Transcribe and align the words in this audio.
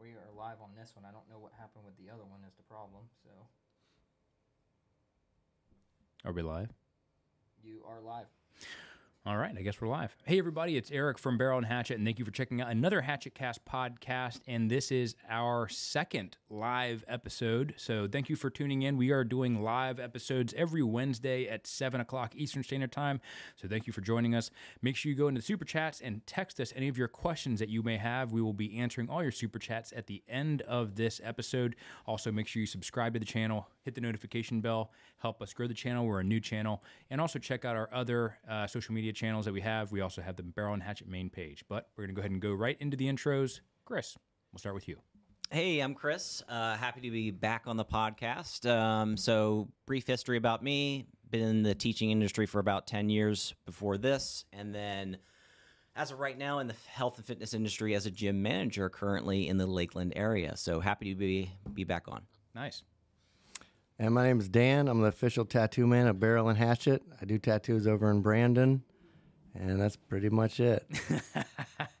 we 0.00 0.10
are 0.10 0.30
live 0.36 0.60
on 0.62 0.70
this 0.78 0.92
one. 0.94 1.04
I 1.04 1.12
don't 1.12 1.28
know 1.30 1.38
what 1.38 1.52
happened 1.58 1.84
with 1.84 1.96
the 1.96 2.12
other 2.12 2.24
one 2.24 2.40
is 2.46 2.54
the 2.56 2.62
problem. 2.64 3.02
So 3.24 3.30
Are 6.24 6.32
we 6.32 6.42
live? 6.42 6.70
you 7.62 7.82
are 7.88 8.00
live. 8.00 8.26
All 9.26 9.36
right, 9.36 9.52
I 9.58 9.62
guess 9.62 9.80
we're 9.80 9.88
live. 9.88 10.16
Hey, 10.22 10.38
everybody, 10.38 10.76
it's 10.76 10.92
Eric 10.92 11.18
from 11.18 11.36
Barrel 11.36 11.58
and 11.58 11.66
Hatchet, 11.66 11.96
and 11.96 12.06
thank 12.06 12.20
you 12.20 12.24
for 12.24 12.30
checking 12.30 12.60
out 12.60 12.70
another 12.70 13.00
Hatchet 13.00 13.34
Cast 13.34 13.64
podcast. 13.64 14.38
And 14.46 14.70
this 14.70 14.92
is 14.92 15.16
our 15.28 15.68
second 15.68 16.36
live 16.48 17.04
episode. 17.08 17.74
So 17.76 18.06
thank 18.06 18.28
you 18.28 18.36
for 18.36 18.50
tuning 18.50 18.82
in. 18.82 18.96
We 18.96 19.10
are 19.10 19.24
doing 19.24 19.64
live 19.64 19.98
episodes 19.98 20.54
every 20.56 20.84
Wednesday 20.84 21.48
at 21.48 21.66
7 21.66 22.00
o'clock 22.00 22.36
Eastern 22.36 22.62
Standard 22.62 22.92
Time. 22.92 23.20
So 23.56 23.66
thank 23.66 23.88
you 23.88 23.92
for 23.92 24.00
joining 24.00 24.36
us. 24.36 24.52
Make 24.80 24.94
sure 24.94 25.10
you 25.10 25.18
go 25.18 25.26
into 25.26 25.40
the 25.40 25.44
super 25.44 25.64
chats 25.64 26.00
and 26.00 26.24
text 26.28 26.60
us 26.60 26.72
any 26.76 26.86
of 26.86 26.96
your 26.96 27.08
questions 27.08 27.58
that 27.58 27.68
you 27.68 27.82
may 27.82 27.96
have. 27.96 28.30
We 28.30 28.42
will 28.42 28.52
be 28.52 28.78
answering 28.78 29.10
all 29.10 29.24
your 29.24 29.32
super 29.32 29.58
chats 29.58 29.92
at 29.96 30.06
the 30.06 30.22
end 30.28 30.62
of 30.62 30.94
this 30.94 31.20
episode. 31.24 31.74
Also, 32.06 32.30
make 32.30 32.46
sure 32.46 32.60
you 32.60 32.66
subscribe 32.66 33.14
to 33.14 33.18
the 33.18 33.26
channel, 33.26 33.66
hit 33.82 33.96
the 33.96 34.00
notification 34.00 34.60
bell, 34.60 34.92
help 35.18 35.42
us 35.42 35.52
grow 35.52 35.66
the 35.66 35.74
channel. 35.74 36.06
We're 36.06 36.20
a 36.20 36.24
new 36.24 36.38
channel. 36.38 36.84
And 37.10 37.20
also 37.20 37.40
check 37.40 37.64
out 37.64 37.74
our 37.74 37.88
other 37.92 38.38
uh, 38.48 38.68
social 38.68 38.94
media 38.94 39.14
channels 39.16 39.46
that 39.46 39.52
we 39.52 39.60
have. 39.62 39.90
We 39.90 40.02
also 40.02 40.22
have 40.22 40.36
the 40.36 40.44
Barrel 40.44 40.74
and 40.74 40.82
Hatchet 40.82 41.08
main 41.08 41.28
page. 41.28 41.64
But 41.68 41.88
we're 41.96 42.04
going 42.04 42.14
to 42.14 42.14
go 42.14 42.20
ahead 42.20 42.30
and 42.30 42.40
go 42.40 42.52
right 42.52 42.76
into 42.78 42.96
the 42.96 43.06
intros. 43.06 43.60
Chris, 43.84 44.16
we'll 44.52 44.60
start 44.60 44.74
with 44.74 44.86
you. 44.86 44.98
Hey, 45.50 45.80
I'm 45.80 45.94
Chris. 45.94 46.42
Uh, 46.48 46.76
happy 46.76 47.00
to 47.02 47.10
be 47.10 47.30
back 47.30 47.64
on 47.66 47.76
the 47.76 47.84
podcast. 47.84 48.68
Um, 48.68 49.16
so, 49.16 49.68
brief 49.86 50.06
history 50.06 50.36
about 50.36 50.62
me. 50.62 51.06
Been 51.30 51.42
in 51.42 51.62
the 51.62 51.74
teaching 51.74 52.10
industry 52.10 52.46
for 52.46 52.58
about 52.58 52.86
10 52.86 53.08
years 53.08 53.54
before 53.64 53.96
this. 53.96 54.44
And 54.52 54.74
then, 54.74 55.18
as 55.94 56.10
of 56.10 56.18
right 56.18 56.36
now, 56.36 56.58
in 56.58 56.66
the 56.66 56.74
health 56.88 57.18
and 57.18 57.26
fitness 57.26 57.54
industry 57.54 57.94
as 57.94 58.06
a 58.06 58.10
gym 58.10 58.42
manager 58.42 58.88
currently 58.88 59.48
in 59.48 59.56
the 59.56 59.66
Lakeland 59.66 60.12
area. 60.16 60.56
So, 60.56 60.80
happy 60.80 61.10
to 61.12 61.14
be, 61.14 61.52
be 61.72 61.84
back 61.84 62.06
on. 62.08 62.22
Nice. 62.54 62.82
And 63.98 64.14
my 64.14 64.24
name 64.24 64.40
is 64.40 64.48
Dan. 64.48 64.88
I'm 64.88 65.00
the 65.00 65.06
official 65.06 65.44
tattoo 65.44 65.86
man 65.86 66.06
of 66.06 66.20
Barrel 66.20 66.48
and 66.48 66.58
Hatchet. 66.58 67.02
I 67.20 67.24
do 67.24 67.38
tattoos 67.38 67.86
over 67.86 68.10
in 68.10 68.20
Brandon, 68.20 68.82
and 69.60 69.80
that's 69.80 69.96
pretty 69.96 70.30
much 70.30 70.60
it. 70.60 70.86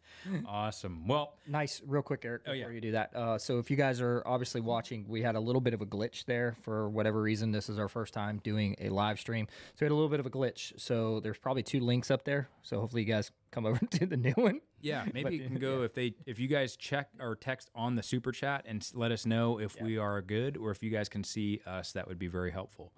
Awesome. 0.46 1.06
Well, 1.06 1.34
Nice, 1.46 1.82
real 1.86 2.02
quick, 2.02 2.24
Eric. 2.24 2.44
Before 2.44 2.56
yeah. 2.56 2.68
you 2.70 2.80
do 2.80 2.92
that, 2.92 3.14
uh, 3.14 3.38
so 3.38 3.58
if 3.58 3.70
you 3.70 3.76
guys 3.76 4.00
are 4.00 4.22
obviously 4.26 4.60
watching, 4.60 5.04
we 5.08 5.22
had 5.22 5.36
a 5.36 5.40
little 5.40 5.60
bit 5.60 5.74
of 5.74 5.80
a 5.80 5.86
glitch 5.86 6.24
there 6.24 6.56
for 6.62 6.88
whatever 6.88 7.22
reason. 7.22 7.52
This 7.52 7.68
is 7.68 7.78
our 7.78 7.88
first 7.88 8.12
time 8.12 8.40
doing 8.42 8.76
a 8.80 8.88
live 8.88 9.20
stream, 9.20 9.46
so 9.48 9.76
we 9.80 9.84
had 9.84 9.92
a 9.92 9.94
little 9.94 10.08
bit 10.08 10.20
of 10.20 10.26
a 10.26 10.30
glitch. 10.30 10.72
So 10.80 11.20
there's 11.20 11.38
probably 11.38 11.62
two 11.62 11.80
links 11.80 12.10
up 12.10 12.24
there. 12.24 12.48
So 12.62 12.80
hopefully 12.80 13.02
you 13.02 13.08
guys 13.08 13.30
come 13.50 13.66
over 13.66 13.78
to 13.78 14.06
the 14.06 14.16
new 14.16 14.34
one. 14.34 14.60
Yeah, 14.80 15.04
maybe 15.14 15.36
you 15.36 15.44
can 15.46 15.58
go 15.58 15.82
if 15.82 15.94
they 15.94 16.14
if 16.26 16.38
you 16.38 16.48
guys 16.48 16.76
check 16.76 17.08
or 17.20 17.36
text 17.36 17.70
on 17.74 17.94
the 17.94 18.02
super 18.02 18.32
chat 18.32 18.64
and 18.66 18.86
let 18.94 19.12
us 19.12 19.26
know 19.26 19.58
if 19.58 19.80
we 19.80 19.98
are 19.98 20.20
good 20.22 20.56
or 20.56 20.70
if 20.70 20.82
you 20.82 20.90
guys 20.90 21.08
can 21.08 21.24
see 21.24 21.60
us. 21.66 21.92
That 21.92 22.08
would 22.08 22.18
be 22.18 22.28
very 22.28 22.50
helpful. 22.50 22.92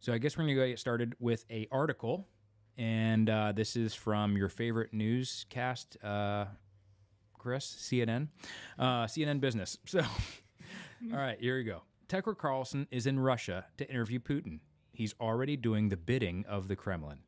So 0.00 0.12
I 0.12 0.18
guess 0.18 0.36
we're 0.36 0.44
gonna 0.44 0.54
go 0.54 0.66
get 0.66 0.78
started 0.78 1.14
with 1.18 1.44
a 1.50 1.66
article, 1.72 2.28
and 2.78 3.28
uh, 3.28 3.52
this 3.52 3.74
is 3.76 3.92
from 3.92 4.36
your 4.36 4.48
favorite 4.48 4.94
newscast, 4.94 5.96
uh, 6.02 6.46
Chris, 7.36 7.66
CNN, 7.66 8.28
uh, 8.78 9.04
CNN 9.04 9.40
Business. 9.40 9.76
So, 9.86 10.00
all 11.12 11.18
right, 11.18 11.38
here 11.40 11.56
we 11.56 11.64
go. 11.64 11.82
Tucker 12.08 12.34
Carlson 12.34 12.86
is 12.90 13.06
in 13.06 13.20
Russia 13.20 13.66
to 13.76 13.88
interview 13.88 14.18
Putin. 14.18 14.60
He's 14.92 15.14
already 15.20 15.56
doing 15.56 15.88
the 15.88 15.96
bidding 15.96 16.44
of 16.48 16.66
the 16.68 16.74
Kremlin. 16.74 17.20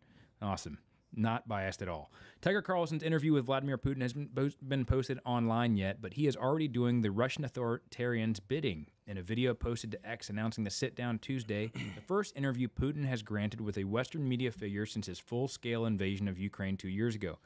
Awesome. 0.43 0.78
Not 1.15 1.47
biased 1.48 1.83
at 1.83 1.89
all. 1.89 2.11
Tucker 2.41 2.62
Carlson's 2.62 3.03
interview 3.03 3.33
with 3.33 3.47
Vladimir 3.47 3.78
Putin 3.78 4.03
has 4.03 4.12
been, 4.12 4.53
been 4.67 4.84
posted 4.84 5.19
online 5.25 5.77
yet, 5.77 6.01
but 6.01 6.15
he 6.15 6.27
is 6.27 6.37
already 6.37 6.69
doing 6.69 7.01
the 7.01 7.11
Russian 7.11 7.45
authoritarian's 7.45 8.41
bidding. 8.41 8.87
In 9.11 9.19
a 9.19 9.22
video 9.22 9.55
posted 9.55 9.91
to 9.91 10.08
X 10.08 10.30
announcing 10.30 10.62
the 10.62 10.71
sit 10.71 10.94
down 10.94 11.19
Tuesday, 11.19 11.72
the 11.97 12.00
first 12.00 12.37
interview 12.37 12.69
Putin 12.69 13.04
has 13.06 13.25
granted 13.25 13.60
with 13.60 13.76
a 13.76 13.82
Western 13.82 14.28
media 14.28 14.53
figure 14.53 14.87
since 14.87 15.09
his 15.09 15.19
full 15.19 15.48
scale 15.48 15.84
invasion 15.84 16.28
of 16.28 16.38
Ukraine 16.38 16.76
two 16.76 16.88
years 16.88 17.16
ago. 17.16 17.41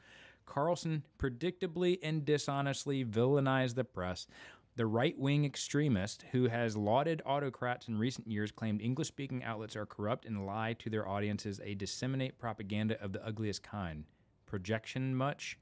Carlson 0.45 1.01
predictably 1.17 1.97
and 2.03 2.23
dishonestly 2.23 3.03
villainized 3.03 3.73
the 3.73 3.83
press. 3.83 4.27
The 4.75 4.85
right 4.85 5.17
wing 5.17 5.43
extremist 5.43 6.25
who 6.33 6.49
has 6.49 6.77
lauded 6.77 7.23
autocrats 7.25 7.87
in 7.87 7.97
recent 7.97 8.27
years 8.27 8.51
claimed 8.51 8.79
English 8.79 9.07
speaking 9.07 9.43
outlets 9.43 9.75
are 9.75 9.87
corrupt 9.87 10.25
and 10.25 10.45
lie 10.45 10.73
to 10.73 10.91
their 10.91 11.07
audiences, 11.07 11.59
a 11.63 11.73
disseminate 11.73 12.37
propaganda 12.37 13.01
of 13.01 13.11
the 13.11 13.25
ugliest 13.25 13.63
kind. 13.63 14.03
Projection 14.45 15.15
much? 15.15 15.57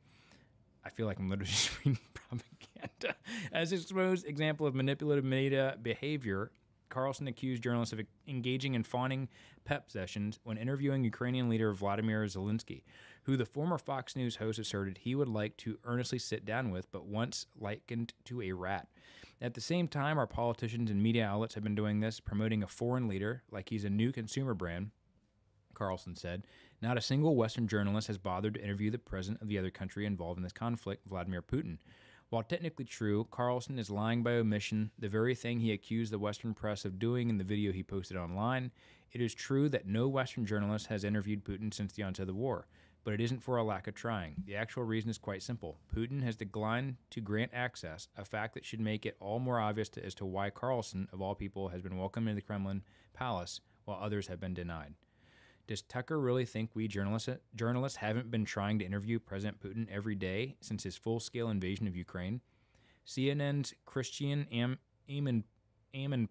I 0.86 0.90
feel 0.90 1.06
like 1.06 1.20
I'm 1.20 1.30
literally 1.30 1.52
just 1.52 1.78
reading 1.80 2.00
propaganda. 2.14 3.16
As 3.52 3.72
exposed 3.72 4.26
example 4.26 4.68
of 4.68 4.76
manipulative 4.76 5.26
media 5.26 5.78
behavior, 5.82 6.52
Carlson 6.90 7.28
accused 7.28 7.64
journalists 7.64 7.94
of 7.94 8.02
engaging 8.28 8.76
in 8.76 8.84
fawning 8.84 9.28
pep 9.66 9.90
sessions 9.90 10.40
when 10.44 10.58
interviewing 10.58 11.04
Ukrainian 11.04 11.50
leader 11.50 11.74
Vladimir 11.74 12.24
Zelensky, 12.26 12.84
who 13.24 13.36
the 13.36 13.46
former 13.46 13.80
Fox 13.80 14.16
News 14.16 14.36
host 14.36 14.60
asserted 14.60 15.00
he 15.00 15.16
would 15.16 15.28
like 15.28 15.58
to 15.58 15.80
earnestly 15.86 16.20
sit 16.20 16.46
down 16.46 16.70
with, 16.70 16.92
but 16.92 17.06
once 17.06 17.48
likened 17.60 18.14
to 18.26 18.42
a 18.44 18.52
rat. 18.52 18.88
At 19.42 19.56
the 19.56 19.62
same 19.62 19.88
time, 19.88 20.20
our 20.20 20.28
politicians 20.28 20.92
and 20.92 21.02
media 21.02 21.26
outlets 21.26 21.56
have 21.56 21.64
been 21.64 21.76
doing 21.76 22.00
this, 22.00 22.20
promoting 22.20 22.62
a 22.62 22.68
foreign 22.68 23.08
leader 23.08 23.42
like 23.52 23.70
he's 23.70 23.86
a 23.86 23.90
new 23.90 24.12
consumer 24.12 24.54
brand. 24.54 24.92
Carlson 25.74 26.16
said, 26.16 26.46
Not 26.84 26.98
a 26.98 27.02
single 27.02 27.38
Western 27.38 27.66
journalist 27.66 28.08
has 28.08 28.18
bothered 28.18 28.56
to 28.56 28.62
interview 28.62 28.92
the 28.92 28.98
president 28.98 29.42
of 29.42 29.48
the 29.48 29.58
other 29.58 29.70
country 29.70 30.06
involved 30.06 30.38
in 30.38 30.44
this 30.44 30.52
conflict, 30.52 31.08
Vladimir 31.08 31.42
Putin. 31.42 31.78
While 32.28 32.44
technically 32.44 32.84
true, 32.84 33.26
Carlson 33.32 33.80
is 33.80 33.90
lying 33.90 34.22
by 34.22 34.34
omission, 34.34 34.92
the 35.00 35.08
very 35.08 35.34
thing 35.34 35.62
he 35.62 35.72
accused 35.72 36.12
the 36.12 36.20
Western 36.20 36.54
press 36.54 36.84
of 36.84 37.00
doing 37.00 37.30
in 37.30 37.38
the 37.38 37.46
video 37.46 37.72
he 37.72 37.84
posted 37.84 38.18
online. 38.18 38.70
It 39.14 39.22
is 39.22 39.34
true 39.34 39.70
that 39.70 39.88
no 39.88 40.10
Western 40.10 40.46
journalist 40.46 40.88
has 40.88 41.06
interviewed 41.06 41.46
Putin 41.46 41.74
since 41.74 41.94
the 41.94 42.04
onset 42.04 42.24
of 42.24 42.28
the 42.28 42.34
war, 42.34 42.68
but 43.06 43.14
it 43.14 43.22
isn't 43.22 43.42
for 43.42 43.56
a 43.56 43.64
lack 43.64 43.88
of 43.88 43.96
trying. 43.96 44.44
The 44.46 44.58
actual 44.58 44.84
reason 44.84 45.10
is 45.10 45.18
quite 45.18 45.42
simple. 45.42 45.78
Putin 45.96 46.22
has 46.24 46.36
declined 46.36 46.98
to 47.12 47.22
grant 47.22 47.52
access, 47.54 48.10
a 48.18 48.26
fact 48.26 48.56
that 48.56 48.66
should 48.66 48.82
make 48.82 49.06
it 49.06 49.16
all 49.22 49.40
more 49.40 49.62
obvious 49.62 49.88
to, 49.88 50.06
as 50.06 50.16
to 50.16 50.26
why 50.26 50.50
Carlson, 50.50 51.08
of 51.14 51.22
all 51.22 51.34
people, 51.34 51.70
has 51.70 51.82
been 51.82 51.98
welcomed 51.98 52.28
into 52.28 52.42
the 52.42 52.46
Kremlin 52.46 52.84
palace 53.14 53.62
while 53.86 54.00
others 54.02 54.28
have 54.28 54.42
been 54.42 54.54
denied. 54.54 54.96
Does 55.66 55.82
Tucker 55.82 56.20
really 56.20 56.46
think 56.46 56.72
we 56.74 56.88
journalists 56.88 57.30
journalists 57.56 57.98
haven't 57.98 58.30
been 58.30 58.46
trying 58.46 58.80
to 58.80 58.86
interview 58.86 59.20
President 59.20 59.62
Putin 59.62 59.88
every 59.90 60.16
day 60.16 60.56
since 60.60 60.84
his 60.84 60.98
full-scale 60.98 61.50
invasion 61.50 61.88
of 61.88 61.96
Ukraine? 61.96 62.42
CNN's 63.08 63.74
Christian 63.86 64.48
Am 64.52 64.80
Amin 65.10 65.44
Amin 65.96 66.28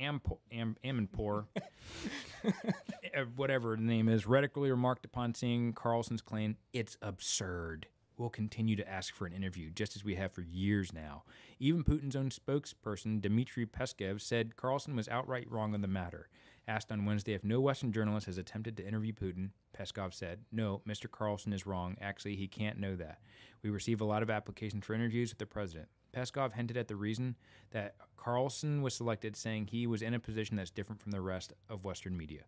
Ampo- 0.00 0.38
Am 0.50 0.76
Amanpour, 0.82 1.46
uh, 2.44 3.24
whatever 3.36 3.76
the 3.76 3.82
name 3.82 4.08
is, 4.08 4.26
radically 4.26 4.70
remarked 4.70 5.04
upon 5.04 5.34
seeing 5.34 5.72
Carlson's 5.74 6.22
claim, 6.22 6.56
"It's 6.72 6.96
absurd." 7.02 7.86
We'll 8.16 8.30
continue 8.30 8.76
to 8.76 8.88
ask 8.88 9.14
for 9.14 9.26
an 9.26 9.32
interview, 9.32 9.70
just 9.70 9.96
as 9.96 10.04
we 10.04 10.14
have 10.16 10.32
for 10.32 10.42
years 10.42 10.92
now. 10.92 11.24
Even 11.58 11.84
Putin's 11.84 12.16
own 12.16 12.30
spokesperson, 12.30 13.20
Dmitry 13.20 13.66
Peskov, 13.66 14.20
said 14.20 14.56
Carlson 14.56 14.94
was 14.94 15.08
outright 15.08 15.50
wrong 15.50 15.72
on 15.72 15.80
the 15.80 15.88
matter. 15.88 16.28
Asked 16.70 16.92
on 16.92 17.04
Wednesday 17.04 17.32
if 17.32 17.42
no 17.42 17.60
Western 17.60 17.90
journalist 17.90 18.26
has 18.26 18.38
attempted 18.38 18.76
to 18.76 18.86
interview 18.86 19.12
Putin, 19.12 19.50
Peskov 19.76 20.14
said, 20.14 20.44
No, 20.52 20.82
Mr. 20.86 21.10
Carlson 21.10 21.52
is 21.52 21.66
wrong. 21.66 21.96
Actually, 22.00 22.36
he 22.36 22.46
can't 22.46 22.78
know 22.78 22.94
that. 22.94 23.18
We 23.64 23.70
receive 23.70 24.00
a 24.00 24.04
lot 24.04 24.22
of 24.22 24.30
applications 24.30 24.86
for 24.86 24.94
interviews 24.94 25.30
with 25.30 25.38
the 25.38 25.46
president. 25.46 25.88
Peskov 26.12 26.52
hinted 26.52 26.76
at 26.76 26.86
the 26.86 26.94
reason 26.94 27.34
that 27.72 27.96
Carlson 28.16 28.82
was 28.82 28.94
selected, 28.94 29.34
saying 29.34 29.66
he 29.66 29.88
was 29.88 30.00
in 30.00 30.14
a 30.14 30.20
position 30.20 30.54
that's 30.54 30.70
different 30.70 31.02
from 31.02 31.10
the 31.10 31.20
rest 31.20 31.52
of 31.68 31.84
Western 31.84 32.16
media. 32.16 32.42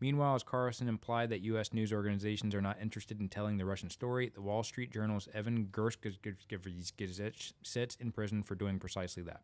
Meanwhile, 0.00 0.34
as 0.34 0.42
Carlson 0.42 0.88
implied 0.88 1.30
that 1.30 1.42
U.S. 1.42 1.72
news 1.72 1.92
organizations 1.92 2.56
are 2.56 2.60
not 2.60 2.82
interested 2.82 3.20
in 3.20 3.28
telling 3.28 3.58
the 3.58 3.64
Russian 3.64 3.90
story, 3.90 4.32
the 4.34 4.42
Wall 4.42 4.64
Street 4.64 4.92
Journal's 4.92 5.28
Evan 5.32 5.66
Gershkovich 5.66 7.52
sits 7.62 7.94
in 8.00 8.10
prison 8.10 8.42
for 8.42 8.56
doing 8.56 8.80
precisely 8.80 9.22
that. 9.22 9.42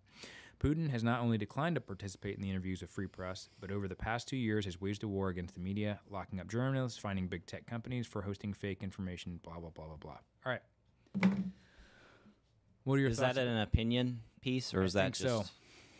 Putin 0.59 0.91
has 0.91 1.05
not 1.05 1.21
only 1.21 1.39
declined 1.39 1.77
to 1.77 1.81
participate 1.81 2.35
in 2.35 2.43
the 2.43 2.51
interviews 2.51 2.83
of 2.83 2.91
free 2.91 3.07
press, 3.07 3.49
but 3.61 3.71
over 3.71 3.87
the 3.87 3.95
past 3.95 4.27
two 4.27 4.37
years 4.37 4.65
has 4.65 4.81
waged 4.81 5.05
a 5.05 5.09
war 5.09 5.29
against 5.29 5.55
the 5.55 5.61
media, 5.61 6.01
locking 6.11 6.41
up 6.41 6.49
journalists, 6.49 6.99
finding 6.99 7.29
big 7.29 7.47
tech 7.47 7.67
companies 7.67 8.07
for 8.07 8.23
hosting 8.23 8.53
fake 8.53 8.83
information, 8.83 9.39
blah, 9.45 9.59
blah, 9.59 9.71
blah, 9.71 9.87
blah, 9.87 9.97
blah. 9.97 10.19
All 10.45 10.53
right. 10.53 10.63
What 12.85 12.95
are 12.97 12.99
your 12.99 13.11
thoughts? 13.11 13.19
Is 13.19 13.25
thoughts? 13.25 13.37
that 13.37 13.47
an 13.47 13.59
opinion 13.59 14.21
piece 14.41 14.75
or 14.75 14.83
is 14.83 14.95
that 14.95 15.03
think 15.03 15.17
so. 15.17 15.41
just 15.41 15.53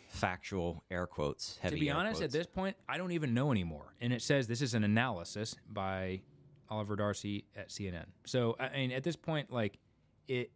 factual 0.09 0.83
air 0.91 1.07
quotes? 1.07 1.57
Heavy 1.61 1.75
to 1.75 1.79
be 1.79 1.91
honest, 1.91 2.21
at 2.21 2.31
this 2.31 2.47
point, 2.47 2.75
I 2.87 2.97
don't 2.97 3.11
even 3.11 3.33
know 3.33 3.51
anymore. 3.51 3.93
And 4.01 4.11
it 4.11 4.21
says 4.21 4.47
this 4.47 4.61
is 4.61 4.73
an 4.73 4.83
analysis 4.83 5.55
by 5.69 6.21
Oliver 6.69 6.95
Darcy 6.95 7.45
at 7.55 7.69
CNN. 7.69 8.05
So 8.25 8.55
I 8.59 8.69
mean, 8.69 8.91
at 8.91 9.03
this 9.03 9.15
point, 9.15 9.51
like 9.51 9.77
it, 10.27 10.51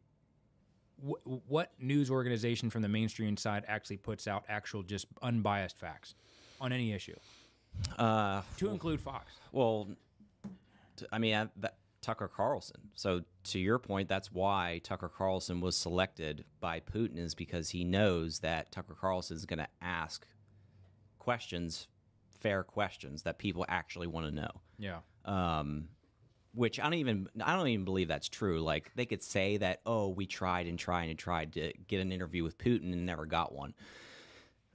wh- 1.06 1.50
what 1.50 1.72
news 1.80 2.10
organization 2.10 2.70
from 2.70 2.82
the 2.82 2.88
mainstream 2.90 3.38
side 3.38 3.64
actually 3.68 3.98
puts 3.98 4.28
out 4.28 4.44
actual, 4.50 4.84
just 4.84 5.06
unbiased 5.22 5.78
facts 5.78 6.16
on 6.62 6.72
any 6.72 6.94
issue, 6.94 7.16
Uh, 7.98 8.42
to 8.58 8.70
include 8.70 9.02
Fox? 9.02 9.32
well, 9.52 9.90
t- 10.96 11.06
I 11.12 11.18
mean, 11.18 11.34
I, 11.36 11.50
that, 11.58 11.78
Tucker 12.02 12.28
Carlson. 12.28 12.90
So 12.96 13.22
to 13.46 13.60
your 13.60 13.80
point, 13.80 14.10
that's 14.10 14.30
why 14.32 14.82
Tucker 14.84 15.08
Carlson 15.10 15.62
was 15.62 15.76
selected 15.78 16.44
by 16.60 16.82
Putin 16.82 17.18
is 17.18 17.34
because 17.34 17.70
he 17.70 17.84
knows 17.86 18.40
that 18.40 18.72
Tucker 18.74 18.94
Carlson 19.00 19.38
is 19.38 19.46
going 19.46 19.60
to 19.60 19.70
ask 19.82 20.28
questions, 21.20 21.88
fair 22.42 22.64
questions 22.64 23.24
that 23.24 23.38
people 23.38 23.66
actually 23.70 24.08
want 24.08 24.26
to 24.28 24.32
know. 24.34 24.52
Yeah. 24.78 25.00
Um, 25.24 25.88
which 26.54 26.80
I 26.80 26.84
don't 26.84 26.96
even 26.96 27.28
I 27.44 27.56
don't 27.56 27.68
even 27.68 27.86
believe 27.86 28.08
that's 28.08 28.30
true. 28.30 28.62
Like 28.62 28.92
they 28.96 29.06
could 29.06 29.24
say 29.24 29.58
that, 29.58 29.82
oh, 29.86 30.10
we 30.10 30.26
tried 30.26 30.68
and 30.68 30.78
tried 30.78 31.10
and 31.10 31.18
tried 31.18 31.54
to 31.54 31.74
get 31.88 32.02
an 32.02 32.12
interview 32.12 32.44
with 32.44 32.58
Putin 32.58 32.94
and 32.94 33.06
never 33.06 33.26
got 33.26 33.54
one. 33.54 33.74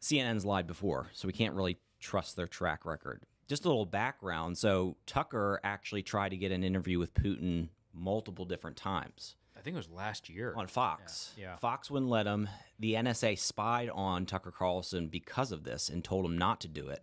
CNN's 0.01 0.45
lied 0.45 0.67
before, 0.67 1.09
so 1.13 1.27
we 1.27 1.33
can't 1.33 1.55
really 1.55 1.79
trust 2.01 2.37
their 2.37 2.47
track 2.47 2.85
record. 2.85 3.23
Just 3.49 3.65
a 3.65 3.69
little 3.69 3.87
background. 3.87 4.57
So 4.59 4.97
Tucker 5.07 5.61
actually 5.65 6.03
tried 6.03 6.31
to 6.31 6.37
get 6.37 6.53
an 6.53 6.63
interview 6.63 6.99
with 6.99 7.15
Putin 7.15 7.69
multiple 7.95 8.45
different 8.45 8.77
times 8.77 9.35
I 9.59 9.61
think 9.61 9.75
it 9.75 9.79
was 9.79 9.91
last 9.91 10.29
year. 10.29 10.55
on 10.57 10.69
Fox. 10.69 11.35
Yeah, 11.37 11.45
yeah. 11.45 11.57
Fox 11.57 11.91
wouldn't 11.91 12.11
let 12.11 12.27
him. 12.27 12.49
The 12.79 12.95
NSA 12.95 13.39
spied 13.39 13.91
on 13.91 14.25
Tucker 14.25 14.53
Carlson 14.53 15.09
because 15.09 15.51
of 15.51 15.65
this 15.65 15.89
and 15.89 16.05
told 16.05 16.25
him 16.25 16.39
not 16.39 16.61
to 16.61 16.69
do 16.69 16.89
it. 16.89 17.03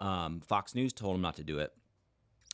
Um, 0.00 0.40
Fox 0.40 0.74
News 0.74 0.92
told 0.92 1.14
him 1.14 1.22
not 1.22 1.36
to 1.36 1.44
do 1.44 1.58
it. 1.58 1.72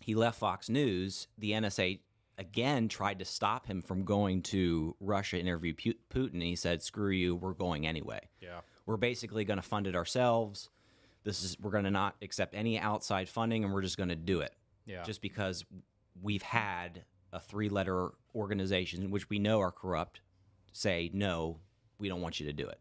He 0.07 0.15
left 0.15 0.39
Fox 0.39 0.69
News. 0.69 1.27
The 1.37 1.51
NSA 1.51 1.99
again 2.39 2.87
tried 2.87 3.19
to 3.19 3.25
stop 3.25 3.67
him 3.67 3.83
from 3.83 4.05
going 4.05 4.41
to 4.43 4.95
Russia 5.01 5.35
to 5.35 5.43
interview 5.43 5.75
Pu- 5.75 5.95
Putin. 6.15 6.41
He 6.41 6.55
said, 6.55 6.81
"Screw 6.81 7.11
you, 7.11 7.35
we're 7.35 7.55
going 7.55 7.89
anyway. 7.89 8.21
Yeah. 8.41 8.61
We're 8.87 8.99
basically 8.99 9.45
going 9.45 9.57
to 9.57 9.67
fund 9.67 9.89
it 9.89 9.97
ourselves. 9.97 10.71
This 11.25 11.43
is 11.43 11.59
we're 11.59 11.73
going 11.73 11.83
to 11.83 11.91
not 11.91 12.15
accept 12.23 12.55
any 12.55 12.79
outside 12.79 13.29
funding, 13.29 13.65
and 13.65 13.75
we're 13.75 13.83
just 13.83 13.97
going 13.97 14.11
to 14.11 14.15
do 14.15 14.43
it." 14.43 14.55
Yeah. 14.85 15.03
just 15.03 15.21
because 15.21 15.65
we've 16.23 16.43
had 16.43 17.03
a 17.33 17.41
three 17.41 17.69
letter 17.69 18.11
organization, 18.33 19.11
which 19.11 19.29
we 19.29 19.41
know 19.41 19.59
are 19.59 19.73
corrupt, 19.73 20.21
say, 20.73 21.11
no, 21.13 21.59
we 21.99 22.09
don't 22.09 22.21
want 22.21 22.39
you 22.39 22.47
to 22.47 22.53
do 22.53 22.69
it. 22.69 22.79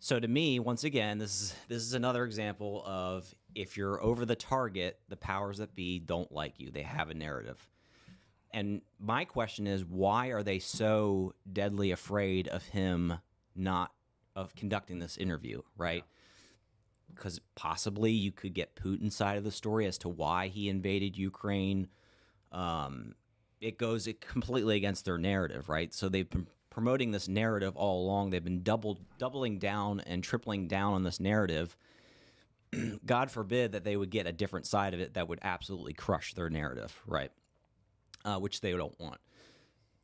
So 0.00 0.20
to 0.20 0.28
me, 0.28 0.60
once 0.60 0.84
again, 0.84 1.18
this 1.18 1.40
is 1.40 1.54
this 1.68 1.82
is 1.82 1.94
another 1.94 2.24
example 2.24 2.82
of 2.86 3.34
if 3.54 3.76
you're 3.76 4.02
over 4.02 4.24
the 4.24 4.36
target, 4.36 5.00
the 5.08 5.16
powers 5.16 5.58
that 5.58 5.74
be 5.74 5.98
don't 5.98 6.30
like 6.30 6.54
you. 6.58 6.70
They 6.70 6.82
have 6.82 7.10
a 7.10 7.14
narrative. 7.14 7.68
And 8.52 8.80
my 8.98 9.24
question 9.24 9.66
is, 9.66 9.84
why 9.84 10.28
are 10.28 10.42
they 10.42 10.58
so 10.58 11.34
deadly 11.52 11.90
afraid 11.90 12.48
of 12.48 12.64
him 12.64 13.14
not 13.54 13.92
of 14.36 14.54
conducting 14.54 15.00
this 15.00 15.16
interview, 15.16 15.62
right? 15.76 16.04
Because 17.14 17.40
possibly 17.56 18.12
you 18.12 18.30
could 18.30 18.54
get 18.54 18.76
Putin's 18.76 19.16
side 19.16 19.36
of 19.36 19.44
the 19.44 19.50
story 19.50 19.86
as 19.86 19.98
to 19.98 20.08
why 20.08 20.46
he 20.48 20.68
invaded 20.68 21.18
Ukraine. 21.18 21.88
Um, 22.52 23.14
it 23.60 23.78
goes 23.78 24.08
completely 24.20 24.76
against 24.76 25.04
their 25.04 25.18
narrative, 25.18 25.68
right? 25.68 25.92
So 25.92 26.08
they've 26.08 26.30
been 26.30 26.46
promoting 26.78 27.10
this 27.10 27.26
narrative 27.26 27.76
all 27.76 28.04
along. 28.04 28.30
They've 28.30 28.44
been 28.44 28.62
double 28.62 29.00
doubling 29.18 29.58
down 29.58 29.98
and 30.06 30.22
tripling 30.22 30.68
down 30.68 30.92
on 30.92 31.02
this 31.02 31.18
narrative. 31.18 31.76
God 33.04 33.32
forbid 33.32 33.72
that 33.72 33.82
they 33.82 33.96
would 33.96 34.10
get 34.10 34.28
a 34.28 34.32
different 34.32 34.64
side 34.64 34.94
of 34.94 35.00
it 35.00 35.14
that 35.14 35.26
would 35.28 35.40
absolutely 35.42 35.92
crush 35.92 36.34
their 36.34 36.48
narrative, 36.48 36.96
right? 37.04 37.32
Uh, 38.24 38.38
which 38.38 38.60
they 38.60 38.70
don't 38.70 38.94
want. 39.00 39.18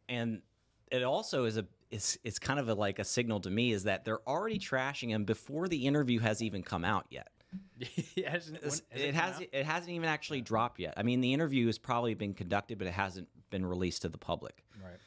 And 0.09 0.43
it 0.91 1.05
also 1.05 1.45
is 1.45 1.59
a 1.59 1.67
it's 1.93 2.19
it's 2.25 2.41
kind 2.41 2.59
of 2.59 2.69
a, 2.69 2.75
like 2.75 2.99
a 2.99 3.05
signal 3.05 3.39
to 3.43 3.51
me 3.51 3.71
is 3.71 3.85
that 3.85 4.05
they're 4.05 4.29
already 4.29 4.59
trashing 4.59 5.11
him 5.11 5.25
before 5.25 5.69
the 5.69 5.87
interview 5.87 6.19
has 6.19 6.43
even 6.43 6.65
come 6.65 6.85
out 6.85 7.07
yet. 7.09 7.29
it 8.17 8.27
hasn't, 8.27 8.61
when- 8.61 8.71
has 8.71 8.83
it 8.91 9.13
come 9.13 9.15
has 9.15 9.37
out? 9.37 9.47
it 9.53 9.65
hasn't 9.65 9.91
even 9.93 10.09
actually 10.09 10.41
dropped 10.41 10.81
yet. 10.81 10.95
I 10.97 11.05
mean, 11.05 11.21
the 11.21 11.33
interview 11.33 11.67
has 11.67 11.79
probably 11.79 12.15
been 12.15 12.35
conducted, 12.35 12.79
but 12.79 12.89
it 12.89 12.95
hasn't 12.95 13.29
been 13.51 13.65
released 13.65 14.03
to 14.03 14.09
the 14.09 14.19
public. 14.19 14.65
Right. 14.83 14.99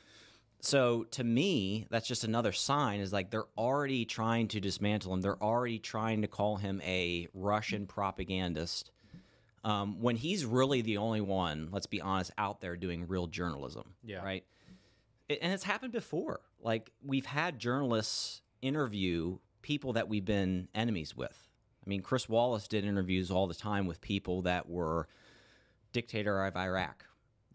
So 0.59 1.03
to 1.11 1.23
me, 1.23 1.85
that's 1.89 2.07
just 2.07 2.23
another 2.23 2.51
sign 2.51 2.99
is 2.99 3.13
like 3.13 3.29
they're 3.29 3.45
already 3.57 4.05
trying 4.05 4.47
to 4.49 4.59
dismantle 4.59 5.13
him. 5.13 5.21
They're 5.21 5.41
already 5.41 5.79
trying 5.79 6.21
to 6.23 6.27
call 6.27 6.57
him 6.57 6.81
a 6.83 7.27
Russian 7.33 7.85
propagandist. 7.85 8.91
Um, 9.63 10.01
when 10.01 10.15
he's 10.15 10.45
really 10.45 10.81
the 10.81 10.97
only 10.97 11.21
one, 11.21 11.69
let's 11.71 11.87
be 11.87 12.01
honest, 12.01 12.31
out 12.37 12.61
there 12.61 12.75
doing 12.75 13.07
real 13.07 13.27
journalism. 13.27 13.93
Yeah. 14.03 14.23
Right. 14.23 14.45
It, 15.29 15.39
and 15.41 15.53
it's 15.53 15.63
happened 15.63 15.93
before. 15.93 16.41
Like 16.61 16.91
we've 17.05 17.25
had 17.25 17.59
journalists 17.59 18.41
interview 18.61 19.37
people 19.61 19.93
that 19.93 20.07
we've 20.07 20.25
been 20.25 20.69
enemies 20.73 21.15
with. 21.15 21.47
I 21.85 21.89
mean, 21.89 22.01
Chris 22.01 22.27
Wallace 22.27 22.67
did 22.67 22.83
interviews 22.83 23.31
all 23.31 23.47
the 23.47 23.53
time 23.53 23.85
with 23.85 24.01
people 24.01 24.41
that 24.43 24.69
were 24.69 25.07
dictator 25.93 26.45
of 26.45 26.55
Iraq, 26.55 27.05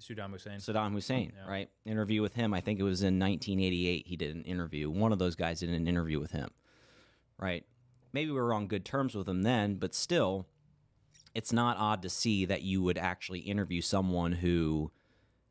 Saddam 0.02 0.30
Hussein. 0.32 0.58
Saddam 0.58 0.92
Hussein, 0.92 1.32
Yeah. 1.36 1.50
right? 1.50 1.70
Interview 1.84 2.22
with 2.22 2.34
him. 2.34 2.52
I 2.52 2.60
think 2.60 2.78
it 2.80 2.82
was 2.82 3.02
in 3.02 3.18
1988. 3.18 4.06
He 4.06 4.16
did 4.16 4.34
an 4.34 4.42
interview. 4.44 4.90
One 4.90 5.12
of 5.12 5.18
those 5.18 5.34
guys 5.36 5.60
did 5.60 5.70
an 5.70 5.86
interview 5.88 6.20
with 6.20 6.32
him, 6.32 6.50
right? 7.38 7.64
Maybe 8.12 8.30
we 8.30 8.36
were 8.40 8.52
on 8.52 8.66
good 8.66 8.84
terms 8.84 9.14
with 9.14 9.28
him 9.28 9.42
then, 9.42 9.76
but 9.76 9.94
still, 9.94 10.46
it's 11.34 11.52
not 11.52 11.76
odd 11.78 12.02
to 12.02 12.10
see 12.10 12.44
that 12.44 12.62
you 12.62 12.82
would 12.82 12.98
actually 12.98 13.40
interview 13.40 13.80
someone 13.80 14.32
who 14.32 14.90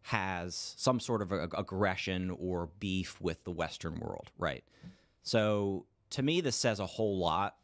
has 0.05 0.73
some 0.77 0.99
sort 0.99 1.21
of 1.21 1.31
aggression 1.31 2.29
or 2.31 2.69
beef 2.79 3.19
with 3.21 3.43
the 3.43 3.51
Western 3.51 3.99
world, 3.99 4.31
right? 4.37 4.63
So 5.23 5.85
to 6.11 6.21
me, 6.23 6.41
this 6.41 6.55
says 6.55 6.79
a 6.79 6.85
whole 6.85 7.17
lot. 7.19 7.55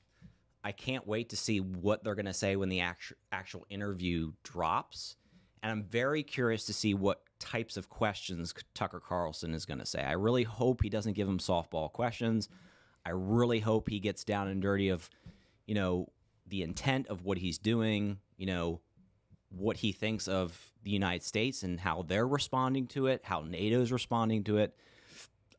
I 0.64 0.72
can't 0.72 1.08
wait 1.08 1.30
to 1.30 1.38
see 1.38 1.60
what 1.60 2.04
they're 2.04 2.16
going 2.16 2.26
to 2.26 2.34
say 2.34 2.56
when 2.56 2.70
the 2.70 2.82
actu- 2.82 3.16
actual 3.32 3.66
interview 3.70 4.34
drops. 4.44 5.16
And 5.64 5.72
I'm 5.72 5.84
very 5.84 6.24
curious 6.24 6.66
to 6.66 6.74
see 6.74 6.94
what 6.94 7.22
types 7.40 7.78
of 7.78 7.90
questions 7.90 8.54
Tucker 8.74 9.00
Carlson 9.00 9.54
is 9.54 9.66
going 9.66 9.80
to 9.80 9.86
say. 9.86 10.02
I 10.02 10.14
really 10.14 10.44
hope 10.44 10.82
he 10.82 10.90
doesn't 10.90 11.14
give 11.14 11.28
him 11.28 11.40
softball 11.40 11.92
questions. 11.92 12.50
I 13.06 13.12
really 13.12 13.60
hope 13.60 13.90
he 13.90 14.00
gets 14.00 14.24
down 14.24 14.48
and 14.48 14.62
dirty 14.62 14.90
of, 14.90 15.10
you 15.66 15.76
know, 15.76 16.10
the 16.48 16.64
intent 16.64 17.08
of 17.08 17.24
what 17.24 17.38
he's 17.38 17.58
doing, 17.58 18.20
you 18.38 18.46
know, 18.46 18.82
what 19.50 19.78
he 19.78 19.92
thinks 19.92 20.28
of 20.28 20.72
the 20.84 20.92
United 20.92 21.24
States 21.24 21.64
and 21.64 21.80
how 21.80 22.04
they're 22.04 22.28
responding 22.28 22.88
to 22.88 23.08
it, 23.08 23.22
how 23.24 23.42
NATO's 23.42 23.92
responding 23.92 24.44
to 24.46 24.58
it. 24.58 24.76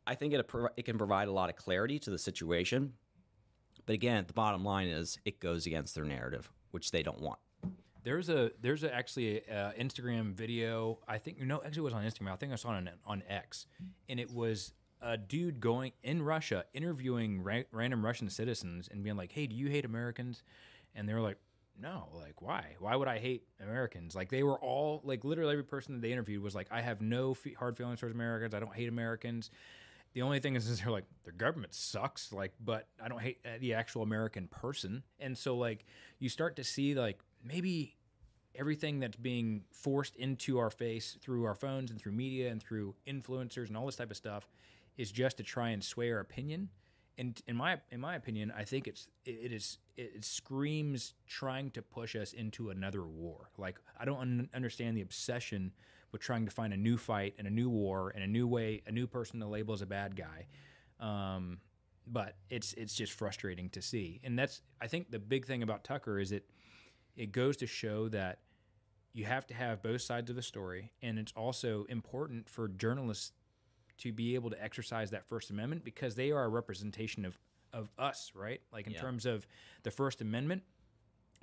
I 0.06 0.14
think 0.14 0.32
it, 0.32 0.50
it 0.76 0.84
can 0.84 0.98
provide 0.98 1.28
a 1.28 1.32
lot 1.32 1.50
of 1.50 1.56
clarity 1.56 1.98
to 2.00 2.10
the 2.10 2.18
situation. 2.18 2.94
But 3.86 3.94
again, 3.94 4.24
the 4.26 4.34
bottom 4.34 4.64
line 4.64 4.88
is 4.88 5.18
it 5.24 5.40
goes 5.40 5.66
against 5.66 5.94
their 5.94 6.04
narrative, 6.04 6.50
which 6.70 6.90
they 6.90 7.02
don't 7.02 7.20
want. 7.20 7.38
There's 8.08 8.30
a 8.30 8.50
there's 8.62 8.84
a, 8.84 8.94
actually 8.94 9.42
a 9.50 9.54
uh, 9.54 9.72
Instagram 9.78 10.32
video. 10.32 10.98
I 11.06 11.18
think 11.18 11.42
no, 11.42 11.56
actually 11.56 11.80
it 11.80 11.82
was 11.82 11.92
on 11.92 12.04
Instagram. 12.04 12.32
I 12.32 12.36
think 12.36 12.54
I 12.54 12.56
saw 12.56 12.72
it 12.72 12.76
on 12.76 12.90
on 13.04 13.22
X, 13.28 13.66
and 14.08 14.18
it 14.18 14.30
was 14.30 14.72
a 15.02 15.18
dude 15.18 15.60
going 15.60 15.92
in 16.02 16.22
Russia 16.22 16.64
interviewing 16.72 17.42
ra- 17.42 17.64
random 17.70 18.02
Russian 18.02 18.30
citizens 18.30 18.88
and 18.90 19.04
being 19.04 19.16
like, 19.16 19.32
"Hey, 19.32 19.46
do 19.46 19.54
you 19.54 19.68
hate 19.68 19.84
Americans?" 19.84 20.42
And 20.94 21.06
they 21.06 21.12
were 21.12 21.20
like, 21.20 21.36
"No, 21.78 22.08
like 22.14 22.40
why? 22.40 22.76
Why 22.78 22.96
would 22.96 23.08
I 23.08 23.18
hate 23.18 23.42
Americans?" 23.60 24.16
Like 24.16 24.30
they 24.30 24.42
were 24.42 24.58
all 24.58 25.02
like 25.04 25.22
literally 25.22 25.52
every 25.52 25.64
person 25.64 25.92
that 25.92 26.00
they 26.00 26.10
interviewed 26.10 26.42
was 26.42 26.54
like, 26.54 26.68
"I 26.70 26.80
have 26.80 27.02
no 27.02 27.36
hard 27.58 27.76
feelings 27.76 28.00
towards 28.00 28.14
Americans. 28.14 28.54
I 28.54 28.60
don't 28.60 28.74
hate 28.74 28.88
Americans." 28.88 29.50
The 30.14 30.22
only 30.22 30.40
thing 30.40 30.56
is, 30.56 30.66
is 30.66 30.80
they're 30.80 30.90
like 30.90 31.04
their 31.24 31.34
government 31.34 31.74
sucks, 31.74 32.32
like, 32.32 32.54
but 32.58 32.88
I 33.04 33.08
don't 33.08 33.20
hate 33.20 33.40
uh, 33.44 33.58
the 33.60 33.74
actual 33.74 34.02
American 34.02 34.48
person. 34.48 35.02
And 35.20 35.36
so, 35.36 35.58
like, 35.58 35.84
you 36.18 36.30
start 36.30 36.56
to 36.56 36.64
see 36.64 36.94
like 36.94 37.20
maybe 37.44 37.97
everything 38.58 38.98
that's 38.98 39.16
being 39.16 39.62
forced 39.70 40.16
into 40.16 40.58
our 40.58 40.70
face 40.70 41.16
through 41.22 41.44
our 41.44 41.54
phones 41.54 41.90
and 41.90 42.00
through 42.00 42.12
media 42.12 42.50
and 42.50 42.62
through 42.62 42.94
influencers 43.06 43.68
and 43.68 43.76
all 43.76 43.86
this 43.86 43.96
type 43.96 44.10
of 44.10 44.16
stuff 44.16 44.50
is 44.96 45.12
just 45.12 45.36
to 45.36 45.42
try 45.44 45.70
and 45.70 45.82
sway 45.82 46.10
our 46.10 46.18
opinion. 46.18 46.68
And 47.16 47.40
in 47.46 47.56
my 47.56 47.78
in 47.90 48.00
my 48.00 48.14
opinion, 48.16 48.52
I 48.56 48.64
think 48.64 48.86
it's 48.86 49.08
it, 49.24 49.52
is 49.52 49.78
it 49.96 50.24
screams 50.24 51.14
trying 51.26 51.70
to 51.72 51.82
push 51.82 52.14
us 52.14 52.32
into 52.32 52.70
another 52.70 53.04
war. 53.04 53.50
Like 53.56 53.78
I 53.98 54.04
don't 54.04 54.20
un- 54.20 54.48
understand 54.54 54.96
the 54.96 55.02
obsession 55.02 55.72
with 56.12 56.20
trying 56.20 56.44
to 56.44 56.50
find 56.50 56.72
a 56.72 56.76
new 56.76 56.96
fight 56.96 57.34
and 57.38 57.46
a 57.46 57.50
new 57.50 57.68
war 57.68 58.12
and 58.14 58.22
a 58.22 58.26
new 58.26 58.46
way, 58.46 58.82
a 58.86 58.92
new 58.92 59.06
person 59.06 59.40
to 59.40 59.46
label 59.46 59.74
as 59.74 59.82
a 59.82 59.86
bad 59.86 60.16
guy. 60.16 60.46
Um, 61.00 61.58
but 62.06 62.36
it's 62.50 62.72
it's 62.74 62.94
just 62.94 63.12
frustrating 63.12 63.68
to 63.70 63.82
see, 63.82 64.20
and 64.24 64.38
that's 64.38 64.62
I 64.80 64.86
think 64.86 65.10
the 65.10 65.18
big 65.18 65.44
thing 65.44 65.62
about 65.62 65.84
Tucker 65.84 66.18
is 66.18 66.32
it 66.32 66.48
it 67.16 67.32
goes 67.32 67.56
to 67.58 67.66
show 67.66 68.08
that 68.08 68.38
you 69.12 69.24
have 69.24 69.46
to 69.48 69.54
have 69.54 69.82
both 69.82 70.02
sides 70.02 70.30
of 70.30 70.36
the 70.36 70.42
story, 70.42 70.92
and 71.02 71.18
it's 71.18 71.32
also 71.36 71.84
important 71.88 72.48
for 72.48 72.68
journalists 72.68 73.32
to 73.98 74.12
be 74.12 74.34
able 74.34 74.50
to 74.50 74.62
exercise 74.62 75.10
that 75.10 75.24
First 75.26 75.50
Amendment 75.50 75.84
because 75.84 76.14
they 76.14 76.30
are 76.30 76.44
a 76.44 76.48
representation 76.48 77.24
of 77.24 77.38
of 77.72 77.90
us, 77.98 78.32
right? 78.34 78.62
Like 78.72 78.86
in 78.86 78.94
Yeah. 78.94 79.00
terms 79.00 79.26
of 79.26 79.46
the 79.82 79.90
First 79.90 80.20
Amendment 80.22 80.62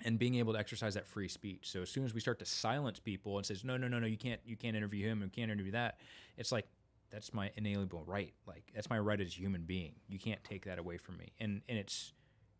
and 0.03 0.17
being 0.17 0.35
able 0.35 0.53
to 0.53 0.59
exercise 0.59 0.95
that 0.95 1.05
free 1.07 1.27
speech. 1.27 1.69
So 1.69 1.83
as 1.83 1.89
soon 1.89 2.03
as 2.03 2.13
we 2.15 2.19
start 2.19 2.39
to 2.39 2.45
silence 2.45 2.99
people 2.99 3.37
and 3.37 3.45
says 3.45 3.63
no, 3.63 3.77
no, 3.77 3.87
no, 3.87 3.99
no, 3.99 4.07
you 4.07 4.17
can't, 4.17 4.41
you 4.43 4.55
can't 4.57 4.75
interview 4.75 5.05
him, 5.07 5.21
you 5.21 5.29
can't 5.29 5.51
interview 5.51 5.71
that, 5.73 5.99
it's 6.35 6.51
like 6.51 6.65
that's 7.11 7.33
my 7.33 7.51
inalienable 7.55 8.03
right. 8.05 8.33
Like 8.47 8.71
that's 8.73 8.89
my 8.89 8.97
right 8.99 9.21
as 9.21 9.27
a 9.27 9.31
human 9.31 9.63
being. 9.63 9.93
You 10.07 10.17
can't 10.17 10.43
take 10.43 10.65
that 10.65 10.79
away 10.79 10.97
from 10.97 11.17
me. 11.17 11.31
And 11.39 11.61
and 11.69 11.77
it's 11.77 12.13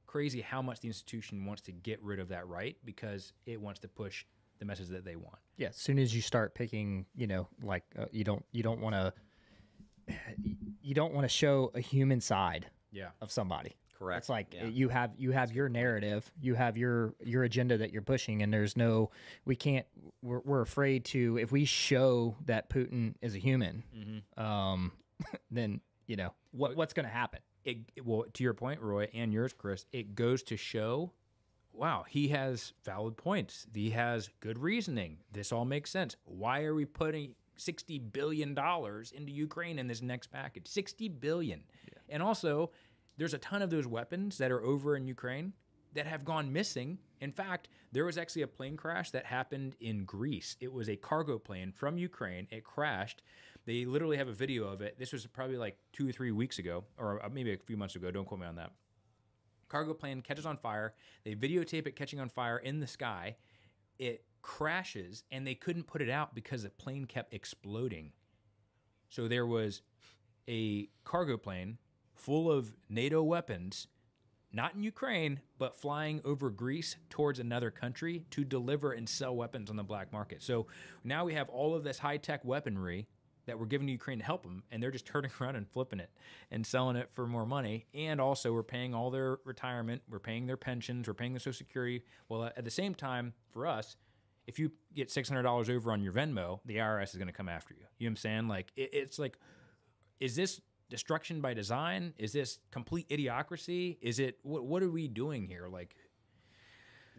crazy 0.06 0.42
how 0.42 0.62
much 0.62 0.80
the 0.82 0.88
institution 0.88 1.46
wants 1.46 1.64
to 1.64 1.72
get 1.72 2.02
rid 2.04 2.20
of 2.20 2.28
that 2.30 2.48
right 2.48 2.78
because 2.86 3.34
it 3.48 3.60
wants 3.60 3.80
to 3.82 3.88
push 3.88 4.26
the 4.60 4.66
message 4.66 4.88
that 4.90 5.06
they 5.06 5.16
want. 5.16 5.38
Yeah, 5.58 5.70
as 5.70 5.76
soon 5.78 6.00
as 6.00 6.14
you 6.16 6.22
start 6.22 6.54
picking, 6.56 7.06
you 7.16 7.28
know, 7.28 7.48
like 7.64 7.84
uh, 7.98 8.06
you 8.12 8.24
don't 8.24 8.44
you 8.52 8.64
don't 8.64 8.80
want 8.82 8.96
to 8.96 9.14
you 10.82 10.94
don't 10.94 11.14
want 11.14 11.26
to 11.26 11.30
show 11.30 11.72
a 11.74 11.80
human 11.80 12.22
side 12.22 12.68
Yeah. 12.92 13.10
of 13.22 13.32
somebody. 13.32 13.76
Correct. 13.98 14.24
It's 14.24 14.30
like 14.30 14.54
Yeah. 14.54 14.66
you 14.66 14.90
have 14.90 15.12
you 15.18 15.32
have 15.32 15.54
your 15.54 15.70
narrative, 15.70 16.30
you 16.42 16.54
have 16.56 16.78
your 16.78 17.16
your 17.24 17.44
agenda 17.44 17.78
that 17.78 17.92
you're 17.94 18.02
pushing, 18.02 18.44
and 18.44 18.54
there's 18.54 18.76
no 18.76 19.10
we 19.46 19.56
can't 19.56 19.86
we're, 20.22 20.42
we're 20.44 20.62
afraid 20.62 21.06
to 21.06 21.38
if 21.38 21.52
we 21.52 21.64
show 21.66 22.36
that 22.46 22.70
Putin 22.70 23.16
is 23.22 23.36
a 23.36 23.40
human, 23.40 23.84
um, 24.38 24.92
then 25.52 25.80
you 26.08 26.18
know 26.18 26.34
what 26.52 26.76
what's 26.76 26.94
going 26.94 27.06
to 27.06 27.12
happen. 27.12 27.40
it, 27.64 27.78
it- 27.96 28.06
well 28.06 28.26
to 28.34 28.44
your 28.44 28.54
point 28.54 28.82
roy 28.82 29.10
and 29.14 29.34
yours 29.34 29.54
chris 29.54 29.86
it 29.92 30.14
goes 30.14 30.44
to 30.44 30.58
show 30.58 31.12
wow 31.76 32.06
he 32.08 32.28
has 32.30 32.74
valid 32.84 33.18
points. 33.18 33.68
He 33.74 33.90
has 33.92 34.30
good 34.40 34.58
reasoning. 34.58 35.18
This 35.32 35.52
all 35.52 35.66
makes 35.66 35.92
sense. 35.92 36.16
Why 36.26 36.64
are 36.64 36.76
we 36.76 36.86
putting 36.86 37.36
60 37.58 38.00
billion 38.00 38.54
dollars 38.54 39.12
into 39.12 39.32
ukraine 39.32 39.80
in 39.80 39.88
this 39.88 40.02
next 40.02 40.28
package? 40.28 40.68
60 40.68 41.10
billion. 41.10 41.64
And 42.10 42.22
also 42.22 42.72
there's 43.18 43.34
a 43.34 43.40
ton 43.40 43.62
of 43.62 43.70
those 43.70 43.88
weapons 43.88 44.38
that 44.38 44.52
are 44.52 44.62
over 44.62 44.96
in 44.96 45.08
ukraine 45.08 45.54
that 45.94 46.06
have 46.06 46.26
gone 46.26 46.52
missing. 46.52 46.98
In 47.22 47.32
fact 47.32 47.70
there 47.92 48.06
was 48.06 48.18
actually 48.18 48.42
a 48.44 48.48
plane 48.48 48.78
crash 48.78 49.12
that 49.12 49.26
happened 49.26 49.76
in 49.80 50.06
greece. 50.06 50.58
It 50.60 50.72
was 50.72 50.90
a 50.90 50.96
cargo 50.96 51.38
plane 51.38 51.72
from 51.72 51.98
ukraine. 51.98 52.48
It 52.52 52.64
crashed. 52.64 53.22
They 53.66 53.86
literally 53.86 54.18
have 54.18 54.28
a 54.28 54.34
video 54.34 54.68
of 54.68 54.82
it. 54.82 54.98
This 55.00 55.12
was 55.12 55.26
probably 55.26 55.58
like 55.58 55.78
two 55.92 56.08
or 56.08 56.12
three 56.12 56.32
weeks 56.32 56.60
ago, 56.60 56.84
or 56.98 57.24
uh, 57.24 57.30
maybe 57.30 57.52
a 57.52 57.58
few 57.58 57.78
months 57.78 57.96
ago. 57.96 58.12
Don't 58.12 58.26
quote 58.26 58.40
me 58.40 58.46
on 58.46 58.56
that. 58.56 58.72
Cargo 59.76 59.94
plane 59.94 60.22
catches 60.22 60.46
on 60.46 60.56
fire. 60.56 60.94
They 61.26 61.36
videotape 61.36 61.86
it 61.86 61.98
catching 61.98 62.22
on 62.22 62.30
fire 62.30 62.60
in 62.60 62.80
the 62.80 62.88
sky. 62.88 63.36
It 64.00 64.24
crashes, 64.42 65.26
and 65.32 65.46
they 65.46 65.54
couldn't 65.54 65.86
put 65.86 66.02
it 66.02 66.10
out 66.10 66.34
because 66.34 66.64
the 66.64 66.70
plane 66.70 67.04
kept 67.04 67.34
exploding. 67.34 68.14
So 69.10 69.28
there 69.28 69.46
was 69.46 69.82
a 70.48 70.88
cargo 71.04 71.36
plane 71.36 71.78
full 72.14 72.50
of 72.50 72.72
NATO 72.88 73.22
weapons, 73.22 73.88
not 74.54 74.76
in 74.76 74.82
Ukraine, 74.82 75.42
but 75.58 75.76
flying 75.76 76.22
over 76.24 76.50
Greece 76.52 76.96
towards 77.10 77.40
another 77.40 77.70
country 77.70 78.24
to 78.32 78.46
deliver 78.46 78.94
and 78.94 79.10
sell 79.10 79.36
weapons 79.36 79.70
on 79.70 79.76
the 79.76 79.84
black 79.84 80.14
market. 80.14 80.42
So 80.42 80.68
now 81.04 81.26
we 81.26 81.34
have 81.34 81.50
all 81.50 81.76
of 81.76 81.84
this 81.84 82.00
high 82.00 82.16
tech 82.16 82.46
weaponry 82.46 83.10
that 83.46 83.60
we're 83.60 83.66
giving 83.66 83.88
to 83.88 83.94
Ukraine 83.94 84.20
to 84.20 84.26
help 84.26 84.44
them, 84.44 84.64
and 84.72 84.82
they're 84.82 84.92
just 84.92 85.06
turning 85.14 85.32
around 85.40 85.56
and 85.56 85.68
flipping 85.68 86.00
it 86.00 86.10
and 86.52 86.66
selling 86.66 86.96
it 86.96 87.10
for 87.12 87.28
more 87.28 87.46
money. 87.46 87.86
And 87.94 88.20
also, 88.20 88.54
we're 88.54 88.64
paying 88.64 88.94
all 88.94 89.12
their 89.12 89.40
retirement, 89.46 90.02
we're 90.10 90.20
paying 90.20 90.48
their 90.48 90.58
pensions, 90.58 91.08
we're 91.08 91.14
paying 91.14 91.34
their 91.34 91.40
Social 91.40 91.54
Security. 91.54 92.04
Well, 92.30 92.46
at 92.46 92.64
the 92.64 92.72
same 92.72 92.96
time, 92.96 93.34
for 93.52 93.68
us, 93.68 93.98
if 94.48 94.60
you 94.60 94.72
get 94.94 95.10
six 95.12 95.30
hundred 95.30 95.44
dollars 95.44 95.70
over 95.70 95.92
on 95.92 96.02
your 96.02 96.14
Venmo, 96.14 96.60
the 96.66 96.78
IRS 96.78 97.10
is 97.10 97.16
going 97.16 97.28
to 97.28 97.34
come 97.34 97.50
after 97.50 97.74
you. 97.74 97.82
You 97.98 98.06
know 98.06 98.12
what 98.12 98.12
I'm 98.12 98.18
saying? 98.18 98.48
Like 98.48 98.72
it, 98.76 98.90
it's 98.94 99.20
like, 99.20 99.38
is 100.20 100.36
this 100.36 100.62
destruction 100.90 101.42
by 101.42 101.54
design? 101.54 102.14
Is 102.18 102.32
this 102.32 102.60
complete 102.72 103.10
idiocracy? 103.10 103.98
Is 104.02 104.20
it 104.20 104.38
what? 104.44 104.66
What 104.66 104.84
are 104.84 104.92
we 104.92 105.08
doing 105.08 105.48
here? 105.48 105.68
Like, 105.68 105.96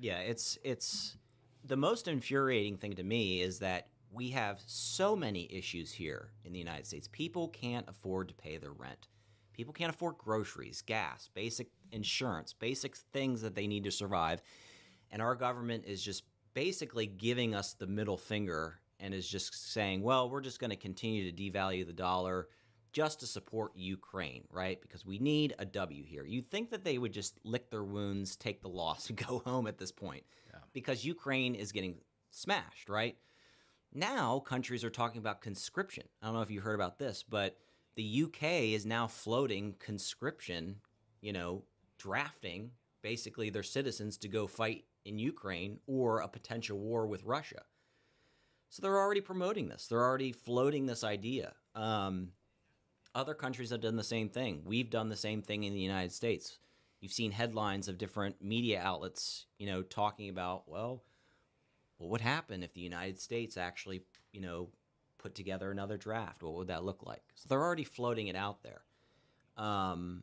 Yeah, 0.00 0.18
it's 0.18 0.58
it's 0.62 1.16
the 1.64 1.76
most 1.76 2.06
infuriating 2.06 2.76
thing 2.76 2.92
to 2.94 3.02
me 3.02 3.40
is 3.40 3.58
that 3.58 3.88
we 4.10 4.30
have 4.30 4.60
so 4.66 5.16
many 5.16 5.48
issues 5.52 5.92
here 5.92 6.30
in 6.44 6.52
the 6.52 6.58
United 6.58 6.86
States. 6.86 7.08
People 7.10 7.48
can't 7.48 7.88
afford 7.88 8.28
to 8.28 8.34
pay 8.34 8.56
their 8.56 8.72
rent. 8.72 9.08
People 9.52 9.72
can't 9.72 9.92
afford 9.92 10.18
groceries, 10.18 10.82
gas, 10.82 11.30
basic 11.34 11.68
insurance, 11.92 12.52
basic 12.52 12.96
things 12.96 13.40
that 13.42 13.54
they 13.54 13.66
need 13.66 13.84
to 13.84 13.90
survive. 13.90 14.42
And 15.10 15.22
our 15.22 15.34
government 15.34 15.84
is 15.86 16.02
just 16.02 16.24
basically 16.54 17.06
giving 17.06 17.54
us 17.54 17.72
the 17.74 17.86
middle 17.86 18.16
finger 18.16 18.80
and 19.00 19.14
is 19.14 19.28
just 19.28 19.72
saying, 19.72 20.02
well, 20.02 20.28
we're 20.28 20.40
just 20.40 20.60
going 20.60 20.70
to 20.70 20.76
continue 20.76 21.30
to 21.30 21.50
devalue 21.50 21.86
the 21.86 21.92
dollar 21.92 22.48
just 22.92 23.20
to 23.20 23.26
support 23.26 23.72
Ukraine, 23.76 24.44
right? 24.50 24.80
Because 24.80 25.04
we 25.04 25.18
need 25.18 25.54
a 25.58 25.66
W 25.66 26.02
here. 26.04 26.24
You'd 26.24 26.50
think 26.50 26.70
that 26.70 26.82
they 26.82 26.96
would 26.96 27.12
just 27.12 27.38
lick 27.44 27.70
their 27.70 27.84
wounds, 27.84 28.36
take 28.36 28.62
the 28.62 28.68
loss, 28.68 29.08
and 29.08 29.18
go 29.18 29.42
home 29.44 29.66
at 29.66 29.78
this 29.78 29.92
point 29.92 30.24
because 30.76 31.06
Ukraine 31.06 31.54
is 31.54 31.72
getting 31.72 31.96
smashed, 32.30 32.90
right? 32.90 33.16
Now, 33.96 34.40
countries 34.40 34.84
are 34.84 34.90
talking 34.90 35.20
about 35.20 35.40
conscription. 35.40 36.04
I 36.20 36.26
don't 36.26 36.34
know 36.34 36.42
if 36.42 36.50
you 36.50 36.60
heard 36.60 36.74
about 36.74 36.98
this, 36.98 37.24
but 37.26 37.56
the 37.94 38.24
UK 38.24 38.42
is 38.74 38.84
now 38.84 39.06
floating 39.06 39.74
conscription, 39.78 40.76
you 41.22 41.32
know, 41.32 41.62
drafting 41.98 42.72
basically 43.02 43.48
their 43.48 43.62
citizens 43.62 44.18
to 44.18 44.28
go 44.28 44.46
fight 44.46 44.84
in 45.06 45.18
Ukraine 45.18 45.78
or 45.86 46.20
a 46.20 46.28
potential 46.28 46.78
war 46.78 47.06
with 47.06 47.24
Russia. 47.24 47.62
So 48.68 48.82
they're 48.82 49.00
already 49.00 49.22
promoting 49.22 49.68
this. 49.68 49.86
They're 49.86 50.04
already 50.04 50.32
floating 50.32 50.84
this 50.84 51.02
idea. 51.02 51.54
Um, 51.74 52.32
other 53.14 53.32
countries 53.32 53.70
have 53.70 53.80
done 53.80 53.96
the 53.96 54.04
same 54.04 54.28
thing. 54.28 54.60
We've 54.66 54.90
done 54.90 55.08
the 55.08 55.16
same 55.16 55.40
thing 55.40 55.64
in 55.64 55.72
the 55.72 55.80
United 55.80 56.12
States. 56.12 56.58
You've 57.00 57.12
seen 57.12 57.32
headlines 57.32 57.88
of 57.88 57.96
different 57.96 58.42
media 58.42 58.78
outlets, 58.78 59.46
you 59.58 59.66
know, 59.66 59.80
talking 59.80 60.28
about, 60.28 60.68
well, 60.68 61.02
what 61.98 62.10
would 62.10 62.20
happen 62.20 62.62
if 62.62 62.74
the 62.74 62.80
United 62.80 63.18
States 63.20 63.56
actually, 63.56 64.02
you 64.32 64.40
know, 64.40 64.68
put 65.18 65.34
together 65.34 65.70
another 65.70 65.96
draft? 65.96 66.42
What 66.42 66.54
would 66.54 66.68
that 66.68 66.84
look 66.84 67.04
like? 67.04 67.22
So 67.34 67.46
they're 67.48 67.62
already 67.62 67.84
floating 67.84 68.28
it 68.28 68.36
out 68.36 68.62
there. 68.62 68.82
Um, 69.56 70.22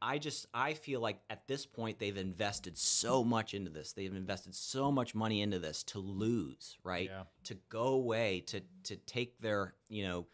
I 0.00 0.18
just 0.18 0.46
I 0.52 0.74
feel 0.74 1.00
like 1.00 1.20
at 1.30 1.46
this 1.46 1.64
point 1.64 1.98
they've 1.98 2.16
invested 2.16 2.76
so 2.76 3.24
much 3.24 3.54
into 3.54 3.70
this. 3.70 3.92
They've 3.92 4.14
invested 4.14 4.54
so 4.54 4.90
much 4.90 5.14
money 5.14 5.40
into 5.40 5.58
this 5.58 5.82
to 5.84 5.98
lose, 5.98 6.76
right? 6.84 7.08
Yeah. 7.10 7.22
To 7.44 7.54
go 7.68 7.88
away, 7.88 8.40
to 8.48 8.60
to 8.84 8.96
take 8.96 9.40
their, 9.40 9.74
you 9.88 10.04
know, 10.04 10.26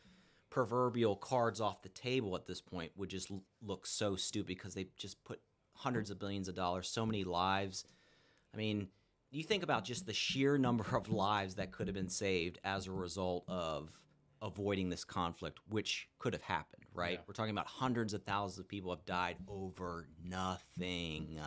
proverbial 0.51 1.15
cards 1.17 1.61
off 1.61 1.83
the 1.83 1.89
table 1.89 2.35
at 2.35 2.47
this 2.47 2.61
point 2.61 2.91
would 2.97 3.09
just 3.09 3.31
look 3.63 3.87
so 3.87 4.17
stupid 4.17 4.49
because 4.49 4.75
they 4.75 4.89
just 4.97 5.23
put 5.25 5.41
hundreds 5.75 6.11
of 6.11 6.19
billions 6.19 6.49
of 6.49 6.57
dollars, 6.57 6.89
so 6.89 7.07
many 7.07 7.23
lives. 7.23 7.85
I 8.53 8.57
mean, 8.57 8.89
you 9.31 9.45
think 9.45 9.63
about 9.63 9.85
just 9.85 10.07
the 10.07 10.13
sheer 10.13 10.59
number 10.59 10.85
of 10.97 11.11
lives 11.11 11.55
that 11.57 11.71
could 11.71 11.87
have 11.87 11.95
been 11.95 12.09
saved 12.09 12.59
as 12.65 12.87
a 12.87 12.93
result 12.93 13.45
of 13.49 13.91
avoiding 14.43 14.89
this 14.89 15.05
conflict, 15.05 15.59
which 15.69 16.09
could 16.19 16.33
have 16.33 16.43
happened, 16.43 16.85
right? 16.95 17.13
Yeah. 17.13 17.19
We're 17.27 17.35
talking 17.35 17.53
about 17.53 17.67
hundreds 17.67 18.15
of 18.15 18.23
thousands 18.25 18.59
of 18.59 18.69
people 18.69 18.91
have 18.91 19.05
died 19.05 19.37
over 19.47 20.09
nothing, 20.25 21.39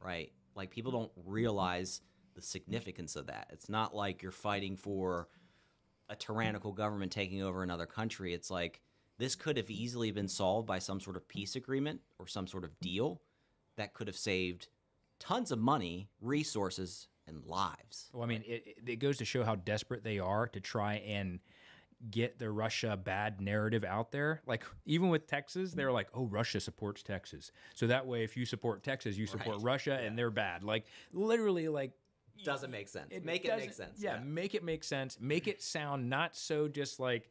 right? 0.00 0.32
Like 0.54 0.70
people 0.70 0.90
don't 0.90 1.12
realize 1.24 2.00
the 2.34 2.42
significance 2.42 3.14
of 3.14 3.26
that. 3.26 3.48
It's 3.52 3.68
not 3.68 3.94
like 3.94 4.22
you're 4.22 4.32
fighting 4.32 4.76
for 4.76 5.28
a 6.08 6.16
tyrannical 6.16 6.72
government 6.72 7.12
taking 7.12 7.42
over 7.42 7.62
another 7.62 7.86
country. 7.86 8.32
It's 8.32 8.50
like 8.50 8.80
this 9.18 9.34
could 9.34 9.56
have 9.56 9.70
easily 9.70 10.10
been 10.10 10.28
solved 10.28 10.66
by 10.66 10.78
some 10.78 11.00
sort 11.00 11.16
of 11.16 11.28
peace 11.28 11.54
agreement 11.56 12.00
or 12.18 12.26
some 12.26 12.46
sort 12.46 12.64
of 12.64 12.78
deal 12.80 13.20
that 13.76 13.92
could 13.92 14.06
have 14.06 14.16
saved 14.16 14.68
tons 15.18 15.50
of 15.52 15.58
money, 15.58 16.08
resources, 16.20 17.08
and 17.26 17.44
lives. 17.44 18.08
well, 18.12 18.22
I 18.22 18.26
mean, 18.26 18.42
it, 18.46 18.64
it- 18.66 18.88
it 18.90 18.96
goes 18.96 19.18
to 19.18 19.24
show 19.24 19.44
how 19.44 19.54
desperate 19.56 20.02
they 20.02 20.18
are 20.18 20.46
to 20.48 20.60
try 20.60 20.94
and 20.96 21.40
get 22.10 22.38
the 22.38 22.48
Russia 22.50 22.96
bad 22.96 23.40
narrative 23.40 23.84
out 23.84 24.12
there. 24.12 24.40
Like 24.46 24.64
even 24.86 25.08
with 25.08 25.26
Texas, 25.26 25.72
they're 25.72 25.90
like, 25.92 26.08
"Oh, 26.14 26.24
Russia 26.26 26.60
supports 26.60 27.02
Texas," 27.02 27.50
so 27.74 27.86
that 27.88 28.06
way, 28.06 28.22
if 28.24 28.36
you 28.36 28.46
support 28.46 28.82
Texas, 28.84 29.18
you 29.18 29.26
support 29.26 29.56
Right. 29.56 29.64
Russia, 29.64 29.98
and 30.00 30.16
they're 30.16 30.30
bad. 30.30 30.62
Like 30.62 30.86
literally, 31.12 31.68
like 31.68 31.90
Doesn't 32.44 32.70
make 32.70 32.88
sense. 32.88 33.12
make 33.24 33.44
it 33.44 33.56
make 33.56 33.72
sense. 33.72 34.00
Yeah, 34.00 34.20
make 34.20 34.54
it 34.54 34.62
make 34.62 34.84
sense. 34.84 35.18
Make 35.20 35.48
it 35.48 35.60
sound 35.60 36.08
not 36.08 36.36
so 36.36 36.68
just 36.68 37.00
like 37.00 37.30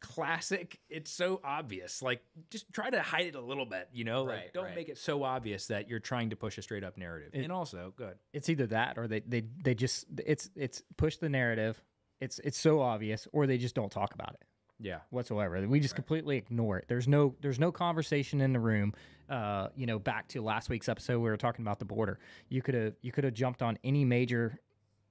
classic. 0.00 0.78
It's 0.88 1.10
so 1.10 1.40
obvious. 1.44 2.02
Like 2.02 2.22
just 2.50 2.72
try 2.72 2.90
to 2.90 3.02
hide 3.02 3.26
it 3.26 3.34
a 3.34 3.40
little 3.40 3.66
bit, 3.66 3.88
you 3.92 4.04
know? 4.04 4.24
Like 4.24 4.52
don't 4.52 4.64
right. 4.64 4.74
make 4.74 4.88
it 4.88 4.98
so 4.98 5.22
obvious 5.22 5.66
that 5.68 5.88
you're 5.88 6.00
trying 6.00 6.30
to 6.30 6.36
push 6.36 6.58
a 6.58 6.62
straight 6.62 6.84
up 6.84 6.96
narrative. 6.96 7.30
and 7.34 7.52
also, 7.52 7.92
good. 7.96 8.16
It's 8.32 8.48
either 8.48 8.66
that 8.68 8.98
or 8.98 9.06
they 9.06 9.20
they 9.20 9.44
they 9.62 9.74
just 9.74 10.06
it's 10.26 10.50
it's 10.56 10.82
push 10.96 11.16
the 11.16 11.28
narrative. 11.28 11.82
It's 12.20 12.38
it's 12.40 12.58
so 12.58 12.80
obvious, 12.80 13.26
or 13.32 13.46
they 13.46 13.58
just 13.58 13.74
don't 13.74 13.90
talk 13.90 14.14
about 14.14 14.34
it. 14.34 14.44
Yeah. 14.82 15.00
whatsoever. 15.10 15.66
We 15.68 15.78
just 15.78 15.94
completely 15.94 16.38
ignore 16.38 16.78
it. 16.78 16.86
There's 16.88 17.06
no 17.06 17.34
there's 17.42 17.58
no 17.58 17.70
conversation 17.70 18.40
in 18.40 18.52
the 18.52 18.60
room. 18.60 18.94
Uh, 19.28 19.68
you 19.76 19.86
know, 19.86 19.98
back 19.98 20.26
to 20.28 20.42
last 20.42 20.70
week's 20.70 20.88
episode, 20.88 21.18
we 21.18 21.28
were 21.28 21.36
talking 21.36 21.62
about 21.62 21.78
the 21.78 21.84
border. 21.84 22.18
You 22.48 22.62
could 22.62 22.74
have 22.74 22.94
you 23.02 23.12
could 23.12 23.24
have 23.24 23.34
jumped 23.34 23.62
on 23.62 23.78
any 23.84 24.04
major 24.04 24.58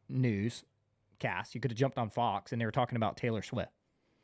news 0.09 0.63
cast. 1.19 1.53
You 1.53 1.61
could 1.61 1.71
have 1.71 1.77
jumped 1.77 1.97
on 1.97 2.09
Fox, 2.09 2.51
and 2.51 2.59
they 2.59 2.65
were 2.65 2.71
talking 2.71 2.95
about 2.95 3.15
Taylor 3.15 3.41
Swift. 3.41 3.71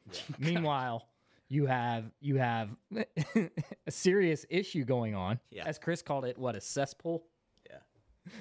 Meanwhile, 0.39 1.07
you 1.50 1.65
have 1.65 2.12
you 2.21 2.38
have 2.38 2.75
a 2.95 3.91
serious 3.91 4.45
issue 4.50 4.83
going 4.85 5.15
on, 5.15 5.39
Yeah. 5.51 5.65
as 5.65 5.77
Chris 5.77 6.01
called 6.01 6.25
it. 6.25 6.38
What 6.38 6.55
a 6.55 6.62
cesspool. 6.62 7.25
Yeah. 7.69 7.77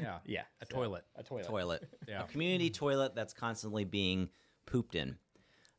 Yeah. 0.02 0.18
Yeah, 0.24 0.42
A 0.62 0.66
toilet. 0.66 1.04
a 1.16 1.22
toilet. 1.22 1.46
Toilet. 1.46 1.88
Yeah. 2.08 2.22
A 2.24 2.26
community 2.26 2.70
toilet 2.70 3.14
that's 3.14 3.32
constantly 3.34 3.84
being 3.84 4.30
pooped 4.66 4.94
in. 4.94 5.16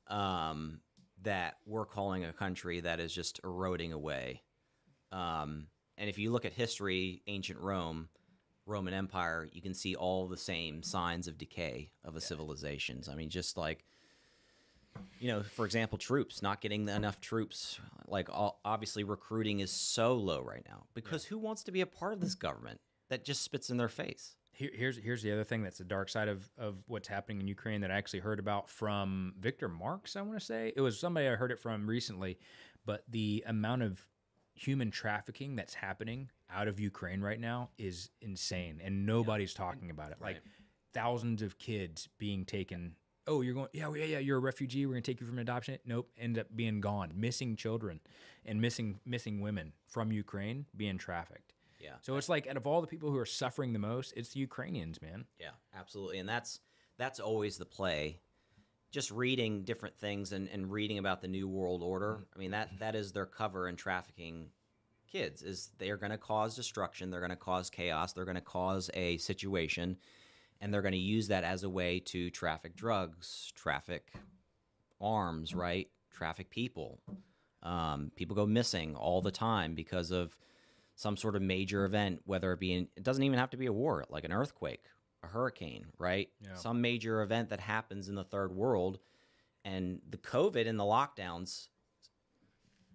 Um, 0.08 0.82
that 1.24 1.56
we're 1.66 1.86
calling 1.88 2.24
a 2.24 2.32
country 2.34 2.82
that 2.82 3.00
is 3.00 3.12
just 3.12 3.40
eroding 3.44 3.94
away. 3.94 4.44
Um, 5.12 5.68
and 5.98 6.08
if 6.10 6.20
you 6.20 6.32
look 6.32 6.46
at 6.46 6.54
history, 6.54 7.24
ancient 7.26 7.58
Rome, 7.60 8.10
Roman 8.68 8.94
Empire, 8.94 9.48
you 9.52 9.62
can 9.62 9.74
see 9.74 9.96
all 9.96 10.28
the 10.28 10.38
same 10.38 10.84
signs 10.84 11.28
of 11.28 11.38
decay 11.40 11.90
of 12.04 12.16
a 12.16 12.22
civilizations. 12.22 13.10
I 13.10 13.16
mean, 13.16 13.30
just 13.32 13.58
like 13.58 13.86
you 15.20 15.30
know, 15.30 15.44
for 15.44 15.66
example, 15.66 15.98
troops 15.98 16.42
not 16.42 16.62
getting 16.62 16.88
enough 16.88 17.20
troops. 17.22 17.80
Like 18.08 18.30
all, 18.32 18.60
obviously, 18.64 19.04
recruiting 19.04 19.60
is 19.60 19.72
so 19.72 20.16
low 20.16 20.42
right 20.42 20.66
now 20.68 20.84
because 20.94 21.26
who 21.26 21.38
wants 21.38 21.64
to 21.64 21.72
be 21.72 21.82
a 21.82 21.86
part 21.86 22.14
of 22.14 22.20
this 22.20 22.36
government 22.36 22.80
that 23.10 23.26
just 23.26 23.42
spits 23.42 23.70
in 23.70 23.78
their 23.78 23.90
face? 23.90 24.36
Here, 24.52 24.70
here's 24.74 24.98
here's 24.98 25.22
the 25.22 25.32
other 25.32 25.44
thing 25.44 25.64
that's 25.64 25.78
the 25.80 25.84
dark 25.84 26.10
side 26.10 26.28
of 26.28 26.50
of 26.58 26.78
what's 26.88 27.08
happening 27.08 27.42
in 27.42 27.48
Ukraine 27.48 27.82
that 27.82 27.92
I 27.92 27.96
actually 27.96 28.20
heard 28.20 28.40
about 28.40 28.70
from 28.70 29.34
Victor 29.40 29.68
Marx. 29.68 30.16
I 30.16 30.22
want 30.22 30.40
to 30.40 30.46
say 30.46 30.72
it 30.76 30.82
was 30.82 31.00
somebody 31.00 31.28
I 31.28 31.36
heard 31.36 31.52
it 31.52 31.60
from 31.60 31.88
recently, 31.88 32.38
but 32.86 33.04
the 33.10 33.44
amount 33.48 33.84
of 33.84 34.06
human 34.54 34.90
trafficking 34.90 35.56
that's 35.56 35.74
happening 35.74 36.30
out 36.50 36.68
of 36.68 36.80
Ukraine 36.80 37.22
right 37.22 37.40
now 37.40 37.70
is 37.78 38.10
insane, 38.22 38.80
and 38.84 39.06
nobody's 39.06 39.54
talking 39.54 39.90
about 39.90 40.12
it. 40.12 40.18
Like 40.22 40.42
thousands 40.94 41.42
of 41.42 41.60
kids 41.60 42.08
being 42.18 42.46
taken. 42.46 42.96
Oh, 43.28 43.42
you're 43.42 43.54
going? 43.54 43.70
Yeah, 43.74 43.92
yeah, 43.96 44.06
yeah. 44.06 44.20
You're 44.20 44.38
a 44.38 44.42
refugee. 44.42 44.86
We're 44.86 44.94
gonna 44.94 45.02
take 45.02 45.20
you 45.20 45.28
from 45.28 45.40
adoption. 45.40 45.78
Nope. 45.86 46.10
End 46.18 46.38
up 46.38 46.48
being 46.56 46.80
gone. 46.82 47.12
Missing 47.16 47.56
children 47.56 48.00
and 48.46 48.62
missing 48.62 49.00
missing 49.06 49.42
women 49.42 49.74
from 49.88 50.12
Ukraine 50.12 50.66
being 50.76 50.98
trafficked. 50.98 51.54
Yeah. 51.80 51.96
So 52.02 52.18
it's 52.18 52.30
like 52.30 52.48
out 52.48 52.58
of 52.58 52.66
all 52.68 52.82
the 52.82 52.88
people 52.88 53.12
who 53.12 53.18
are 53.18 53.26
suffering 53.26 53.74
the 53.74 53.80
most, 53.80 54.14
it's 54.16 54.30
the 54.30 54.40
Ukrainians, 54.40 55.02
man. 55.02 55.26
Yeah, 55.40 55.52
absolutely. 55.78 56.20
And 56.20 56.30
that's 56.30 56.60
that's 56.98 57.20
always 57.20 57.58
the 57.58 57.66
play. 57.66 58.20
Just 58.92 59.12
reading 59.12 59.64
different 59.64 59.98
things 59.98 60.32
and, 60.32 60.48
and 60.50 60.72
reading 60.72 61.00
about 61.00 61.22
the 61.22 61.28
New 61.28 61.48
World 61.48 61.84
Order. 61.84 62.14
Mm-hmm. 62.14 62.24
I 62.36 62.40
mean 62.40 62.52
that 62.52 62.80
that 62.80 62.96
is 62.96 63.12
their 63.12 63.26
cover 63.26 63.68
in 63.68 63.76
trafficking 63.76 64.50
kids 65.12 65.44
is 65.44 65.70
they're 65.78 65.98
gonna 65.98 66.18
cause 66.18 66.56
destruction, 66.56 67.10
they're 67.10 67.22
gonna 67.22 67.36
cause 67.36 67.70
chaos, 67.70 68.14
they're 68.14 68.26
gonna 68.26 68.42
cause 68.42 68.90
a 68.94 69.18
situation, 69.18 69.98
and 70.62 70.74
they're 70.74 70.82
gonna 70.82 70.96
use 70.96 71.28
that 71.28 71.44
as 71.44 71.64
a 71.64 71.70
way 71.70 72.00
to 72.00 72.30
traffic 72.30 72.76
drugs, 72.76 73.52
traffic 73.56 74.14
arms, 75.02 75.54
right? 75.54 75.90
Traffic 76.12 76.50
people. 76.50 77.00
Um, 77.64 78.12
people 78.16 78.36
go 78.36 78.46
missing 78.46 78.96
all 78.96 79.22
the 79.22 79.32
time 79.32 79.74
because 79.76 80.12
of 80.12 80.38
some 80.96 81.18
sort 81.18 81.36
of 81.36 81.42
major 81.42 81.84
event, 81.86 82.22
whether 82.26 82.54
it 82.54 82.60
be 82.60 82.74
in, 82.74 82.88
it 82.96 83.04
doesn't 83.04 83.24
even 83.24 83.38
have 83.40 83.50
to 83.50 83.58
be 83.58 83.66
a 83.66 83.74
war, 83.74 84.06
like 84.10 84.24
an 84.24 84.32
earthquake, 84.32 84.86
a 85.24 85.28
hurricane, 85.28 85.88
right? 85.98 86.30
Some 86.56 86.80
major 86.82 87.22
event 87.22 87.50
that 87.50 87.60
happens 87.60 88.08
in 88.08 88.16
the 88.16 88.24
third 88.24 88.56
world, 88.56 89.00
and 89.66 90.00
the 90.10 90.18
COVID 90.18 90.68
and 90.68 90.80
the 90.80 90.84
lockdowns 90.84 91.68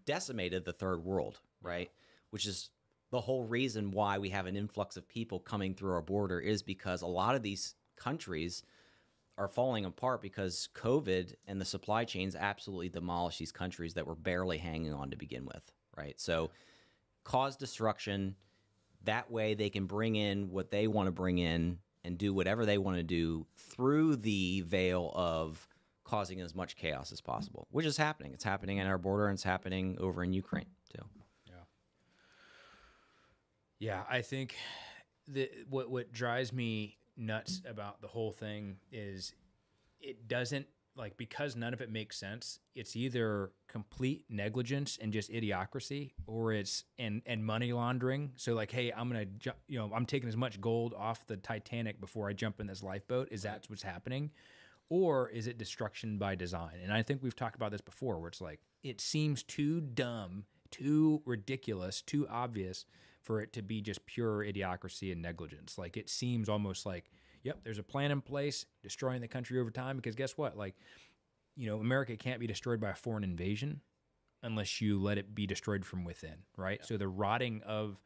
decimated 0.06 0.64
the 0.64 0.72
third 0.72 1.04
world, 1.04 1.40
right? 1.62 1.90
Which 2.30 2.46
is 2.46 2.70
the 3.10 3.20
whole 3.20 3.44
reason 3.44 3.90
why 3.90 4.18
we 4.18 4.30
have 4.30 4.46
an 4.46 4.56
influx 4.56 4.96
of 4.96 5.08
people 5.08 5.40
coming 5.40 5.74
through 5.74 5.92
our 5.92 6.02
border 6.02 6.38
is 6.38 6.62
because 6.62 7.02
a 7.02 7.06
lot 7.06 7.34
of 7.34 7.42
these 7.42 7.74
countries 7.96 8.62
are 9.36 9.48
falling 9.48 9.84
apart 9.84 10.20
because 10.20 10.68
COVID 10.74 11.34
and 11.46 11.60
the 11.60 11.64
supply 11.64 12.04
chains 12.04 12.36
absolutely 12.36 12.88
demolished 12.88 13.38
these 13.38 13.52
countries 13.52 13.94
that 13.94 14.06
were 14.06 14.14
barely 14.14 14.58
hanging 14.58 14.92
on 14.92 15.10
to 15.10 15.16
begin 15.16 15.46
with, 15.46 15.62
right? 15.96 16.20
So 16.20 16.50
cause 17.24 17.56
destruction. 17.56 18.36
That 19.04 19.30
way 19.30 19.54
they 19.54 19.70
can 19.70 19.86
bring 19.86 20.16
in 20.16 20.50
what 20.50 20.70
they 20.70 20.86
want 20.86 21.06
to 21.06 21.12
bring 21.12 21.38
in 21.38 21.78
and 22.04 22.18
do 22.18 22.34
whatever 22.34 22.66
they 22.66 22.78
want 22.78 22.98
to 22.98 23.02
do 23.02 23.46
through 23.56 24.16
the 24.16 24.60
veil 24.62 25.10
of 25.14 25.66
causing 26.04 26.40
as 26.40 26.54
much 26.54 26.76
chaos 26.76 27.12
as 27.12 27.20
possible, 27.20 27.66
which 27.70 27.86
is 27.86 27.96
happening. 27.96 28.32
It's 28.34 28.44
happening 28.44 28.78
at 28.78 28.86
our 28.86 28.98
border 28.98 29.26
and 29.28 29.36
it's 29.36 29.42
happening 29.42 29.96
over 30.00 30.22
in 30.22 30.32
Ukraine 30.32 30.66
too. 30.94 31.04
Yeah, 33.80 34.02
I 34.08 34.20
think 34.20 34.54
the 35.26 35.50
what 35.68 35.90
what 35.90 36.12
drives 36.12 36.52
me 36.52 36.98
nuts 37.16 37.62
about 37.68 38.00
the 38.00 38.08
whole 38.08 38.30
thing 38.30 38.76
is 38.92 39.34
it 40.00 40.28
doesn't 40.28 40.66
like 40.96 41.16
because 41.16 41.56
none 41.56 41.72
of 41.72 41.80
it 41.80 41.90
makes 41.90 42.18
sense. 42.18 42.60
It's 42.74 42.94
either 42.94 43.52
complete 43.68 44.26
negligence 44.28 44.98
and 45.00 45.12
just 45.12 45.30
idiocracy, 45.30 46.12
or 46.26 46.52
it's 46.52 46.84
and 46.98 47.22
and 47.24 47.44
money 47.44 47.72
laundering. 47.72 48.32
So 48.36 48.54
like, 48.54 48.70
hey, 48.70 48.92
I'm 48.92 49.08
gonna 49.08 49.24
ju- 49.24 49.52
you 49.66 49.78
know 49.78 49.90
I'm 49.94 50.04
taking 50.06 50.28
as 50.28 50.36
much 50.36 50.60
gold 50.60 50.94
off 50.94 51.26
the 51.26 51.38
Titanic 51.38 52.00
before 52.00 52.28
I 52.28 52.34
jump 52.34 52.60
in 52.60 52.66
this 52.66 52.82
lifeboat. 52.82 53.28
Is 53.30 53.42
that 53.42 53.64
what's 53.68 53.82
happening? 53.82 54.30
Or 54.90 55.28
is 55.30 55.46
it 55.46 55.56
destruction 55.56 56.18
by 56.18 56.34
design? 56.34 56.80
And 56.82 56.92
I 56.92 57.02
think 57.02 57.22
we've 57.22 57.36
talked 57.36 57.56
about 57.56 57.70
this 57.70 57.80
before, 57.80 58.18
where 58.18 58.28
it's 58.28 58.42
like 58.42 58.60
it 58.82 59.00
seems 59.00 59.42
too 59.42 59.80
dumb, 59.80 60.44
too 60.70 61.22
ridiculous, 61.24 62.02
too 62.02 62.28
obvious 62.28 62.84
for 63.30 63.40
it 63.40 63.52
to 63.52 63.62
be 63.62 63.80
just 63.80 64.04
pure 64.06 64.44
idiocracy 64.44 65.12
and 65.12 65.22
negligence. 65.22 65.78
Like 65.78 65.96
it 65.96 66.10
seems 66.10 66.48
almost 66.48 66.84
like, 66.84 67.12
yep, 67.44 67.60
there's 67.62 67.78
a 67.78 67.82
plan 67.84 68.10
in 68.10 68.20
place, 68.20 68.66
destroying 68.82 69.20
the 69.20 69.28
country 69.28 69.60
over 69.60 69.70
time. 69.70 69.94
Because 69.94 70.16
guess 70.16 70.36
what? 70.36 70.58
Like, 70.58 70.74
you 71.54 71.68
know, 71.68 71.78
America 71.78 72.16
can't 72.16 72.40
be 72.40 72.48
destroyed 72.48 72.80
by 72.80 72.90
a 72.90 72.94
foreign 72.96 73.22
invasion 73.22 73.82
unless 74.42 74.80
you 74.80 75.00
let 75.00 75.16
it 75.16 75.32
be 75.32 75.46
destroyed 75.46 75.84
from 75.86 76.04
within, 76.04 76.38
right? 76.56 76.84
So 76.84 76.96
the 76.96 77.06
rotting 77.06 77.62
of 77.64 78.02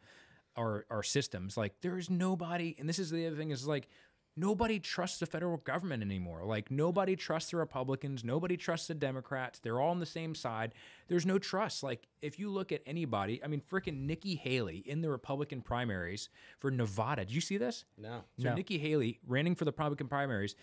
our 0.58 0.84
our 0.90 1.02
systems, 1.02 1.56
like 1.56 1.80
there 1.80 1.96
is 1.96 2.10
nobody, 2.10 2.76
and 2.78 2.86
this 2.86 2.98
is 2.98 3.08
the 3.08 3.26
other 3.26 3.36
thing 3.36 3.50
is 3.50 3.66
like 3.66 3.88
nobody 4.36 4.78
trusts 4.78 5.18
the 5.18 5.26
federal 5.26 5.58
government 5.58 6.02
anymore. 6.02 6.44
Like 6.44 6.70
nobody 6.70 7.16
trusts 7.16 7.50
the 7.50 7.56
Republicans, 7.56 8.24
nobody 8.24 8.56
trusts 8.56 8.88
the 8.88 8.94
Democrats. 8.94 9.58
They're 9.58 9.80
all 9.80 9.90
on 9.90 10.00
the 10.00 10.06
same 10.06 10.34
side. 10.34 10.72
There's 11.08 11.26
no 11.26 11.38
trust. 11.38 11.82
Like 11.82 12.06
if 12.22 12.38
you 12.38 12.50
look 12.50 12.72
at 12.72 12.82
anybody, 12.86 13.42
I 13.44 13.48
mean, 13.48 13.62
freaking 13.70 14.06
Nikki 14.06 14.34
Haley 14.34 14.78
in 14.78 15.02
the 15.02 15.10
Republican 15.10 15.60
primaries 15.60 16.28
for 16.58 16.70
Nevada. 16.70 17.24
Did 17.24 17.34
you 17.34 17.40
see 17.40 17.56
this? 17.58 17.84
No. 17.98 18.24
So 18.38 18.54
Nikki 18.54 18.78
Haley 18.78 19.20
running 19.26 19.54
for 19.54 19.64
the 19.64 19.70
Republican 19.70 20.08
primaries. 20.08 20.56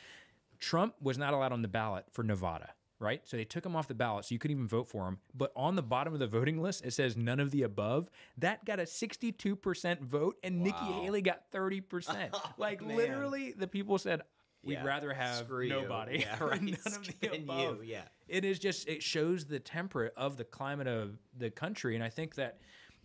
Trump 0.59 0.93
was 1.01 1.17
not 1.17 1.33
allowed 1.33 1.53
on 1.53 1.63
the 1.63 1.67
ballot 1.67 2.05
for 2.11 2.23
Nevada, 2.23 2.69
right? 3.01 3.21
So 3.25 3.35
they 3.35 3.43
took 3.43 3.65
him 3.65 3.75
off 3.75 3.87
the 3.87 3.95
ballot, 3.95 4.25
so 4.25 4.33
you 4.33 4.39
couldn't 4.39 4.55
even 4.55 4.67
vote 4.67 4.87
for 4.87 5.07
him. 5.07 5.17
But 5.33 5.51
on 5.55 5.75
the 5.75 5.81
bottom 5.81 6.13
of 6.13 6.19
the 6.19 6.27
voting 6.27 6.61
list, 6.61 6.85
it 6.85 6.91
says 6.93 7.17
none 7.17 7.39
of 7.39 7.51
the 7.51 7.63
above. 7.63 8.09
That 8.37 8.63
got 8.63 8.79
a 8.79 8.83
62% 8.83 9.99
vote, 10.01 10.37
and 10.43 10.61
Nikki 10.61 10.85
Haley 10.85 11.21
got 11.21 11.51
30%. 11.51 12.33
like 12.57 12.81
man. 12.81 12.95
literally, 12.95 13.53
the 13.57 13.67
people 13.67 13.97
said, 13.97 14.21
"We'd 14.63 14.75
Yeah, 14.75 14.85
rather 14.85 15.11
have 15.13 15.35
screw 15.45 15.67
nobody, 15.67 16.19
Yeah, 16.19 16.43
right. 16.43 16.61
none 16.61 16.73
of 16.85 17.05
the 17.07 17.13
Than 17.27 17.33
you, 17.33 17.43
above." 17.43 17.83
yeah. 17.85 18.03
it 18.27 18.45
is 18.45 18.59
just 18.59 18.87
it 18.87 19.01
shows 19.03 19.45
the 19.45 19.59
temperate 19.59 20.13
of 20.15 20.37
the 20.37 20.43
climate 20.45 20.87
of 20.87 21.17
the 21.37 21.49
country, 21.49 21.95
and 21.95 22.03
I 22.03 22.09
think 22.09 22.35
that 22.35 22.59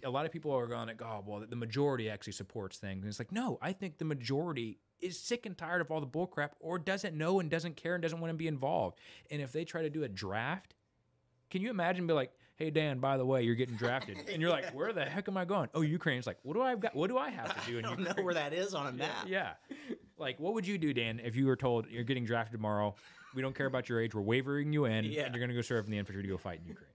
a 0.04 0.10
lot 0.10 0.26
of 0.26 0.30
people 0.32 0.52
are 0.52 0.66
going 0.66 0.86
like, 0.88 1.00
oh, 1.00 1.24
well, 1.26 1.42
the 1.48 1.56
majority 1.56 2.10
actually 2.10 2.34
supports 2.34 2.76
things. 2.76 3.02
And 3.02 3.08
it's 3.08 3.18
like, 3.18 3.32
no, 3.32 3.58
I 3.62 3.72
think 3.72 3.96
the 3.96 4.04
majority 4.04 4.78
is 5.00 5.18
sick 5.18 5.46
and 5.46 5.56
tired 5.56 5.80
of 5.80 5.90
all 5.90 6.00
the 6.00 6.06
bullcrap 6.06 6.50
or 6.60 6.78
doesn't 6.78 7.16
know 7.16 7.40
and 7.40 7.50
doesn't 7.50 7.76
care 7.76 7.94
and 7.94 8.02
doesn't 8.02 8.20
want 8.20 8.30
to 8.32 8.36
be 8.36 8.48
involved. 8.48 8.98
And 9.30 9.42
if 9.42 9.52
they 9.52 9.64
try 9.64 9.82
to 9.82 9.90
do 9.90 10.04
a 10.04 10.08
draft, 10.08 10.74
can 11.50 11.62
you 11.62 11.70
imagine 11.70 12.06
be 12.06 12.12
like, 12.14 12.32
hey 12.56 12.70
Dan, 12.70 12.98
by 12.98 13.18
the 13.18 13.24
way, 13.26 13.42
you're 13.42 13.54
getting 13.54 13.76
drafted. 13.76 14.16
And 14.32 14.40
you're 14.40 14.50
like, 14.50 14.74
where 14.74 14.92
the 14.92 15.04
heck 15.04 15.28
am 15.28 15.36
I 15.36 15.44
going? 15.44 15.68
Oh, 15.74 15.82
Ukraine's 15.82 16.26
like, 16.26 16.38
what 16.42 16.54
do 16.54 16.62
I 16.62 16.70
have 16.70 16.80
got 16.80 16.96
what 16.96 17.08
do 17.08 17.18
I 17.18 17.28
have 17.30 17.54
to 17.64 17.70
do 17.70 17.78
in 17.78 17.84
I 17.86 17.88
don't 17.90 17.98
Ukraine? 18.00 18.16
know 18.16 18.22
where 18.24 18.34
that 18.34 18.52
is 18.54 18.74
on 18.74 18.86
a 18.86 18.92
map. 18.92 19.26
Yeah. 19.28 19.52
Like, 20.18 20.40
what 20.40 20.54
would 20.54 20.66
you 20.66 20.78
do, 20.78 20.94
Dan, 20.94 21.20
if 21.22 21.36
you 21.36 21.46
were 21.46 21.56
told 21.56 21.86
you're 21.90 22.04
getting 22.04 22.24
drafted 22.24 22.52
tomorrow? 22.52 22.94
We 23.34 23.42
don't 23.42 23.54
care 23.54 23.66
about 23.66 23.90
your 23.90 24.00
age. 24.00 24.14
We're 24.14 24.22
wavering 24.22 24.72
you 24.72 24.86
in, 24.86 25.04
Yeah. 25.04 25.24
and 25.24 25.34
you're 25.34 25.40
going 25.40 25.50
to 25.50 25.54
go 25.54 25.60
serve 25.60 25.84
in 25.84 25.90
the 25.90 25.98
infantry 25.98 26.22
to 26.22 26.28
go 26.28 26.38
fight 26.38 26.60
in 26.62 26.66
Ukraine. 26.68 26.88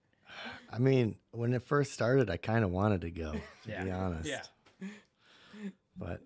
I 0.72 0.78
mean, 0.78 1.14
when 1.30 1.52
it 1.54 1.62
first 1.62 1.92
started, 1.92 2.28
I 2.30 2.36
kind 2.38 2.64
of 2.64 2.70
wanted 2.70 3.02
to 3.02 3.10
go, 3.12 3.32
to 3.32 3.40
Yeah. 3.70 3.84
be 3.84 3.90
honest. 3.92 4.28
Yeah. 4.28 4.42
But 5.96 6.20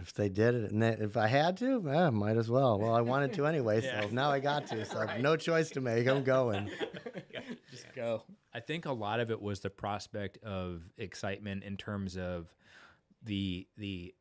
if 0.00 0.12
they 0.14 0.28
did 0.28 0.54
it, 0.54 0.72
and 0.72 0.82
they, 0.82 0.88
if 0.90 1.16
I 1.16 1.26
had 1.26 1.56
to, 1.58 1.88
eh, 1.90 2.10
might 2.10 2.36
as 2.36 2.50
well. 2.50 2.78
Well, 2.78 2.94
I 2.94 3.00
wanted 3.02 3.34
to 3.34 3.46
anyway, 3.46 3.82
Yeah. 3.82 4.02
so 4.02 4.08
now 4.08 4.30
I 4.30 4.40
got 4.40 4.66
to. 4.68 4.84
So 4.84 5.06
no 5.20 5.36
choice 5.36 5.70
to 5.70 5.80
make. 5.80 6.06
I'm 6.08 6.24
going. 6.24 6.70
Just 7.70 7.86
go. 7.94 8.22
I 8.54 8.60
think 8.60 8.86
a 8.86 8.92
lot 8.92 9.20
of 9.20 9.30
it 9.30 9.40
was 9.40 9.60
the 9.60 9.70
prospect 9.70 10.38
of 10.44 10.82
excitement 10.98 11.64
in 11.64 11.76
terms 11.76 12.16
of 12.16 12.52
the 13.22 13.66
the 13.76 14.14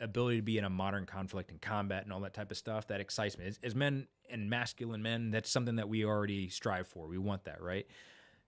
ability 0.00 0.36
to 0.38 0.42
be 0.42 0.58
in 0.58 0.64
a 0.64 0.70
modern 0.70 1.06
conflict 1.06 1.50
and 1.50 1.60
combat 1.60 2.02
and 2.04 2.12
all 2.12 2.20
that 2.20 2.34
type 2.34 2.50
of 2.50 2.56
stuff. 2.56 2.88
That 2.88 3.00
excites 3.00 3.38
me. 3.38 3.46
As, 3.46 3.58
as 3.62 3.74
men 3.74 4.06
and 4.30 4.50
masculine 4.50 5.02
men, 5.02 5.30
that's 5.30 5.50
something 5.50 5.76
that 5.76 5.88
we 5.88 6.04
already 6.04 6.48
strive 6.48 6.88
for. 6.88 7.06
We 7.06 7.18
want 7.18 7.44
that, 7.44 7.62
right? 7.62 7.86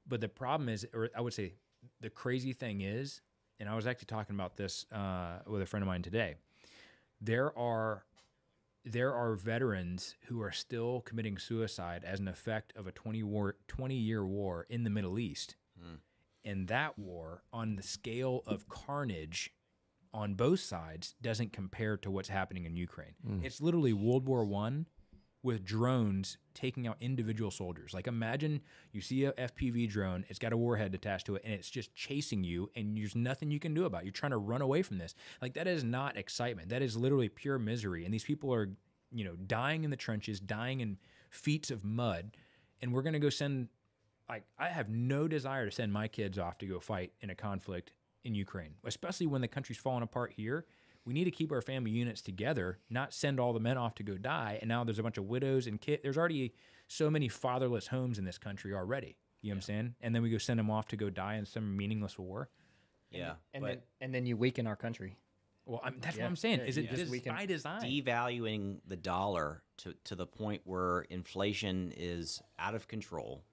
But 0.09 0.21
the 0.21 0.29
problem 0.29 0.69
is, 0.69 0.87
or 0.93 1.11
I 1.17 1.21
would 1.21 1.35
say, 1.35 1.55
the 2.01 2.11
crazy 2.11 2.53
thing 2.53 2.81
is, 2.81 3.21
and 3.59 3.69
I 3.69 3.75
was 3.75 3.87
actually 3.87 4.07
talking 4.07 4.35
about 4.35 4.57
this 4.57 4.87
uh, 4.92 5.38
with 5.47 5.62
a 5.62 5.66
friend 5.66 5.83
of 5.83 5.87
mine 5.87 6.03
today. 6.03 6.37
There 7.21 7.57
are 7.59 8.05
there 8.85 9.12
are 9.14 9.35
veterans 9.35 10.14
who 10.27 10.40
are 10.42 10.53
still 10.53 11.01
committing 11.01 11.38
suicide 11.38 12.05
as 12.05 12.21
an 12.21 12.29
effect 12.29 12.73
of 12.77 12.87
a 12.87 12.92
20 12.92 13.23
war 13.25 13.57
20 13.69 13.95
year 13.97 14.25
war 14.25 14.66
in 14.69 14.85
the 14.85 14.90
Middle 14.90 15.19
East. 15.19 15.57
And 16.45 16.69
that 16.69 16.97
war 16.99 17.42
on 17.53 17.75
the 17.75 17.83
scale 17.83 18.42
of 18.47 18.69
carnage 18.69 19.51
on 20.14 20.35
both 20.35 20.61
sides 20.61 21.14
doesn't 21.21 21.53
compare 21.53 21.97
to 21.99 22.11
what's 22.11 22.29
happening 22.29 22.64
in 22.64 22.77
Ukraine. 22.77 23.14
It's 23.45 23.61
literally 23.61 23.92
World 23.92 24.27
War 24.27 24.45
1 24.45 24.87
with 25.47 25.65
drones 25.65 26.39
taking 26.55 26.89
out 26.89 26.97
individual 27.01 27.53
soldiers. 27.53 27.95
Like 27.95 28.09
imagine 28.09 28.61
you 28.91 29.01
see 29.01 29.25
a 29.25 29.33
FPV 29.33 29.89
drone, 29.89 30.25
it's 30.29 30.41
got 30.41 30.53
a 30.53 30.57
warhead 30.57 30.93
attached 30.93 31.27
to 31.27 31.37
it 31.37 31.43
and 31.45 31.55
it's 31.55 31.71
just 31.71 31.95
chasing 31.95 32.43
you 32.43 32.69
and 32.75 32.99
there's 32.99 33.15
nothing 33.15 33.53
you 33.53 33.61
can 33.61 33.73
do 33.73 33.85
about 33.85 34.03
it. 34.03 34.07
You're 34.07 34.13
trying 34.13 34.33
to 34.33 34.39
run 34.39 34.61
away 34.61 34.83
from 34.83 34.99
this. 34.99 35.15
Like 35.41 35.55
that 35.55 35.69
is 35.69 35.85
not 35.85 36.17
excitement. 36.17 36.71
That 36.71 36.83
is 36.83 36.97
literally 36.97 37.29
pure 37.29 37.61
misery. 37.61 38.05
And 38.05 38.13
these 38.13 38.25
people 38.25 38.53
are, 38.53 38.69
you 39.13 39.25
know, 39.25 39.37
dying 39.47 39.85
in 39.85 39.91
the 39.91 39.97
trenches, 39.97 40.41
dying 40.41 40.81
in 40.81 40.99
feet 41.31 41.71
of 41.71 41.85
mud, 41.85 42.37
and 42.83 42.93
we're 42.93 43.03
going 43.03 43.13
to 43.13 43.21
go 43.21 43.31
send 43.31 43.69
like 44.29 44.43
I 44.59 44.69
have 44.69 44.89
no 44.89 45.29
desire 45.29 45.65
to 45.65 45.71
send 45.71 45.93
my 45.93 46.09
kids 46.09 46.41
off 46.41 46.59
to 46.59 46.67
go 46.67 46.81
fight 46.81 47.13
in 47.21 47.31
a 47.31 47.37
conflict 47.37 47.93
in 48.25 48.35
Ukraine, 48.35 48.75
especially 48.85 49.27
when 49.27 49.43
the 49.43 49.49
country's 49.49 49.79
falling 49.79 50.03
apart 50.03 50.33
here. 50.37 50.67
We 51.07 51.14
need 51.14 51.25
to 51.25 51.31
keep 51.31 51.53
our 51.53 51.62
family 51.62 51.92
units 51.92 52.21
together, 52.21 52.79
not 52.90 53.14
send 53.14 53.38
all 53.38 53.53
the 53.53 53.61
men 53.61 53.79
off 53.79 53.95
to 53.95 54.03
go 54.03 54.19
die. 54.19 54.59
And 54.61 54.69
now 54.69 54.83
there's 54.85 54.99
a 54.99 55.03
bunch 55.05 55.19
of 55.19 55.25
widows 55.27 55.69
and 55.69 55.81
kids. 55.81 56.03
There's 56.03 56.19
already 56.19 56.53
so 56.88 57.09
many 57.09 57.29
fatherless 57.29 57.87
homes 57.87 58.19
in 58.19 58.25
this 58.25 58.38
country 58.38 58.75
already. 58.75 59.16
You 59.40 59.51
know 59.51 59.55
what 59.55 59.57
I'm 59.59 59.62
saying? 59.62 59.95
And 60.01 60.14
then 60.14 60.23
we 60.23 60.31
go 60.31 60.38
send 60.38 60.59
them 60.59 60.69
off 60.71 60.88
to 60.88 60.97
go 60.97 61.09
die 61.09 61.37
in 61.37 61.47
some 61.47 61.77
meaningless 61.77 62.19
war. 62.19 62.49
Yeah, 63.12 63.35
and 63.55 63.62
but 63.62 63.69
then 63.69 63.79
and 64.01 64.14
then 64.14 64.27
you 64.27 64.37
weaken 64.37 64.66
our 64.66 64.75
country. 64.75 65.16
Well, 65.64 65.81
I'm, 65.85 65.99
that's 66.01 66.16
Yeah. 66.16 66.25
what 66.25 66.29
I'm 66.31 66.37
saying. 66.37 66.61
Is 66.61 66.77
it 66.77 66.83
you 66.83 66.87
just 66.88 67.01
just 67.03 67.12
weaken- 67.12 67.35
by 67.35 67.47
design? 67.47 67.81
devaluing 67.83 68.79
the 68.87 68.97
dollar 68.97 69.62
to, 69.79 69.95
to 70.05 70.16
the 70.16 70.27
point 70.27 70.62
where 70.64 71.03
inflation 71.03 71.92
is 71.97 72.42
out 72.59 72.75
of 72.75 72.88
control, 72.88 73.45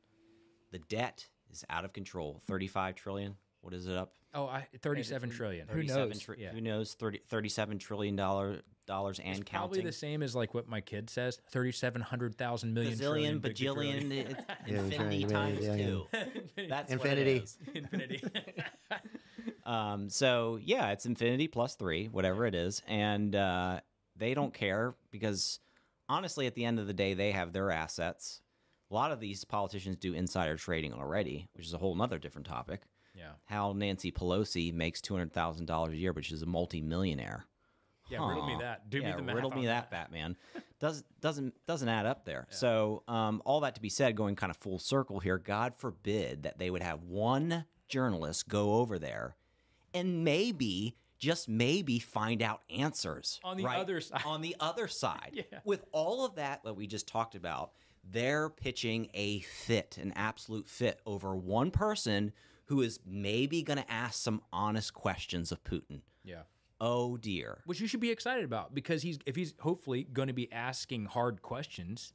the 0.71 0.79
debt 0.79 1.27
is 1.51 1.63
out 1.69 1.85
of 1.85 1.93
control. 1.93 2.41
Thirty-five 2.47 2.95
trillion. 2.95 3.35
What 3.63 3.73
is 3.73 3.87
it 3.87 3.95
up? 3.97 4.13
oh, 4.35 4.45
I, 4.45 4.67
37 4.81 5.29
trillion. 5.29 5.67
Who 5.67 5.75
37 5.75 6.09
knows? 6.09 6.19
tri- 6.19 6.35
Yeah. 6.37 6.51
Who 6.51 6.59
knows? 6.61 6.93
30, 6.95 7.21
37 7.29 7.77
trillion 7.79 8.15
dollar 8.15 8.61
dollars 8.85 9.19
and 9.19 9.39
It's 9.39 9.49
probably 9.49 9.77
counting. 9.77 9.85
the 9.85 9.91
same 9.93 10.21
as 10.21 10.35
like 10.35 10.53
what 10.53 10.67
my 10.67 10.81
kid 10.81 11.09
says 11.09 11.39
3,700,000 11.53 12.73
million. 12.73 12.93
Bazillion, 12.93 12.99
trillion, 12.99 13.39
bajillion, 13.41 14.11
bajillion. 14.11 14.45
Yeah, 14.67 14.79
infinity 14.79 15.23
times 15.23 15.59
yeah, 15.65 15.75
yeah. 15.75 15.85
two. 15.85 16.05
That's 16.67 16.91
Infinity. 16.91 17.33
What 17.35 17.39
it 17.39 17.43
is. 17.43 17.57
Infinity. 17.73 18.23
Um, 19.65 20.09
so 20.09 20.59
yeah, 20.61 20.91
it's 20.91 21.05
infinity 21.05 21.47
plus 21.47 21.75
three, 21.75 22.07
whatever 22.07 22.45
it 22.45 22.53
is, 22.53 22.81
and 22.85 23.33
uh, 23.33 23.79
they 24.17 24.33
don't 24.33 24.53
care 24.53 24.93
because 25.09 25.59
honestly, 26.09 26.47
at 26.47 26.53
the 26.55 26.65
end 26.65 26.79
of 26.79 26.87
the 26.87 26.93
day, 26.93 27.13
they 27.13 27.31
have 27.31 27.53
their 27.53 27.71
assets. 27.71 28.41
A 28.91 28.93
lot 28.93 29.11
of 29.11 29.21
these 29.21 29.45
politicians 29.45 29.95
do 29.95 30.13
insider 30.13 30.57
trading 30.57 30.93
already, 30.93 31.47
which 31.53 31.65
is 31.65 31.73
a 31.73 31.77
whole 31.77 31.95
nother 31.95 32.19
different 32.19 32.45
topic. 32.45 32.81
Yeah. 33.13 33.31
How 33.45 33.73
Nancy 33.73 34.11
Pelosi 34.11 34.73
makes 34.73 35.01
two 35.01 35.13
hundred 35.13 35.33
thousand 35.33 35.65
dollars 35.65 35.93
a 35.93 35.97
year, 35.97 36.13
but 36.13 36.25
she's 36.25 36.41
a 36.41 36.45
multimillionaire. 36.47 37.45
Yeah, 38.09 38.27
riddle 38.27 38.45
me 38.45 38.57
that. 38.59 38.89
Do 38.89 38.99
yeah, 38.99 39.11
me 39.11 39.15
the 39.15 39.21
math 39.21 39.35
riddle 39.35 39.51
me 39.51 39.65
that, 39.67 39.89
Batman. 39.89 40.35
Does 40.79 41.03
doesn't 41.21 41.53
doesn't 41.65 41.87
add 41.87 42.05
up 42.05 42.25
there. 42.25 42.45
So 42.49 43.03
um, 43.07 43.41
all 43.45 43.61
that 43.61 43.75
to 43.75 43.81
be 43.81 43.87
said, 43.89 44.15
going 44.17 44.35
kind 44.35 44.49
of 44.51 44.57
full 44.57 44.77
circle 44.79 45.19
here. 45.19 45.37
God 45.37 45.73
forbid 45.77 46.43
that 46.43 46.57
they 46.59 46.69
would 46.69 46.81
have 46.83 47.03
one 47.03 47.65
journalist 47.87 48.49
go 48.49 48.75
over 48.75 48.99
there 48.99 49.35
and 49.93 50.25
maybe 50.25 50.97
just 51.17 51.47
maybe 51.47 51.99
find 51.99 52.41
out 52.41 52.61
answers 52.69 53.39
On 53.45 53.55
the 53.55 53.63
right? 53.63 53.79
other 53.79 54.01
side. 54.01 54.21
On 54.25 54.41
the 54.41 54.57
other 54.59 54.89
side, 54.89 55.45
Yeah. 55.51 55.59
with 55.63 55.85
all 55.93 56.25
of 56.25 56.35
that 56.35 56.63
that 56.65 56.73
we 56.73 56.85
just 56.85 57.07
talked 57.07 57.35
about, 57.35 57.71
they're 58.03 58.49
pitching 58.49 59.09
a 59.13 59.39
fit, 59.39 59.97
an 60.01 60.11
absolute 60.17 60.67
fit 60.67 60.99
over 61.05 61.33
one 61.33 61.71
person 61.71 62.33
who 62.73 62.81
is 62.81 62.99
maybe 63.05 63.61
going 63.61 63.77
to 63.77 63.91
ask 63.91 64.19
some 64.19 64.41
honest 64.51 64.95
questions 64.95 65.51
of 65.51 65.63
Putin. 65.63 66.01
Yeah. 66.23 66.41
Oh 66.81 67.17
dear. 67.17 67.61
Which 67.65 67.79
you 67.79 67.85
should 67.85 67.99
be 67.99 68.09
excited 68.09 68.43
about 68.43 68.73
because 68.73 69.03
he's 69.03 69.19
if 69.27 69.35
he's 69.35 69.53
hopefully 69.59 70.07
going 70.11 70.27
to 70.27 70.33
be 70.33 70.51
asking 70.51 71.05
hard 71.05 71.43
questions, 71.43 72.13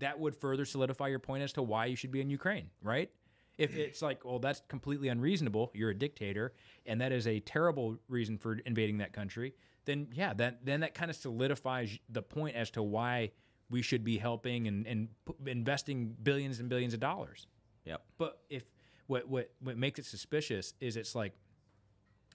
that 0.00 0.18
would 0.18 0.34
further 0.34 0.64
solidify 0.64 1.06
your 1.06 1.20
point 1.20 1.44
as 1.44 1.52
to 1.52 1.62
why 1.62 1.86
you 1.86 1.94
should 1.94 2.10
be 2.10 2.20
in 2.20 2.28
Ukraine, 2.28 2.70
right? 2.82 3.08
If 3.56 3.76
it's 3.76 4.02
like, 4.02 4.24
well, 4.24 4.40
that's 4.40 4.62
completely 4.66 5.08
unreasonable, 5.08 5.70
you're 5.74 5.90
a 5.90 5.94
dictator, 5.94 6.54
and 6.86 7.00
that 7.00 7.12
is 7.12 7.28
a 7.28 7.38
terrible 7.40 7.98
reason 8.08 8.36
for 8.36 8.54
invading 8.66 8.98
that 8.98 9.12
country, 9.12 9.54
then 9.84 10.08
yeah, 10.12 10.34
that 10.34 10.64
then 10.64 10.80
that 10.80 10.94
kind 10.94 11.10
of 11.10 11.16
solidifies 11.16 11.96
the 12.08 12.22
point 12.22 12.56
as 12.56 12.70
to 12.70 12.82
why 12.82 13.30
we 13.68 13.80
should 13.80 14.02
be 14.02 14.18
helping 14.18 14.66
and, 14.66 14.88
and 14.88 15.08
investing 15.46 16.16
billions 16.20 16.58
and 16.58 16.68
billions 16.68 16.94
of 16.94 17.00
dollars. 17.00 17.46
Yep. 17.84 18.02
But 18.18 18.40
if 18.48 18.64
what 19.10 19.28
what 19.28 19.50
what 19.60 19.76
makes 19.76 19.98
it 19.98 20.06
suspicious 20.06 20.72
is 20.80 20.96
it's 20.96 21.14
like, 21.14 21.32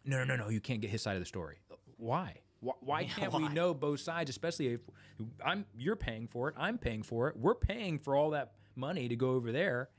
no, 0.03 0.17
no, 0.17 0.25
no, 0.25 0.35
no, 0.35 0.49
you 0.49 0.59
can't 0.59 0.81
get 0.81 0.91
his 0.91 1.01
side 1.01 1.15
of 1.15 1.21
the 1.21 1.25
story. 1.25 1.57
Why? 1.97 2.35
Why, 2.59 2.73
why 2.81 3.03
can't 3.05 3.33
we 3.33 3.47
know 3.49 3.73
both 3.73 4.01
sides? 4.01 4.29
Especially 4.29 4.67
if 4.73 4.81
I'm 5.43 5.65
you're 5.77 5.95
paying 5.95 6.27
for 6.27 6.49
it, 6.49 6.55
I'm 6.57 6.77
paying 6.77 7.01
for 7.01 7.29
it, 7.29 7.37
we're 7.37 7.55
paying 7.55 7.97
for 7.97 8.15
all 8.15 8.31
that 8.31 8.53
money 8.75 9.07
to 9.07 9.15
go 9.15 9.31
over 9.31 9.51
there. 9.51 9.89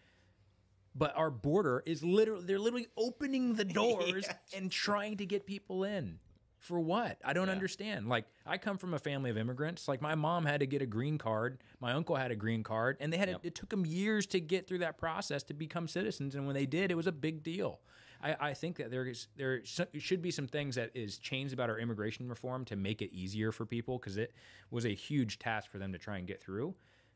But 0.95 1.17
our 1.17 1.31
border 1.31 1.83
is 1.87 2.05
literally 2.05 2.45
they're 2.45 2.59
literally 2.59 2.89
opening 2.97 3.55
the 3.55 3.65
doors 3.81 4.27
and 4.55 4.71
trying 4.71 5.17
to 5.17 5.27
get 5.27 5.47
people 5.47 5.83
in. 5.85 6.19
For 6.67 6.81
what? 6.81 7.19
I 7.25 7.33
don't 7.33 7.49
understand. 7.49 8.09
Like 8.09 8.25
I 8.45 8.59
come 8.59 8.77
from 8.77 8.93
a 8.93 8.99
family 8.99 9.31
of 9.31 9.39
immigrants. 9.39 9.87
Like 9.87 10.03
my 10.03 10.17
mom 10.17 10.45
had 10.45 10.61
to 10.61 10.67
get 10.67 10.83
a 10.83 10.87
green 10.87 11.17
card, 11.17 11.59
my 11.81 11.93
uncle 11.93 12.17
had 12.17 12.33
a 12.33 12.37
green 12.37 12.65
card, 12.65 12.97
and 12.99 13.13
they 13.13 13.17
had 13.19 13.29
Yep. 13.29 13.41
it 13.45 13.55
took 13.55 13.69
them 13.69 13.87
years 13.87 14.27
to 14.27 14.41
get 14.41 14.67
through 14.67 14.79
that 14.79 14.99
process 14.99 15.45
to 15.45 15.55
become 15.55 15.87
citizens. 15.87 16.35
And 16.35 16.45
when 16.45 16.55
they 16.55 16.67
did, 16.67 16.91
it 16.91 16.97
was 16.97 17.07
a 17.07 17.13
big 17.13 17.45
deal. 17.45 17.79
I, 18.21 18.37
I 18.41 18.55
think 18.55 18.79
that 18.79 18.91
there 18.91 19.07
is 19.07 19.29
there 19.37 19.61
should 19.65 20.23
be 20.23 20.33
some 20.33 20.49
things 20.49 20.75
that 20.75 20.91
is 20.95 21.19
changed 21.19 21.55
about 21.55 21.71
our 21.71 21.79
immigration 21.79 22.29
reform 22.29 22.65
to 22.65 22.75
make 22.75 23.01
it 23.01 23.13
easier 23.13 23.53
for 23.53 23.65
people 23.65 23.99
because 23.99 24.17
it 24.17 24.35
was 24.73 24.87
a 24.87 24.95
huge 24.95 25.39
task 25.39 25.71
for 25.71 25.79
them 25.79 25.93
to 25.93 25.99
try 25.99 26.19
and 26.19 26.27
get 26.27 26.43
through, 26.43 26.75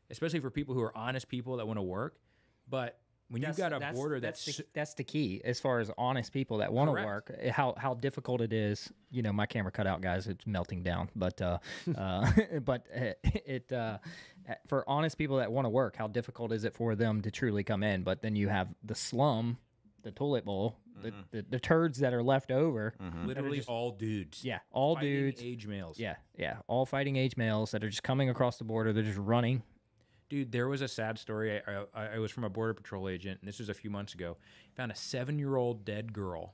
especially 0.09 0.39
for 0.39 0.49
people 0.49 0.75
who 0.75 0.81
are 0.81 0.95
honest 0.97 1.27
people 1.27 1.57
that 1.57 1.67
want 1.67 1.77
to 1.77 1.83
work. 1.83 2.19
But 2.69 2.99
when 3.31 3.41
you've 3.41 3.55
got 3.57 3.71
a 3.73 3.79
that's, 3.79 3.95
border 3.97 4.19
that's 4.19 4.45
that's, 4.45 4.57
the, 4.57 4.65
that's 4.73 4.93
the 4.95 5.03
key 5.05 5.41
as 5.43 5.59
far 5.59 5.79
as 5.79 5.89
honest 5.97 6.33
people 6.33 6.57
that 6.57 6.71
want 6.71 6.89
to 6.89 6.93
work. 7.03 7.31
eh, 7.39 7.49
How 7.49 7.73
how 7.77 7.93
difficult 7.93 8.41
it 8.41 8.51
is. 8.53 8.91
You 9.09 9.21
know, 9.21 9.31
my 9.31 9.45
camera 9.45 9.71
cut 9.71 9.87
out, 9.87 10.01
guys. 10.01 10.27
It's 10.27 10.45
melting 10.45 10.83
down. 10.83 11.09
But 11.15 11.41
uh, 11.41 11.59
uh, 11.97 12.29
but 12.65 12.87
uh, 12.93 13.13
it 13.23 13.71
uh, 13.71 13.97
for 14.67 14.83
honest 14.87 15.17
people 15.17 15.37
that 15.37 15.51
want 15.51 15.65
to 15.65 15.69
work, 15.69 15.95
how 15.95 16.07
difficult 16.07 16.51
is 16.51 16.65
it 16.65 16.73
for 16.73 16.95
them 16.95 17.21
to 17.21 17.31
truly 17.31 17.63
come 17.63 17.83
in? 17.83 18.03
But 18.03 18.21
then 18.21 18.35
you 18.35 18.49
have 18.49 18.67
the 18.83 18.95
slum, 18.95 19.57
the 20.03 20.11
toilet 20.11 20.43
bowl, 20.43 20.75
the, 21.01 21.13
the 21.31 21.45
the 21.49 21.59
turds 21.59 21.99
that 21.99 22.13
are 22.13 22.23
left 22.23 22.51
over. 22.51 22.93
literally 23.25 23.57
just- 23.57 23.69
all 23.69 23.91
dudes. 23.91 24.43
Yeah, 24.43 24.59
all 24.71 24.95
fighting 24.95 25.09
dudes. 25.11 25.41
age 25.41 25.67
males. 25.67 25.97
Yeah, 25.97 26.15
yeah, 26.37 26.57
all 26.67 26.85
fighting 26.85 27.15
age 27.15 27.37
males 27.37 27.71
that 27.71 27.83
are 27.83 27.89
just 27.89 28.03
coming 28.03 28.29
across 28.29 28.57
the 28.57 28.65
border. 28.65 28.91
They're 28.91 29.03
just 29.03 29.17
running. 29.17 29.63
Dude, 30.31 30.49
there 30.53 30.69
was 30.69 30.81
a 30.81 30.87
sad 30.87 31.19
story. 31.19 31.59
I, 31.67 31.83
I, 31.93 32.05
I 32.15 32.19
was 32.19 32.31
from 32.31 32.45
a 32.45 32.49
border 32.49 32.73
patrol 32.73 33.09
agent, 33.09 33.41
and 33.41 33.47
this 33.49 33.59
was 33.59 33.67
a 33.67 33.73
few 33.73 33.89
months 33.89 34.13
ago. 34.13 34.37
Found 34.77 34.89
a 34.89 34.95
seven-year-old 34.95 35.83
dead 35.83 36.13
girl, 36.13 36.53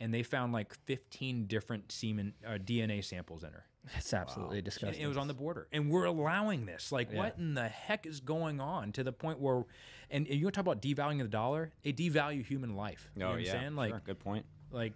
and 0.00 0.12
they 0.14 0.22
found 0.22 0.54
like 0.54 0.72
15 0.86 1.44
different 1.44 1.92
semen 1.92 2.32
uh, 2.46 2.52
DNA 2.52 3.04
samples 3.04 3.44
in 3.44 3.52
her. 3.52 3.66
It's 3.96 4.14
absolutely 4.14 4.58
And 4.58 4.64
disgusting. 4.64 5.02
it 5.04 5.06
was 5.06 5.18
on 5.18 5.28
the 5.28 5.34
border, 5.34 5.68
and 5.70 5.90
we're 5.90 6.06
allowing 6.06 6.64
this. 6.64 6.90
Like, 6.90 7.12
what 7.12 7.36
in 7.36 7.52
the 7.52 7.68
heck 7.68 8.06
is 8.06 8.20
going 8.20 8.58
on? 8.58 8.92
To 8.92 9.04
the 9.04 9.12
point 9.12 9.38
where, 9.38 9.64
and, 10.10 10.26
and 10.26 10.34
you 10.38 10.46
want 10.46 10.54
to 10.54 10.62
talk 10.62 10.66
about 10.72 10.80
devaluing 10.80 11.18
the 11.18 11.28
dollar? 11.28 11.72
They 11.82 11.92
devalue 11.92 12.42
human 12.42 12.74
life. 12.74 13.10
You 13.14 13.20
know 13.20 13.30
what 13.32 13.38
I'm 13.40 13.44
saying? 13.44 13.76
Like, 13.76 13.90
Oh, 13.92 13.96
sure. 13.96 14.02
good 14.06 14.18
point. 14.20 14.46
like 14.72 14.94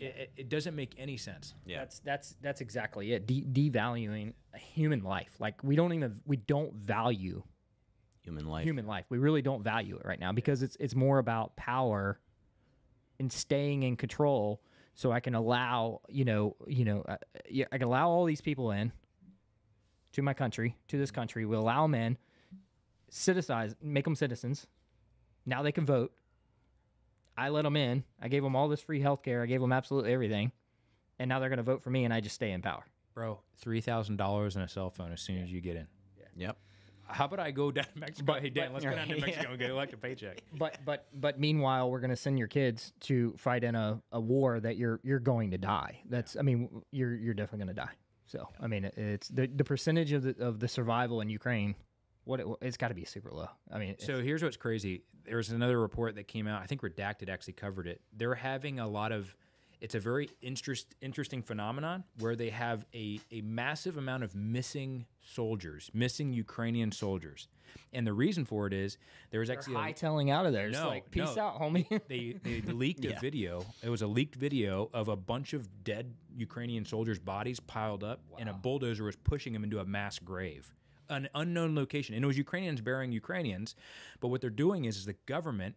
it, 0.00 0.04
it- 0.16 0.32
it 0.36 0.48
doesn't 0.48 0.74
make 0.76 0.94
any 0.98 1.16
sense. 1.16 1.54
Yeah. 1.66 1.78
That's 1.80 1.98
that's 2.00 2.36
that's 2.40 2.60
exactly 2.60 3.12
it. 3.12 3.26
De- 3.26 3.44
devaluing 3.70 4.32
human 4.54 5.02
life. 5.02 5.30
Like 5.38 5.62
we 5.62 5.76
don't 5.76 5.92
even 5.92 6.20
we 6.26 6.36
don't 6.36 6.74
value 6.74 7.42
Human 8.22 8.46
life. 8.46 8.64
human 8.64 8.86
life. 8.86 9.06
We 9.08 9.18
really 9.18 9.40
don't 9.42 9.62
value 9.62 9.96
it 9.96 10.04
right 10.04 10.20
now 10.20 10.32
because 10.32 10.62
it's 10.62 10.76
it's 10.80 10.94
more 10.94 11.18
about 11.18 11.56
power 11.56 12.20
and 13.18 13.32
staying 13.32 13.82
in 13.84 13.96
control. 13.96 14.60
So 14.94 15.12
I 15.12 15.20
can 15.20 15.34
allow 15.34 16.00
you 16.08 16.24
know 16.24 16.56
you 16.66 16.84
know 16.84 17.02
uh, 17.08 17.16
yeah, 17.48 17.66
I 17.72 17.78
can 17.78 17.86
allow 17.88 18.08
all 18.10 18.24
these 18.24 18.40
people 18.40 18.70
in 18.72 18.92
to 20.12 20.22
my 20.22 20.34
country 20.34 20.76
to 20.88 20.98
this 20.98 21.10
country. 21.10 21.44
We 21.46 21.56
allow 21.56 21.82
them 21.82 21.94
in, 21.94 22.16
citizens, 23.10 23.74
make 23.82 24.04
them 24.04 24.14
citizens. 24.14 24.66
Now 25.46 25.62
they 25.62 25.72
can 25.72 25.86
vote. 25.86 26.12
I 27.38 27.50
let 27.50 27.62
them 27.62 27.76
in. 27.76 28.02
I 28.20 28.28
gave 28.28 28.42
them 28.42 28.56
all 28.56 28.68
this 28.68 28.80
free 28.80 29.00
health 29.00 29.22
care. 29.22 29.42
I 29.42 29.46
gave 29.46 29.60
them 29.60 29.72
absolutely 29.72 30.12
everything. 30.12 30.50
And 31.18 31.28
now 31.28 31.38
they're 31.38 31.48
going 31.48 31.58
to 31.58 31.62
vote 31.62 31.82
for 31.82 31.90
me 31.90 32.04
and 32.04 32.12
I 32.12 32.20
just 32.20 32.34
stay 32.34 32.50
in 32.50 32.62
power. 32.62 32.84
Bro, 33.14 33.40
$3,000 33.64 34.54
and 34.54 34.64
a 34.64 34.68
cell 34.68 34.90
phone 34.90 35.12
as 35.12 35.20
soon 35.20 35.42
as 35.42 35.50
you 35.50 35.60
get 35.60 35.76
in. 35.76 35.86
Yep. 36.36 36.56
How 37.06 37.24
about 37.24 37.40
I 37.40 37.50
go 37.50 37.70
down 37.70 37.86
to 37.86 37.98
Mexico? 37.98 38.26
But, 38.26 38.42
hey, 38.42 38.50
Dan, 38.50 38.66
but- 38.66 38.74
let's 38.74 38.84
go 38.84 38.94
down 38.94 39.08
to 39.08 39.14
yeah. 39.18 39.26
Mexico 39.26 39.50
and 39.50 39.58
get 39.58 39.72
like 39.74 39.92
a 39.92 39.96
paycheck. 39.96 40.42
But 40.58 40.78
but 40.84 41.06
but 41.14 41.40
meanwhile, 41.40 41.90
we're 41.90 42.00
going 42.00 42.10
to 42.10 42.16
send 42.16 42.38
your 42.38 42.48
kids 42.48 42.92
to 43.00 43.34
fight 43.38 43.64
in 43.64 43.74
a, 43.74 44.00
a 44.12 44.20
war 44.20 44.60
that 44.60 44.76
you're 44.76 45.00
you're 45.02 45.18
going 45.18 45.52
to 45.52 45.58
die. 45.58 46.00
That's 46.08 46.36
I 46.36 46.42
mean 46.42 46.82
you're 46.92 47.14
you're 47.14 47.34
definitely 47.34 47.64
going 47.64 47.76
to 47.76 47.82
die. 47.82 47.92
So 48.26 48.46
I 48.60 48.66
mean 48.66 48.90
it's 48.96 49.28
the 49.28 49.46
the 49.46 49.64
percentage 49.64 50.12
of 50.12 50.22
the 50.22 50.36
of 50.38 50.60
the 50.60 50.68
survival 50.68 51.20
in 51.20 51.30
Ukraine. 51.30 51.74
What 52.28 52.40
it, 52.40 52.46
it's 52.60 52.76
got 52.76 52.88
to 52.88 52.94
be 52.94 53.06
super 53.06 53.30
low. 53.30 53.48
I 53.72 53.78
mean, 53.78 53.96
So 53.98 54.20
here's 54.20 54.42
what's 54.42 54.58
crazy. 54.58 55.02
There 55.24 55.38
was 55.38 55.48
another 55.48 55.80
report 55.80 56.14
that 56.16 56.28
came 56.28 56.46
out. 56.46 56.60
I 56.62 56.66
think 56.66 56.82
Redacted 56.82 57.30
actually 57.30 57.54
covered 57.54 57.86
it. 57.86 58.02
They're 58.14 58.34
having 58.34 58.80
a 58.80 58.86
lot 58.86 59.12
of. 59.12 59.34
it's 59.80 59.94
a 59.94 60.00
very 60.00 60.28
interest, 60.42 60.94
interesting 61.00 61.40
phenomenon 61.42 62.04
where 62.18 62.36
they 62.36 62.50
have 62.50 62.84
a, 62.94 63.18
a 63.32 63.40
massive 63.40 63.96
amount 63.96 64.24
of 64.24 64.34
missing 64.34 65.06
soldiers, 65.20 65.90
missing 65.94 66.32
Ukrainian 66.34 66.92
soldiers. 66.92 67.48
And 67.94 68.06
the 68.06 68.12
reason 68.12 68.44
for 68.44 68.66
it 68.66 68.72
is 68.74 68.98
there 69.30 69.40
was 69.40 69.48
actually 69.50 69.76
a- 69.76 69.78
Hightailing 69.78 70.30
out 70.30 70.44
of 70.44 70.52
there. 70.52 70.68
No, 70.68 70.88
like, 70.88 71.10
peace 71.10 71.34
no. 71.36 71.42
out, 71.42 71.60
homie. 71.60 71.86
they, 72.08 72.36
they 72.42 72.60
leaked 72.72 73.04
a 73.06 73.18
video. 73.26 73.64
It 73.82 73.88
was 73.88 74.02
a 74.02 74.06
leaked 74.06 74.34
video 74.34 74.90
of 74.92 75.08
a 75.08 75.16
bunch 75.16 75.52
of 75.54 75.66
dead 75.84 76.12
Ukrainian 76.36 76.84
soldiers' 76.84 77.18
bodies 77.18 77.58
piled 77.60 78.04
up, 78.04 78.20
and 78.38 78.48
a 78.50 78.52
bulldozer 78.52 79.04
was 79.04 79.16
pushing 79.16 79.52
them 79.54 79.64
into 79.64 79.78
a 79.80 79.84
mass 79.84 80.18
grave, 80.18 80.74
an 81.08 81.28
unknown 81.34 81.74
location. 81.74 82.14
And 82.14 82.24
it 82.24 82.26
was 82.26 82.38
Ukrainians 82.38 82.80
burying 82.80 83.12
Ukrainians. 83.12 83.74
But 84.20 84.28
what 84.28 84.40
they're 84.40 84.50
doing 84.50 84.84
is, 84.84 84.96
is 84.96 85.06
the 85.06 85.16
government 85.26 85.76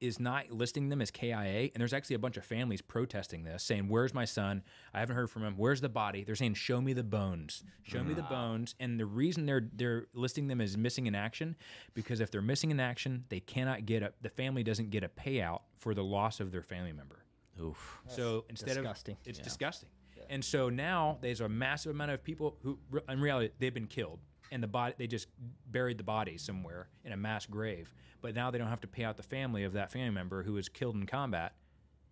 is 0.00 0.20
not 0.20 0.50
listing 0.50 0.88
them 0.88 1.00
as 1.00 1.10
KIA, 1.10 1.70
and 1.72 1.72
there's 1.76 1.94
actually 1.94 2.16
a 2.16 2.18
bunch 2.18 2.36
of 2.36 2.44
families 2.44 2.82
protesting 2.82 3.44
this, 3.44 3.62
saying, 3.62 3.88
"Where's 3.88 4.12
my 4.12 4.24
son? 4.24 4.62
I 4.92 5.00
haven't 5.00 5.16
heard 5.16 5.30
from 5.30 5.42
him. 5.42 5.54
Where's 5.56 5.80
the 5.80 5.88
body?" 5.88 6.22
They're 6.22 6.34
saying, 6.34 6.54
"Show 6.54 6.80
me 6.80 6.92
the 6.92 7.02
bones. 7.02 7.64
Show 7.82 8.04
me 8.04 8.14
the 8.14 8.22
mm. 8.22 8.28
bones." 8.28 8.74
And 8.78 9.00
the 9.00 9.06
reason 9.06 9.46
they're 9.46 9.68
they're 9.72 10.06
listing 10.12 10.48
them 10.48 10.60
as 10.60 10.76
missing 10.76 11.06
in 11.06 11.14
action 11.14 11.56
because 11.94 12.20
if 12.20 12.30
they're 12.30 12.42
missing 12.42 12.70
in 12.70 12.80
action, 12.80 13.24
they 13.28 13.40
cannot 13.40 13.86
get 13.86 14.02
a 14.02 14.12
the 14.20 14.28
family 14.28 14.62
doesn't 14.62 14.90
get 14.90 15.02
a 15.02 15.08
payout 15.08 15.62
for 15.78 15.94
the 15.94 16.04
loss 16.04 16.40
of 16.40 16.52
their 16.52 16.62
family 16.62 16.92
member. 16.92 17.22
Oof. 17.58 18.00
so 18.06 18.44
instead 18.50 18.74
disgusting. 18.74 19.14
of 19.14 19.26
it's 19.26 19.38
disgusting. 19.38 19.88
And 20.28 20.44
so 20.44 20.68
now 20.68 21.18
there's 21.20 21.40
a 21.40 21.48
massive 21.48 21.92
amount 21.92 22.10
of 22.10 22.22
people 22.22 22.56
who, 22.62 22.78
in 23.08 23.20
reality, 23.20 23.50
they've 23.58 23.74
been 23.74 23.86
killed, 23.86 24.20
and 24.50 24.62
the 24.62 24.68
body 24.68 24.94
they 24.98 25.06
just 25.06 25.28
buried 25.70 25.98
the 25.98 26.04
bodies 26.04 26.42
somewhere 26.42 26.88
in 27.04 27.12
a 27.12 27.16
mass 27.16 27.46
grave. 27.46 27.92
But 28.20 28.34
now 28.34 28.50
they 28.50 28.58
don't 28.58 28.68
have 28.68 28.80
to 28.80 28.88
pay 28.88 29.04
out 29.04 29.16
the 29.16 29.22
family 29.22 29.64
of 29.64 29.72
that 29.74 29.92
family 29.92 30.10
member 30.10 30.42
who 30.42 30.54
was 30.54 30.68
killed 30.68 30.96
in 30.96 31.06
combat 31.06 31.54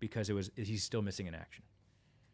because 0.00 0.28
it 0.28 0.34
was 0.34 0.50
he's 0.56 0.84
still 0.84 1.02
missing 1.02 1.26
in 1.26 1.34
action. 1.34 1.64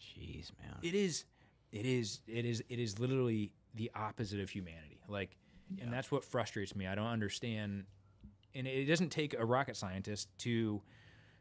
Jeez, 0.01 0.51
man. 0.61 0.77
It 0.83 0.95
is, 0.95 1.25
it 1.73 1.87
is, 1.87 2.21
it 2.27 2.45
is, 2.45 2.63
it 2.69 2.79
is 2.79 2.99
literally 2.99 3.53
the 3.75 3.91
opposite 3.95 4.41
of 4.41 4.51
humanity. 4.51 5.01
Like, 5.09 5.37
and 5.81 5.93
that's 5.93 6.11
what 6.11 6.25
frustrates 6.25 6.75
me. 6.75 6.87
I 6.87 6.95
don't 6.95 7.07
understand, 7.07 7.85
and 8.55 8.67
it 8.67 8.87
doesn't 8.87 9.11
take 9.11 9.35
a 9.35 9.45
rocket 9.45 9.77
scientist 9.77 10.29
to 10.39 10.83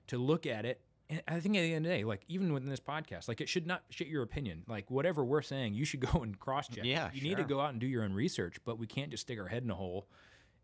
to 0.08 0.18
look 0.18 0.46
at 0.46 0.66
it. 0.66 0.82
And 1.10 1.22
I 1.28 1.40
think 1.40 1.56
at 1.58 1.62
the 1.62 1.74
end 1.74 1.86
of 1.86 1.92
the 1.92 1.98
day, 1.98 2.04
like 2.04 2.22
even 2.28 2.54
within 2.54 2.70
this 2.70 2.80
podcast, 2.80 3.28
like 3.28 3.42
it 3.42 3.50
should 3.50 3.66
not 3.66 3.84
shit 3.90 4.08
your 4.08 4.22
opinion. 4.24 4.64
Like 4.68 4.92
whatever 4.92 5.24
we're 5.26 5.42
saying, 5.42 5.74
you 5.74 5.84
should 5.86 6.00
go 6.12 6.22
and 6.22 6.38
cross 6.40 6.68
check. 6.68 6.86
Yeah, 6.86 7.10
you 7.14 7.22
need 7.22 7.38
to 7.38 7.44
go 7.44 7.60
out 7.60 7.72
and 7.72 7.80
do 7.80 7.88
your 7.88 8.04
own 8.04 8.14
research, 8.14 8.58
but 8.66 8.78
we 8.78 8.86
can't 8.88 9.10
just 9.10 9.22
stick 9.22 9.40
our 9.40 9.48
head 9.48 9.64
in 9.64 9.72
a 9.72 9.76
hole. 9.76 10.08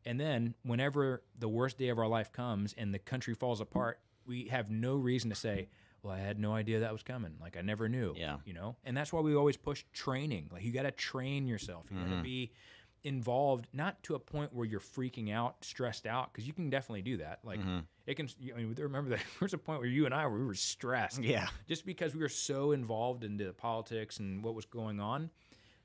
And 0.05 0.19
then 0.19 0.53
whenever 0.63 1.23
the 1.39 1.49
worst 1.49 1.79
day 1.79 1.89
of 1.89 1.97
our 1.97 2.08
life 2.08 2.31
comes 2.31 2.75
and 2.77 2.93
the 2.93 2.99
country 2.99 3.34
falls 3.34 3.60
apart, 3.60 3.99
we 4.27 4.45
have 4.49 4.69
no 4.69 4.95
reason 4.95 5.31
to 5.31 5.36
say, 5.36 5.67
"Well, 6.03 6.13
I 6.13 6.19
had 6.19 6.39
no 6.39 6.53
idea 6.53 6.81
that 6.81 6.91
was 6.93 7.01
coming. 7.01 7.34
Like 7.41 7.58
I 7.58 7.62
never 7.62 7.89
knew." 7.89 8.13
Yeah. 8.15 8.38
you 8.45 8.53
know. 8.53 8.75
And 8.84 8.95
that's 8.95 9.12
why 9.12 9.21
we 9.21 9.34
always 9.36 9.58
push 9.58 9.84
training. 9.93 10.49
Like 10.51 10.63
you 10.63 10.71
got 10.71 10.84
to 10.84 10.91
train 10.91 11.47
yourself. 11.47 11.86
You 11.89 11.97
Mm-hmm. 11.97 12.10
got 12.12 12.17
to 12.17 12.23
be 12.23 12.51
involved, 13.06 13.68
not 13.72 14.02
to 14.04 14.15
a 14.15 14.20
point 14.20 14.52
where 14.54 14.65
you're 14.65 14.82
freaking 14.82 15.32
out, 15.32 15.63
stressed 15.63 16.06
out, 16.06 16.34
because 16.34 16.46
you 16.46 16.52
can 16.54 16.70
definitely 16.70 17.04
do 17.04 17.18
that. 17.18 17.39
Like 17.44 17.60
Mm-hmm. 17.60 17.80
it 18.08 18.15
can. 18.15 18.28
I 18.54 18.58
mean, 18.58 18.76
remember 18.78 19.12
that 19.12 19.20
there 19.39 19.39
was 19.41 19.54
a 19.54 19.58
point 19.58 19.80
where 19.80 19.88
you 19.88 20.06
and 20.06 20.13
I 20.13 20.28
we 20.28 20.44
were 20.46 20.54
stressed. 20.56 21.24
Yeah. 21.24 21.48
just 21.68 21.86
because 21.86 22.13
we 22.13 22.22
were 22.22 22.28
so 22.30 22.72
involved 22.74 23.24
into 23.24 23.46
the 23.46 23.54
politics 23.54 24.20
and 24.20 24.44
what 24.44 24.56
was 24.56 24.65
going 24.65 25.00
on. 25.00 25.30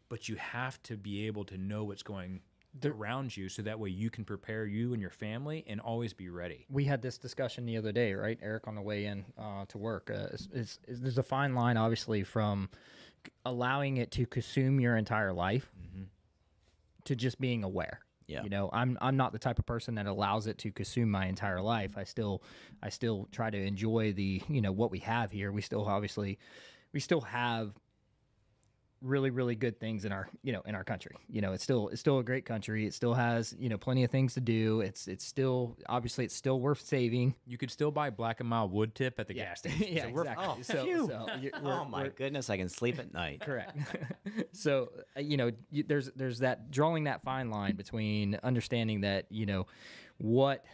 But 0.09 0.28
you 0.28 0.35
have 0.37 0.83
to 0.85 0.96
be 0.96 1.28
able 1.28 1.44
to 1.44 1.56
know 1.56 1.85
what's 1.85 2.02
going 2.02 2.40
around 2.85 3.37
you, 3.37 3.48
so 3.48 3.62
that 3.62 3.78
way 3.78 3.90
you 3.90 4.11
can 4.11 4.24
prepare 4.24 4.64
you 4.64 4.92
and 4.92 5.00
your 5.00 5.11
family 5.11 5.64
and 5.68 5.80
always 5.80 6.12
be 6.12 6.28
ready. 6.30 6.66
we 6.70 6.85
had 6.85 7.02
this 7.02 7.18
discussion 7.18 7.66
the 7.66 7.76
other 7.76 7.92
day, 7.92 8.14
right, 8.14 8.38
Eric, 8.42 8.66
on 8.68 8.74
the 8.76 8.80
way 8.83 9.04
in 9.06 9.24
uh, 9.38 9.64
to 9.68 9.76
work. 9.78 10.11
Uh, 10.11 10.28
it's, 10.33 10.48
it's, 10.52 10.78
it's- 10.85 10.98
there's 11.00 11.18
a 11.18 11.22
fine 11.22 11.54
line, 11.54 11.76
obviously, 11.76 12.22
from 12.24 12.68
allowing 13.44 13.98
it 13.98 14.11
to 14.12 14.24
consume 14.26 14.80
your 14.80 14.96
entire 14.96 15.33
life 15.33 15.70
to 17.04 17.16
just 17.16 17.40
being 17.40 17.64
aware. 17.64 18.00
Yeah. 18.26 18.44
You 18.44 18.48
know, 18.48 18.70
I'm 18.72 18.96
I'm 19.00 19.16
not 19.16 19.32
the 19.32 19.40
type 19.40 19.58
of 19.58 19.66
person 19.66 19.96
that 19.96 20.06
allows 20.06 20.46
it 20.46 20.56
to 20.58 20.70
consume 20.70 21.10
my 21.10 21.26
entire 21.26 21.60
life. 21.60 21.98
I 21.98 22.04
still 22.04 22.42
I 22.80 22.88
still 22.88 23.28
try 23.32 23.50
to 23.50 23.58
enjoy 23.58 24.12
the 24.12 24.40
you 24.48 24.60
know 24.60 24.72
what 24.72 24.90
we 24.90 25.00
have 25.00 25.32
here. 25.32 25.50
We 25.50 25.62
still 25.62 25.84
obviously 25.84 26.38
we 26.92 27.00
still 27.00 27.22
have 27.22 27.72
really 29.02 29.30
really 29.30 29.54
good 29.54 29.80
things 29.80 30.04
in 30.04 30.12
our 30.12 30.28
you 30.42 30.52
know 30.52 30.60
in 30.66 30.74
our 30.74 30.84
country. 30.84 31.16
You 31.28 31.40
know 31.40 31.52
it's 31.52 31.62
still 31.64 31.88
it's 31.88 32.00
still 32.00 32.18
a 32.18 32.22
great 32.22 32.44
country. 32.44 32.86
It 32.86 32.92
still 32.94 33.14
has 33.14 33.54
you 33.58 33.68
know 33.68 33.78
plenty 33.78 34.04
of 34.04 34.10
things 34.10 34.34
to 34.34 34.40
do. 34.40 34.82
It's 34.82 35.08
it's 35.08 35.24
still 35.24 35.76
obviously 35.88 36.24
it's 36.26 36.34
still 36.34 36.60
worth 36.60 36.80
saving. 36.80 37.34
You 37.46 37.56
could 37.56 37.70
still 37.70 37.90
buy 37.90 38.10
Black 38.10 38.40
and 38.40 38.48
Mild 38.48 38.72
wood 38.72 38.94
tip 38.94 39.18
at 39.18 39.26
the 39.26 39.34
gas 39.34 39.60
station. 39.60 39.86
yeah 39.90 40.02
So 40.04 40.08
we're- 40.10 40.28
exactly. 40.28 40.62
so, 40.64 41.06
so 41.06 41.26
you- 41.40 41.50
oh 41.54 41.62
we're- 41.62 41.88
my 41.88 42.02
we're- 42.02 42.12
goodness, 42.14 42.50
I 42.50 42.56
can 42.58 42.68
sleep 42.68 42.98
at 42.98 43.12
night. 43.14 43.40
correct. 43.44 43.76
So 44.52 44.90
uh, 45.16 45.20
you 45.20 45.36
know 45.36 45.50
you, 45.70 45.82
there's 45.82 46.10
there's 46.16 46.40
that 46.40 46.70
drawing 46.70 47.04
that 47.04 47.22
fine 47.22 47.50
line 47.50 47.76
between 47.76 48.38
understanding 48.42 49.00
that 49.02 49.26
you 49.30 49.46
know 49.46 49.66
what 50.18 50.64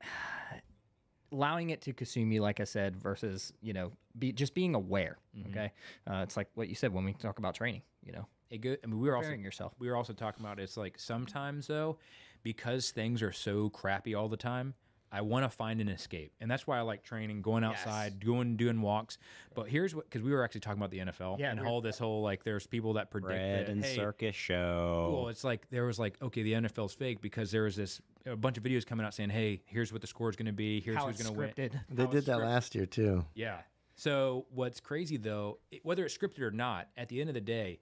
allowing 1.32 1.70
it 1.70 1.80
to 1.82 1.92
consume 1.92 2.30
you 2.30 2.40
like 2.40 2.60
i 2.60 2.64
said 2.64 2.94
versus 2.96 3.52
you 3.60 3.72
know 3.72 3.90
be 4.18 4.32
just 4.32 4.54
being 4.54 4.74
aware 4.74 5.18
okay 5.50 5.72
uh, 6.10 6.20
it's 6.22 6.36
like 6.36 6.48
what 6.54 6.68
you 6.68 6.74
said 6.74 6.92
when 6.92 7.04
we 7.04 7.12
talk 7.14 7.38
about 7.38 7.54
training 7.54 7.82
you 8.04 8.12
know 8.12 8.26
a 8.50 8.58
good. 8.58 8.78
I 8.84 8.86
mean, 8.86 9.00
we 9.00 9.08
were 9.08 9.16
also 9.16 9.24
Preparing 9.28 9.42
yourself. 9.44 9.74
We 9.78 9.88
were 9.88 9.96
also 9.96 10.12
talking 10.12 10.44
about 10.44 10.60
it's 10.60 10.76
like 10.76 10.98
sometimes 10.98 11.66
though, 11.66 11.98
because 12.42 12.90
things 12.90 13.22
are 13.22 13.32
so 13.32 13.68
crappy 13.70 14.14
all 14.14 14.28
the 14.28 14.36
time. 14.36 14.74
I 15.10 15.20
want 15.20 15.44
to 15.44 15.48
find 15.48 15.80
an 15.80 15.88
escape, 15.88 16.32
and 16.40 16.50
that's 16.50 16.66
why 16.66 16.76
I 16.76 16.80
like 16.80 17.04
training, 17.04 17.40
going 17.40 17.62
outside, 17.62 18.24
going 18.24 18.56
doing 18.56 18.80
walks. 18.80 19.16
But 19.54 19.68
here's 19.68 19.94
what 19.94 20.04
because 20.10 20.22
we 20.22 20.32
were 20.32 20.42
actually 20.42 20.60
talking 20.62 20.78
about 20.80 20.90
the 20.90 20.98
NFL 20.98 21.38
Yeah, 21.38 21.50
and 21.50 21.60
we're- 21.60 21.70
all 21.70 21.80
this 21.80 21.98
whole 21.98 22.22
like 22.22 22.42
there's 22.42 22.66
people 22.66 22.94
that 22.94 23.10
predict 23.10 23.28
Bread 23.28 23.66
that, 23.66 23.72
and 23.72 23.84
hey, 23.84 23.94
circus 23.94 24.34
show. 24.34 25.10
Well, 25.16 25.28
it's 25.28 25.44
like 25.44 25.68
there 25.70 25.84
was 25.84 25.98
like 25.98 26.20
okay, 26.20 26.42
the 26.42 26.52
NFL's 26.54 26.94
fake 26.94 27.20
because 27.20 27.50
there 27.50 27.62
was 27.62 27.76
this 27.76 28.00
a 28.26 28.36
bunch 28.36 28.58
of 28.58 28.64
videos 28.64 28.84
coming 28.84 29.06
out 29.06 29.14
saying, 29.14 29.30
hey, 29.30 29.62
here's 29.66 29.92
what 29.92 30.00
the 30.00 30.06
score 30.08 30.30
is 30.30 30.36
going 30.36 30.46
to 30.46 30.52
be, 30.52 30.80
here's 30.80 30.96
how 30.96 31.06
who's 31.06 31.20
going 31.22 31.32
to 31.32 31.38
win. 31.38 31.50
scripted 31.50 31.80
They 31.90 32.06
did 32.06 32.26
that 32.26 32.38
last 32.38 32.74
year 32.74 32.86
too. 32.86 33.24
Yeah. 33.34 33.58
So 33.96 34.46
what's 34.50 34.80
crazy 34.80 35.16
though, 35.16 35.58
it- 35.70 35.84
whether 35.84 36.04
it's 36.04 36.16
scripted 36.16 36.40
or 36.40 36.50
not, 36.50 36.88
at 36.96 37.08
the 37.08 37.20
end 37.20 37.30
of 37.30 37.34
the 37.34 37.40
day, 37.40 37.80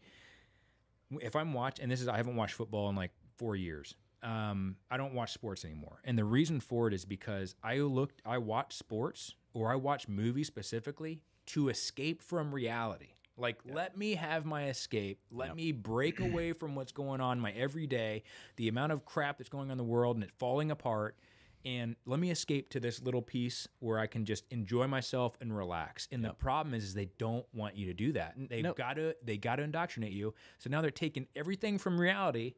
if 1.20 1.36
I'm 1.36 1.52
watching, 1.52 1.84
and 1.84 1.92
this 1.92 2.00
is 2.00 2.08
I 2.08 2.16
haven't 2.16 2.36
watched 2.36 2.54
football 2.54 2.88
in 2.88 2.96
like 2.96 3.10
four 3.36 3.56
years. 3.56 3.94
Um, 4.22 4.76
I 4.90 4.96
don't 4.96 5.14
watch 5.14 5.32
sports 5.32 5.64
anymore, 5.64 6.00
and 6.04 6.16
the 6.16 6.24
reason 6.24 6.60
for 6.60 6.86
it 6.86 6.94
is 6.94 7.04
because 7.04 7.56
I 7.62 7.78
looked, 7.78 8.22
I 8.24 8.38
watch 8.38 8.74
sports 8.76 9.34
or 9.52 9.72
I 9.72 9.74
watch 9.74 10.06
movies 10.06 10.46
specifically 10.46 11.20
to 11.46 11.68
escape 11.70 12.22
from 12.22 12.54
reality. 12.54 13.08
Like, 13.36 13.58
let 13.64 13.96
me 13.96 14.14
have 14.14 14.44
my 14.44 14.68
escape. 14.68 15.18
Let 15.32 15.56
me 15.56 15.72
break 15.72 16.20
away 16.20 16.52
from 16.52 16.76
what's 16.76 16.92
going 16.92 17.20
on 17.20 17.40
my 17.40 17.50
everyday, 17.52 18.22
the 18.56 18.68
amount 18.68 18.92
of 18.92 19.04
crap 19.04 19.38
that's 19.38 19.48
going 19.50 19.68
on 19.68 19.72
in 19.72 19.78
the 19.78 19.84
world 19.84 20.16
and 20.16 20.22
it 20.24 20.30
falling 20.38 20.70
apart. 20.70 21.16
And 21.64 21.96
let 22.06 22.18
me 22.18 22.30
escape 22.30 22.70
to 22.70 22.80
this 22.80 23.00
little 23.00 23.22
piece 23.22 23.68
where 23.78 23.98
I 23.98 24.06
can 24.06 24.24
just 24.24 24.44
enjoy 24.50 24.86
myself 24.88 25.36
and 25.40 25.56
relax. 25.56 26.08
And 26.10 26.24
the 26.24 26.32
problem 26.32 26.74
is, 26.74 26.84
is 26.84 26.94
they 26.94 27.10
don't 27.18 27.46
want 27.52 27.76
you 27.76 27.86
to 27.86 27.94
do 27.94 28.12
that. 28.12 28.34
They've 28.36 28.64
no. 28.64 28.72
got 28.72 28.94
to 28.94 29.14
they 29.22 29.36
got 29.36 29.56
to 29.56 29.62
indoctrinate 29.62 30.12
you. 30.12 30.34
So 30.58 30.70
now 30.70 30.80
they're 30.80 30.90
taking 30.90 31.26
everything 31.36 31.78
from 31.78 32.00
reality, 32.00 32.54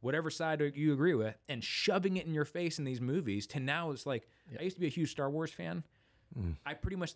whatever 0.00 0.30
side 0.30 0.60
you 0.74 0.92
agree 0.92 1.14
with, 1.14 1.36
and 1.48 1.64
shoving 1.64 2.18
it 2.18 2.26
in 2.26 2.34
your 2.34 2.44
face 2.44 2.78
in 2.78 2.84
these 2.84 3.00
movies. 3.00 3.46
To 3.48 3.60
now, 3.60 3.90
it's 3.92 4.04
like 4.04 4.28
I 4.58 4.62
used 4.62 4.76
to 4.76 4.80
be 4.80 4.86
a 4.86 4.90
huge 4.90 5.10
Star 5.10 5.30
Wars 5.30 5.50
fan. 5.50 5.84
Mm. 6.38 6.56
I 6.66 6.74
pretty 6.74 6.96
much 6.96 7.14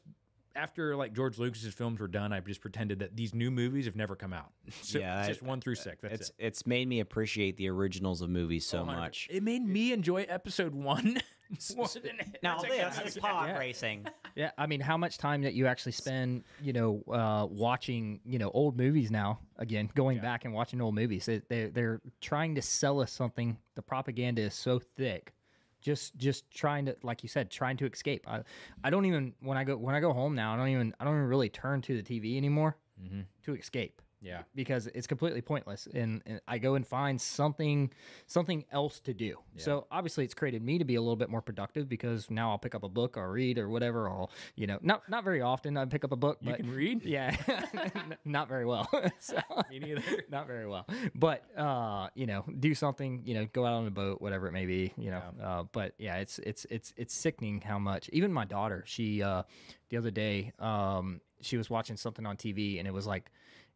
after 0.57 0.97
like 0.97 1.13
George 1.13 1.39
Lucas's 1.39 1.75
films 1.75 2.01
were 2.01 2.09
done, 2.09 2.33
I 2.33 2.41
just 2.41 2.61
pretended 2.61 2.99
that 3.01 3.17
these 3.17 3.35
new 3.35 3.51
movies 3.51 3.85
have 3.87 3.97
never 3.97 4.17
come 4.17 4.33
out. 4.33 4.51
So 4.83 4.99
Yeah, 4.99 5.21
it's 5.21 5.27
I- 5.29 5.31
just 5.33 5.43
one 5.43 5.61
through 5.61 5.77
six. 5.77 6.03
That's 6.03 6.15
it's 6.15 6.29
it. 6.31 6.35
it's 6.39 6.67
made 6.67 6.89
me 6.89 7.01
appreciate 7.01 7.57
the 7.57 7.69
originals 7.69 8.21
of 8.23 8.31
movies 8.31 8.67
so 8.67 8.83
100%. 8.83 8.87
much. 8.87 9.29
It 9.31 9.43
made 9.43 9.67
me 9.67 9.93
enjoy 9.93 10.23
episode 10.29 10.75
one 10.75 11.21
more 11.77 11.87
than 11.89 12.19
Now 12.43 12.59
Attack 12.61 12.71
on 12.99 13.05
this 13.05 13.17
is 13.17 13.21
Titan. 13.21 13.21
pod 13.23 13.49
Yeah. 13.49 13.59
racing. 13.59 14.07
Yeah, 14.35 14.51
I 14.57 14.67
mean, 14.67 14.81
how 14.81 14.97
much 14.97 15.19
time 15.19 15.43
that 15.43 15.53
you 15.53 15.67
actually 15.67 15.93
spend, 15.93 16.45
you 16.63 16.73
know, 16.73 17.03
uh, 17.13 17.47
watching, 17.51 18.19
you 18.25 18.39
know, 18.39 18.51
old 18.55 18.79
movies 18.79 19.11
now? 19.11 19.41
Again, 19.59 19.91
going 19.95 20.21
back 20.21 20.47
and 20.47 20.55
watching 20.55 20.81
old 20.81 20.95
movies, 20.95 21.27
they, 21.27 21.43
they 21.51 21.67
they're 21.67 22.01
trying 22.23 22.55
to 22.55 22.63
sell 22.63 23.03
us 23.03 23.13
something. 23.13 23.59
The 23.75 23.83
propaganda 23.83 24.41
is 24.41 24.55
so 24.55 24.79
thick. 24.79 25.35
Just 25.83 26.17
just 26.17 26.51
trying 26.51 26.87
to, 26.87 26.97
like 27.03 27.23
you 27.23 27.29
said, 27.29 27.51
trying 27.51 27.77
to 27.79 27.87
escape. 27.87 28.25
I 28.29 28.43
I 28.83 28.91
don't 28.91 29.05
even 29.05 29.35
when 29.41 29.59
I 29.59 29.65
go 29.65 29.77
when 29.77 29.95
I 29.95 30.01
go 30.01 30.13
home 30.13 30.35
now, 30.35 30.55
I 30.55 30.57
don't 30.57 30.69
even 30.69 30.95
I 30.99 31.05
don't 31.05 31.15
even 31.15 31.29
really 31.29 31.49
turn 31.49 31.83
to 31.83 32.01
the 32.01 32.03
TV 32.03 32.37
anymore 32.37 32.77
mm-hmm. 33.03 33.23
to 33.45 33.55
escape. 33.55 34.01
Yeah. 34.25 34.43
because 34.55 34.87
it's 34.87 35.07
completely 35.09 35.43
pointless 35.43 35.89
and, 35.93 36.23
and 36.27 36.41
i 36.47 36.57
go 36.59 36.75
and 36.77 36.87
find 36.87 37.21
something 37.21 37.91
something 38.27 38.65
else 38.71 39.01
to 39.01 39.13
do 39.13 39.37
so 39.57 39.87
obviously 39.91 40.25
it's 40.25 40.33
created 40.35 40.63
me 40.63 40.79
to 40.79 40.85
be 40.85 40.95
a 40.95 41.01
little 41.01 41.17
bit 41.17 41.29
more 41.29 41.43
productive 41.43 41.89
because 41.89 42.31
now 42.31 42.51
i'll 42.51 42.59
pick 42.59 42.75
up 42.75 42.85
a 42.85 42.89
book 42.89 43.17
or 43.17 43.33
read 43.33 43.59
or 43.59 43.69
whatever 43.69 44.09
I'll 44.09 44.31
you 44.55 44.67
know 44.69 44.79
not 44.81 45.03
not 45.09 45.25
very 45.25 45.41
often 45.41 45.77
i 45.77 45.85
pick 45.87 46.05
up 46.05 46.13
a 46.13 46.17
book 46.17 46.39
You 46.41 46.51
but 46.51 46.61
can 46.61 46.71
read? 46.75 47.03
yeah 47.17 47.35
not 48.25 48.49
very 48.49 48.65
well 48.65 48.89
so 49.19 49.39
Me 49.71 49.79
neither. 49.81 50.03
not 50.31 50.47
very 50.47 50.67
well 50.69 50.87
but 51.15 51.43
uh 51.59 52.09
you 52.15 52.27
know 52.27 52.45
do 52.61 52.75
something 52.75 53.23
you 53.25 53.35
know 53.35 53.47
go 53.53 53.67
out 53.67 53.75
on 53.75 53.87
a 53.87 53.91
boat 53.91 54.21
whatever 54.23 54.47
it 54.47 54.53
may 54.53 54.67
be 54.67 54.93
you 54.97 55.11
know 55.11 55.23
uh, 55.43 55.63
but 55.73 55.95
yeah 55.99 56.17
it's 56.17 56.39
it's 56.41 56.65
it's 56.71 56.95
it's 56.97 57.15
sickening 57.15 57.61
how 57.61 57.79
much 57.79 58.09
even 58.13 58.33
my 58.33 58.45
daughter 58.45 58.85
she 58.87 59.23
uh 59.23 59.43
the 59.91 59.97
other 59.97 60.11
day 60.13 60.53
um 60.61 61.21
she 61.41 61.57
was 61.57 61.69
watching 61.69 61.97
something 61.97 62.25
on 62.25 62.37
tv 62.37 62.79
and 62.79 62.87
it 62.87 62.95
was 62.95 63.07
like 63.07 63.31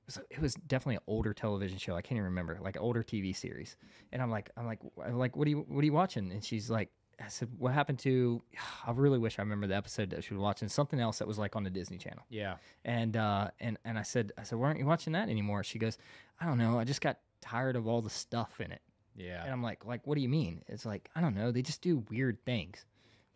was, 0.06 0.18
it 0.30 0.40
was 0.40 0.54
definitely 0.54 0.96
an 0.96 1.02
older 1.06 1.32
television 1.34 1.78
show 1.78 1.94
i 1.96 2.00
can't 2.02 2.12
even 2.16 2.24
remember 2.24 2.58
like 2.62 2.76
an 2.76 2.82
older 2.82 3.02
tv 3.02 3.34
series 3.36 3.76
and 4.12 4.22
i'm 4.22 4.30
like 4.30 4.50
i'm 4.56 4.66
like 4.66 4.80
i'm 5.04 5.18
like 5.18 5.36
what 5.36 5.46
are 5.46 5.50
you 5.50 5.64
what 5.68 5.82
are 5.82 5.84
you 5.86 5.92
watching 5.92 6.30
and 6.32 6.42
she's 6.44 6.70
like 6.70 6.90
I 7.18 7.28
said, 7.28 7.48
"What 7.56 7.72
happened 7.72 7.98
to?" 8.00 8.42
I 8.86 8.90
really 8.90 9.18
wish 9.18 9.38
I 9.38 9.42
remember 9.42 9.66
the 9.66 9.74
episode 9.74 10.10
that 10.10 10.22
she 10.22 10.34
was 10.34 10.40
watching. 10.42 10.68
Something 10.68 11.00
else 11.00 11.18
that 11.20 11.26
was 11.26 11.38
like 11.38 11.56
on 11.56 11.64
the 11.64 11.70
Disney 11.70 11.96
Channel 11.96 12.22
Yeah. 12.28 12.56
and 12.84 13.16
uh 13.16 13.48
and 13.58 13.78
and 13.86 13.98
I 13.98 14.02
said 14.02 14.32
I 14.36 14.42
said 14.42 14.58
why 14.58 14.66
aren't 14.66 14.78
you 14.80 14.84
watching 14.84 15.14
that 15.14 15.30
anymore? 15.30 15.64
She 15.64 15.78
goes, 15.78 15.96
I 16.38 16.44
don't 16.44 16.58
know, 16.58 16.78
I 16.78 16.84
just 16.84 17.00
got 17.00 17.20
tired 17.40 17.74
of 17.74 17.86
all 17.88 18.02
the 18.02 18.10
stuff 18.10 18.60
in 18.60 18.70
it. 18.70 18.82
Yeah. 19.16 19.42
And 19.42 19.50
I'm 19.50 19.62
like 19.62 19.86
like 19.86 20.06
what 20.06 20.16
do 20.16 20.20
you 20.20 20.28
mean? 20.28 20.60
It's 20.68 20.84
like 20.84 21.08
I 21.16 21.22
don't 21.22 21.34
know, 21.34 21.50
they 21.52 21.62
just 21.62 21.80
do 21.80 22.04
weird 22.10 22.36
things. 22.44 22.84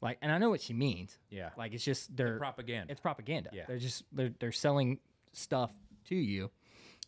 Like 0.03 0.19
and 0.21 0.31
I 0.31 0.37
know 0.37 0.51
what 0.51 0.61
she 0.61 0.75
means. 0.75 1.17
Yeah. 1.31 1.49
Like 1.57 1.73
it's 1.73 1.83
just 1.83 2.15
they're 2.15 2.37
Propaganda. 2.37 2.93
it's 2.93 3.01
propaganda. 3.01 3.49
Yeah. 3.51 3.65
They're 3.67 3.79
just 3.79 4.05
they're 4.13 4.35
they're 4.41 4.53
selling 4.53 4.99
stuff 5.33 5.73
to 6.09 6.15
you. 6.17 6.51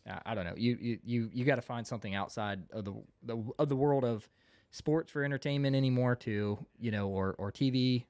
Uh, 0.09 0.19
I 0.25 0.35
don't 0.35 0.45
know. 0.45 0.55
You 0.57 0.77
you 0.79 0.99
you, 1.03 1.29
you 1.33 1.45
got 1.45 1.55
to 1.55 1.61
find 1.61 1.85
something 1.87 2.13
outside 2.13 2.63
of 2.71 2.85
the, 2.85 2.93
the 3.23 3.43
of 3.57 3.69
the 3.69 3.75
world 3.75 4.03
of 4.03 4.27
sports 4.71 5.11
for 5.11 5.23
entertainment 5.23 5.75
anymore 5.75 6.15
to, 6.17 6.57
you 6.79 6.91
know, 6.91 7.07
or 7.07 7.35
or 7.37 7.51
TV 7.51 8.05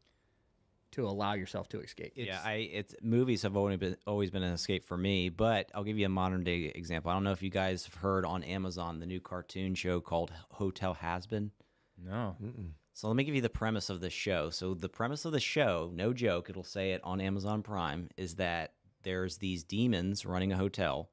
to 0.91 1.07
allow 1.07 1.33
yourself 1.33 1.67
to 1.69 1.79
escape. 1.81 2.13
yeah, 2.15 2.39
I 2.43 2.69
it's 2.71 2.95
movies 3.01 3.41
have 3.43 3.57
always 3.57 3.77
been 3.77 3.97
always 4.07 4.31
been 4.31 4.43
an 4.43 4.53
escape 4.53 4.85
for 4.85 4.97
me. 4.97 5.29
But 5.29 5.71
I'll 5.73 5.83
give 5.83 5.97
you 5.97 6.05
a 6.05 6.09
modern 6.09 6.43
day 6.43 6.71
example. 6.73 7.11
I 7.11 7.15
don't 7.15 7.23
know 7.23 7.31
if 7.31 7.43
you 7.43 7.49
guys 7.49 7.85
have 7.85 7.95
heard 7.95 8.25
on 8.25 8.43
Amazon 8.43 8.99
the 8.99 9.05
new 9.05 9.19
cartoon 9.19 9.75
show 9.75 9.99
called 9.99 10.31
Hotel 10.51 10.97
Hazbin. 10.99 11.51
no. 12.41 12.63
So 12.95 13.07
let 13.07 13.15
me 13.15 13.23
give 13.23 13.33
you 13.33 13.41
the 13.41 13.49
premise 13.49 13.89
of 13.89 14.01
the 14.01 14.11
show. 14.11 14.51
So 14.51 14.75
the 14.75 14.87
premise 14.87 15.25
of 15.25 15.31
the 15.31 15.39
show, 15.39 15.91
no 15.93 16.13
joke, 16.13 16.49
it'll 16.49 16.63
say 16.63 16.91
it 16.91 17.01
on 17.03 17.19
Amazon 17.21 17.63
Prime, 17.63 18.07
is 18.17 18.35
that 18.35 18.73
there's 19.01 19.37
these 19.37 19.63
demons 19.63 20.27
running 20.27 20.51
a 20.51 20.57
hotel, 20.57 21.09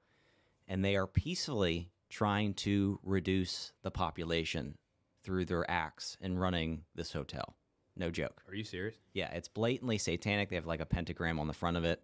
and 0.70 0.85
they 0.85 0.94
are 0.96 1.06
peacefully 1.09 1.90
trying 2.09 2.54
to 2.54 2.98
reduce 3.02 3.72
the 3.83 3.90
population 3.90 4.78
through 5.22 5.44
their 5.44 5.68
acts 5.68 6.16
in 6.20 6.38
running 6.38 6.85
this 6.94 7.12
hotel. 7.12 7.56
No 7.96 8.09
joke. 8.09 8.42
Are 8.48 8.54
you 8.54 8.64
serious? 8.64 8.94
Yeah, 9.12 9.30
it's 9.33 9.48
blatantly 9.48 9.98
satanic. 9.98 10.48
They 10.48 10.54
have 10.54 10.66
like 10.66 10.80
a 10.80 10.87
pentagram 10.87 11.38
on 11.40 11.48
the 11.48 11.52
front 11.52 11.76
of 11.76 11.85
it. 11.85 12.00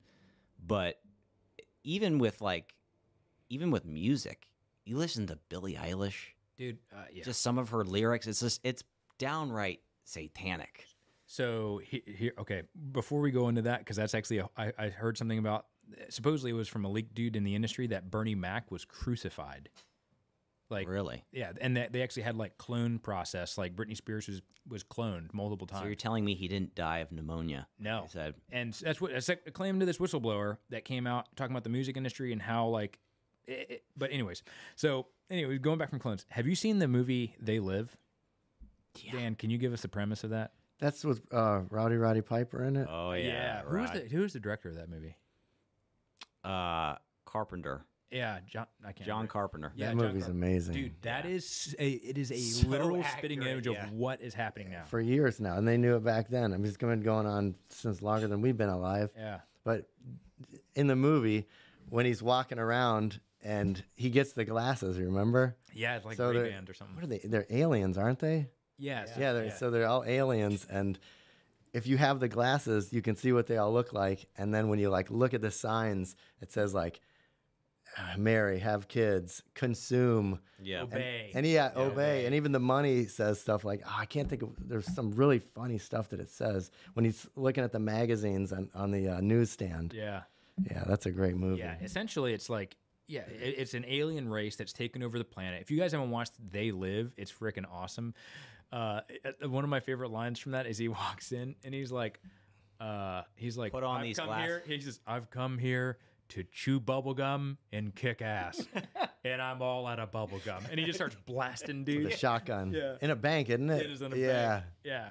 But 0.67 0.99
even 1.85 2.19
with 2.19 2.41
like, 2.43 2.75
even 3.49 3.71
with 3.71 3.87
music, 3.87 4.49
you 4.85 4.97
listen 4.97 5.29
to 5.29 5.39
Billie 5.49 5.75
Eilish, 5.75 6.17
Dude, 6.59 6.79
uh, 6.93 7.05
yeah. 7.13 7.23
just 7.23 7.43
some 7.43 7.59
of 7.59 7.69
her 7.71 7.85
lyrics. 7.85 8.27
It's 8.27 8.41
just, 8.41 8.61
it's 8.65 8.83
downright 9.19 9.81
satanic. 10.05 10.87
So 11.27 11.81
he- 11.85 12.03
here, 12.07 12.33
okay. 12.39 12.63
Before 12.93 13.21
we 13.21 13.31
go 13.31 13.49
into 13.49 13.63
that, 13.63 13.79
because 13.79 13.97
that's 13.97 14.15
actually 14.15 14.39
a, 14.39 14.49
I, 14.57 14.73
I 14.77 14.89
heard 14.89 15.17
something 15.17 15.39
about. 15.39 15.67
Supposedly, 16.09 16.51
it 16.51 16.55
was 16.55 16.69
from 16.69 16.85
a 16.85 16.89
leaked 16.91 17.15
dude 17.15 17.37
in 17.37 17.45
the 17.45 17.55
industry 17.55 17.87
that 17.89 18.11
Bernie 18.11 18.35
Mac 18.35 18.71
was 18.71 18.85
crucified. 18.85 19.69
Like, 20.69 20.89
Really? 20.89 21.25
yeah, 21.31 21.53
and 21.61 21.77
that 21.77 21.93
they 21.93 22.03
actually 22.03 22.25
had 22.25 22.37
like 22.37 22.59
clone 22.59 22.99
process. 22.99 23.57
Like 23.57 23.77
Britney 23.77 23.97
Spears 23.97 24.27
was 24.27 24.43
was 24.69 24.83
cloned 24.83 25.33
multiple 25.33 25.65
times. 25.69 25.83
So 25.83 25.87
you're 25.87 25.95
telling 25.95 26.25
me 26.25 26.35
he 26.35 26.49
didn't 26.49 26.75
die 26.75 26.99
of 26.99 27.13
pneumonia? 27.13 27.69
no, 27.79 28.03
I 28.05 28.07
said, 28.09 28.35
and 28.51 28.73
that's 28.75 29.01
what 29.01 29.13
that's 29.13 29.29
a 29.29 29.37
claim 29.37 29.79
to 29.79 29.87
this 29.87 29.99
whistleblower 29.99 30.57
that 30.71 30.85
came 30.85 31.07
out 31.07 31.29
talking 31.37 31.53
about 31.53 31.63
the 31.63 31.71
music 31.71 31.97
industry 31.97 32.33
and 32.33 32.43
how 32.43 32.67
like. 32.67 32.99
It, 33.47 33.67
it- 33.71 33.85
but 33.97 34.11
anyways, 34.11 34.43
so 34.75 35.07
anyway, 35.31 35.57
going 35.59 35.79
back 35.79 35.91
from 35.91 36.01
clones, 36.01 36.27
have 36.31 36.49
you 36.49 36.57
seen 36.57 36.81
the 36.81 36.89
movie 36.89 37.37
They 37.41 37.61
Live? 37.61 37.97
Dan, 39.13 39.37
can 39.37 39.51
you 39.51 39.59
give 39.59 39.73
us 39.73 39.83
the 39.83 39.89
premise 39.89 40.25
of 40.25 40.31
that? 40.31 40.53
That's 40.81 41.05
with 41.05 41.21
uh, 41.33 41.61
Rowdy 41.71 41.97
Roddy 41.97 42.23
Piper 42.23 42.65
in 42.65 42.75
it. 42.77 42.89
oh 42.91 43.13
yeah, 43.13 43.63
Who 43.63 43.79
was 43.79 43.91
right. 43.91 44.03
the 44.03 44.09
Who 44.17 44.23
was 44.23 44.33
the 44.33 44.41
director 44.41 44.69
of 44.69 44.75
that 44.75 44.89
movie? 44.91 45.17
Uh, 46.47 46.97
Carpenter, 47.25 47.85
Yeah, 48.11 48.39
John. 48.47 48.67
I 48.85 48.93
can't. 48.93 49.07
John 49.07 49.17
remember. 49.17 49.33
Carpenter. 49.33 49.73
Yeah, 49.75 49.87
that 49.87 49.97
John 49.99 50.07
movie's 50.07 50.23
Carpenter. 50.25 50.47
amazing. 50.47 50.75
Dude, 50.75 51.03
that 51.03 51.25
Yeah. 51.25 51.31
is 51.33 51.75
a, 51.79 51.89
it 51.91 52.17
is 52.19 52.31
a 52.31 52.39
So 52.39 52.69
literal 52.69 53.03
spitting 53.05 53.41
accurate, 53.41 53.67
image 53.67 53.67
yeah. 53.67 53.85
of 53.87 53.93
what 53.93 54.21
is 54.21 54.33
happening 54.35 54.71
now. 54.71 54.85
for 54.85 55.01
years 55.01 55.41
now, 55.41 55.57
and 55.57 55.67
they 55.67 55.77
knew 55.77 55.97
it 55.97 56.05
back 56.05 56.29
then. 56.29 56.53
I 56.55 56.57
mean, 56.57 56.67
it's 56.67 56.77
been 56.77 57.01
going 57.03 57.27
on 57.27 57.55
since 57.69 58.01
longer 58.03 58.29
than 58.29 58.41
we've 58.41 58.57
been 58.57 58.69
alive. 58.69 59.11
yeah. 59.17 59.41
But 59.65 59.89
in 60.77 60.87
the 60.87 60.95
movie, 60.97 61.49
when 61.89 62.07
he's 62.07 62.23
walking 62.23 62.59
around 62.61 63.21
and 63.43 63.83
he 63.95 64.11
gets 64.11 64.33
the 64.33 64.45
glasses, 64.45 64.97
you 64.97 65.07
remember? 65.07 65.57
Yeah, 65.75 65.97
it's 65.97 66.05
like 66.07 66.17
So 66.17 66.29
Ray 66.29 66.35
they're- 66.35 66.51
Band 66.51 66.71
or 66.71 66.75
something. 66.75 66.95
What 66.95 67.05
are 67.05 67.09
they? 67.09 67.19
They're 67.19 67.47
aliens, 67.51 67.99
aren't 67.99 68.21
they? 68.21 68.49
Yes. 68.79 69.11
Yeah, 69.19 69.33
they're, 69.33 69.51
so 69.51 69.71
they're 69.71 69.87
all 69.87 70.05
aliens, 70.05 70.67
and 70.71 70.99
if 71.77 71.87
you 71.87 71.99
have 71.99 72.21
the 72.21 72.29
glasses, 72.29 72.91
you 72.91 73.03
can 73.03 73.17
see 73.17 73.33
what 73.33 73.47
they 73.47 73.59
all 73.59 73.71
look 73.71 73.93
like. 73.93 74.27
And 74.39 74.53
then 74.53 74.69
when 74.69 74.79
you 74.79 74.89
like 74.89 75.11
look 75.11 75.35
at 75.35 75.43
the 75.43 75.51
signs, 75.51 76.17
it 76.41 76.51
says 76.51 76.73
like, 76.73 77.01
uh, 77.99 78.17
"Marry, 78.17 78.59
have 78.61 78.89
kids, 78.89 79.43
consume." 79.53 80.41
Yeah. 80.59 80.83
Obey. 80.83 81.33
And 81.35 81.45
yeah, 81.45 81.73
obey. 81.77 82.25
And 82.25 82.35
even 82.35 82.53
the 82.53 82.59
money 82.61 83.05
says 83.05 83.39
stuff 83.39 83.63
like, 83.63 83.83
oh, 83.87 83.97
I 83.99 84.07
can't 84.07 84.27
think 84.27 84.41
of, 84.41 84.55
there's 84.59 84.87
some 84.87 85.11
really 85.11 85.39
funny 85.39 85.77
stuff 85.77 86.09
that 86.09 86.21
it 86.21 86.31
says 86.31 86.71
when 86.95 87.05
he's 87.05 87.27
looking 87.37 87.63
at 87.63 87.73
the 87.73 87.79
magazines 87.79 88.55
on, 88.55 88.71
on 88.75 88.91
the 88.91 89.09
uh, 89.09 89.21
newsstand. 89.21 89.93
Yeah. 89.95 90.23
yeah. 90.71 90.83
that's 90.87 91.05
a 91.05 91.11
great 91.11 91.37
movie. 91.37 91.61
Yeah. 91.61 91.75
Essentially, 91.83 92.33
it's 92.33 92.49
like 92.49 92.79
yeah, 93.07 93.21
it, 93.21 93.55
it's 93.59 93.75
an 93.75 93.85
alien 93.87 94.29
race 94.29 94.57
that's 94.57 94.73
taken 94.73 95.03
over 95.03 95.19
the 95.19 95.25
planet. 95.25 95.61
If 95.61 95.71
you 95.71 95.79
guys 95.79 95.93
haven't 95.93 96.11
watched 96.11 96.33
They 96.51 96.71
Live, 96.71 97.13
it's 97.17 97.31
freaking 97.31 97.65
awesome. 97.71 98.15
Uh, 98.77 99.01
one 99.49 99.65
of 99.65 99.71
my 99.71 99.81
favorite 99.81 100.11
lines 100.11 100.39
from 100.39 100.53
that 100.53 100.67
is 100.67 100.77
he 100.77 100.89
walks 101.03 101.33
in 101.33 101.55
and 101.65 101.73
he's 101.73 101.91
like, 101.91 102.21
uh, 102.79 103.23
he's 103.35 103.57
like, 103.57 103.73
Put 103.73 103.83
on 103.83 104.01
I've 104.01 104.03
these 104.03 104.19
come 104.19 104.27
glass- 104.27 104.45
here. 104.45 104.63
He 104.67 104.81
says, 104.81 105.01
I've 105.07 105.31
come 105.31 105.57
here 105.57 105.97
to 106.31 106.45
chew 106.53 106.79
bubble 106.79 107.15
gum 107.15 107.57
and 107.73 107.95
kick 107.95 108.21
ass, 108.21 108.67
and 109.25 109.41
I'm 109.41 109.63
all 109.63 109.87
out 109.87 109.99
of 109.99 110.13
bubble 110.13 110.41
gum. 110.45 110.63
And 110.71 110.79
he 110.79 110.85
just 110.85 110.99
starts 110.99 111.17
blasting 111.25 111.85
dude. 111.85 112.13
a 112.13 112.17
shotgun. 112.17 112.73
Yeah. 112.73 112.97
In 113.01 113.11
a 113.11 113.17
bank, 113.17 113.49
isn't 113.49 113.71
it? 113.71 113.87
It 113.87 113.91
is 113.93 114.03
in 114.03 114.13
a 114.13 114.17
yeah. 114.17 114.49
bank. 114.49 114.65
Yeah. 114.85 115.09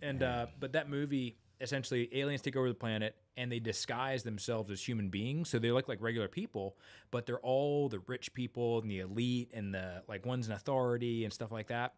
And 0.00 0.22
uh, 0.22 0.46
but 0.58 0.72
that 0.72 0.88
movie 0.88 1.36
essentially 1.60 2.08
aliens 2.12 2.40
take 2.40 2.56
over 2.56 2.68
the 2.68 2.74
planet 2.74 3.14
and 3.36 3.52
they 3.52 3.60
disguise 3.60 4.22
themselves 4.22 4.70
as 4.70 4.82
human 4.82 5.08
beings. 5.08 5.48
So 5.50 5.58
they 5.58 5.70
look 5.70 5.88
like 5.88 6.00
regular 6.00 6.28
people, 6.28 6.76
but 7.10 7.26
they're 7.26 7.40
all 7.40 7.88
the 7.88 8.00
rich 8.06 8.32
people 8.34 8.80
and 8.80 8.90
the 8.90 9.00
elite 9.00 9.50
and 9.52 9.74
the 9.74 10.02
like 10.08 10.24
ones 10.24 10.46
in 10.46 10.52
authority 10.52 11.24
and 11.24 11.32
stuff 11.32 11.52
like 11.52 11.68
that. 11.68 11.94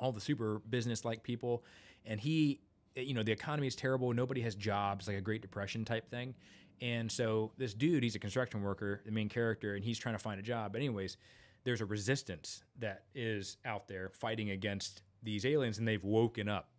All 0.00 0.12
the 0.12 0.20
super 0.20 0.60
business 0.70 1.04
like 1.04 1.22
people. 1.22 1.64
And 2.04 2.20
he 2.20 2.60
eh, 2.96 3.02
you 3.02 3.14
know, 3.14 3.22
the 3.22 3.32
economy 3.32 3.66
is 3.66 3.76
terrible, 3.76 4.12
nobody 4.12 4.40
has 4.42 4.54
jobs, 4.54 5.08
like 5.08 5.16
a 5.16 5.20
Great 5.20 5.42
Depression 5.42 5.84
type 5.84 6.08
thing. 6.10 6.34
And 6.80 7.10
so 7.10 7.52
this 7.58 7.74
dude, 7.74 8.02
he's 8.02 8.16
a 8.16 8.18
construction 8.18 8.60
worker, 8.60 9.02
the 9.04 9.12
main 9.12 9.28
character, 9.28 9.76
and 9.76 9.84
he's 9.84 9.98
trying 9.98 10.16
to 10.16 10.18
find 10.18 10.40
a 10.40 10.42
job. 10.42 10.72
But 10.72 10.80
anyways, 10.80 11.16
there's 11.64 11.80
a 11.80 11.86
resistance 11.86 12.64
that 12.80 13.04
is 13.14 13.56
out 13.64 13.86
there 13.86 14.08
fighting 14.08 14.50
against 14.50 15.02
these 15.22 15.46
aliens 15.46 15.78
and 15.78 15.86
they've 15.86 16.02
woken 16.02 16.48
up, 16.48 16.70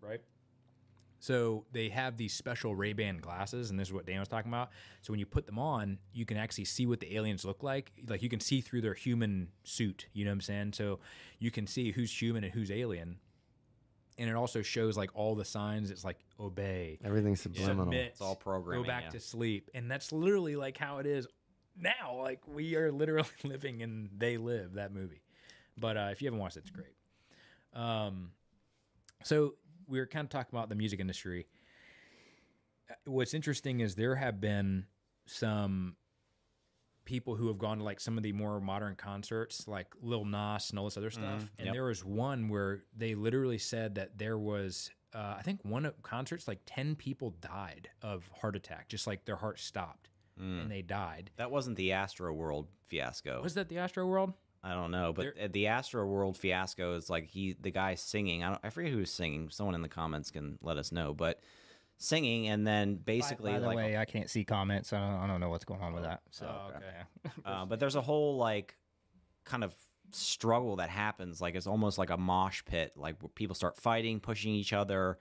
right? 0.00 0.20
So 1.22 1.66
they 1.70 1.88
have 1.90 2.16
these 2.16 2.34
special 2.34 2.74
Ray-Ban 2.74 3.18
glasses, 3.18 3.70
and 3.70 3.78
this 3.78 3.86
is 3.86 3.94
what 3.94 4.06
Dan 4.06 4.18
was 4.18 4.26
talking 4.26 4.50
about. 4.50 4.70
So 5.02 5.12
when 5.12 5.20
you 5.20 5.26
put 5.26 5.46
them 5.46 5.56
on, 5.56 5.98
you 6.12 6.26
can 6.26 6.36
actually 6.36 6.64
see 6.64 6.84
what 6.84 6.98
the 6.98 7.16
aliens 7.16 7.44
look 7.44 7.62
like. 7.62 7.92
Like 8.08 8.24
you 8.24 8.28
can 8.28 8.40
see 8.40 8.60
through 8.60 8.80
their 8.80 8.92
human 8.92 9.46
suit. 9.62 10.08
You 10.14 10.24
know 10.24 10.32
what 10.32 10.34
I'm 10.34 10.40
saying? 10.40 10.72
So 10.72 10.98
you 11.38 11.52
can 11.52 11.68
see 11.68 11.92
who's 11.92 12.10
human 12.10 12.42
and 12.42 12.52
who's 12.52 12.72
alien. 12.72 13.18
And 14.18 14.28
it 14.28 14.34
also 14.34 14.62
shows 14.62 14.96
like 14.96 15.10
all 15.14 15.36
the 15.36 15.44
signs. 15.44 15.92
It's 15.92 16.04
like 16.04 16.18
obey, 16.40 16.98
Everything's 17.04 17.40
subliminal. 17.40 17.84
submit, 17.84 18.06
It's 18.06 18.20
all 18.20 18.34
programming, 18.34 18.82
go 18.82 18.88
back 18.88 19.04
yeah. 19.04 19.10
to 19.10 19.20
sleep, 19.20 19.70
and 19.74 19.88
that's 19.88 20.10
literally 20.10 20.56
like 20.56 20.76
how 20.76 20.98
it 20.98 21.06
is 21.06 21.28
now. 21.78 22.18
Like 22.20 22.40
we 22.48 22.74
are 22.74 22.90
literally 22.90 23.28
living 23.44 23.80
in 23.80 24.10
They 24.18 24.38
Live 24.38 24.72
that 24.72 24.92
movie. 24.92 25.22
But 25.78 25.96
uh, 25.96 26.08
if 26.10 26.20
you 26.20 26.26
haven't 26.26 26.40
watched 26.40 26.56
it, 26.56 26.64
it's 26.64 26.70
great. 26.70 26.96
Um, 27.74 28.32
so 29.22 29.54
we 29.92 30.00
were 30.00 30.06
kind 30.06 30.24
of 30.24 30.30
talking 30.30 30.56
about 30.56 30.68
the 30.70 30.74
music 30.74 30.98
industry. 31.00 31.46
Uh, 32.90 32.94
What's 33.04 33.34
interesting 33.34 33.80
is 33.80 33.94
there 33.94 34.16
have 34.16 34.40
been 34.40 34.86
some 35.26 35.96
people 37.04 37.34
who 37.36 37.48
have 37.48 37.58
gone 37.58 37.78
to 37.78 37.84
like 37.84 38.00
some 38.00 38.16
of 38.16 38.22
the 38.22 38.32
more 38.32 38.60
modern 38.60 38.94
concerts, 38.96 39.68
like 39.68 39.88
Lil 40.00 40.24
Nas 40.24 40.70
and 40.70 40.78
all 40.78 40.86
this 40.86 40.96
other 40.96 41.10
stuff. 41.10 41.46
And 41.58 41.66
Yep. 41.66 41.74
there 41.74 41.84
was 41.84 42.04
one 42.04 42.48
where 42.48 42.84
they 42.96 43.14
literally 43.14 43.58
said 43.58 43.96
that 43.96 44.18
there 44.18 44.38
was, 44.38 44.90
uh, 45.14 45.34
I 45.38 45.42
think 45.42 45.64
one 45.64 45.84
of 45.84 46.00
concerts, 46.02 46.46
like 46.48 46.60
ten 46.64 46.94
people 46.96 47.30
died 47.40 47.90
of 48.02 48.28
heart 48.40 48.56
attack, 48.56 48.88
just 48.88 49.06
like 49.06 49.24
their 49.24 49.36
heart 49.36 49.58
stopped. 49.60 50.08
and 50.38 50.70
they 50.70 50.82
died. 50.82 51.30
That 51.36 51.50
wasn't 51.52 51.76
the 51.76 51.92
Astro 51.92 52.32
World 52.32 52.66
fiasco. 52.88 53.42
Was 53.42 53.54
that 53.54 53.68
the 53.68 53.78
Astro 53.78 54.06
World? 54.06 54.32
I 54.64 54.74
don't 54.74 54.92
know, 54.92 55.12
but 55.12 55.26
uh, 55.26 55.48
the 55.50 55.66
Astro 55.66 56.06
World 56.06 56.36
fiasco 56.36 56.94
is 56.94 57.10
like 57.10 57.26
he, 57.26 57.56
the 57.60 57.72
guy 57.72 57.96
singing. 57.96 58.44
I 58.44 58.50
don't, 58.50 58.60
I 58.62 58.70
forget 58.70 58.92
who's 58.92 59.10
singing. 59.10 59.50
Someone 59.50 59.74
in 59.74 59.82
the 59.82 59.88
comments 59.88 60.30
can 60.30 60.56
let 60.62 60.76
us 60.76 60.92
know. 60.92 61.14
But 61.14 61.40
singing, 61.98 62.46
and 62.46 62.64
then 62.64 62.94
basically 62.94 63.52
By 63.52 63.58
the 63.58 63.66
like, 63.66 63.76
way, 63.76 63.96
I 63.96 64.04
can't 64.04 64.30
see 64.30 64.44
comments. 64.44 64.90
So 64.90 64.96
I 64.96 65.00
don't, 65.00 65.20
I 65.20 65.26
don't 65.26 65.40
know 65.40 65.48
what's 65.48 65.64
going 65.64 65.80
on 65.80 65.94
with 65.94 66.04
that. 66.04 66.20
So 66.30 66.46
Oh, 66.48 66.70
okay. 66.76 67.32
uh, 67.44 67.64
but 67.64 67.80
there's 67.80 67.96
a 67.96 68.00
whole 68.00 68.36
like 68.36 68.76
kind 69.44 69.64
of 69.64 69.74
struggle 70.12 70.76
that 70.76 70.90
happens. 70.90 71.40
Like 71.40 71.56
it's 71.56 71.66
almost 71.66 71.98
like 71.98 72.10
a 72.10 72.16
mosh 72.16 72.62
pit. 72.64 72.92
Like 72.96 73.20
where 73.20 73.30
people 73.30 73.56
start 73.56 73.76
fighting, 73.76 74.20
pushing 74.20 74.52
each 74.52 74.72
other. 74.72 75.18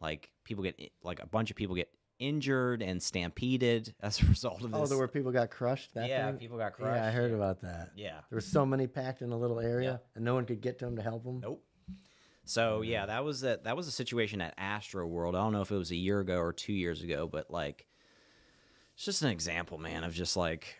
Like 0.00 0.30
people 0.44 0.64
get 0.64 0.80
like 1.02 1.20
a 1.20 1.26
bunch 1.26 1.50
of 1.50 1.56
people 1.56 1.76
get 1.76 1.90
injured 2.18 2.82
and 2.82 3.02
stampeded 3.02 3.94
as 4.00 4.20
a 4.22 4.26
result 4.26 4.62
of 4.62 4.74
oh, 4.74 4.80
this. 4.80 4.86
Oh, 4.86 4.86
there 4.88 4.98
were 4.98 5.08
people 5.08 5.32
got 5.32 5.50
crushed. 5.50 5.94
That 5.94 6.08
yeah, 6.08 6.26
thing? 6.26 6.38
people 6.38 6.58
got 6.58 6.74
crushed. 6.74 6.96
Yeah, 6.96 7.06
I 7.06 7.10
heard 7.10 7.32
about 7.32 7.60
that. 7.62 7.90
Yeah. 7.96 8.20
There 8.30 8.36
were 8.36 8.40
so 8.40 8.64
many 8.66 8.86
packed 8.86 9.22
in 9.22 9.32
a 9.32 9.38
little 9.38 9.60
area, 9.60 10.00
and 10.14 10.24
no 10.24 10.34
one 10.34 10.44
could 10.44 10.60
get 10.60 10.78
to 10.80 10.84
them 10.84 10.96
to 10.96 11.02
help 11.02 11.24
them. 11.24 11.40
Nope. 11.40 11.64
So 12.44 12.80
yeah, 12.80 13.04
that 13.06 13.24
was 13.24 13.44
a, 13.44 13.60
that 13.64 13.76
was 13.76 13.88
a 13.88 13.92
situation 13.92 14.40
at 14.40 14.54
Astro 14.56 15.06
World. 15.06 15.36
I 15.36 15.40
don't 15.40 15.52
know 15.52 15.60
if 15.60 15.70
it 15.70 15.76
was 15.76 15.90
a 15.90 15.96
year 15.96 16.20
ago 16.20 16.38
or 16.38 16.54
two 16.54 16.72
years 16.72 17.02
ago, 17.02 17.28
but 17.30 17.50
like, 17.50 17.86
it's 18.94 19.04
just 19.04 19.22
an 19.22 19.28
example, 19.28 19.76
man, 19.76 20.02
of 20.02 20.14
just 20.14 20.34
like 20.34 20.78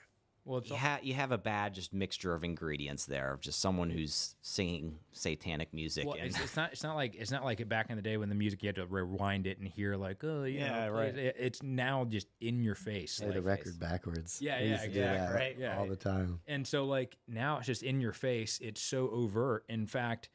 Well, 0.49 0.59
it's 0.61 0.71
you, 0.71 0.77
ha- 0.77 0.99
you 1.03 1.13
have 1.13 1.31
a 1.31 1.37
bad 1.37 1.75
just 1.75 1.93
mixture 1.93 2.33
of 2.35 2.43
ingredients 2.43 3.05
there 3.05 3.35
of 3.35 3.41
just 3.43 3.61
someone 3.61 3.91
who's 3.91 4.35
singing 4.41 4.97
satanic 5.13 5.75
music. 5.75 6.07
Well, 6.07 6.17
and, 6.17 6.27
it's, 6.29 6.41
it's 6.41 6.57
not. 6.57 6.73
It's 6.73 6.83
not 6.83 6.97
like 6.97 7.15
it's 7.17 7.31
not 7.31 7.45
like 7.45 7.61
it 7.61 7.69
back 7.69 7.91
in 7.91 7.97
the 7.97 8.03
day 8.03 8.17
when 8.17 8.31
the 8.31 8.35
music 8.35 8.63
you 8.63 8.69
had 8.69 8.77
to 8.77 8.87
rewind 8.87 9.47
it 9.47 9.59
and 9.59 9.69
hear 9.69 9.95
like, 9.95 10.25
oh, 10.25 10.45
you 10.45 10.61
Yeah, 10.61 10.87
know, 10.87 10.93
right. 10.93 11.15
it- 11.15 11.37
it's 11.39 11.63
now 11.63 12.05
just 12.07 12.29
in 12.41 12.63
your 12.63 12.75
face. 12.75 13.19
Play 13.19 13.27
like- 13.27 13.35
the 13.37 13.43
record 13.43 13.79
backwards. 13.79 14.39
Yeah, 14.41 14.59
yeah, 14.59 14.71
used 14.71 14.85
to 14.85 14.89
do 14.89 14.99
exactly, 15.01 15.27
that 15.27 15.35
right, 15.35 15.57
yeah. 15.59 15.79
all 15.79 15.87
the 15.87 15.97
time. 15.97 16.41
and 16.47 16.67
so 16.67 16.87
like 16.87 17.19
now 17.29 17.59
it's 17.59 17.67
just 17.67 17.83
in 17.83 18.01
your 18.01 18.15
face. 18.15 18.59
It's 18.63 18.81
so 18.81 19.11
overt. 19.11 19.67
In 19.69 19.87
fact, 19.87 20.31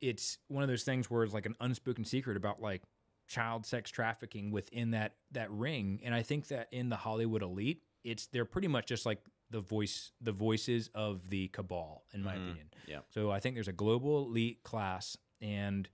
it's 0.00 0.38
one 0.48 0.64
of 0.64 0.68
those 0.68 0.82
things 0.82 1.08
where 1.08 1.22
it's 1.22 1.32
like 1.32 1.46
an 1.46 1.54
unspoken 1.60 2.04
secret 2.04 2.36
about 2.36 2.60
like 2.60 2.82
child 3.28 3.64
sex 3.64 3.88
trafficking 3.88 4.50
within 4.50 4.90
that 4.90 5.14
that 5.30 5.48
ring. 5.52 6.00
And 6.04 6.12
I 6.12 6.22
think 6.22 6.48
that 6.48 6.66
in 6.72 6.88
the 6.88 6.96
Hollywood 6.96 7.42
elite, 7.42 7.82
it's 8.02 8.26
they're 8.26 8.44
pretty 8.44 8.68
much 8.68 8.86
just 8.86 9.06
like 9.06 9.22
the 9.50 9.60
voice 9.60 10.12
the 10.20 10.32
voices 10.32 10.90
of 10.94 11.28
the 11.30 11.48
cabal, 11.48 12.04
in 12.12 12.22
my 12.22 12.34
mm-hmm. 12.34 12.44
opinion. 12.44 12.66
yeah. 12.86 12.98
So 13.10 13.30
I 13.30 13.40
think 13.40 13.56
there's 13.56 13.68
a 13.68 13.72
global 13.72 14.26
elite 14.26 14.62
class, 14.62 15.16
and 15.40 15.88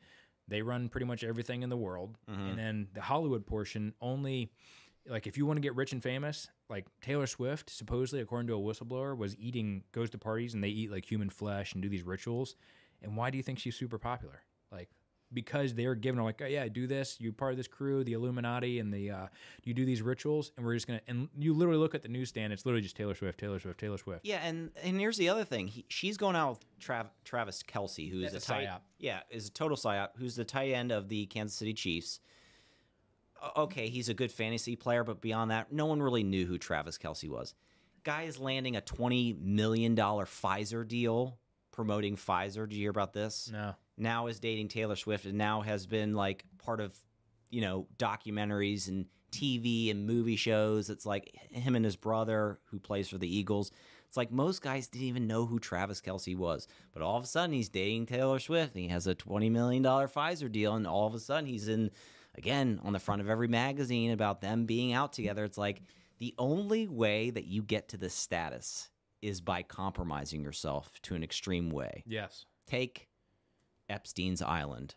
they 0.49 0.63
run 0.63 0.89
pretty 0.89 1.07
much 1.07 1.25
everything 1.25 1.63
in 1.63 1.71
the 1.71 1.77
world. 1.77 2.17
Mm-hmm. 2.31 2.49
And 2.49 2.59
then 2.59 2.89
the 2.93 3.01
Hollywood 3.01 3.47
portion 3.47 3.95
only, 4.01 4.51
like 5.09 5.27
if 5.27 5.39
you 5.39 5.47
want 5.47 5.57
to 5.57 5.61
get 5.61 5.75
rich 5.77 5.93
and 5.93 6.03
famous, 6.03 6.49
like 6.69 6.87
Taylor 7.01 7.27
Swift, 7.27 7.71
supposedly 7.71 8.21
according 8.21 8.49
to 8.49 8.55
a 8.55 8.59
whistleblower, 8.59 9.17
was 9.17 9.37
eating 9.37 9.85
goes 9.93 10.11
to 10.11 10.19
parties 10.19 10.55
and 10.55 10.63
they 10.63 10.69
eat 10.69 10.91
like 10.91 11.05
human 11.05 11.31
flesh 11.31 11.73
and 11.73 11.83
do 11.83 11.89
these 11.89 12.03
rituals. 12.03 12.57
And 13.03 13.17
why 13.17 13.31
do 13.31 13.37
you 13.37 13.43
think 13.43 13.59
she's 13.59 13.77
super 13.77 13.99
popular? 13.99 14.43
Like 14.71 14.89
because 15.33 15.75
they're 15.75 15.95
given 15.95 16.23
like, 16.23 16.41
oh, 16.43 16.47
yeah, 16.47 16.67
do 16.69 16.87
this. 16.87 17.17
You're 17.21 17.33
part 17.33 17.53
of 17.53 17.57
this 17.57 17.69
crew, 17.69 18.03
the 18.05 18.15
Illuminati, 18.15 18.79
and 18.79 18.93
the 18.93 19.11
uh, 19.11 19.27
you 19.65 19.75
do 19.75 19.85
these 19.85 20.03
rituals, 20.03 20.53
and 20.57 20.67
we're 20.67 20.75
just 20.75 20.87
gonna. 20.87 21.01
And 21.07 21.29
you 21.39 21.55
literally 21.55 21.79
look 21.79 21.95
at 21.95 22.03
the 22.03 22.09
newsstand; 22.09 22.53
it's 22.53 22.67
literally 22.67 22.83
just 22.83 22.97
Taylor 22.97 23.15
Swift, 23.15 23.39
Taylor 23.39 23.59
Swift, 23.61 23.79
Taylor 23.79 23.99
Swift. 23.99 24.25
Yeah, 24.25 24.41
and 24.43 24.71
and 24.83 24.99
here's 24.99 25.17
the 25.17 25.29
other 25.29 25.45
thing. 25.45 25.69
He, 25.69 25.85
she's 25.89 26.17
going 26.17 26.37
out 26.37 26.51
with 26.51 26.81
Trav, 26.81 27.07
Travis 27.25 27.63
Kelce, 27.63 28.11
who 28.11 28.23
is 28.23 28.35
a 28.35 28.39
a 28.39 28.41
tight, 28.41 28.67
psyop. 28.67 28.81
yeah, 28.99 29.21
is 29.31 29.49
a 29.49 29.51
total 29.51 29.77
psyop. 29.77 30.11
Who's 30.17 30.35
the 30.37 30.45
tight 30.45 30.71
end 30.73 30.93
of 30.93 31.09
the 31.09 31.27
Kansas 31.27 31.57
City 31.57 31.75
Chiefs? 31.75 32.21
Okay, 33.57 33.89
he's 33.89 34.09
a 34.11 34.15
good 34.15 34.31
fantasy 34.31 34.77
player, 34.77 35.03
but 35.03 35.23
beyond 35.23 35.51
that, 35.51 35.73
no 35.73 35.87
one 35.87 36.03
really 36.03 36.23
knew 36.23 36.45
who 36.45 36.59
Travis 36.59 36.99
Kelce 36.99 37.29
was. 37.29 37.55
Guy 38.05 38.23
is 38.25 38.39
landing 38.39 38.77
a 38.77 38.81
twenty 38.81 39.33
million 39.33 39.95
dollar 39.95 40.27
Pfizer 40.27 40.87
deal, 40.87 41.39
promoting 41.71 42.17
Pfizer. 42.17 42.69
Did 42.69 42.77
you 42.77 42.83
hear 42.83 42.91
about 42.91 43.13
this? 43.13 43.51
No, 43.53 43.75
now 44.01 44.27
is 44.27 44.41
dating 44.41 44.69
Taylor 44.69 44.97
Swift 44.97 45.25
and 45.25 45.39
now 45.39 45.61
has 45.61 45.87
been 45.87 46.15
like 46.15 46.45
part 46.59 46.81
of, 46.81 46.97
you 47.51 47.61
know, 47.61 47.87
documentaries 47.99 48.89
and 48.89 49.07
TV 49.31 49.91
and 49.91 50.07
movie 50.07 50.37
shows. 50.37 50.91
It's 50.91 51.07
like 51.07 51.35
him 51.51 51.77
and 51.77 51.85
his 51.85 51.97
brother 51.97 52.59
who 52.67 52.79
plays 52.79 53.09
for 53.09 53.19
the 53.19 53.33
Eagles. 53.35 53.71
It's 54.09 54.17
like 54.17 54.33
most 54.33 54.63
guys 54.63 54.89
didn't 54.89 55.07
even 55.07 55.27
know 55.27 55.47
who 55.47 55.61
Travis 55.61 56.01
Kelce 56.01 56.37
was. 56.37 56.67
But 56.93 57.03
all 57.03 57.17
of 57.17 57.25
a 57.25 57.29
sudden 57.29 57.55
he's 57.55 57.69
dating 57.69 58.07
Taylor 58.07 58.41
Swift 58.41 58.75
and 58.75 58.83
he 58.83 58.89
has 58.89 59.07
a 59.07 59.15
$20 59.15 59.51
million 59.51 59.83
Pfizer 59.85 60.51
deal. 60.51 60.75
And 60.75 60.87
all 60.87 61.07
of 61.07 61.15
a 61.15 61.21
sudden 61.21 61.47
he's 61.47 61.69
in, 61.69 61.91
again, 62.37 62.81
on 62.83 62.93
the 62.93 62.99
front 62.99 63.23
of 63.23 63.31
every 63.31 63.49
magazine 63.49 64.11
about 64.11 64.41
them 64.41 64.67
being 64.67 64.93
out 64.93 65.13
together. 65.13 65.45
It's 65.45 65.59
like 65.59 65.83
the 66.19 66.35
only 66.39 66.89
way 66.89 67.31
that 67.31 67.47
you 67.47 67.63
get 67.63 67.89
to 67.91 67.97
this 67.97 68.15
status 68.15 68.91
is 69.23 69.41
by 69.41 69.63
compromising 69.63 70.43
yourself 70.43 70.91
to 71.03 71.15
an 71.15 71.23
extreme 71.23 71.71
way 71.71 72.03
yes, 72.07 72.47
take 72.67 73.10
Epstein's 73.91 74.41
Island 74.41 74.95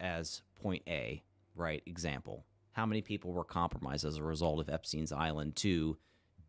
as 0.00 0.42
point 0.62 0.82
A, 0.86 1.22
right? 1.54 1.82
Example. 1.86 2.46
How 2.72 2.86
many 2.86 3.02
people 3.02 3.32
were 3.32 3.44
compromised 3.44 4.04
as 4.04 4.16
a 4.16 4.22
result 4.22 4.60
of 4.60 4.68
Epstein's 4.68 5.12
Island 5.12 5.56
to 5.56 5.96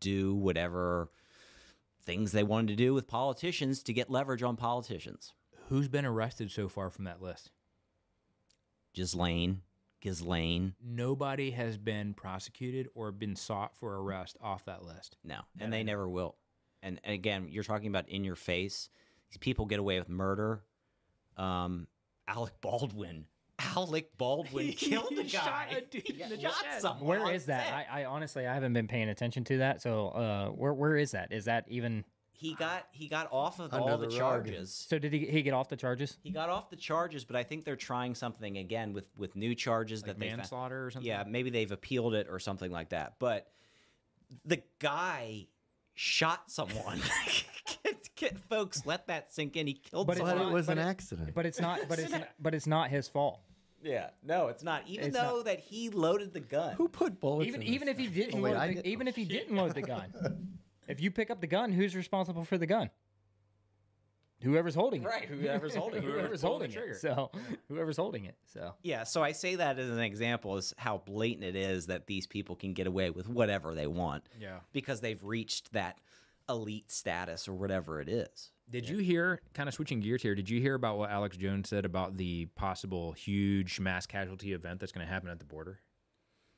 do 0.00 0.34
whatever 0.34 1.10
things 2.02 2.32
they 2.32 2.42
wanted 2.42 2.68
to 2.68 2.76
do 2.76 2.94
with 2.94 3.06
politicians 3.08 3.82
to 3.82 3.92
get 3.92 4.10
leverage 4.10 4.42
on 4.42 4.56
politicians? 4.56 5.32
who's 5.68 5.88
been 5.88 6.06
arrested 6.06 6.50
so 6.50 6.68
far 6.68 6.90
from 6.90 7.04
that 7.04 7.22
list? 7.22 7.50
Ghislaine, 8.94 9.62
Ghislaine, 10.00 10.74
Nobody 10.82 11.50
has 11.52 11.76
been 11.76 12.14
prosecuted 12.14 12.88
or 12.94 13.12
been 13.12 13.36
sought 13.36 13.76
for 13.76 13.96
arrest 13.96 14.36
off 14.40 14.64
that 14.64 14.82
list. 14.82 15.16
no, 15.22 15.40
and 15.60 15.72
they 15.72 15.82
never 15.82 16.08
will. 16.08 16.36
And, 16.82 17.00
and 17.04 17.14
again, 17.14 17.48
you're 17.50 17.64
talking 17.64 17.88
about 17.88 18.08
in 18.08 18.24
your 18.24 18.36
face. 18.36 18.88
These 19.30 19.38
people 19.38 19.66
get 19.66 19.78
away 19.78 19.98
with 19.98 20.08
murder. 20.08 20.62
Um, 21.38 21.86
Alec 22.26 22.52
Baldwin. 22.60 23.24
Alec 23.74 24.16
Baldwin 24.18 24.72
killed 24.76 25.12
a 25.12 25.22
guy. 25.22 25.28
shot 25.28 25.66
a 25.76 25.80
dude 25.80 26.08
in 26.20 26.28
the 26.30 26.40
shot 26.40 26.62
chest. 26.62 26.82
someone. 26.82 27.06
Where 27.08 27.24
on 27.26 27.34
is 27.34 27.46
that? 27.46 27.64
set. 27.66 27.74
I, 27.90 28.02
I 28.02 28.04
honestly 28.04 28.46
I 28.46 28.54
haven't 28.54 28.72
been 28.72 28.86
paying 28.88 29.08
attention 29.08 29.44
to 29.44 29.58
that. 29.58 29.82
So 29.82 30.08
uh, 30.08 30.48
where 30.50 30.74
where 30.74 30.96
is 30.96 31.10
that? 31.12 31.32
Is 31.32 31.46
that 31.46 31.64
even? 31.68 32.04
He 32.32 32.54
got 32.54 32.86
he 32.92 33.08
got 33.08 33.26
off 33.32 33.58
of 33.58 33.72
Under 33.74 33.90
all 33.90 33.98
the, 33.98 34.06
the 34.06 34.10
rug. 34.10 34.18
charges. 34.46 34.86
So 34.88 34.96
did 34.98 35.12
he 35.12 35.26
he 35.26 35.42
get 35.42 35.54
off 35.54 35.68
the 35.68 35.76
charges? 35.76 36.18
He 36.22 36.30
got 36.30 36.48
off 36.48 36.70
the 36.70 36.76
charges, 36.76 37.24
but 37.24 37.34
I 37.34 37.42
think 37.42 37.64
they're 37.64 37.74
trying 37.74 38.14
something 38.14 38.58
again 38.58 38.92
with 38.92 39.08
with 39.16 39.34
new 39.34 39.56
charges 39.56 40.02
Like 40.02 40.06
that 40.12 40.20
they 40.20 40.28
found. 40.28 40.38
manslaughter 40.38 40.86
or 40.86 40.90
something? 40.92 41.08
Yeah, 41.08 41.24
maybe 41.26 41.50
they've 41.50 41.72
appealed 41.72 42.14
it 42.14 42.28
or 42.30 42.38
something 42.38 42.70
like 42.70 42.90
that. 42.90 43.14
But 43.18 43.48
the 44.44 44.62
guy 44.78 45.48
shot 45.94 46.48
someone. 46.48 47.00
get, 48.18 48.32
get, 48.34 48.38
folks, 48.48 48.84
let 48.86 49.06
that 49.08 49.32
sink 49.32 49.56
in. 49.56 49.66
He 49.66 49.74
killed 49.74 50.06
But 50.06 50.16
it's 50.16 50.22
But 50.22 50.30
someone. 50.30 50.48
it 50.48 50.52
was 50.52 50.66
but 50.66 50.78
an 50.78 50.84
it- 50.86 50.88
accident. 50.90 51.34
But 51.34 51.46
it's 51.46 51.60
not. 51.60 51.80
But 51.88 51.98
it's 51.98 52.10
not, 52.12 52.28
but 52.40 52.54
it's 52.54 52.66
not 52.66 52.90
his 52.90 53.08
fault. 53.08 53.40
yeah, 53.82 54.10
no, 54.24 54.48
it's 54.48 54.62
not. 54.62 54.82
Even 54.86 55.06
It's 55.06 55.16
though 55.16 55.36
not. 55.36 55.44
that 55.46 55.60
he 55.60 55.88
loaded 55.90 56.32
the 56.32 56.40
gun. 56.40 56.74
Who 56.74 56.88
put 56.88 57.20
bullets? 57.20 57.48
Even 57.48 57.62
in 57.62 57.68
even 57.68 57.88
if 57.88 57.98
he 57.98 58.06
didn't 58.08 58.38
Oh, 58.38 58.42
wait, 58.42 58.54
load 58.54 58.68
the, 58.70 58.74
get- 58.74 58.86
even 58.86 59.08
if 59.08 59.16
he 59.16 59.24
didn't 59.24 59.54
load 59.56 59.74
the 59.74 59.82
gun, 59.82 60.12
if 60.88 61.00
you 61.00 61.10
pick 61.10 61.30
up 61.30 61.40
the 61.40 61.46
gun, 61.46 61.72
who's 61.72 61.94
responsible 61.96 62.44
for 62.44 62.58
the 62.58 62.66
gun? 62.66 62.90
Whoever's 64.42 64.76
holding 64.76 65.02
it. 65.02 65.06
Right, 65.06 65.24
whoever's 65.24 65.74
holding 65.74 66.00
it. 66.04 66.04
whoever's 66.08 66.42
pulling 66.42 66.60
the 66.60 66.66
holding 66.66 66.70
trigger. 66.70 66.92
it. 66.92 67.00
So 67.00 67.32
whoever's 67.68 67.96
holding 67.96 68.24
it. 68.24 68.36
So 68.52 68.74
Yeah, 68.84 69.02
so 69.02 69.20
I 69.20 69.32
say 69.32 69.56
that 69.56 69.80
as 69.80 69.90
an 69.90 69.98
example 69.98 70.56
is 70.56 70.72
how 70.78 70.98
blatant 70.98 71.44
it 71.44 71.56
is 71.56 71.86
that 71.88 72.06
these 72.06 72.28
people 72.28 72.54
can 72.54 72.72
get 72.72 72.86
away 72.86 73.10
with 73.10 73.28
whatever 73.28 73.74
they 73.74 73.88
want 73.88 74.22
Yeah. 74.40 74.58
because 74.72 75.00
they've 75.00 75.22
reached 75.24 75.72
that 75.72 75.98
elite 76.48 76.90
status 76.90 77.48
or 77.48 77.54
whatever 77.54 78.00
it 78.00 78.08
is. 78.08 78.50
Did 78.70 78.88
you 78.88 78.98
hear, 78.98 79.40
kind 79.54 79.68
of 79.68 79.74
switching 79.74 80.00
gears 80.00 80.22
here, 80.22 80.34
did 80.34 80.50
you 80.50 80.60
hear 80.60 80.74
about 80.74 80.98
what 80.98 81.10
Alex 81.10 81.36
Jones 81.36 81.68
said 81.68 81.84
about 81.84 82.16
the 82.16 82.46
possible 82.54 83.12
huge 83.12 83.80
mass 83.80 84.06
casualty 84.06 84.52
event 84.52 84.80
that's 84.80 84.92
going 84.92 85.06
to 85.06 85.12
happen 85.12 85.30
at 85.30 85.38
the 85.38 85.44
border? 85.46 85.80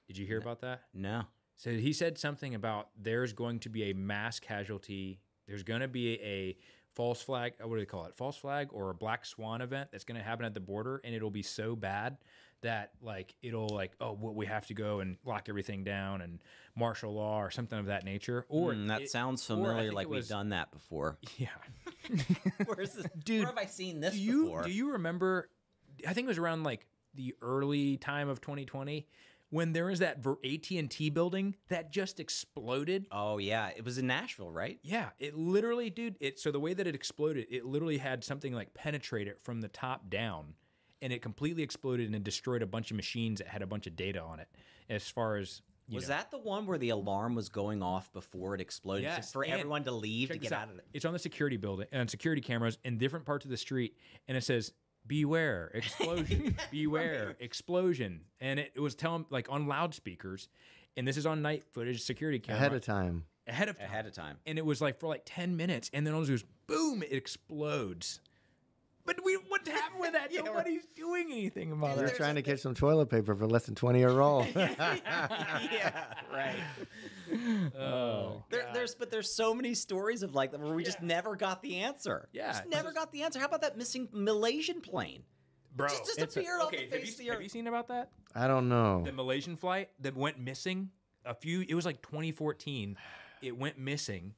Did 0.08 0.18
you 0.18 0.26
hear 0.26 0.38
about 0.38 0.60
that? 0.62 0.82
No. 0.92 1.22
So 1.56 1.70
he 1.70 1.92
said 1.92 2.18
something 2.18 2.54
about 2.54 2.88
there's 3.00 3.32
going 3.32 3.60
to 3.60 3.68
be 3.68 3.90
a 3.90 3.92
mass 3.92 4.40
casualty. 4.40 5.20
There's 5.46 5.62
going 5.62 5.82
to 5.82 5.88
be 5.88 6.20
a 6.20 6.56
false 6.94 7.22
flag. 7.22 7.54
What 7.60 7.74
do 7.74 7.80
they 7.80 7.86
call 7.86 8.04
it? 8.06 8.16
False 8.16 8.36
flag 8.36 8.68
or 8.72 8.90
a 8.90 8.94
black 8.94 9.24
swan 9.24 9.60
event 9.62 9.90
that's 9.92 10.04
going 10.04 10.18
to 10.18 10.24
happen 10.24 10.44
at 10.44 10.54
the 10.54 10.60
border, 10.60 11.00
and 11.04 11.14
it'll 11.14 11.30
be 11.30 11.42
so 11.42 11.76
bad 11.76 12.16
that 12.62 12.90
like 13.00 13.34
it'll 13.42 13.68
like 13.70 13.92
oh 14.00 14.12
well, 14.20 14.34
we 14.34 14.44
have 14.46 14.66
to 14.66 14.74
go 14.74 15.00
and 15.00 15.16
lock 15.24 15.48
everything 15.48 15.82
down 15.82 16.20
and 16.20 16.40
martial 16.76 17.14
law 17.14 17.38
or 17.40 17.50
something 17.50 17.78
of 17.78 17.86
that 17.86 18.04
nature. 18.04 18.44
Or 18.48 18.72
Mm, 18.74 18.88
that 18.88 19.02
it- 19.02 19.10
sounds 19.10 19.44
familiar 19.46 19.92
like 19.92 20.04
it 20.04 20.10
we've 20.10 20.28
done 20.28 20.50
that 20.50 20.70
before. 20.72 21.16
Yeah. 21.38 21.48
Where's 22.66 22.92
this? 22.94 23.06
Dude, 23.24 23.40
where 23.40 23.46
have 23.48 23.58
I 23.58 23.66
seen 23.66 24.00
this 24.00 24.14
do 24.14 24.20
you 24.20 24.42
before? 24.44 24.62
do 24.64 24.70
you 24.70 24.92
remember? 24.92 25.48
I 26.06 26.12
think 26.12 26.26
it 26.26 26.28
was 26.28 26.38
around 26.38 26.62
like 26.64 26.86
the 27.14 27.34
early 27.42 27.96
time 27.96 28.28
of 28.28 28.40
2020 28.40 29.06
when 29.50 29.72
there 29.72 29.86
was 29.86 29.98
that 29.98 30.24
AT 30.44 30.70
and 30.70 30.90
T 30.90 31.10
building 31.10 31.56
that 31.68 31.90
just 31.92 32.20
exploded. 32.20 33.06
oh 33.12 33.38
yeah, 33.38 33.70
it 33.76 33.84
was 33.84 33.98
in 33.98 34.06
Nashville, 34.06 34.50
right? 34.50 34.78
Yeah, 34.82 35.10
it 35.18 35.36
literally, 35.36 35.90
dude. 35.90 36.16
It 36.20 36.38
so 36.38 36.50
the 36.50 36.60
way 36.60 36.72
that 36.74 36.86
it 36.86 36.94
exploded, 36.94 37.46
it 37.50 37.64
literally 37.64 37.98
had 37.98 38.24
something 38.24 38.52
like 38.54 38.72
penetrate 38.74 39.28
it 39.28 39.40
from 39.40 39.60
the 39.60 39.68
top 39.68 40.08
down, 40.08 40.54
and 41.02 41.12
it 41.12 41.20
completely 41.22 41.62
exploded 41.62 42.06
and 42.06 42.14
it 42.14 42.24
destroyed 42.24 42.62
a 42.62 42.66
bunch 42.66 42.90
of 42.90 42.96
machines 42.96 43.38
that 43.38 43.48
had 43.48 43.62
a 43.62 43.66
bunch 43.66 43.86
of 43.86 43.96
data 43.96 44.20
on 44.22 44.40
it, 44.40 44.48
as 44.88 45.08
far 45.08 45.36
as 45.36 45.62
Was 45.92 46.06
that 46.06 46.30
the 46.30 46.38
one 46.38 46.66
where 46.66 46.78
the 46.78 46.90
alarm 46.90 47.34
was 47.34 47.48
going 47.48 47.82
off 47.82 48.12
before 48.12 48.54
it 48.54 48.60
exploded 48.60 49.02
Yes, 49.04 49.32
for 49.32 49.42
and 49.42 49.52
everyone 49.52 49.82
to 49.84 49.90
leave 49.92 50.28
to 50.28 50.34
get 50.34 50.42
this 50.42 50.52
out 50.52 50.70
of 50.70 50.78
it? 50.78 50.86
It's 50.92 51.04
on 51.04 51.12
the 51.12 51.18
security 51.18 51.56
building 51.56 51.86
and 51.90 52.08
security 52.08 52.40
cameras 52.42 52.78
in 52.84 52.98
different 52.98 53.24
parts 53.26 53.44
of 53.44 53.50
the 53.50 53.56
street, 53.56 53.96
and 54.28 54.36
it 54.36 54.44
says 54.44 54.72
"Beware 55.06 55.70
explosion! 55.74 56.56
Beware 56.70 57.36
explosion!" 57.40 58.20
And 58.40 58.60
it, 58.60 58.72
it 58.74 58.80
was 58.80 58.94
telling 58.94 59.26
like 59.30 59.48
on 59.50 59.66
loudspeakers, 59.66 60.48
and 60.96 61.06
this 61.06 61.16
is 61.16 61.26
on 61.26 61.42
night 61.42 61.64
footage, 61.72 62.02
security 62.02 62.38
camera 62.38 62.58
Ahead 62.60 62.72
of 62.74 62.84
time. 62.84 63.24
ahead 63.46 63.68
of 63.68 63.76
time. 63.78 63.86
Ahead 63.86 64.06
of 64.06 64.12
time. 64.12 64.36
and 64.46 64.58
it 64.58 64.64
was 64.64 64.80
like 64.80 64.98
for 65.00 65.08
like 65.08 65.22
ten 65.24 65.56
minutes, 65.56 65.90
and 65.92 66.06
then 66.06 66.14
all 66.14 66.22
of 66.22 66.28
it 66.28 66.32
goes 66.32 66.44
boom, 66.66 67.02
it 67.02 67.12
explodes. 67.12 68.20
But 69.06 69.24
we 69.24 69.34
what 69.48 69.66
happened 69.66 70.00
with 70.00 70.12
that? 70.12 70.28
Nobody's 70.44 70.86
doing 70.94 71.28
anything 71.32 71.72
about 71.72 71.92
it. 71.92 71.96
They're 71.96 72.08
trying 72.10 72.34
to 72.36 72.42
catch 72.42 72.60
some 72.60 72.74
toilet 72.74 73.06
paper 73.06 73.34
for 73.34 73.46
less 73.46 73.64
than 73.64 73.74
20 73.74 74.02
a 74.02 74.08
roll. 74.10 74.46
yeah, 74.54 76.04
right. 76.32 76.54
Oh, 77.78 77.80
oh, 77.82 78.44
There, 78.50 78.68
there's 78.74 78.94
but 78.94 79.10
there's 79.10 79.32
so 79.34 79.54
many 79.54 79.74
stories 79.74 80.22
of 80.22 80.34
like 80.34 80.50
that 80.52 80.60
where 80.60 80.74
we 80.74 80.82
just 80.84 81.02
never 81.02 81.36
got 81.36 81.62
the 81.62 81.76
answer. 81.78 82.28
Yeah, 82.32 82.52
just 82.52 82.66
never 82.68 82.88
just- 82.88 82.96
got 82.96 83.12
the 83.12 83.22
answer. 83.22 83.38
How 83.38 83.46
about 83.46 83.62
that 83.62 83.76
missing 83.76 84.08
Malaysian 84.12 84.80
plane? 84.80 85.22
bro. 85.76 85.88
Just 85.88 86.02
it's 86.02 86.18
a- 86.18 86.26
disappeared 86.26 86.60
off 86.60 86.66
okay, 86.68 86.86
the 86.88 86.96
have 86.96 87.04
face 87.04 87.14
of 87.14 87.20
you, 87.20 87.26
the 87.26 87.32
have 87.34 87.42
you 87.42 87.48
seen 87.48 87.66
about 87.68 87.88
that? 87.88 88.10
I 88.34 88.46
don't 88.48 88.68
know. 88.68 89.02
the 89.04 89.12
Malaysian 89.12 89.56
flight 89.56 89.90
that 90.00 90.16
went 90.16 90.38
missing 90.38 90.90
a 91.24 91.34
few 91.34 91.64
it 91.68 91.74
was 91.74 91.84
like 91.84 92.00
2014 92.02 92.96
it 93.42 93.56
went 93.56 93.78
missing 93.78 94.34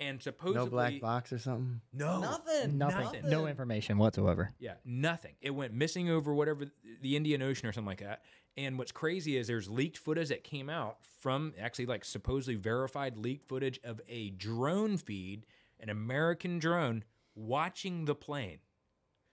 and 0.00 0.20
supposedly 0.22 0.64
No 0.64 0.70
black 0.70 1.00
box 1.00 1.32
or 1.32 1.38
something? 1.38 1.80
no 1.92 2.20
Nothing. 2.20 2.78
Nothing. 2.78 3.28
No 3.28 3.46
information 3.46 3.98
whatsoever. 3.98 4.50
yeah 4.58 4.74
nothing 4.84 5.34
it 5.42 5.50
went 5.50 5.72
missing 5.74 6.08
over 6.10 6.32
whatever 6.34 6.64
the 7.02 7.16
indian 7.16 7.42
ocean 7.42 7.68
or 7.68 7.72
something 7.72 7.86
like 7.88 8.00
that 8.00 8.22
and 8.56 8.78
what's 8.78 8.92
crazy 8.92 9.36
is 9.36 9.46
there's 9.46 9.70
leaked 9.70 9.98
footage 9.98 10.28
that 10.28 10.44
came 10.44 10.68
out 10.68 10.96
from 11.20 11.54
actually 11.60 11.86
like 11.86 12.04
supposedly 12.04 12.54
verified 12.54 13.16
leaked 13.16 13.48
footage 13.48 13.80
of 13.84 14.00
a 14.08 14.30
drone 14.30 14.96
feed 14.96 15.46
an 15.80 15.88
american 15.88 16.58
drone 16.58 17.04
watching 17.34 18.04
the 18.04 18.14
plane 18.14 18.58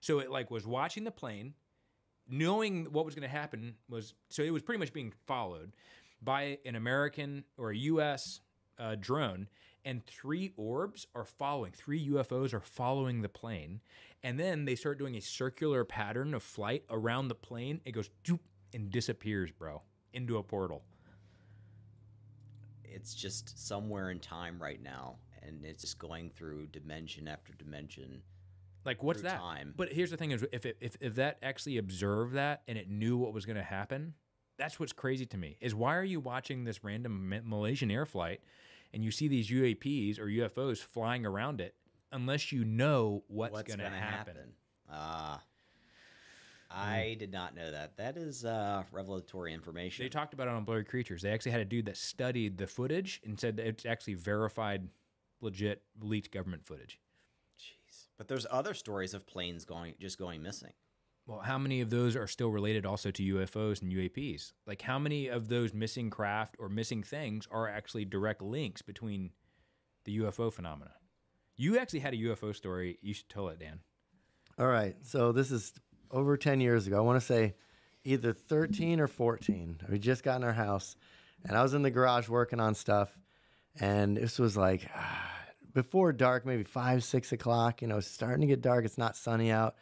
so 0.00 0.18
it 0.18 0.30
like 0.30 0.50
was 0.50 0.66
watching 0.66 1.04
the 1.04 1.10
plane 1.10 1.54
knowing 2.30 2.86
what 2.92 3.04
was 3.04 3.14
going 3.14 3.28
to 3.28 3.36
happen 3.36 3.74
was 3.88 4.14
so 4.28 4.42
it 4.42 4.50
was 4.50 4.62
pretty 4.62 4.78
much 4.78 4.92
being 4.92 5.12
followed 5.26 5.72
by 6.22 6.58
an 6.64 6.76
American 6.76 7.44
or 7.58 7.70
a 7.70 7.76
U.S. 7.76 8.40
Uh, 8.78 8.96
drone, 8.98 9.48
and 9.84 10.04
three 10.06 10.52
orbs 10.56 11.06
are 11.14 11.24
following. 11.24 11.72
Three 11.72 12.08
UFOs 12.08 12.54
are 12.54 12.60
following 12.60 13.22
the 13.22 13.28
plane, 13.28 13.80
and 14.22 14.38
then 14.38 14.64
they 14.64 14.74
start 14.74 14.98
doing 14.98 15.16
a 15.16 15.20
circular 15.20 15.84
pattern 15.84 16.34
of 16.34 16.42
flight 16.42 16.84
around 16.90 17.28
the 17.28 17.34
plane. 17.34 17.80
It 17.84 17.92
goes 17.92 18.10
doop 18.24 18.40
and 18.74 18.90
disappears, 18.90 19.50
bro, 19.50 19.82
into 20.12 20.38
a 20.38 20.42
portal. 20.42 20.82
It's 22.84 23.14
just 23.14 23.66
somewhere 23.66 24.10
in 24.10 24.18
time 24.18 24.60
right 24.60 24.82
now, 24.82 25.16
and 25.42 25.64
it's 25.64 25.82
just 25.82 25.98
going 25.98 26.30
through 26.30 26.66
dimension 26.66 27.28
after 27.28 27.52
dimension. 27.52 28.22
Like 28.84 29.02
what's 29.02 29.22
that? 29.22 29.38
time. 29.38 29.74
But 29.76 29.92
here's 29.92 30.10
the 30.10 30.16
thing: 30.16 30.32
is 30.32 30.44
if 30.52 30.66
it, 30.66 30.76
if 30.80 30.96
if 31.00 31.14
that 31.16 31.38
actually 31.42 31.78
observed 31.78 32.34
that 32.34 32.62
and 32.66 32.76
it 32.76 32.88
knew 32.90 33.16
what 33.16 33.32
was 33.32 33.46
going 33.46 33.56
to 33.56 33.62
happen, 33.62 34.14
that's 34.58 34.80
what's 34.80 34.92
crazy 34.92 35.26
to 35.26 35.38
me. 35.38 35.56
Is 35.60 35.74
why 35.74 35.96
are 35.96 36.04
you 36.04 36.20
watching 36.20 36.64
this 36.64 36.82
random 36.82 37.32
Malaysian 37.44 37.90
air 37.90 38.06
flight 38.06 38.40
and 38.92 39.04
you 39.04 39.10
see 39.10 39.28
these 39.28 39.48
UAPs 39.50 40.18
or 40.18 40.26
UFOs 40.26 40.78
flying 40.78 41.24
around 41.24 41.60
it 41.60 41.74
unless 42.12 42.50
you 42.52 42.64
know 42.64 43.22
what's, 43.28 43.52
What's 43.52 43.74
going 43.74 43.78
to 43.78 43.96
happen? 43.96 44.54
Ah. 44.90 45.40
I 46.70 47.16
did 47.18 47.32
not 47.32 47.56
know 47.56 47.70
that. 47.70 47.96
That 47.96 48.16
is 48.16 48.44
uh, 48.44 48.84
revelatory 48.92 49.52
information. 49.52 50.04
They 50.04 50.08
talked 50.08 50.34
about 50.34 50.46
it 50.46 50.54
on 50.54 50.64
Blurry 50.64 50.84
Creatures. 50.84 51.22
They 51.22 51.30
actually 51.30 51.52
had 51.52 51.60
a 51.60 51.64
dude 51.64 51.86
that 51.86 51.96
studied 51.96 52.58
the 52.58 52.66
footage 52.66 53.20
and 53.24 53.38
said 53.38 53.56
that 53.56 53.66
it's 53.66 53.84
actually 53.84 54.14
verified, 54.14 54.88
legit 55.40 55.82
leaked 56.00 56.30
government 56.30 56.64
footage. 56.64 57.00
Jeez. 57.58 58.06
But 58.16 58.28
there's 58.28 58.46
other 58.50 58.74
stories 58.74 59.14
of 59.14 59.26
planes 59.26 59.64
going 59.64 59.94
just 59.98 60.18
going 60.18 60.42
missing. 60.42 60.72
Well, 61.26 61.40
how 61.40 61.58
many 61.58 61.80
of 61.80 61.90
those 61.90 62.16
are 62.16 62.26
still 62.26 62.50
related 62.50 62.86
also 62.86 63.10
to 63.10 63.34
UFOs 63.34 63.82
and 63.82 63.92
UAPs? 63.92 64.52
Like, 64.66 64.82
how 64.82 64.98
many 64.98 65.28
of 65.28 65.48
those 65.48 65.72
missing 65.74 66.10
craft 66.10 66.56
or 66.58 66.68
missing 66.68 67.02
things 67.02 67.46
are 67.50 67.68
actually 67.68 68.04
direct 68.04 68.42
links 68.42 68.82
between 68.82 69.30
the 70.04 70.18
UFO 70.20 70.52
phenomena? 70.52 70.92
You 71.56 71.78
actually 71.78 72.00
had 72.00 72.14
a 72.14 72.16
UFO 72.16 72.54
story. 72.54 72.98
You 73.02 73.14
should 73.14 73.28
tell 73.28 73.48
it, 73.48 73.58
Dan. 73.58 73.80
All 74.58 74.66
right. 74.66 74.96
So 75.02 75.32
this 75.32 75.50
is 75.50 75.72
over 76.10 76.36
10 76.36 76.60
years 76.60 76.86
ago. 76.86 76.98
I 76.98 77.00
want 77.00 77.20
to 77.20 77.26
say 77.26 77.54
either 78.04 78.32
13 78.32 79.00
or 79.00 79.06
14. 79.06 79.80
We 79.88 79.98
just 79.98 80.22
got 80.22 80.36
in 80.36 80.44
our 80.44 80.52
house 80.52 80.96
and 81.44 81.56
I 81.56 81.62
was 81.62 81.74
in 81.74 81.82
the 81.82 81.90
garage 81.90 82.28
working 82.28 82.60
on 82.60 82.74
stuff. 82.74 83.16
And 83.78 84.16
this 84.16 84.38
was 84.38 84.56
like 84.56 84.88
ah, 84.94 85.30
before 85.72 86.12
dark, 86.12 86.44
maybe 86.44 86.64
five, 86.64 87.04
six 87.04 87.32
o'clock. 87.32 87.82
You 87.82 87.88
know, 87.88 87.98
it's 87.98 88.10
starting 88.10 88.40
to 88.40 88.46
get 88.46 88.60
dark. 88.60 88.84
It's 88.84 88.98
not 88.98 89.16
sunny 89.16 89.50
out. 89.50 89.76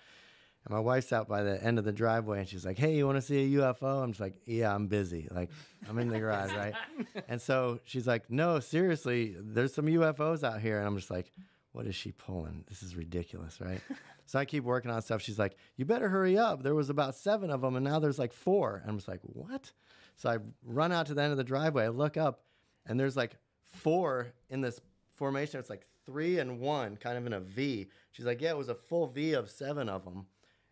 And 0.64 0.74
my 0.74 0.80
wife's 0.80 1.12
out 1.12 1.28
by 1.28 1.42
the 1.42 1.62
end 1.62 1.78
of 1.78 1.84
the 1.84 1.92
driveway 1.92 2.40
and 2.40 2.48
she's 2.48 2.66
like, 2.66 2.78
Hey, 2.78 2.96
you 2.96 3.06
want 3.06 3.16
to 3.16 3.22
see 3.22 3.54
a 3.54 3.58
UFO? 3.60 4.02
I'm 4.02 4.10
just 4.10 4.20
like, 4.20 4.34
Yeah, 4.44 4.74
I'm 4.74 4.86
busy. 4.86 5.28
Like, 5.30 5.50
I'm 5.88 5.98
in 5.98 6.08
the 6.08 6.18
garage, 6.18 6.52
right? 6.52 6.74
And 7.28 7.40
so 7.40 7.80
she's 7.84 8.06
like, 8.06 8.30
No, 8.30 8.60
seriously, 8.60 9.36
there's 9.38 9.72
some 9.72 9.86
UFOs 9.86 10.44
out 10.44 10.60
here. 10.60 10.78
And 10.78 10.86
I'm 10.86 10.96
just 10.96 11.10
like, 11.10 11.32
What 11.72 11.86
is 11.86 11.94
she 11.94 12.12
pulling? 12.12 12.64
This 12.68 12.82
is 12.82 12.96
ridiculous, 12.96 13.60
right? 13.60 13.80
so 14.26 14.38
I 14.38 14.44
keep 14.44 14.64
working 14.64 14.90
on 14.90 15.00
stuff. 15.02 15.22
She's 15.22 15.38
like, 15.38 15.56
You 15.76 15.84
better 15.84 16.08
hurry 16.08 16.38
up. 16.38 16.62
There 16.62 16.74
was 16.74 16.90
about 16.90 17.14
seven 17.14 17.50
of 17.50 17.60
them 17.60 17.76
and 17.76 17.84
now 17.84 17.98
there's 17.98 18.18
like 18.18 18.32
four. 18.32 18.76
And 18.76 18.90
I'm 18.90 18.96
just 18.96 19.08
like, 19.08 19.20
What? 19.22 19.70
So 20.16 20.30
I 20.30 20.38
run 20.64 20.92
out 20.92 21.06
to 21.06 21.14
the 21.14 21.22
end 21.22 21.32
of 21.32 21.38
the 21.38 21.44
driveway. 21.44 21.84
I 21.84 21.88
look 21.88 22.16
up 22.16 22.42
and 22.86 22.98
there's 22.98 23.16
like 23.16 23.36
four 23.64 24.28
in 24.50 24.60
this 24.60 24.80
formation. 25.14 25.60
It's 25.60 25.70
like 25.70 25.86
three 26.06 26.38
and 26.38 26.58
one, 26.58 26.96
kind 26.96 27.18
of 27.18 27.26
in 27.26 27.34
a 27.34 27.40
V. 27.40 27.88
She's 28.12 28.26
like, 28.26 28.40
Yeah, 28.40 28.50
it 28.50 28.58
was 28.58 28.70
a 28.70 28.74
full 28.74 29.06
V 29.06 29.34
of 29.34 29.50
seven 29.50 29.88
of 29.88 30.04
them. 30.04 30.26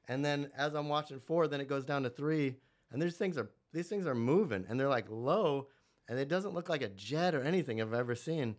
And 0.09 0.25
then 0.25 0.51
as 0.57 0.75
I'm 0.75 0.89
watching 0.89 1.19
four, 1.19 1.49
then 1.49 1.61
it 1.61 1.69
goes 1.69 1.85
down 1.85 2.03
to 2.05 2.11
three, 2.11 2.57
and 2.93 3.03
these 3.03 3.17
things 3.17 3.37
are 3.37 3.51
these 3.73 3.89
things 3.89 4.07
are 4.07 4.15
moving, 4.15 4.65
and 4.69 4.79
they're 4.79 4.89
like 4.89 5.07
low, 5.11 5.69
and 6.09 6.19
it 6.19 6.29
doesn't 6.29 6.55
look 6.55 6.69
like 6.69 6.83
a 6.83 6.89
jet 6.89 7.35
or 7.35 7.43
anything 7.43 7.81
I've 7.81 7.93
ever 7.93 8.15
seen. 8.15 8.57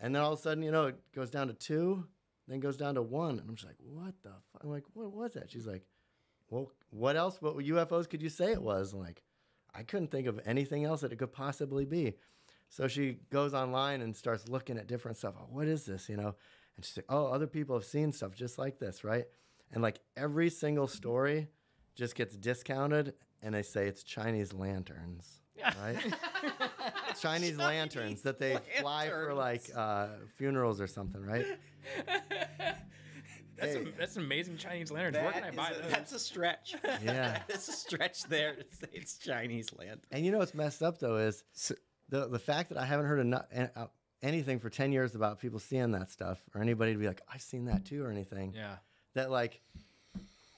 And 0.00 0.14
then 0.14 0.22
all 0.22 0.32
of 0.32 0.38
a 0.38 0.42
sudden, 0.42 0.62
you 0.62 0.70
know, 0.70 0.86
it 0.86 0.96
goes 1.14 1.30
down 1.30 1.48
to 1.48 1.54
two, 1.54 2.06
then 2.48 2.60
goes 2.60 2.76
down 2.76 2.96
to 2.96 3.02
one, 3.02 3.38
and 3.38 3.48
I'm 3.48 3.54
just 3.54 3.66
like, 3.66 3.76
what 3.78 4.14
the? 4.22 4.30
Fuck? 4.52 4.62
I'm 4.64 4.70
like, 4.70 4.84
what 4.92 5.12
was 5.12 5.32
that? 5.34 5.50
She's 5.50 5.66
like, 5.66 5.84
well, 6.50 6.70
what 6.90 7.16
else? 7.16 7.40
What 7.40 7.56
UFOs 7.56 8.08
could 8.08 8.22
you 8.22 8.28
say 8.28 8.52
it 8.52 8.62
was? 8.62 8.92
Like, 8.92 9.22
I 9.74 9.82
couldn't 9.82 10.10
think 10.10 10.26
of 10.26 10.40
anything 10.44 10.84
else 10.84 11.00
that 11.00 11.12
it 11.12 11.18
could 11.18 11.32
possibly 11.32 11.84
be. 11.84 12.14
So 12.68 12.88
she 12.88 13.18
goes 13.30 13.54
online 13.54 14.00
and 14.02 14.16
starts 14.16 14.48
looking 14.48 14.78
at 14.78 14.86
different 14.86 15.16
stuff. 15.16 15.34
Oh, 15.38 15.46
what 15.50 15.68
is 15.68 15.86
this? 15.86 16.08
You 16.08 16.16
know, 16.16 16.34
and 16.76 16.84
she's 16.84 16.96
like, 16.96 17.06
oh, 17.08 17.26
other 17.26 17.46
people 17.46 17.76
have 17.76 17.84
seen 17.84 18.12
stuff 18.12 18.34
just 18.34 18.58
like 18.58 18.78
this, 18.78 19.04
right? 19.04 19.24
And 19.72 19.82
like 19.82 20.00
every 20.16 20.50
single 20.50 20.86
story 20.86 21.48
just 21.94 22.14
gets 22.14 22.36
discounted, 22.36 23.14
and 23.42 23.54
they 23.54 23.62
say 23.62 23.86
it's 23.86 24.02
Chinese 24.02 24.52
lanterns, 24.52 25.40
right? 25.80 25.96
Chinese 27.20 27.56
lanterns 27.56 28.22
that 28.22 28.38
they 28.38 28.58
fly 28.80 29.08
for 29.08 29.34
like 29.34 29.62
uh, 29.74 30.08
funerals 30.36 30.80
or 30.80 30.86
something, 30.86 31.22
right? 31.24 31.46
That's, 33.56 33.74
Hey. 33.74 33.76
am- 33.82 33.92
that's 33.96 34.16
an 34.16 34.24
amazing 34.24 34.56
Chinese 34.56 34.90
lanterns. 34.90 35.16
Where 35.22 35.32
can 35.32 35.44
I 35.44 35.50
buy 35.52 35.70
is 35.70 35.78
a- 35.78 35.82
those? 35.82 35.90
that's 35.92 36.12
a 36.12 36.18
stretch. 36.18 36.74
Yeah. 37.04 37.40
that's 37.46 37.68
a 37.68 37.72
stretch 37.72 38.24
there 38.24 38.56
to 38.56 38.64
say 38.76 38.88
it's 38.92 39.16
Chinese 39.18 39.72
land. 39.78 40.00
And 40.10 40.24
you 40.26 40.32
know 40.32 40.38
what's 40.38 40.54
messed 40.54 40.82
up 40.82 40.98
though 40.98 41.16
is 41.18 41.44
the 42.08 42.26
the 42.26 42.38
fact 42.38 42.68
that 42.70 42.78
I 42.78 42.84
haven't 42.84 43.06
heard 43.06 43.20
eno- 43.20 43.44
an- 43.52 43.70
uh, 43.76 43.86
anything 44.22 44.58
for 44.58 44.70
ten 44.70 44.90
years 44.90 45.14
about 45.14 45.38
people 45.40 45.60
seeing 45.60 45.92
that 45.92 46.10
stuff 46.10 46.42
or 46.54 46.62
anybody 46.62 46.92
to 46.94 46.98
be 46.98 47.06
like, 47.06 47.20
I've 47.32 47.42
seen 47.42 47.66
that 47.66 47.84
too 47.84 48.02
or 48.04 48.10
anything. 48.10 48.52
Yeah. 48.56 48.76
That 49.14 49.30
like, 49.30 49.60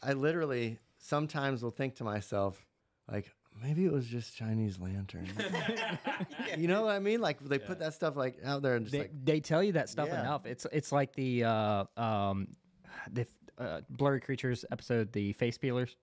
I 0.02 0.14
literally 0.14 0.78
sometimes 0.98 1.62
will 1.62 1.70
think 1.70 1.96
to 1.96 2.04
myself, 2.04 2.64
like 3.12 3.30
maybe 3.62 3.84
it 3.84 3.92
was 3.92 4.06
just 4.06 4.36
Chinese 4.36 4.78
lanterns. 4.78 5.30
You 6.58 6.68
know 6.68 6.82
what 6.82 6.94
I 6.94 6.98
mean? 7.00 7.20
Like 7.20 7.40
they 7.40 7.58
put 7.58 7.80
that 7.80 7.92
stuff 7.94 8.16
like 8.16 8.38
out 8.44 8.62
there 8.62 8.76
and 8.76 8.84
just 8.86 8.92
They, 8.92 8.98
like 9.00 9.10
they 9.24 9.40
tell 9.40 9.62
you 9.62 9.72
that 9.72 9.88
stuff 9.88 10.08
Yeah. 10.08 10.20
enough. 10.20 10.46
It's 10.46 10.66
it's 10.72 10.90
like 10.92 11.14
the 11.14 11.44
uh, 11.44 11.84
um, 11.96 12.48
the 13.12 13.26
uh, 13.58 13.80
blurry 13.90 14.20
creatures 14.20 14.64
episode, 14.70 15.12
the 15.12 15.32
face 15.34 15.58
peelers. 15.58 15.96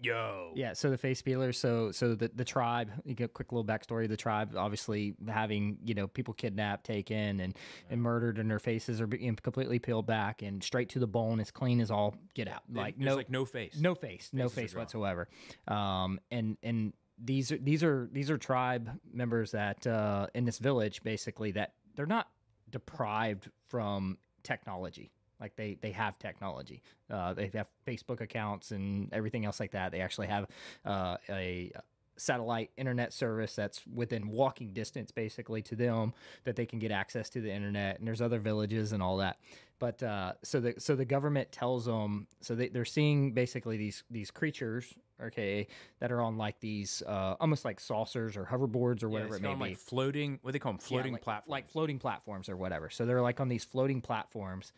Yo. 0.00 0.52
Yeah, 0.54 0.74
so 0.74 0.90
the 0.90 0.98
face 0.98 1.22
peelers. 1.22 1.58
So 1.58 1.90
so 1.90 2.14
the 2.14 2.30
the 2.34 2.44
tribe. 2.44 2.90
You 3.04 3.14
get 3.14 3.24
a 3.24 3.28
quick 3.28 3.52
little 3.52 3.64
backstory. 3.64 4.04
Of 4.04 4.10
The 4.10 4.16
tribe, 4.16 4.54
obviously 4.56 5.14
having 5.26 5.78
you 5.84 5.94
know 5.94 6.06
people 6.06 6.34
kidnapped, 6.34 6.84
taken, 6.84 7.40
and 7.40 7.56
and 7.90 8.00
murdered, 8.00 8.38
and 8.38 8.50
their 8.50 8.58
faces 8.58 9.00
are 9.00 9.06
being 9.06 9.36
completely 9.36 9.78
peeled 9.78 10.06
back 10.06 10.42
and 10.42 10.62
straight 10.62 10.90
to 10.90 10.98
the 10.98 11.06
bone, 11.06 11.40
as 11.40 11.50
clean 11.50 11.80
as 11.80 11.90
all 11.90 12.14
get 12.34 12.48
out. 12.48 12.62
Like 12.72 12.96
There's 12.96 13.06
no 13.06 13.16
like 13.16 13.30
no 13.30 13.44
face. 13.44 13.76
no 13.80 13.94
face, 13.94 14.30
no 14.32 14.44
Faces 14.44 14.56
are 14.56 14.60
face 14.60 14.74
whatsoever. 14.74 15.28
Um, 15.66 16.20
and 16.30 16.56
and 16.62 16.92
these 17.22 17.50
are 17.50 17.58
these 17.58 17.82
are 17.82 18.08
these 18.12 18.30
are 18.30 18.38
tribe 18.38 18.90
members 19.12 19.52
that 19.52 19.86
uh, 19.86 20.28
in 20.34 20.44
this 20.44 20.58
village 20.58 21.02
basically 21.02 21.52
that 21.52 21.74
they're 21.96 22.06
not 22.06 22.28
deprived 22.70 23.50
from 23.68 24.18
technology. 24.42 25.10
Like 25.40 25.56
they 25.56 25.78
they 25.80 25.92
have 25.92 26.18
technology. 26.18 26.82
Uh, 27.10 27.34
they 27.34 27.50
have 27.54 27.68
Facebook 27.86 28.20
accounts 28.20 28.70
and 28.70 29.12
everything 29.12 29.44
else 29.44 29.60
like 29.60 29.72
that. 29.72 29.92
They 29.92 30.00
actually 30.00 30.26
have 30.28 30.46
uh, 30.84 31.16
a 31.28 31.72
satellite 32.16 32.70
internet 32.76 33.12
service 33.12 33.54
that's 33.54 33.82
within 33.86 34.28
walking 34.28 34.72
distance 34.72 35.10
basically 35.12 35.62
to 35.62 35.76
them 35.76 36.12
that 36.44 36.56
they 36.56 36.66
can 36.66 36.78
get 36.80 36.90
access 36.90 37.30
to 37.30 37.40
the 37.40 37.50
internet 37.50 37.98
and 37.98 38.08
there's 38.08 38.20
other 38.20 38.40
villages 38.40 38.92
and 38.92 39.00
all 39.00 39.18
that 39.18 39.38
but 39.78 40.02
uh, 40.02 40.32
so 40.42 40.58
the 40.58 40.74
so 40.78 40.96
the 40.96 41.04
government 41.04 41.50
tells 41.52 41.86
them 41.86 42.26
so 42.40 42.56
they, 42.56 42.68
they're 42.68 42.84
seeing 42.84 43.32
basically 43.32 43.76
these 43.76 44.02
these 44.10 44.32
creatures 44.32 44.92
okay 45.22 45.66
that 46.00 46.10
are 46.10 46.20
on 46.20 46.36
like 46.36 46.58
these 46.60 47.02
uh, 47.06 47.36
almost 47.40 47.64
like 47.64 47.78
saucers 47.78 48.36
or 48.36 48.44
hoverboards 48.44 49.02
or 49.02 49.08
whatever 49.08 49.38
Yeah, 49.38 49.50
it 49.50 49.56
may 49.58 49.64
be 49.66 49.70
like 49.70 49.78
floating. 49.78 50.38
What 50.42 50.50
do 50.50 50.52
they 50.52 50.58
call 50.58 50.72
them? 50.72 50.80
Yeah, 50.82 50.88
Floating 50.88 51.12
like, 51.12 51.22
platforms. 51.22 51.50
like 51.50 51.70
floating 51.70 51.98
platforms 51.98 52.48
or 52.48 52.56
whatever. 52.56 52.90
So 52.90 53.06
they're 53.06 53.22
like 53.22 53.40
on 53.40 53.48
these 53.48 53.64
floating 53.64 54.00
platforms, 54.00 54.72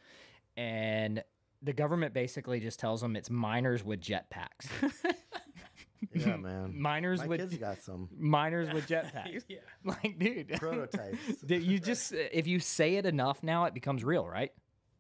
and 0.57 1.23
the 1.63 1.73
government 1.73 2.15
basically 2.15 2.61
just 2.61 2.79
tells 2.79 3.01
them 3.01 3.17
it's 3.17 3.31
miners 3.31 3.85
with 3.85 4.01
jetpacks. 4.01 4.69
Yeah, 6.13 6.37
man. 6.37 6.81
miners 6.81 7.21
My 7.21 7.27
with 7.27 7.41
kids 7.41 7.57
got 7.59 7.83
some 7.83 8.09
miners 8.19 8.73
with 8.73 8.89
jetpacks. 8.89 9.45
yeah. 9.49 9.59
Like, 9.85 10.19
dude, 10.19 10.49
prototypes. 10.59 11.19
You 11.47 11.79
just 11.79 12.13
if 12.13 12.47
you 12.47 12.59
say 12.59 12.97
it 12.97 13.07
enough 13.07 13.43
now, 13.43 13.65
it 13.67 13.75
becomes 13.75 14.03
real, 14.03 14.27
right? 14.27 14.51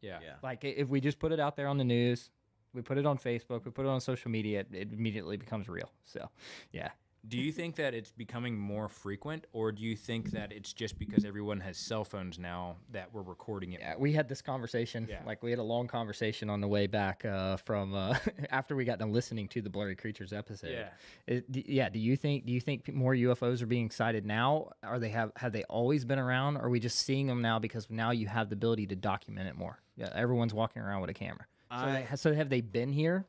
Yeah. 0.03 0.19
Yeah. 0.23 0.35
Like 0.43 0.63
if 0.63 0.89
we 0.89 1.01
just 1.01 1.19
put 1.19 1.33
it 1.33 1.41
out 1.41 1.57
there 1.57 1.69
on 1.69 1.79
the 1.79 1.85
news, 1.85 2.31
we 2.73 2.83
put 2.83 2.99
it 2.99 3.07
on 3.07 3.19
Facebook, 3.19 3.65
we 3.65 3.71
put 3.71 3.87
it 3.87 3.89
on 3.89 4.01
social 4.01 4.31
media, 4.31 4.61
it, 4.61 4.69
it 4.73 4.93
immediately 4.93 5.37
becomes 5.37 5.69
real. 5.69 5.91
So, 6.05 6.29
yeah. 6.73 6.91
Do 7.29 7.37
you 7.37 7.53
think 7.53 7.77
that 7.77 7.95
it's 7.95 8.11
becoming 8.11 8.57
more 8.59 8.89
frequent, 8.89 9.47
or 9.53 9.73
do 9.73 9.83
you 9.83 9.95
think 9.95 10.31
that 10.31 10.53
it's 10.53 10.73
just 10.73 10.99
because 10.99 11.25
everyone 11.25 11.61
has 11.61 11.77
cell 11.77 12.03
phones 12.05 12.39
now 12.39 12.77
that 12.93 13.13
we're 13.13 13.23
recording 13.23 13.73
it? 13.73 13.81
Yeah, 13.81 13.95
we 13.99 14.13
had 14.13 14.29
this 14.29 14.41
conversation. 14.41 15.07
Yeah. 15.09 15.21
Like 15.27 15.43
we 15.43 15.51
had 15.51 15.59
a 15.59 15.63
long 15.65 15.87
conversation 15.87 16.49
on 16.49 16.61
the 16.63 16.69
way 16.69 16.87
back 16.87 17.25
uh, 17.27 17.59
from 17.59 17.95
uh, 17.95 18.17
after 18.51 18.75
we 18.75 18.85
got 18.87 18.99
done 18.99 19.13
listening 19.13 19.49
to 19.49 19.61
the 19.61 19.69
Blurry 19.69 19.95
Creatures 19.97 20.33
episode. 20.33 20.71
Yeah. 20.73 20.89
It- 21.27 21.53
d- 21.53 21.65
yeah. 21.69 21.91
Do 21.91 21.99
you 21.99 22.17
think? 22.17 22.47
Do 22.47 22.53
you 22.53 22.61
think 22.61 22.93
more 22.93 23.15
UFOs 23.15 23.61
are 23.61 23.67
being 23.67 23.91
sighted 23.91 24.25
now? 24.25 24.71
Are 24.83 24.99
they 24.99 25.11
have 25.11 25.31
have 25.37 25.53
they 25.53 25.65
always 25.65 26.05
been 26.07 26.19
around? 26.19 26.57
Or 26.57 26.65
are 26.65 26.71
we 26.71 26.81
just 26.81 27.01
seeing 27.01 27.27
them 27.27 27.43
now 27.43 27.59
because 27.59 27.89
now 27.91 28.13
you 28.13 28.29
have 28.29 28.49
the 28.49 28.55
ability 28.55 28.87
to 28.87 28.97
document 28.97 29.47
it 29.47 29.57
more? 29.57 29.79
Yeah. 29.97 30.09
Everyone's 30.15 30.55
walking 30.55 30.81
around 30.81 31.03
with 31.03 31.11
a 31.11 31.15
camera. 31.15 31.47
So, 31.71 31.77
I- 31.77 32.07
they, 32.11 32.17
so 32.17 32.35
have 32.35 32.49
they 32.49 32.63
been 32.63 32.93
here 32.93 33.27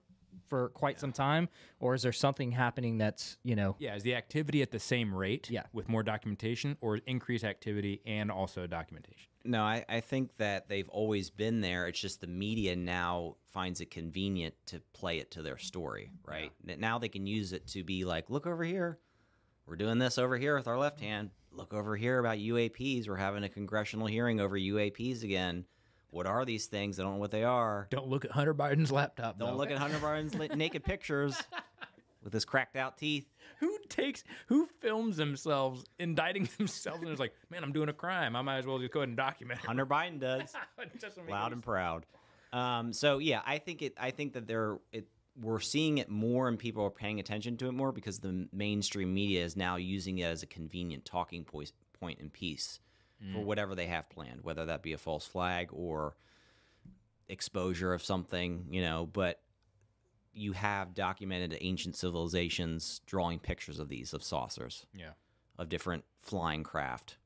for 0.51 0.67
quite 0.67 0.99
some 0.99 1.13
time, 1.13 1.47
or 1.79 1.95
is 1.95 2.01
there 2.01 2.11
something 2.11 2.51
happening 2.51 2.97
that's 2.97 3.37
you 3.41 3.55
know? 3.55 3.77
Yeah, 3.79 3.95
is 3.95 4.03
the 4.03 4.15
activity 4.15 4.61
at 4.61 4.69
the 4.69 4.79
same 4.81 5.15
rate? 5.15 5.49
Yeah. 5.49 5.63
With 5.71 5.87
more 5.87 6.03
documentation, 6.03 6.75
or 6.81 6.97
increased 7.07 7.45
activity 7.45 8.01
and 8.05 8.29
also 8.29 8.67
documentation? 8.67 9.29
No, 9.45 9.63
I, 9.63 9.85
I 9.87 10.01
think 10.01 10.35
that 10.37 10.67
they've 10.67 10.89
always 10.89 11.29
been 11.29 11.61
there. 11.61 11.87
It's 11.87 12.01
just 12.01 12.19
the 12.19 12.27
media 12.27 12.75
now 12.75 13.37
finds 13.53 13.79
it 13.79 13.91
convenient 13.91 14.53
to 14.67 14.81
play 14.91 15.19
it 15.19 15.31
to 15.31 15.41
their 15.41 15.57
story, 15.57 16.11
right? 16.27 16.51
N- 16.67 16.81
Now 16.81 16.99
they 16.99 17.07
can 17.07 17.25
use 17.25 17.53
it 17.53 17.65
to 17.67 17.83
be 17.85 18.03
like, 18.03 18.29
look 18.29 18.45
over 18.45 18.63
here. 18.65 18.99
We're 19.65 19.77
doing 19.77 19.99
this 19.99 20.17
over 20.17 20.37
here 20.37 20.57
with 20.57 20.67
our 20.67 20.77
left 20.77 20.99
hand. 20.99 21.29
Look 21.53 21.73
over 21.73 21.95
here 21.95 22.19
about 22.19 22.39
UAPs. 22.39 23.07
We're 23.07 23.15
having 23.15 23.45
a 23.45 23.49
congressional 23.49 24.05
hearing 24.05 24.41
over 24.41 24.59
UAPs 24.59 25.23
again. 25.23 25.63
What 26.11 26.27
are 26.27 26.43
these 26.43 26.65
things? 26.67 26.99
I 26.99 27.03
don't 27.03 27.13
know 27.13 27.19
what 27.19 27.31
they 27.31 27.45
are. 27.45 27.87
Don't 27.89 28.07
look 28.07 28.25
at 28.25 28.31
Hunter 28.31 28.53
Biden's 28.53 28.91
laptop. 28.91 29.39
Don't 29.39 29.51
though. 29.51 29.57
look 29.57 29.71
at 29.71 29.77
Hunter 29.77 29.97
Biden's 30.01 30.35
li- 30.35 30.49
naked 30.49 30.83
pictures 30.83 31.41
with 32.21 32.33
his 32.33 32.43
cracked 32.45 32.75
out 32.75 32.97
teeth. 32.97 33.25
Who 33.61 33.77
takes 33.89 34.23
who 34.47 34.67
films 34.81 35.17
themselves 35.17 35.85
indicting 35.99 36.49
themselves 36.57 37.01
and 37.01 37.11
is 37.11 37.19
like, 37.19 37.33
man, 37.49 37.63
I'm 37.63 37.71
doing 37.71 37.89
a 37.89 37.93
crime. 37.93 38.35
I 38.35 38.41
might 38.41 38.57
as 38.57 38.65
well 38.65 38.77
just 38.79 38.91
go 38.91 38.99
ahead 38.99 39.09
and 39.09 39.17
document 39.17 39.61
it. 39.63 39.67
Hunter 39.67 39.85
Biden 39.85 40.19
does. 40.19 40.53
It 40.79 40.99
doesn't 40.99 41.23
make 41.23 41.31
loud 41.31 41.53
and 41.53 41.63
proud. 41.63 42.05
Um, 42.51 42.91
so 42.91 43.19
yeah, 43.19 43.41
I 43.45 43.59
think 43.59 43.81
it. 43.81 43.93
I 43.97 44.11
think 44.11 44.33
that 44.33 44.47
they're 44.47 44.77
it. 44.91 45.07
We're 45.41 45.61
seeing 45.61 45.99
it 45.99 46.09
more, 46.09 46.49
and 46.49 46.59
people 46.59 46.83
are 46.83 46.91
paying 46.91 47.21
attention 47.21 47.55
to 47.57 47.67
it 47.67 47.71
more 47.71 47.93
because 47.93 48.19
the 48.19 48.49
mainstream 48.51 49.13
media 49.13 49.45
is 49.45 49.55
now 49.55 49.77
using 49.77 50.17
it 50.17 50.23
as 50.23 50.43
a 50.43 50.45
convenient 50.45 51.05
talking 51.05 51.45
point, 51.45 51.71
point 51.97 52.19
and 52.19 52.33
piece 52.33 52.81
for 53.33 53.43
whatever 53.43 53.75
they 53.75 53.85
have 53.85 54.09
planned, 54.09 54.41
whether 54.43 54.65
that 54.65 54.81
be 54.81 54.93
a 54.93 54.97
false 54.97 55.25
flag 55.27 55.69
or 55.71 56.15
exposure 57.29 57.93
of 57.93 58.03
something, 58.03 58.65
you 58.71 58.81
know. 58.81 59.05
But 59.11 59.39
you 60.33 60.53
have 60.53 60.93
documented 60.93 61.57
ancient 61.61 61.95
civilizations 61.95 63.01
drawing 63.05 63.39
pictures 63.39 63.79
of 63.79 63.89
these 63.89 64.13
of 64.13 64.23
saucers 64.23 64.85
Yeah. 64.93 65.11
of 65.57 65.69
different 65.69 66.03
flying 66.21 66.63
craft. 66.63 67.17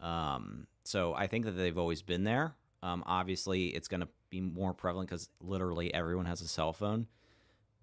Um, 0.00 0.66
so 0.84 1.14
I 1.14 1.26
think 1.26 1.44
that 1.44 1.52
they've 1.52 1.78
always 1.78 2.02
been 2.02 2.24
there. 2.24 2.54
Um, 2.82 3.02
obviously, 3.06 3.68
it's 3.68 3.88
going 3.88 4.00
to 4.00 4.08
be 4.30 4.40
more 4.40 4.74
prevalent 4.74 5.08
because 5.08 5.28
literally 5.40 5.92
everyone 5.94 6.26
has 6.26 6.40
a 6.40 6.48
cell 6.48 6.72
phone. 6.72 7.06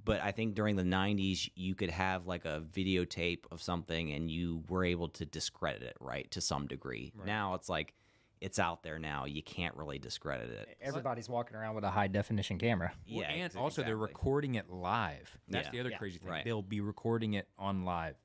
But 0.03 0.21
I 0.21 0.31
think 0.31 0.55
during 0.55 0.75
the 0.75 0.83
90s, 0.83 1.49
you 1.55 1.75
could 1.75 1.91
have 1.91 2.25
like 2.25 2.45
a 2.45 2.63
videotape 2.73 3.45
of 3.51 3.61
something 3.61 4.11
and 4.11 4.31
you 4.31 4.63
were 4.67 4.83
able 4.83 5.09
to 5.09 5.25
discredit 5.25 5.83
it, 5.83 5.97
right, 5.99 6.29
to 6.31 6.41
some 6.41 6.67
degree. 6.67 7.11
Now 7.25 7.53
it's 7.53 7.69
like 7.69 7.93
it's 8.39 8.57
out 8.57 8.81
there 8.81 8.97
now. 8.97 9.25
You 9.25 9.43
can't 9.43 9.75
really 9.75 9.99
discredit 9.99 10.49
it. 10.49 10.75
Everybody's 10.81 11.29
walking 11.29 11.55
around 11.55 11.75
with 11.75 11.83
a 11.83 11.91
high 11.91 12.07
definition 12.07 12.57
camera. 12.57 12.91
Well, 13.07 13.21
Yeah, 13.21 13.29
and 13.29 13.41
ex- 13.43 13.55
also 13.55 13.83
they're 13.83 13.95
recording 13.95 14.55
it 14.55 14.69
live. 14.71 15.37
That's 15.47 15.67
Yeah. 15.67 15.71
the 15.71 15.79
other 15.81 15.89
Yeah. 15.91 15.97
crazy 15.99 16.17
thing. 16.17 16.29
Right. 16.29 16.43
They'll 16.43 16.63
be 16.63 16.81
recording 16.81 17.35
it 17.35 17.47
on 17.59 17.85
live 17.85 18.15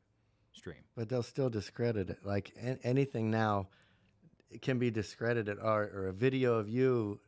stream. 0.53 0.85
But 0.95 1.11
they'll 1.11 1.23
still 1.23 1.51
discredit 1.51 2.09
it. 2.09 2.25
Like 2.25 2.53
anything 2.83 3.31
now 3.31 3.69
it 4.49 4.63
can 4.63 4.79
be 4.79 4.91
discredited, 4.91 5.59
or, 5.59 5.83
or 5.93 6.07
a 6.07 6.13
video 6.15 6.55
of 6.55 6.69
you, 6.69 7.21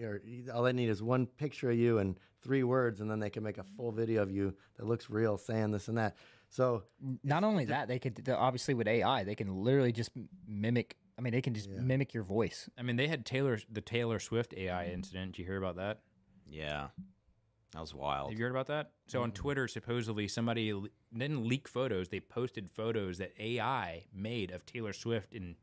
or 0.00 0.20
all 0.52 0.62
they 0.62 0.72
need 0.72 0.88
is 0.88 1.02
one 1.02 1.26
picture 1.26 1.70
of 1.70 1.76
you 1.76 1.98
and 1.98 2.18
three 2.42 2.62
words, 2.62 3.00
and 3.00 3.10
then 3.10 3.20
they 3.20 3.30
can 3.30 3.42
make 3.42 3.58
a 3.58 3.64
full 3.64 3.92
video 3.92 4.22
of 4.22 4.30
you 4.30 4.54
that 4.76 4.86
looks 4.86 5.10
real, 5.10 5.36
saying 5.36 5.70
this 5.70 5.88
and 5.88 5.98
that. 5.98 6.16
So 6.48 6.84
Not 7.22 7.44
only 7.44 7.66
that, 7.66 7.86
they 7.88 7.98
could 7.98 8.28
obviously 8.28 8.74
with 8.74 8.88
AI, 8.88 9.24
they 9.24 9.34
can 9.34 9.62
literally 9.62 9.92
just 9.92 10.10
mimic. 10.46 10.96
I 11.18 11.22
mean, 11.22 11.32
they 11.32 11.42
can 11.42 11.54
just 11.54 11.68
mimic 11.68 12.14
your 12.14 12.24
voice. 12.24 12.68
I 12.78 12.82
mean, 12.82 12.96
they 12.96 13.06
had 13.06 13.26
Taylor 13.26 13.58
the 13.70 13.80
Taylor 13.82 14.18
Swift 14.18 14.54
AI 14.56 14.86
incident. 14.86 15.32
Did 15.32 15.40
you 15.40 15.44
hear 15.46 15.58
about 15.58 15.76
that? 15.76 16.00
Yeah. 16.48 16.88
That 17.72 17.80
was 17.80 17.94
wild. 17.94 18.30
Have 18.30 18.38
you 18.38 18.44
heard 18.44 18.50
about 18.50 18.66
that? 18.66 18.90
So 19.06 19.22
on 19.22 19.30
Twitter, 19.30 19.68
supposedly 19.68 20.26
somebody 20.26 20.72
le- 20.72 20.88
didn't 21.16 21.46
leak 21.46 21.68
photos. 21.68 22.08
They 22.08 22.18
posted 22.18 22.68
photos 22.68 23.18
that 23.18 23.32
AI 23.38 24.06
made 24.12 24.50
of 24.50 24.66
Taylor 24.66 24.92
Swift 24.92 25.32
in 25.32 25.54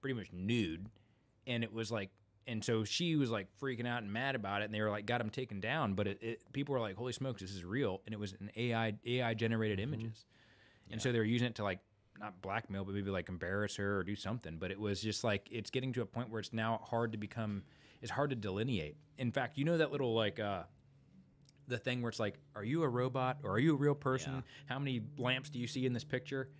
pretty 0.00 0.14
much 0.14 0.32
nude, 0.32 0.86
and 1.46 1.62
it 1.62 1.72
was 1.72 1.92
like, 1.92 2.10
and 2.46 2.64
so 2.64 2.84
she 2.84 3.16
was 3.16 3.30
like 3.30 3.46
freaking 3.60 3.86
out 3.86 4.02
and 4.02 4.12
mad 4.12 4.34
about 4.34 4.62
it, 4.62 4.66
and 4.66 4.74
they 4.74 4.80
were 4.80 4.90
like, 4.90 5.06
got 5.06 5.20
him 5.20 5.30
taken 5.30 5.60
down. 5.60 5.94
But 5.94 6.06
it, 6.06 6.18
it 6.22 6.52
people 6.52 6.74
were 6.74 6.80
like, 6.80 6.96
holy 6.96 7.12
smokes, 7.12 7.40
this 7.40 7.52
is 7.52 7.64
real, 7.64 8.00
and 8.06 8.12
it 8.12 8.18
was 8.18 8.34
an 8.40 8.50
AI 8.56 8.94
AI 9.06 9.34
generated 9.34 9.80
images, 9.80 10.24
and 10.90 11.00
so 11.00 11.12
they 11.12 11.18
were 11.18 11.24
using 11.24 11.48
it 11.48 11.54
to 11.56 11.64
like 11.64 11.80
not 12.18 12.40
blackmail, 12.42 12.84
but 12.84 12.94
maybe 12.94 13.10
like 13.10 13.28
embarrass 13.28 13.76
her 13.76 13.98
or 13.98 14.04
do 14.04 14.14
something. 14.14 14.56
But 14.58 14.70
it 14.70 14.78
was 14.78 15.00
just 15.00 15.24
like 15.24 15.48
it's 15.50 15.70
getting 15.70 15.92
to 15.94 16.02
a 16.02 16.06
point 16.06 16.30
where 16.30 16.40
it's 16.40 16.52
now 16.52 16.80
hard 16.84 17.12
to 17.12 17.18
become. 17.18 17.62
It's 18.02 18.10
hard 18.10 18.30
to 18.30 18.36
delineate. 18.36 18.96
In 19.18 19.30
fact, 19.30 19.58
you 19.58 19.64
know 19.64 19.78
that 19.78 19.92
little 19.92 20.14
like 20.14 20.40
uh, 20.40 20.62
the 21.68 21.78
thing 21.78 22.02
where 22.02 22.10
it's 22.10 22.20
like, 22.20 22.38
are 22.54 22.64
you 22.64 22.82
a 22.82 22.88
robot 22.88 23.38
or 23.42 23.52
are 23.52 23.58
you 23.58 23.74
a 23.74 23.76
real 23.76 23.94
person? 23.94 24.42
How 24.66 24.78
many 24.78 25.02
lamps 25.16 25.50
do 25.50 25.58
you 25.58 25.66
see 25.66 25.86
in 25.86 25.92
this 25.92 26.04
picture? 26.04 26.50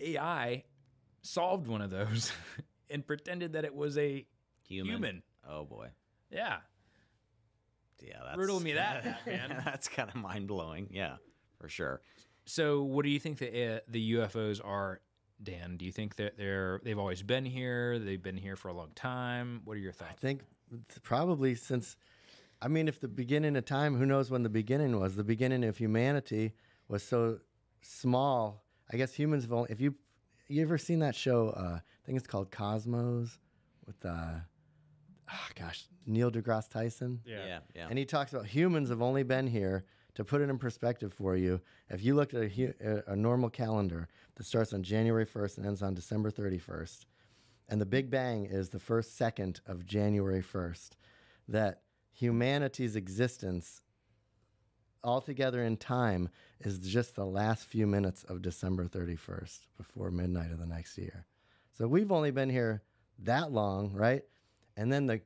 AI 0.00 0.64
solved 1.22 1.66
one 1.66 1.80
of 1.80 1.90
those 1.90 2.32
and 2.90 3.06
pretended 3.06 3.54
that 3.54 3.64
it 3.64 3.74
was 3.74 3.96
a 3.98 4.26
Human. 4.70 4.94
human. 4.94 5.22
Oh 5.48 5.64
boy. 5.64 5.88
Yeah. 6.30 6.58
Yeah, 8.00 8.20
that's 8.24 8.38
Riddle 8.38 8.60
me 8.60 8.72
that, 8.74 9.04
man. 9.26 9.62
that's 9.64 9.88
kind 9.88 10.08
of 10.08 10.14
mind 10.14 10.48
blowing. 10.48 10.88
Yeah, 10.90 11.16
for 11.58 11.68
sure. 11.68 12.00
So, 12.46 12.82
what 12.82 13.04
do 13.04 13.10
you 13.10 13.20
think 13.20 13.38
the 13.38 13.76
uh, 13.76 13.80
the 13.88 14.12
UFOs 14.14 14.64
are, 14.64 15.00
Dan? 15.42 15.76
Do 15.76 15.84
you 15.84 15.92
think 15.92 16.16
that 16.16 16.38
they're 16.38 16.80
they've 16.82 16.98
always 16.98 17.22
been 17.22 17.44
here? 17.44 17.98
They've 17.98 18.22
been 18.22 18.38
here 18.38 18.56
for 18.56 18.68
a 18.68 18.72
long 18.72 18.92
time. 18.94 19.60
What 19.64 19.76
are 19.76 19.80
your 19.80 19.92
thoughts? 19.92 20.12
I 20.12 20.14
think 20.14 20.44
probably 21.02 21.54
since, 21.54 21.96
I 22.62 22.68
mean, 22.68 22.88
if 22.88 23.00
the 23.00 23.08
beginning 23.08 23.54
of 23.56 23.66
time, 23.66 23.96
who 23.96 24.06
knows 24.06 24.30
when 24.30 24.42
the 24.44 24.48
beginning 24.48 24.98
was? 24.98 25.14
The 25.16 25.24
beginning 25.24 25.64
of 25.64 25.76
humanity 25.76 26.54
was 26.88 27.02
so 27.02 27.40
small. 27.82 28.64
I 28.90 28.96
guess 28.96 29.12
humans 29.12 29.42
have 29.44 29.52
only. 29.52 29.70
If 29.70 29.80
you 29.80 29.94
you 30.48 30.62
ever 30.62 30.78
seen 30.78 31.00
that 31.00 31.14
show? 31.14 31.50
Uh, 31.50 31.80
I 31.80 32.06
think 32.06 32.16
it's 32.16 32.26
called 32.26 32.50
Cosmos 32.50 33.38
with, 33.86 34.04
uh, 34.04 34.38
oh 35.32 35.48
gosh, 35.54 35.84
Neil 36.06 36.30
deGrasse 36.30 36.68
Tyson. 36.68 37.20
Yeah, 37.24 37.60
yeah. 37.74 37.86
And 37.88 37.98
he 37.98 38.04
talks 38.04 38.32
about 38.32 38.46
humans 38.46 38.88
have 38.90 39.02
only 39.02 39.22
been 39.22 39.46
here. 39.46 39.84
To 40.16 40.24
put 40.24 40.40
it 40.40 40.50
in 40.50 40.58
perspective 40.58 41.14
for 41.14 41.36
you, 41.36 41.60
if 41.88 42.02
you 42.02 42.16
looked 42.16 42.34
at 42.34 42.42
a, 42.42 42.74
a, 42.80 43.12
a 43.12 43.16
normal 43.16 43.48
calendar 43.48 44.08
that 44.34 44.44
starts 44.44 44.72
on 44.72 44.82
January 44.82 45.24
1st 45.24 45.58
and 45.58 45.66
ends 45.66 45.82
on 45.82 45.94
December 45.94 46.32
31st, 46.32 47.06
and 47.68 47.80
the 47.80 47.86
Big 47.86 48.10
Bang 48.10 48.44
is 48.44 48.68
the 48.68 48.80
first 48.80 49.16
second 49.16 49.60
of 49.66 49.86
January 49.86 50.42
1st, 50.42 50.90
that 51.48 51.82
humanity's 52.12 52.96
existence 52.96 53.82
altogether 55.04 55.62
in 55.62 55.76
time 55.76 56.28
is 56.60 56.78
just 56.80 57.14
the 57.14 57.24
last 57.24 57.64
few 57.64 57.86
minutes 57.86 58.24
of 58.24 58.42
December 58.42 58.86
31st 58.86 59.60
before 59.76 60.10
midnight 60.10 60.50
of 60.50 60.58
the 60.58 60.66
next 60.66 60.98
year. 60.98 61.24
So 61.72 61.86
we've 61.88 62.12
only 62.12 62.30
been 62.30 62.50
here 62.50 62.82
that 63.20 63.52
long, 63.52 63.92
right? 63.92 64.22
And 64.80 64.92
then 64.92 65.06
the 65.06 65.20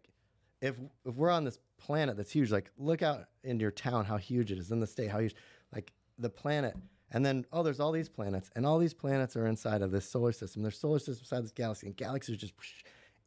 if 0.60 0.76
if 1.04 1.14
we're 1.14 1.30
on 1.30 1.44
this 1.44 1.58
planet 1.78 2.16
that's 2.16 2.32
huge, 2.32 2.50
like 2.50 2.70
look 2.78 3.02
out 3.02 3.24
in 3.42 3.60
your 3.60 3.70
town 3.70 4.04
how 4.04 4.16
huge 4.16 4.52
it 4.52 4.58
is 4.58 4.70
in 4.72 4.80
the 4.80 4.86
state, 4.86 5.10
how 5.10 5.20
huge 5.20 5.36
like 5.72 5.92
the 6.18 6.30
planet 6.30 6.74
And 7.14 7.24
then, 7.24 7.46
oh, 7.52 7.62
there's 7.62 7.78
all 7.78 7.92
these 7.92 8.08
planets, 8.08 8.50
and 8.56 8.66
all 8.66 8.78
these 8.78 8.92
planets 8.92 9.36
are 9.36 9.46
inside 9.46 9.82
of 9.82 9.92
this 9.92 10.04
solar 10.08 10.32
system. 10.32 10.62
There's 10.62 10.78
solar 10.78 10.98
system 10.98 11.22
inside 11.22 11.44
this 11.44 11.52
galaxy, 11.52 11.86
and 11.86 11.96
galaxies 11.96 12.38
just, 12.38 12.54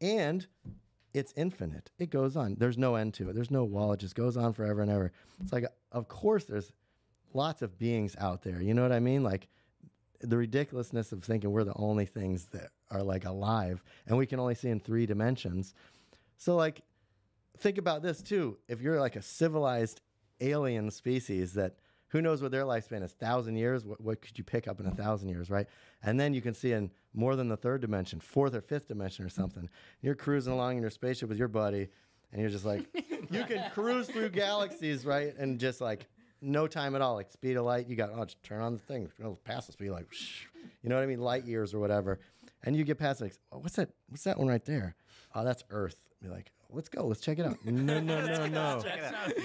and 0.02 0.46
it's 1.14 1.32
infinite. 1.36 1.90
It 1.98 2.10
goes 2.10 2.36
on. 2.36 2.56
There's 2.58 2.76
no 2.76 2.96
end 2.96 3.14
to 3.14 3.30
it. 3.30 3.34
There's 3.34 3.50
no 3.50 3.64
wall. 3.64 3.94
It 3.94 4.00
just 4.00 4.14
goes 4.14 4.36
on 4.36 4.52
forever 4.52 4.82
and 4.82 4.90
ever. 4.90 5.10
It's 5.42 5.54
like, 5.54 5.64
of 5.92 6.06
course, 6.06 6.44
there's 6.44 6.70
lots 7.32 7.62
of 7.62 7.78
beings 7.78 8.14
out 8.18 8.42
there. 8.42 8.60
You 8.60 8.74
know 8.74 8.82
what 8.82 8.92
I 8.92 9.00
mean? 9.00 9.22
Like 9.22 9.48
the 10.20 10.36
ridiculousness 10.36 11.12
of 11.12 11.24
thinking 11.24 11.50
we're 11.50 11.64
the 11.64 11.72
only 11.76 12.04
things 12.04 12.46
that 12.46 12.68
are 12.90 13.02
like 13.02 13.24
alive, 13.24 13.82
and 14.06 14.18
we 14.18 14.26
can 14.26 14.38
only 14.38 14.54
see 14.54 14.68
in 14.68 14.80
three 14.80 15.06
dimensions. 15.06 15.72
So, 16.38 16.56
like, 16.56 16.82
think 17.58 17.78
about 17.78 18.02
this 18.02 18.22
too. 18.22 18.56
If 18.68 18.80
you're 18.80 19.00
like 19.00 19.16
a 19.16 19.22
civilized 19.22 20.00
alien 20.40 20.90
species 20.90 21.52
that 21.54 21.74
who 22.08 22.22
knows 22.22 22.40
what 22.40 22.50
their 22.50 22.62
lifespan 22.62 23.02
is 23.02 23.12
thousand 23.12 23.56
years 23.56 23.84
what, 23.84 24.00
what 24.00 24.22
could 24.22 24.38
you 24.38 24.44
pick 24.44 24.68
up 24.68 24.80
in 24.80 24.86
a 24.86 24.94
thousand 24.94 25.28
years 25.28 25.50
right? 25.50 25.66
And 26.02 26.18
then 26.18 26.32
you 26.32 26.40
can 26.40 26.54
see 26.54 26.72
in 26.72 26.90
more 27.12 27.36
than 27.36 27.48
the 27.48 27.56
third 27.56 27.80
dimension 27.80 28.20
fourth 28.20 28.54
or 28.54 28.60
fifth 28.60 28.88
dimension 28.88 29.24
or 29.24 29.28
something 29.28 29.68
you're 30.00 30.14
cruising 30.14 30.52
along 30.52 30.76
in 30.76 30.82
your 30.82 30.90
spaceship 30.90 31.28
with 31.28 31.38
your 31.38 31.48
buddy 31.48 31.88
and 32.32 32.40
you're 32.40 32.50
just 32.50 32.64
like 32.64 32.86
you 33.30 33.44
can 33.44 33.68
cruise 33.72 34.08
through 34.08 34.30
galaxies 34.30 35.04
right? 35.04 35.36
And 35.36 35.58
just 35.58 35.80
like 35.80 36.06
no 36.40 36.68
time 36.68 36.94
at 36.94 37.02
all 37.02 37.14
like 37.14 37.32
speed 37.32 37.56
of 37.56 37.64
light 37.64 37.88
you 37.88 37.96
got 37.96 38.10
oh 38.14 38.24
just 38.24 38.40
turn 38.44 38.62
on 38.62 38.74
the 38.74 38.78
thing 38.78 39.10
it'll 39.18 39.34
pass 39.34 39.66
the 39.66 39.72
speed 39.72 39.90
like 39.90 40.06
you 40.82 40.88
know 40.88 40.94
what 40.94 41.02
i 41.02 41.06
mean? 41.06 41.20
Light 41.20 41.44
years 41.44 41.74
or 41.74 41.80
whatever. 41.80 42.20
And 42.62 42.76
you 42.76 42.84
get 42.84 42.98
past 42.98 43.20
like 43.20 43.34
oh, 43.50 43.58
what's 43.58 43.74
that 43.76 43.90
what's 44.08 44.24
that 44.24 44.38
one 44.38 44.46
right 44.46 44.64
there 44.64 44.94
oh 45.40 45.44
that's 45.44 45.64
earth 45.70 45.96
be 46.22 46.28
like 46.28 46.52
let's 46.70 46.88
go. 46.88 47.06
Let's 47.06 47.20
check 47.20 47.38
it 47.38 47.46
out. 47.46 47.56
No, 47.64 48.00
no, 48.00 48.24
no, 48.26 48.46
no. 48.46 48.82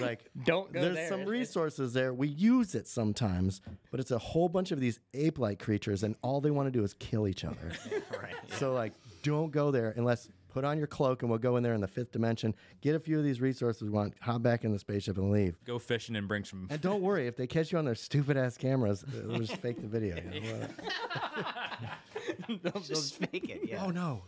like, 0.01 0.29
don't 0.43 0.71
go 0.71 0.81
There's 0.81 0.95
there. 0.95 1.09
some 1.09 1.25
resources 1.25 1.93
there. 1.93 2.13
We 2.13 2.27
use 2.27 2.75
it 2.75 2.87
sometimes, 2.87 3.61
but 3.91 3.99
it's 3.99 4.11
a 4.11 4.17
whole 4.17 4.49
bunch 4.49 4.71
of 4.71 4.79
these 4.79 4.99
ape-like 5.13 5.59
creatures, 5.59 6.03
and 6.03 6.15
all 6.21 6.41
they 6.41 6.51
want 6.51 6.67
to 6.67 6.71
do 6.71 6.83
is 6.83 6.93
kill 6.95 7.27
each 7.27 7.43
other. 7.45 7.71
right. 8.21 8.33
So, 8.57 8.73
like, 8.73 8.93
don't 9.23 9.51
go 9.51 9.71
there 9.71 9.93
unless 9.97 10.29
put 10.49 10.63
on 10.63 10.77
your 10.77 10.85
cloak, 10.85 11.23
and 11.23 11.29
we'll 11.29 11.39
go 11.39 11.57
in 11.57 11.63
there 11.63 11.73
in 11.73 11.81
the 11.81 11.87
fifth 11.87 12.11
dimension. 12.11 12.53
Get 12.81 12.93
a 12.93 12.99
few 12.99 13.17
of 13.17 13.23
these 13.23 13.41
resources 13.41 13.81
we 13.81 13.89
want. 13.89 14.13
Hop 14.21 14.43
back 14.43 14.63
in 14.63 14.71
the 14.71 14.77
spaceship 14.77 15.17
and 15.17 15.31
leave. 15.31 15.57
Go 15.65 15.79
fishing 15.79 16.15
and 16.15 16.27
bring 16.27 16.43
some. 16.43 16.67
And 16.69 16.79
don't 16.79 17.01
worry 17.01 17.25
if 17.25 17.35
they 17.35 17.47
catch 17.47 17.71
you 17.71 17.79
on 17.79 17.85
their 17.85 17.95
stupid 17.95 18.37
ass 18.37 18.57
cameras. 18.57 19.03
Uh, 19.03 19.27
they'll 19.27 19.39
just 19.39 19.57
fake 19.57 19.81
the 19.81 19.87
video. 19.87 20.17
You 20.31 20.41
know? 22.61 22.71
Just 22.81 23.15
fake 23.15 23.49
it. 23.49 23.61
Yeah. 23.63 23.83
oh 23.85 23.89
no. 23.89 24.23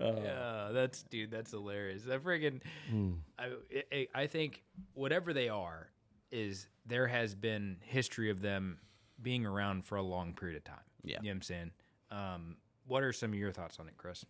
Uh, 0.00 0.12
yeah, 0.22 0.68
that's 0.72 1.02
dude. 1.04 1.30
That's 1.30 1.50
hilarious. 1.50 2.04
That 2.04 2.22
friggin' 2.22 2.60
hmm. 2.88 3.12
I, 3.38 3.50
I 3.92 4.08
I 4.14 4.26
think 4.26 4.62
whatever 4.94 5.32
they 5.32 5.48
are 5.48 5.90
is 6.30 6.68
there 6.86 7.06
has 7.06 7.34
been 7.34 7.78
history 7.80 8.30
of 8.30 8.40
them 8.40 8.78
being 9.22 9.44
around 9.44 9.84
for 9.84 9.96
a 9.96 10.02
long 10.02 10.34
period 10.34 10.56
of 10.56 10.64
time. 10.64 10.76
Yeah. 11.02 11.16
you 11.20 11.24
know 11.24 11.30
what 11.30 11.34
I'm 11.36 11.42
saying. 11.42 11.70
Um, 12.10 12.56
what 12.86 13.02
are 13.02 13.12
some 13.12 13.32
of 13.32 13.38
your 13.38 13.52
thoughts 13.52 13.78
on 13.80 13.88
it, 13.88 13.94
Chris? 13.96 14.24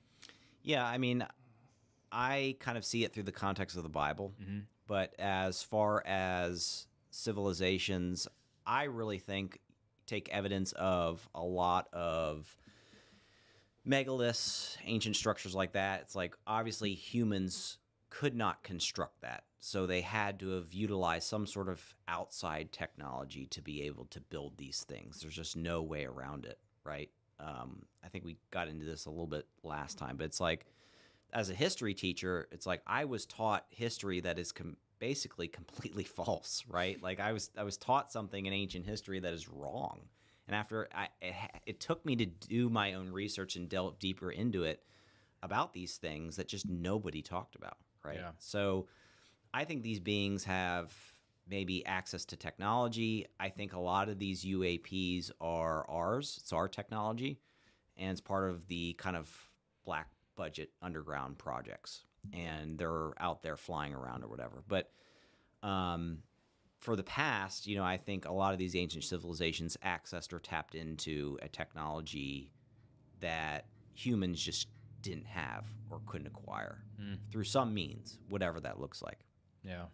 Yeah, 0.62 0.84
I 0.84 0.98
mean, 0.98 1.26
I 2.10 2.56
kind 2.60 2.76
of 2.76 2.84
see 2.84 3.04
it 3.04 3.12
through 3.12 3.24
the 3.24 3.32
context 3.32 3.76
of 3.76 3.82
the 3.82 3.88
Bible. 3.88 4.32
Mm-hmm. 4.42 4.60
But 4.86 5.14
as 5.18 5.62
far 5.62 6.02
as 6.06 6.86
civilizations, 7.10 8.26
I 8.66 8.84
really 8.84 9.18
think 9.18 9.60
take 10.06 10.28
evidence 10.30 10.72
of 10.72 11.28
a 11.34 11.42
lot 11.42 11.88
of 11.92 12.56
megaliths, 13.86 14.76
ancient 14.84 15.16
structures 15.16 15.54
like 15.54 15.72
that. 15.72 16.02
It's 16.02 16.14
like 16.14 16.34
obviously 16.46 16.94
humans 16.94 17.78
could 18.10 18.34
not 18.34 18.62
construct 18.62 19.20
that. 19.22 19.44
So 19.60 19.86
they 19.86 20.00
had 20.00 20.38
to 20.40 20.50
have 20.50 20.72
utilized 20.72 21.26
some 21.26 21.46
sort 21.46 21.68
of 21.68 21.82
outside 22.06 22.72
technology 22.72 23.46
to 23.46 23.60
be 23.60 23.82
able 23.82 24.06
to 24.06 24.20
build 24.20 24.56
these 24.56 24.84
things. 24.88 25.20
There's 25.20 25.34
just 25.34 25.56
no 25.56 25.82
way 25.82 26.04
around 26.04 26.44
it, 26.44 26.58
right? 26.84 27.10
Um, 27.40 27.82
I 28.04 28.08
think 28.08 28.24
we 28.24 28.36
got 28.50 28.68
into 28.68 28.86
this 28.86 29.06
a 29.06 29.10
little 29.10 29.26
bit 29.26 29.46
last 29.62 29.98
time, 29.98 30.16
but 30.16 30.24
it's 30.24 30.40
like, 30.40 30.66
as 31.32 31.50
a 31.50 31.54
history 31.54 31.94
teacher, 31.94 32.48
it's 32.52 32.66
like 32.66 32.82
I 32.86 33.04
was 33.04 33.26
taught 33.26 33.66
history 33.68 34.20
that 34.20 34.38
is 34.38 34.52
com- 34.52 34.76
basically 34.98 35.48
completely 35.48 36.04
false, 36.16 36.64
right? 36.68 37.02
Like 37.02 37.20
I 37.20 37.32
was 37.32 37.50
I 37.56 37.64
was 37.64 37.76
taught 37.76 38.10
something 38.10 38.46
in 38.46 38.52
ancient 38.52 38.86
history 38.86 39.20
that 39.20 39.34
is 39.34 39.48
wrong, 39.48 40.00
and 40.48 40.56
after 40.56 40.88
I 40.94 41.08
it, 41.20 41.34
it 41.66 41.80
took 41.80 42.04
me 42.04 42.16
to 42.16 42.26
do 42.26 42.68
my 42.68 42.94
own 42.94 43.10
research 43.10 43.54
and 43.54 43.68
delve 43.68 43.98
deeper 43.98 44.30
into 44.30 44.64
it 44.64 44.82
about 45.42 45.72
these 45.72 45.98
things 45.98 46.36
that 46.36 46.48
just 46.48 46.68
nobody 46.68 47.22
talked 47.22 47.54
about, 47.54 47.76
right? 48.04 48.16
Yeah. 48.16 48.30
So 48.38 48.88
I 49.54 49.64
think 49.64 49.82
these 49.82 50.00
beings 50.00 50.44
have 50.44 50.92
maybe 51.48 51.84
access 51.86 52.24
to 52.26 52.36
technology. 52.36 53.26
I 53.38 53.50
think 53.50 53.72
a 53.72 53.78
lot 53.78 54.08
of 54.08 54.18
these 54.18 54.44
UAPs 54.44 55.30
are 55.40 55.88
ours. 55.88 56.38
It's 56.40 56.52
our 56.52 56.66
technology, 56.66 57.40
and 57.96 58.10
it's 58.10 58.20
part 58.20 58.50
of 58.50 58.66
the 58.66 58.94
kind 58.94 59.16
of 59.16 59.30
black 59.84 60.08
budget 60.34 60.70
underground 60.82 61.38
projects, 61.38 62.04
and 62.32 62.78
they're 62.78 63.12
out 63.20 63.42
there 63.42 63.56
flying 63.56 63.94
around 63.94 64.24
or 64.24 64.28
whatever. 64.28 64.64
But 64.66 64.90
um, 65.62 66.18
for 66.80 66.96
the 66.96 67.02
past, 67.02 67.66
you 67.66 67.76
know, 67.76 67.84
I 67.84 67.96
think 67.96 68.24
a 68.24 68.32
lot 68.32 68.52
of 68.52 68.58
these 68.58 68.76
ancient 68.76 69.04
civilizations 69.04 69.76
accessed 69.84 70.32
or 70.32 70.38
tapped 70.38 70.74
into 70.74 71.38
a 71.42 71.48
technology 71.48 72.50
that 73.20 73.66
humans 73.94 74.40
just 74.40 74.68
didn't 75.02 75.26
have 75.26 75.64
or 75.90 76.00
couldn't 76.06 76.26
acquire 76.28 76.84
through 77.30 77.44
some 77.44 77.74
means, 77.74 78.18
whatever 78.28 78.60
that 78.60 78.80
looks 78.80 79.02
like. 79.02 79.20
Yeah. 79.64 79.84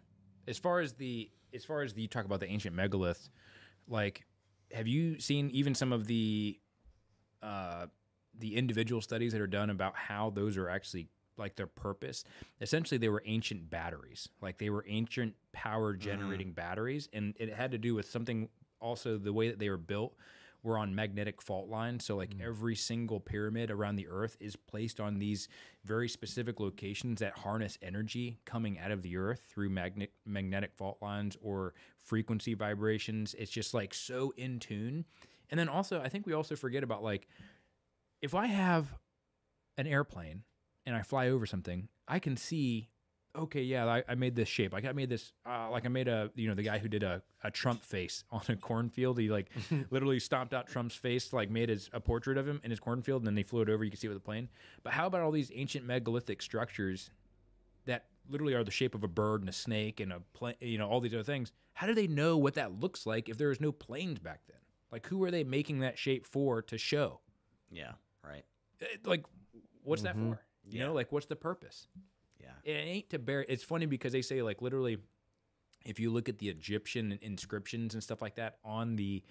As 0.47 0.57
far 0.57 0.79
as 0.79 0.93
the 0.93 1.29
as 1.53 1.63
far 1.63 1.81
as 1.81 1.93
the 1.93 2.01
you 2.01 2.07
talk 2.07 2.25
about 2.25 2.39
the 2.39 2.47
ancient 2.47 2.75
megaliths, 2.75 3.29
like 3.87 4.25
have 4.71 4.87
you 4.87 5.19
seen 5.19 5.49
even 5.51 5.73
some 5.73 5.91
of 5.91 6.07
the 6.07 6.59
uh 7.41 7.85
the 8.37 8.55
individual 8.55 9.01
studies 9.01 9.31
that 9.31 9.41
are 9.41 9.47
done 9.47 9.69
about 9.69 9.95
how 9.95 10.29
those 10.29 10.57
are 10.57 10.69
actually 10.69 11.07
like 11.37 11.55
their 11.55 11.67
purpose? 11.67 12.23
Essentially 12.61 12.97
they 12.97 13.09
were 13.09 13.23
ancient 13.25 13.69
batteries. 13.69 14.29
Like 14.41 14.57
they 14.57 14.69
were 14.69 14.85
ancient 14.87 15.33
power 15.51 15.93
mm-hmm. 15.93 16.01
generating 16.01 16.51
batteries 16.51 17.09
and 17.13 17.33
it 17.37 17.53
had 17.53 17.71
to 17.71 17.77
do 17.77 17.95
with 17.95 18.09
something 18.09 18.49
also 18.79 19.17
the 19.17 19.33
way 19.33 19.49
that 19.49 19.59
they 19.59 19.69
were 19.69 19.77
built 19.77 20.15
were 20.65 20.77
on 20.77 20.93
magnetic 20.93 21.41
fault 21.41 21.69
lines. 21.69 22.03
So 22.03 22.17
like 22.17 22.31
mm. 22.31 22.45
every 22.45 22.75
single 22.75 23.19
pyramid 23.19 23.69
around 23.69 23.95
the 23.95 24.07
earth 24.07 24.35
is 24.39 24.55
placed 24.55 24.99
on 24.99 25.19
these 25.19 25.47
very 25.85 26.09
specific 26.09 26.59
locations 26.59 27.19
that 27.19 27.37
harness 27.37 27.77
energy 27.81 28.39
coming 28.45 28.79
out 28.79 28.91
of 28.91 29.03
the 29.03 29.15
earth 29.15 29.41
through 29.47 29.69
magnet 29.69 30.11
magnetic 30.25 30.73
fault 30.73 30.97
lines 31.01 31.37
or 31.41 31.75
frequency 31.99 32.55
vibrations. 32.55 33.35
It's 33.37 33.51
just 33.51 33.73
like 33.73 33.93
so 33.93 34.33
in 34.35 34.59
tune. 34.59 35.05
And 35.51 35.59
then 35.59 35.69
also 35.69 36.01
I 36.01 36.09
think 36.09 36.25
we 36.25 36.33
also 36.33 36.55
forget 36.55 36.83
about 36.83 37.03
like 37.03 37.27
if 38.21 38.33
I 38.33 38.47
have 38.47 38.87
an 39.77 39.85
airplane 39.85 40.41
and 40.85 40.95
I 40.95 41.01
fly 41.01 41.29
over 41.29 41.45
something, 41.45 41.87
I 42.07 42.19
can 42.19 42.37
see 42.37 42.89
okay, 43.37 43.61
yeah, 43.61 43.85
I, 43.85 44.03
I 44.07 44.15
made 44.15 44.35
this 44.35 44.47
shape. 44.47 44.73
Like 44.73 44.85
I 44.85 44.91
made 44.91 45.09
this, 45.09 45.33
uh, 45.45 45.69
like 45.69 45.85
I 45.85 45.89
made 45.89 46.07
a, 46.07 46.31
you 46.35 46.47
know, 46.47 46.55
the 46.55 46.63
guy 46.63 46.77
who 46.77 46.87
did 46.87 47.03
a, 47.03 47.21
a 47.43 47.51
Trump 47.51 47.83
face 47.83 48.23
on 48.31 48.41
a 48.49 48.55
cornfield. 48.55 49.19
He 49.19 49.29
like 49.29 49.49
literally 49.91 50.19
stomped 50.19 50.53
out 50.53 50.67
Trump's 50.67 50.95
face, 50.95 51.33
like 51.33 51.49
made 51.49 51.69
his 51.69 51.89
a 51.93 51.99
portrait 51.99 52.37
of 52.37 52.47
him 52.47 52.61
in 52.63 52.71
his 52.71 52.79
cornfield, 52.79 53.21
and 53.21 53.27
then 53.27 53.35
they 53.35 53.43
flew 53.43 53.61
it 53.61 53.69
over. 53.69 53.83
You 53.83 53.91
can 53.91 53.99
see 53.99 54.07
it 54.07 54.09
with 54.09 54.17
a 54.17 54.21
plane. 54.21 54.49
But 54.83 54.93
how 54.93 55.07
about 55.07 55.21
all 55.21 55.31
these 55.31 55.51
ancient 55.53 55.85
megalithic 55.85 56.41
structures 56.41 57.09
that 57.85 58.05
literally 58.29 58.53
are 58.53 58.63
the 58.63 58.71
shape 58.71 58.95
of 58.95 59.03
a 59.03 59.07
bird 59.07 59.41
and 59.41 59.49
a 59.49 59.53
snake 59.53 59.99
and 59.99 60.11
a 60.11 60.21
plane, 60.33 60.55
you 60.59 60.77
know, 60.77 60.87
all 60.89 61.01
these 61.01 61.13
other 61.13 61.23
things? 61.23 61.51
How 61.73 61.87
do 61.87 61.93
they 61.93 62.07
know 62.07 62.37
what 62.37 62.53
that 62.55 62.79
looks 62.79 63.05
like 63.05 63.27
if 63.29 63.37
there 63.37 63.49
was 63.49 63.59
no 63.59 63.71
planes 63.71 64.19
back 64.19 64.41
then? 64.47 64.57
Like 64.91 65.07
who 65.07 65.21
are 65.23 65.31
they 65.31 65.43
making 65.43 65.79
that 65.79 65.97
shape 65.97 66.25
for 66.25 66.61
to 66.63 66.77
show? 66.77 67.19
Yeah, 67.69 67.93
right. 68.23 68.45
Uh, 68.81 68.85
Like, 69.03 69.25
what's 69.83 70.03
that 70.03 70.15
for? 70.15 70.39
You 70.69 70.79
know, 70.79 70.93
like 70.93 71.11
what's 71.11 71.25
the 71.27 71.35
purpose? 71.35 71.87
Yeah. 72.41 72.49
it 72.63 72.71
ain't 72.73 73.09
to 73.11 73.19
bear. 73.19 73.45
It's 73.47 73.63
funny 73.63 73.85
because 73.85 74.11
they 74.11 74.21
say 74.21 74.41
like 74.41 74.61
literally, 74.61 74.97
if 75.85 75.99
you 75.99 76.11
look 76.11 76.29
at 76.29 76.39
the 76.39 76.49
Egyptian 76.49 77.17
inscriptions 77.21 77.93
and 77.93 78.03
stuff 78.03 78.21
like 78.21 78.35
that 78.35 78.57
on 78.63 78.95
the 78.95 79.23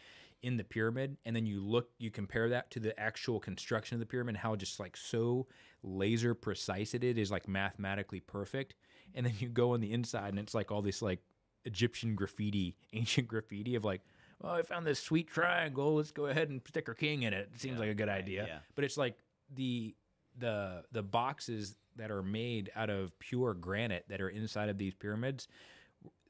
in 0.43 0.57
the 0.59 0.65
pyramid, 0.65 1.17
and 1.25 1.35
then 1.35 1.47
you 1.47 1.61
look, 1.61 1.89
you 1.99 2.11
compare 2.11 2.51
that 2.51 2.71
to 2.71 2.79
the 2.81 2.99
actual 3.01 3.41
construction 3.41 3.95
of 3.95 4.01
the 4.01 4.07
pyramid, 4.07 4.37
how 4.37 4.55
just 4.55 4.79
like 4.79 4.97
so 4.97 5.47
laser 5.83 6.35
precise 6.35 6.93
it 6.95 7.03
is, 7.03 7.31
like 7.31 7.49
mathematically 7.49 8.21
perfect, 8.21 8.75
and 9.15 9.25
then 9.25 9.33
you 9.39 9.49
go 9.49 9.73
on 9.73 9.81
the 9.81 9.93
inside 9.93 10.29
and 10.29 10.39
it's 10.39 10.55
like 10.55 10.71
all 10.71 10.83
this 10.83 11.01
like 11.01 11.21
Egyptian 11.65 12.15
graffiti, 12.15 12.77
ancient 12.93 13.29
graffiti 13.29 13.75
of 13.75 13.85
like. 13.85 14.03
Oh, 14.43 14.51
I 14.51 14.63
found 14.63 14.87
this 14.87 15.01
sweet 15.01 15.29
triangle. 15.29 15.95
Let's 15.95 16.11
go 16.11 16.27
ahead 16.27 16.51
and 16.51 16.61
stick 16.69 16.89
our 16.89 16.95
king 16.95 17.23
in 17.23 17.33
it. 17.33 17.49
It 17.55 17.61
seems 17.61 17.79
like 17.79 17.89
a 17.89 17.95
good 17.95 18.09
idea. 18.11 18.45
yeah. 18.47 18.59
But 18.75 18.85
it's 18.85 18.99
like 18.99 19.17
the 19.55 19.95
the 20.39 20.85
the 20.93 21.03
boxes 21.03 21.77
that 21.97 22.11
are 22.11 22.23
made 22.23 22.71
out 22.75 22.91
of 22.91 23.17
pure 23.19 23.55
granite 23.55 24.05
that 24.09 24.21
are 24.21 24.29
inside 24.29 24.69
of 24.69 24.79
these 24.79 24.95
pyramids 24.95 25.49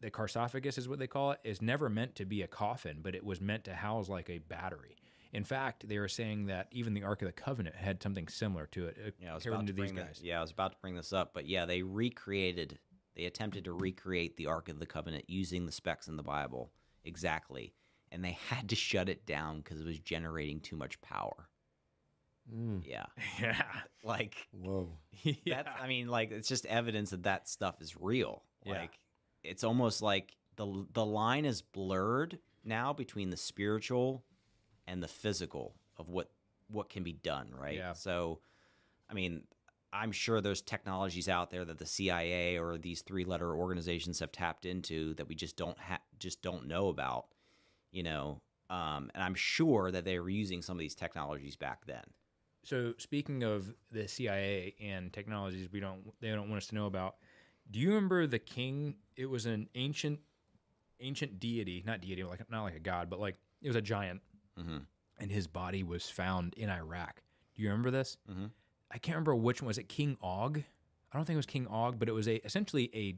the 0.00 0.10
sarcophagus 0.28 0.76
is 0.76 0.88
what 0.88 0.98
they 0.98 1.06
call 1.06 1.30
it 1.32 1.40
is 1.44 1.62
never 1.62 1.88
meant 1.88 2.14
to 2.14 2.24
be 2.24 2.42
a 2.42 2.46
coffin 2.46 2.98
but 3.02 3.14
it 3.14 3.24
was 3.24 3.40
meant 3.40 3.64
to 3.64 3.74
house 3.74 4.08
like 4.08 4.28
a 4.28 4.38
battery 4.38 4.96
in 5.34 5.44
fact 5.44 5.86
they 5.88 5.98
were 5.98 6.08
saying 6.08 6.46
that 6.46 6.68
even 6.70 6.94
the 6.94 7.02
ark 7.02 7.20
of 7.20 7.26
the 7.26 7.32
covenant 7.32 7.74
had 7.74 8.02
something 8.02 8.28
similar 8.28 8.66
to 8.66 8.86
it 8.86 8.96
uh, 9.04 9.10
Yeah, 9.20 9.32
I 9.32 9.34
was 9.34 9.46
about 9.46 9.66
to 9.66 9.74
bring 9.74 9.94
guys 9.94 10.18
that, 10.20 10.24
Yeah, 10.24 10.38
I 10.38 10.40
was 10.40 10.52
about 10.52 10.72
to 10.72 10.78
bring 10.80 10.94
this 10.94 11.12
up, 11.12 11.34
but 11.34 11.46
yeah, 11.46 11.66
they 11.66 11.82
recreated. 11.82 12.78
They 13.16 13.26
attempted 13.26 13.64
to 13.64 13.72
recreate 13.72 14.36
the 14.36 14.46
Ark 14.46 14.68
of 14.68 14.78
the 14.78 14.86
Covenant 14.86 15.24
using 15.28 15.66
the 15.66 15.72
specs 15.72 16.08
in 16.08 16.16
the 16.16 16.22
Bible 16.22 16.70
exactly, 17.04 17.74
and 18.10 18.24
they 18.24 18.38
had 18.48 18.68
to 18.70 18.76
shut 18.76 19.08
it 19.08 19.26
down 19.26 19.58
because 19.58 19.80
it 19.80 19.86
was 19.86 19.98
generating 19.98 20.60
too 20.60 20.76
much 20.76 21.00
power. 21.00 21.48
Mm. 22.52 22.82
Yeah, 22.86 23.06
Yeah. 23.40 23.62
like 24.02 24.48
Whoa. 24.52 24.90
yeah. 25.22 25.62
that's. 25.62 25.68
I 25.80 25.86
mean, 25.86 26.08
like 26.08 26.30
it's 26.30 26.48
just 26.48 26.66
evidence 26.66 27.10
that 27.10 27.22
that 27.24 27.48
stuff 27.48 27.80
is 27.80 27.96
real. 27.98 28.42
Yeah. 28.64 28.80
Like 28.80 28.98
it's 29.42 29.64
almost 29.64 30.02
like 30.02 30.36
the 30.56 30.86
the 30.92 31.04
line 31.04 31.44
is 31.44 31.62
blurred 31.62 32.38
now 32.64 32.92
between 32.92 33.30
the 33.30 33.36
spiritual 33.36 34.24
and 34.86 35.02
the 35.02 35.08
physical 35.08 35.74
of 35.96 36.08
what 36.08 36.30
what 36.68 36.88
can 36.88 37.02
be 37.02 37.12
done. 37.12 37.50
Right. 37.58 37.76
Yeah. 37.76 37.92
So, 37.94 38.40
I 39.08 39.14
mean, 39.14 39.44
I'm 39.92 40.12
sure 40.12 40.40
there's 40.40 40.60
technologies 40.62 41.28
out 41.28 41.50
there 41.50 41.64
that 41.64 41.78
the 41.78 41.86
CIA 41.86 42.58
or 42.58 42.78
these 42.78 43.02
three 43.02 43.24
letter 43.24 43.54
organizations 43.54 44.20
have 44.20 44.32
tapped 44.32 44.66
into 44.66 45.14
that 45.14 45.28
we 45.28 45.34
just 45.34 45.56
don't 45.56 45.78
ha- 45.78 46.00
just 46.18 46.42
don't 46.42 46.66
know 46.66 46.88
about. 46.88 47.26
You 47.90 48.02
know, 48.02 48.40
um, 48.70 49.10
and 49.14 49.22
I'm 49.22 49.36
sure 49.36 49.90
that 49.92 50.04
they 50.04 50.18
were 50.18 50.28
using 50.28 50.62
some 50.62 50.76
of 50.76 50.80
these 50.80 50.96
technologies 50.96 51.56
back 51.56 51.86
then. 51.86 52.02
So 52.64 52.94
speaking 52.98 53.42
of 53.44 53.72
the 53.92 54.08
CIA 54.08 54.74
and 54.80 55.12
technologies 55.12 55.68
we 55.70 55.80
don't 55.80 56.02
they 56.20 56.30
don't 56.30 56.48
want 56.50 56.62
us 56.62 56.66
to 56.68 56.74
know 56.74 56.86
about, 56.86 57.16
do 57.70 57.78
you 57.78 57.88
remember 57.90 58.26
the 58.26 58.38
king? 58.38 58.96
It 59.16 59.26
was 59.26 59.46
an 59.46 59.68
ancient 59.74 60.18
ancient 61.00 61.38
deity, 61.40 61.82
not 61.86 62.00
deity, 62.00 62.24
like 62.24 62.48
not 62.50 62.62
like 62.62 62.74
a 62.76 62.80
god, 62.80 63.10
but 63.10 63.20
like 63.20 63.36
it 63.62 63.68
was 63.68 63.76
a 63.76 63.82
giant, 63.82 64.20
Mm-hmm. 64.58 64.78
and 65.18 65.30
his 65.32 65.46
body 65.48 65.82
was 65.82 66.08
found 66.08 66.54
in 66.54 66.70
Iraq. 66.70 67.22
Do 67.56 67.62
you 67.62 67.68
remember 67.68 67.90
this? 67.90 68.16
Mhm. 68.30 68.50
I 68.90 68.98
can't 68.98 69.16
remember 69.16 69.34
which 69.34 69.60
one 69.60 69.66
was 69.66 69.78
it. 69.78 69.88
King 69.88 70.16
Og? 70.22 70.58
I 71.12 71.16
don't 71.16 71.24
think 71.24 71.34
it 71.34 71.38
was 71.38 71.46
King 71.46 71.66
Og, 71.66 71.98
but 71.98 72.08
it 72.08 72.12
was 72.12 72.28
a 72.28 72.36
essentially 72.46 72.90
a 72.94 73.16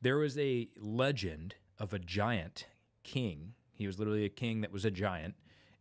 there 0.00 0.16
was 0.18 0.38
a 0.38 0.68
legend 0.78 1.54
of 1.78 1.92
a 1.92 1.98
giant 1.98 2.66
king. 3.02 3.54
He 3.72 3.86
was 3.86 3.98
literally 3.98 4.24
a 4.24 4.28
king 4.30 4.60
that 4.62 4.72
was 4.72 4.84
a 4.84 4.90
giant, 4.90 5.34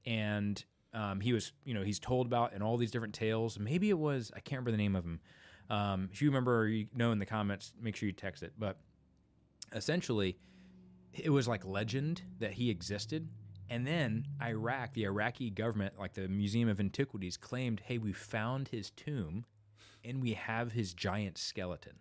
and 0.05 0.63
um, 0.93 1.19
he 1.19 1.33
was 1.33 1.51
you 1.65 1.73
know 1.73 1.83
he's 1.83 1.99
told 1.99 2.27
about 2.27 2.53
in 2.53 2.61
all 2.61 2.77
these 2.77 2.91
different 2.91 3.13
tales. 3.13 3.59
Maybe 3.59 3.89
it 3.89 3.97
was 3.97 4.31
I 4.35 4.39
can't 4.39 4.59
remember 4.59 4.71
the 4.71 4.77
name 4.77 4.95
of 4.95 5.03
him. 5.03 5.19
Um, 5.69 6.09
if 6.11 6.21
you 6.21 6.29
remember, 6.29 6.61
or 6.61 6.67
you 6.67 6.87
know 6.93 7.11
in 7.11 7.19
the 7.19 7.25
comments, 7.25 7.73
make 7.79 7.95
sure 7.95 8.07
you 8.07 8.13
text 8.13 8.41
it. 8.43 8.53
But 8.57 8.77
essentially, 9.73 10.37
it 11.13 11.29
was 11.29 11.47
like 11.47 11.65
legend 11.65 12.21
that 12.39 12.53
he 12.53 12.69
existed. 12.69 13.27
And 13.69 13.85
then 13.85 14.25
Iraq, 14.41 14.93
the 14.93 15.03
Iraqi 15.03 15.51
government, 15.51 15.93
like 15.99 16.13
the 16.13 16.27
Museum 16.27 16.69
of 16.69 16.79
Antiquities, 16.79 17.37
claimed, 17.37 17.81
hey, 17.85 17.99
we 17.99 18.13
found 18.13 18.69
his 18.69 18.89
tomb 18.89 19.45
and 20.03 20.21
we 20.21 20.33
have 20.33 20.71
his 20.71 20.93
giant 20.93 21.37
skeleton. 21.37 21.97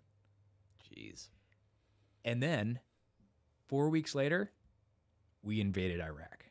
Jeez. 0.83 1.29
And 2.25 2.43
then 2.43 2.81
four 3.67 3.91
weeks 3.91 4.15
later, 4.15 4.51
we 5.43 5.61
invaded 5.61 6.01
Iraq. 6.01 6.47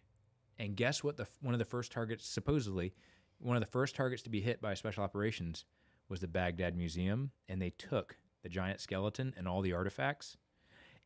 And 0.60 0.76
guess 0.76 1.04
what? 1.04 1.18
The 1.18 1.28
one 1.42 1.54
of 1.54 1.60
the 1.60 1.66
first 1.66 1.92
targets, 1.92 2.28
supposedly, 2.28 2.94
one 3.40 3.56
of 3.56 3.62
the 3.62 3.68
first 3.68 3.96
targets 3.96 4.24
to 4.24 4.30
be 4.30 4.42
hit 4.42 4.62
by 4.62 4.74
special 4.74 5.04
operations 5.04 5.66
was 6.10 6.20
the 6.20 6.28
Baghdad 6.28 6.76
Museum, 6.76 7.32
and 7.48 7.62
they 7.62 7.72
took 7.72 8.18
the 8.44 8.50
giant 8.50 8.80
skeleton 8.80 9.34
and 9.38 9.48
all 9.48 9.62
the 9.62 9.74
artifacts. 9.74 10.38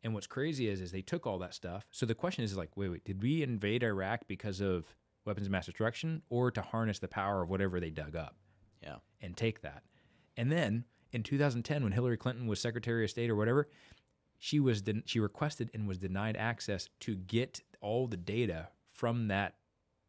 And 0.03 0.13
what's 0.13 0.27
crazy 0.27 0.67
is, 0.67 0.81
is 0.81 0.91
they 0.91 1.01
took 1.01 1.27
all 1.27 1.39
that 1.39 1.53
stuff. 1.53 1.85
So 1.91 2.05
the 2.05 2.15
question 2.15 2.43
is, 2.43 2.55
like, 2.55 2.75
wait, 2.75 2.89
wait, 2.89 3.05
did 3.05 3.21
we 3.21 3.43
invade 3.43 3.83
Iraq 3.83 4.21
because 4.27 4.61
of 4.61 4.95
weapons 5.25 5.47
of 5.47 5.51
mass 5.51 5.65
destruction, 5.65 6.21
or 6.29 6.49
to 6.51 6.61
harness 6.61 6.99
the 6.99 7.07
power 7.07 7.43
of 7.43 7.49
whatever 7.49 7.79
they 7.79 7.91
dug 7.91 8.15
up? 8.15 8.35
Yeah. 8.81 8.95
and 9.21 9.37
take 9.37 9.61
that. 9.61 9.83
And 10.37 10.51
then 10.51 10.85
in 11.11 11.21
2010, 11.21 11.83
when 11.83 11.91
Hillary 11.91 12.17
Clinton 12.17 12.47
was 12.47 12.59
Secretary 12.59 13.03
of 13.03 13.11
State 13.11 13.29
or 13.29 13.35
whatever, 13.35 13.69
she 14.39 14.59
was 14.59 14.81
den- 14.81 15.03
she 15.05 15.19
requested 15.19 15.69
and 15.75 15.87
was 15.87 15.99
denied 15.99 16.35
access 16.35 16.89
to 17.01 17.15
get 17.15 17.61
all 17.79 18.07
the 18.07 18.17
data 18.17 18.69
from 19.01 19.29
that 19.29 19.55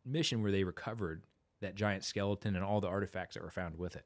mission 0.05 0.43
where 0.43 0.53
they 0.53 0.64
recovered 0.64 1.24
that 1.62 1.74
giant 1.74 2.05
skeleton 2.05 2.57
and 2.57 2.62
all 2.62 2.78
the 2.82 2.88
artifacts 2.88 3.32
that 3.34 3.43
were 3.43 3.51
found 3.51 3.74
with 3.78 3.97
it. 3.97 4.05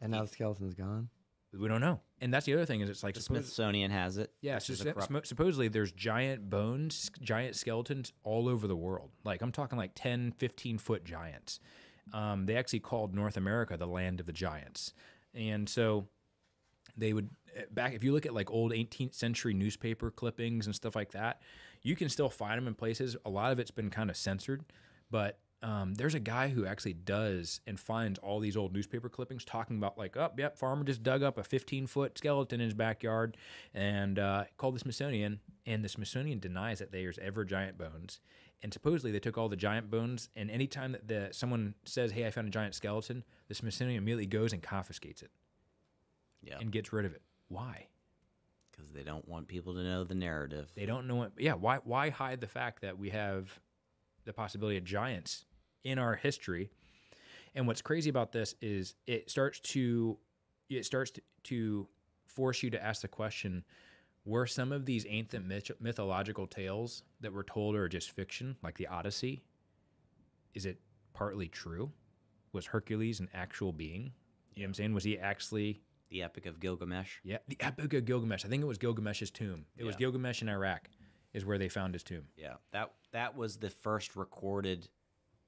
And 0.00 0.10
now 0.10 0.22
the 0.22 0.28
skeleton's 0.28 0.72
gone. 0.72 1.10
We 1.52 1.68
don't 1.68 1.82
know. 1.82 2.00
And 2.22 2.32
that's 2.32 2.46
the 2.46 2.54
other 2.54 2.64
thing 2.64 2.80
is 2.80 2.88
it's 2.88 3.02
like 3.02 3.14
The 3.14 3.20
suppose- 3.20 3.40
Smithsonian 3.44 3.90
has 3.90 4.16
it. 4.16 4.32
yeah, 4.40 4.58
so 4.60 4.72
is 4.72 4.80
a 4.80 4.84
sup- 4.84 4.94
corrupt- 4.94 5.12
sup- 5.12 5.26
supposedly 5.26 5.68
there's 5.68 5.92
giant 5.92 6.48
bones, 6.48 7.10
giant 7.20 7.54
skeletons 7.54 8.14
all 8.22 8.48
over 8.48 8.66
the 8.66 8.76
world. 8.76 9.10
Like 9.24 9.42
I'm 9.42 9.52
talking 9.52 9.76
like 9.76 9.90
10, 9.94 10.32
15 10.32 10.78
foot 10.78 11.04
giants. 11.04 11.60
Um, 12.14 12.46
they 12.46 12.56
actually 12.56 12.80
called 12.80 13.14
North 13.14 13.36
America 13.36 13.76
the 13.76 13.86
land 13.86 14.20
of 14.20 14.26
the 14.26 14.32
giants. 14.32 14.94
And 15.34 15.68
so 15.68 16.08
they 16.96 17.12
would 17.12 17.28
eh, 17.54 17.64
back 17.70 17.92
if 17.92 18.02
you 18.02 18.12
look 18.12 18.24
at 18.24 18.32
like 18.32 18.50
old 18.50 18.72
18th 18.72 19.12
century 19.14 19.52
newspaper 19.52 20.10
clippings 20.10 20.64
and 20.64 20.74
stuff 20.74 20.96
like 20.96 21.10
that, 21.12 21.42
you 21.82 21.96
can 21.96 22.08
still 22.08 22.30
find 22.30 22.58
them 22.58 22.68
in 22.68 22.74
places. 22.74 23.16
A 23.24 23.30
lot 23.30 23.52
of 23.52 23.58
it's 23.58 23.70
been 23.70 23.90
kind 23.90 24.10
of 24.10 24.16
censored, 24.16 24.64
but 25.10 25.38
um, 25.62 25.94
there's 25.94 26.14
a 26.14 26.20
guy 26.20 26.48
who 26.48 26.66
actually 26.66 26.92
does 26.92 27.60
and 27.66 27.80
finds 27.80 28.18
all 28.20 28.38
these 28.38 28.56
old 28.56 28.72
newspaper 28.72 29.08
clippings 29.08 29.44
talking 29.44 29.76
about 29.76 29.98
like, 29.98 30.16
oh, 30.16 30.30
yep, 30.36 30.56
farmer 30.56 30.84
just 30.84 31.02
dug 31.02 31.22
up 31.22 31.36
a 31.36 31.42
15 31.42 31.86
foot 31.86 32.16
skeleton 32.16 32.60
in 32.60 32.66
his 32.66 32.74
backyard 32.74 33.36
and 33.74 34.18
uh, 34.18 34.44
called 34.56 34.76
the 34.76 34.80
Smithsonian, 34.80 35.40
and 35.66 35.84
the 35.84 35.88
Smithsonian 35.88 36.38
denies 36.38 36.78
that 36.78 36.92
there's 36.92 37.18
ever 37.18 37.44
giant 37.44 37.76
bones. 37.76 38.20
And 38.62 38.72
supposedly 38.72 39.12
they 39.12 39.20
took 39.20 39.38
all 39.38 39.48
the 39.48 39.56
giant 39.56 39.90
bones, 39.90 40.28
and 40.34 40.50
anytime 40.50 40.92
that 40.92 41.06
the 41.06 41.28
someone 41.30 41.74
says, 41.84 42.10
"Hey, 42.10 42.26
I 42.26 42.30
found 42.30 42.48
a 42.48 42.50
giant 42.50 42.74
skeleton," 42.74 43.22
the 43.46 43.54
Smithsonian 43.54 43.98
immediately 43.98 44.26
goes 44.26 44.52
and 44.52 44.60
confiscates 44.60 45.22
it 45.22 45.30
yeah, 46.42 46.56
and 46.60 46.72
gets 46.72 46.92
rid 46.92 47.04
of 47.04 47.14
it. 47.14 47.22
Why? 47.48 47.86
Because 48.78 48.92
they 48.92 49.02
don't 49.02 49.26
want 49.28 49.48
people 49.48 49.74
to 49.74 49.82
know 49.82 50.04
the 50.04 50.14
narrative. 50.14 50.70
They 50.74 50.86
don't 50.86 51.06
know 51.06 51.16
what. 51.16 51.32
Yeah, 51.38 51.54
why? 51.54 51.78
Why 51.84 52.10
hide 52.10 52.40
the 52.40 52.46
fact 52.46 52.82
that 52.82 52.98
we 52.98 53.10
have 53.10 53.58
the 54.24 54.32
possibility 54.32 54.76
of 54.76 54.84
giants 54.84 55.44
in 55.84 55.98
our 55.98 56.14
history? 56.14 56.70
And 57.54 57.66
what's 57.66 57.82
crazy 57.82 58.10
about 58.10 58.32
this 58.32 58.54
is 58.60 58.94
it 59.06 59.30
starts 59.30 59.60
to 59.60 60.18
it 60.68 60.84
starts 60.84 61.12
to, 61.44 61.88
force 62.26 62.62
you 62.62 62.70
to 62.70 62.82
ask 62.82 63.02
the 63.02 63.08
question: 63.08 63.64
Were 64.24 64.46
some 64.46 64.70
of 64.70 64.86
these 64.86 65.06
ancient 65.08 65.46
myth- 65.46 65.80
mythological 65.80 66.46
tales 66.46 67.02
that 67.20 67.32
were 67.32 67.42
told 67.42 67.74
are 67.74 67.88
just 67.88 68.12
fiction, 68.12 68.56
like 68.62 68.76
the 68.76 68.86
Odyssey? 68.86 69.42
Is 70.54 70.66
it 70.66 70.78
partly 71.14 71.48
true? 71.48 71.90
Was 72.52 72.66
Hercules 72.66 73.20
an 73.20 73.28
actual 73.34 73.72
being? 73.72 74.12
You 74.54 74.62
know 74.62 74.66
what 74.66 74.68
I'm 74.68 74.74
saying? 74.74 74.94
Was 74.94 75.04
he 75.04 75.18
actually 75.18 75.82
The 76.10 76.22
Epic 76.22 76.46
of 76.46 76.58
Gilgamesh. 76.60 77.16
yeah, 77.22 77.38
the 77.48 77.56
Epic 77.60 77.92
of 77.94 78.04
Gilgamesh. 78.04 78.44
I 78.44 78.48
think 78.48 78.62
it 78.62 78.66
was 78.66 78.78
Gilgamesh's 78.78 79.30
tomb. 79.30 79.66
It 79.76 79.84
was 79.84 79.96
Gilgamesh 79.96 80.42
in 80.42 80.48
Iraq, 80.48 80.88
is 81.34 81.44
where 81.44 81.58
they 81.58 81.68
found 81.68 81.94
his 81.94 82.02
tomb. 82.02 82.24
Yeah, 82.36 82.54
that 82.72 82.92
that 83.12 83.36
was 83.36 83.58
the 83.58 83.70
first 83.70 84.16
recorded 84.16 84.88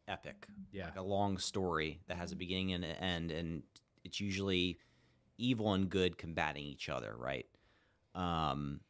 epic. 0.08 0.46
Yeah. 0.72 0.86
like 0.86 0.96
a 0.96 1.02
long 1.02 1.38
story 1.38 2.00
that 2.08 2.16
has 2.16 2.32
a 2.32 2.36
beginning 2.36 2.72
and 2.72 2.84
an 2.84 2.96
end, 2.96 3.30
and 3.30 3.62
it's 4.04 4.20
usually 4.20 4.78
evil 5.38 5.72
and 5.72 5.88
good 5.88 6.18
combating 6.18 6.64
each 6.64 6.88
other, 6.88 7.14
right? 7.16 7.46
Um, 8.14 8.80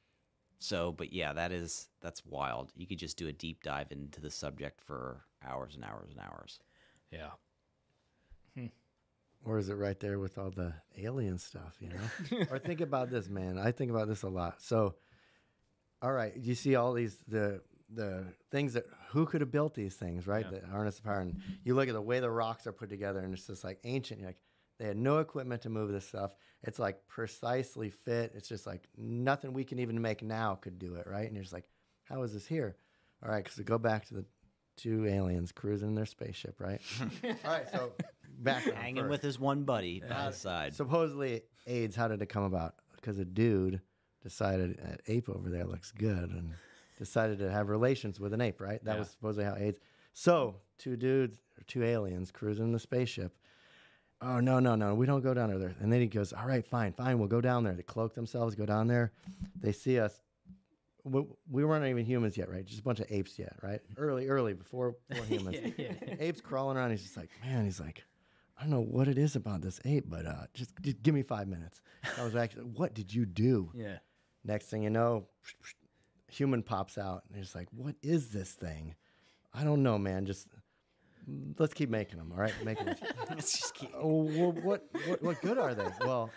so, 0.59 0.93
but 0.93 1.13
yeah, 1.13 1.33
that 1.35 1.53
is 1.53 1.89
that's 2.01 2.25
wild. 2.27 2.73
You 2.77 2.87
could 2.87 2.99
just 2.99 3.17
do 3.17 3.29
a 3.29 3.33
deep 3.33 3.63
dive 3.63 3.93
into 3.93 4.21
the 4.21 4.31
subject 4.31 4.81
for 4.81 5.21
hours 5.47 5.75
and 5.77 5.85
hours 5.85 6.11
and 6.11 6.21
hours. 6.21 6.59
Yeah. 7.13 7.31
Or 9.45 9.59
is 9.59 9.69
it 9.71 9.75
right 9.75 9.99
there 9.99 10.19
with 10.19 10.37
all 10.37 10.51
the 10.51 10.75
alien 10.99 11.39
stuff, 11.39 11.77
you 11.81 11.89
know? 11.89 12.45
or 12.51 12.59
think 12.59 12.81
about 12.81 13.11
this, 13.11 13.29
man. 13.29 13.59
I 13.59 13.73
think 13.73 13.91
about 13.91 14.07
this 14.07 14.23
a 14.23 14.29
lot. 14.29 14.61
So, 14.61 14.97
all 16.03 16.13
right, 16.13 16.37
you 16.37 16.55
see 16.55 16.77
all 16.77 16.93
these 16.93 17.17
the 17.27 17.63
the 17.93 18.25
things 18.51 18.75
that 18.75 18.85
who 19.09 19.27
could 19.27 19.41
have 19.41 19.51
built 19.51 19.75
these 19.75 19.95
things, 19.95 20.27
right? 20.27 20.47
Yeah. 20.51 20.61
The 20.61 20.67
harness 20.67 20.99
of 20.99 21.05
power. 21.05 21.21
And 21.21 21.41
you 21.65 21.75
look 21.75 21.89
at 21.89 21.95
the 21.95 22.01
way 22.01 22.21
the 22.21 22.31
rocks 22.31 22.67
are 22.67 22.73
put 22.73 22.89
together, 22.89 23.21
and 23.21 23.33
it's 23.33 23.47
just 23.47 23.65
like 23.65 23.79
ancient. 23.85 24.21
You're 24.21 24.29
like, 24.29 24.43
they 24.79 24.87
had 24.87 24.97
no 24.97 25.19
equipment 25.19 25.63
to 25.63 25.69
move 25.69 25.91
this 25.91 26.07
stuff. 26.07 26.35
It's 26.63 26.79
like 26.79 27.07
precisely 27.09 27.91
fit. 27.91 28.33
It's 28.35 28.49
just 28.49 28.67
like 28.67 28.89
nothing 28.97 29.53
we 29.53 29.65
can 29.65 29.79
even 29.79 30.01
make 30.01 30.23
now 30.23 30.55
could 30.55 30.79
do 30.79 30.95
it, 30.95 31.07
right? 31.07 31.27
And 31.27 31.35
you're 31.35 31.43
just 31.43 31.53
like, 31.53 31.69
how 32.05 32.23
is 32.23 32.33
this 32.33 32.47
here? 32.47 32.77
All 33.23 33.31
right, 33.31 33.43
because 33.43 33.59
we 33.59 33.65
go 33.65 33.79
back 33.79 34.07
to 34.07 34.15
the 34.15 34.25
two 34.77 35.07
aliens 35.07 35.53
cruising 35.53 35.89
in 35.89 35.95
their 35.95 36.07
spaceship, 36.07 36.59
right? 36.59 36.81
all 37.25 37.53
right, 37.53 37.71
so 37.71 37.93
back 38.43 38.63
Hanging 38.65 39.09
with 39.09 39.23
his 39.23 39.39
one 39.39 39.65
buddy 39.65 40.03
by 40.09 40.27
his 40.27 40.37
side. 40.37 40.75
Supposedly, 40.75 41.43
AIDS. 41.67 41.95
How 41.97 42.09
did 42.09 42.21
it 42.23 42.27
come 42.27 42.43
about? 42.45 42.75
Because 42.97 43.19
a 43.19 43.25
dude 43.25 43.81
decided 44.23 44.79
an 44.81 44.99
ape 45.07 45.29
over 45.29 45.49
there 45.49 45.65
looks 45.65 45.93
good 45.93 46.31
and 46.31 46.53
decided 46.99 47.39
to 47.39 47.51
have 47.51 47.69
relations 47.69 48.21
with 48.21 48.33
an 48.35 48.41
ape. 48.41 48.61
Right? 48.61 48.83
That 48.85 48.95
Yeah. 48.95 48.99
was 49.01 49.11
supposedly 49.11 49.45
how 49.45 49.57
AIDS. 49.57 49.79
So 50.13 50.57
two 50.79 50.97
dudes 50.97 51.39
or 51.59 51.63
two 51.65 51.83
aliens 51.85 52.31
cruising 52.31 52.67
in 52.67 52.73
the 52.73 52.79
spaceship. 52.81 53.33
Oh 54.23 54.39
no 54.39 54.59
no 54.61 54.75
no! 54.75 54.95
We 54.95 55.07
don't 55.07 55.23
go 55.23 55.33
down 55.33 55.49
there. 55.59 55.75
And 55.81 55.91
then 55.91 56.01
he 56.03 56.07
goes, 56.07 56.35
"All 56.35 56.47
right, 56.47 56.67
fine, 56.67 56.93
fine. 56.93 57.19
We'll 57.19 57.29
go 57.29 57.41
down 57.41 57.65
there." 57.65 57.73
They 57.73 57.83
cloak 57.83 58.13
themselves, 58.15 58.55
go 58.55 58.67
down 58.67 58.87
there. 58.87 59.13
They 59.63 59.73
see 59.73 59.99
us. 59.99 60.21
We, 61.05 61.25
we 61.51 61.65
weren't 61.65 61.87
even 61.87 62.05
humans 62.05 62.37
yet, 62.37 62.51
right? 62.51 62.63
Just 62.63 62.81
a 62.81 62.83
bunch 62.83 63.01
of 63.01 63.07
apes 63.09 63.39
yet, 63.39 63.57
right? 63.63 63.81
Early, 63.97 64.29
early 64.29 64.53
before, 64.53 64.97
before 65.09 65.25
humans. 65.35 65.57
Apes 66.19 66.43
crawling 66.43 66.77
around. 66.77 66.91
He's 66.91 67.01
just 67.03 67.17
like, 67.17 67.31
man. 67.43 67.65
He's 67.65 67.81
like, 67.81 68.05
I 68.61 68.65
don't 68.65 68.73
know 68.73 68.83
what 68.83 69.09
it 69.09 69.17
is 69.17 69.37
about 69.37 69.63
this 69.63 69.81
ape, 69.87 70.05
but 70.07 70.27
uh, 70.27 70.45
just, 70.53 70.73
just 70.83 71.03
give 71.03 71.15
me 71.15 71.23
five 71.23 71.49
minutes. 71.49 71.81
I 72.19 72.25
was 72.25 72.37
actually, 72.37 72.65
what 72.77 72.93
did 72.93 73.13
you 73.13 73.25
do? 73.25 73.73
Yeah. 73.75 73.97
Next 74.45 74.67
thing 74.67 74.83
you 74.83 74.91
know, 74.91 75.25
human 76.31 76.63
pops 76.63 76.99
out, 76.99 77.23
and 77.33 77.43
it's 77.43 77.55
like, 77.55 77.69
what 77.75 77.95
is 78.03 78.29
this 78.29 78.53
thing? 78.53 78.95
I 79.55 79.65
don't 79.65 79.83
know, 79.83 79.97
man. 79.97 80.27
Just 80.27 80.47
let's 81.59 81.73
keep 81.73 81.89
making 81.89 82.19
them. 82.19 82.33
All 82.33 82.39
right, 82.39 82.53
making 82.65 82.85
them. 82.87 82.97
Let's 83.31 83.59
just 83.59 83.75
keep. 83.75 83.91
oh, 83.97 84.23
well, 84.23 84.53
what, 84.53 84.87
what 85.07 85.23
what 85.23 85.43
good 85.43 85.59
are 85.59 85.75
they? 85.75 85.89
Well, 86.05 86.31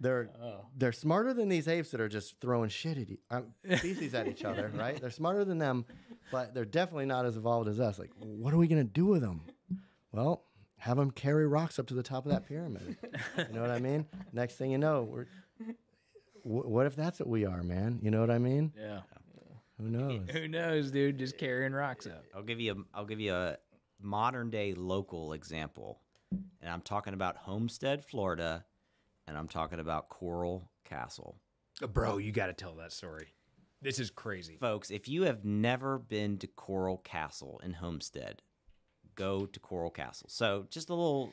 they're 0.00 0.30
they're 0.76 0.92
smarter 0.92 1.34
than 1.34 1.50
these 1.50 1.68
apes 1.68 1.90
that 1.90 2.00
are 2.00 2.08
just 2.08 2.40
throwing 2.40 2.70
shit 2.70 2.96
at 2.96 3.10
e- 3.10 3.18
um, 3.30 3.48
species 3.76 4.14
at 4.14 4.26
each 4.26 4.42
other, 4.42 4.70
right? 4.74 4.98
They're 4.98 5.10
smarter 5.10 5.44
than 5.44 5.58
them, 5.58 5.84
but 6.32 6.54
they're 6.54 6.64
definitely 6.64 7.06
not 7.06 7.26
as 7.26 7.36
evolved 7.36 7.68
as 7.68 7.78
us. 7.78 7.98
Like, 7.98 8.10
what 8.18 8.54
are 8.54 8.58
we 8.58 8.68
gonna 8.68 8.84
do 8.84 9.04
with 9.04 9.20
them? 9.20 9.42
Well, 10.12 10.44
have 10.84 10.96
them 10.98 11.10
carry 11.10 11.46
rocks 11.46 11.78
up 11.78 11.86
to 11.86 11.94
the 11.94 12.02
top 12.02 12.26
of 12.26 12.32
that 12.32 12.46
pyramid. 12.46 12.96
You 13.38 13.54
know 13.54 13.62
what 13.62 13.70
I 13.70 13.78
mean? 13.78 14.04
Next 14.32 14.56
thing 14.56 14.70
you 14.70 14.78
know, 14.78 15.02
we're. 15.02 15.26
wh- 16.42 16.66
What 16.68 16.86
if 16.86 16.94
that's 16.96 17.18
what 17.20 17.28
we 17.28 17.46
are, 17.46 17.62
man? 17.62 17.98
You 18.02 18.10
know 18.10 18.20
what 18.20 18.30
I 18.30 18.38
mean? 18.38 18.72
Yeah. 18.78 19.00
Who 19.80 19.88
knows? 19.88 20.20
Who 20.32 20.46
knows, 20.48 20.90
dude? 20.90 21.18
Just 21.18 21.38
carrying 21.38 21.72
rocks 21.72 22.06
up. 22.06 22.24
I'll 22.34 22.42
give 22.42 22.60
you 22.60 22.72
a 22.72 22.76
I'll 22.98 23.06
give 23.06 23.20
you 23.20 23.34
a 23.34 23.56
modern 24.00 24.50
day 24.50 24.74
local 24.74 25.32
example, 25.32 26.00
and 26.30 26.70
I'm 26.70 26.82
talking 26.82 27.14
about 27.14 27.36
Homestead, 27.36 28.04
Florida, 28.04 28.64
and 29.26 29.36
I'm 29.36 29.48
talking 29.48 29.80
about 29.80 30.08
Coral 30.10 30.70
Castle. 30.84 31.36
Uh, 31.82 31.86
Bro, 31.86 32.18
you 32.18 32.30
got 32.30 32.46
to 32.46 32.52
tell 32.52 32.74
that 32.76 32.92
story. 32.92 33.28
This 33.82 33.98
is 33.98 34.10
crazy. 34.10 34.56
Folks, 34.60 34.90
if 34.90 35.08
you 35.08 35.22
have 35.24 35.44
never 35.44 35.98
been 35.98 36.38
to 36.38 36.46
Coral 36.46 36.98
Castle 36.98 37.60
in 37.64 37.72
Homestead, 37.72 38.42
go 39.14 39.46
to 39.46 39.60
Coral 39.60 39.90
Castle. 39.90 40.28
So, 40.28 40.66
just 40.70 40.90
a 40.90 40.94
little 40.94 41.32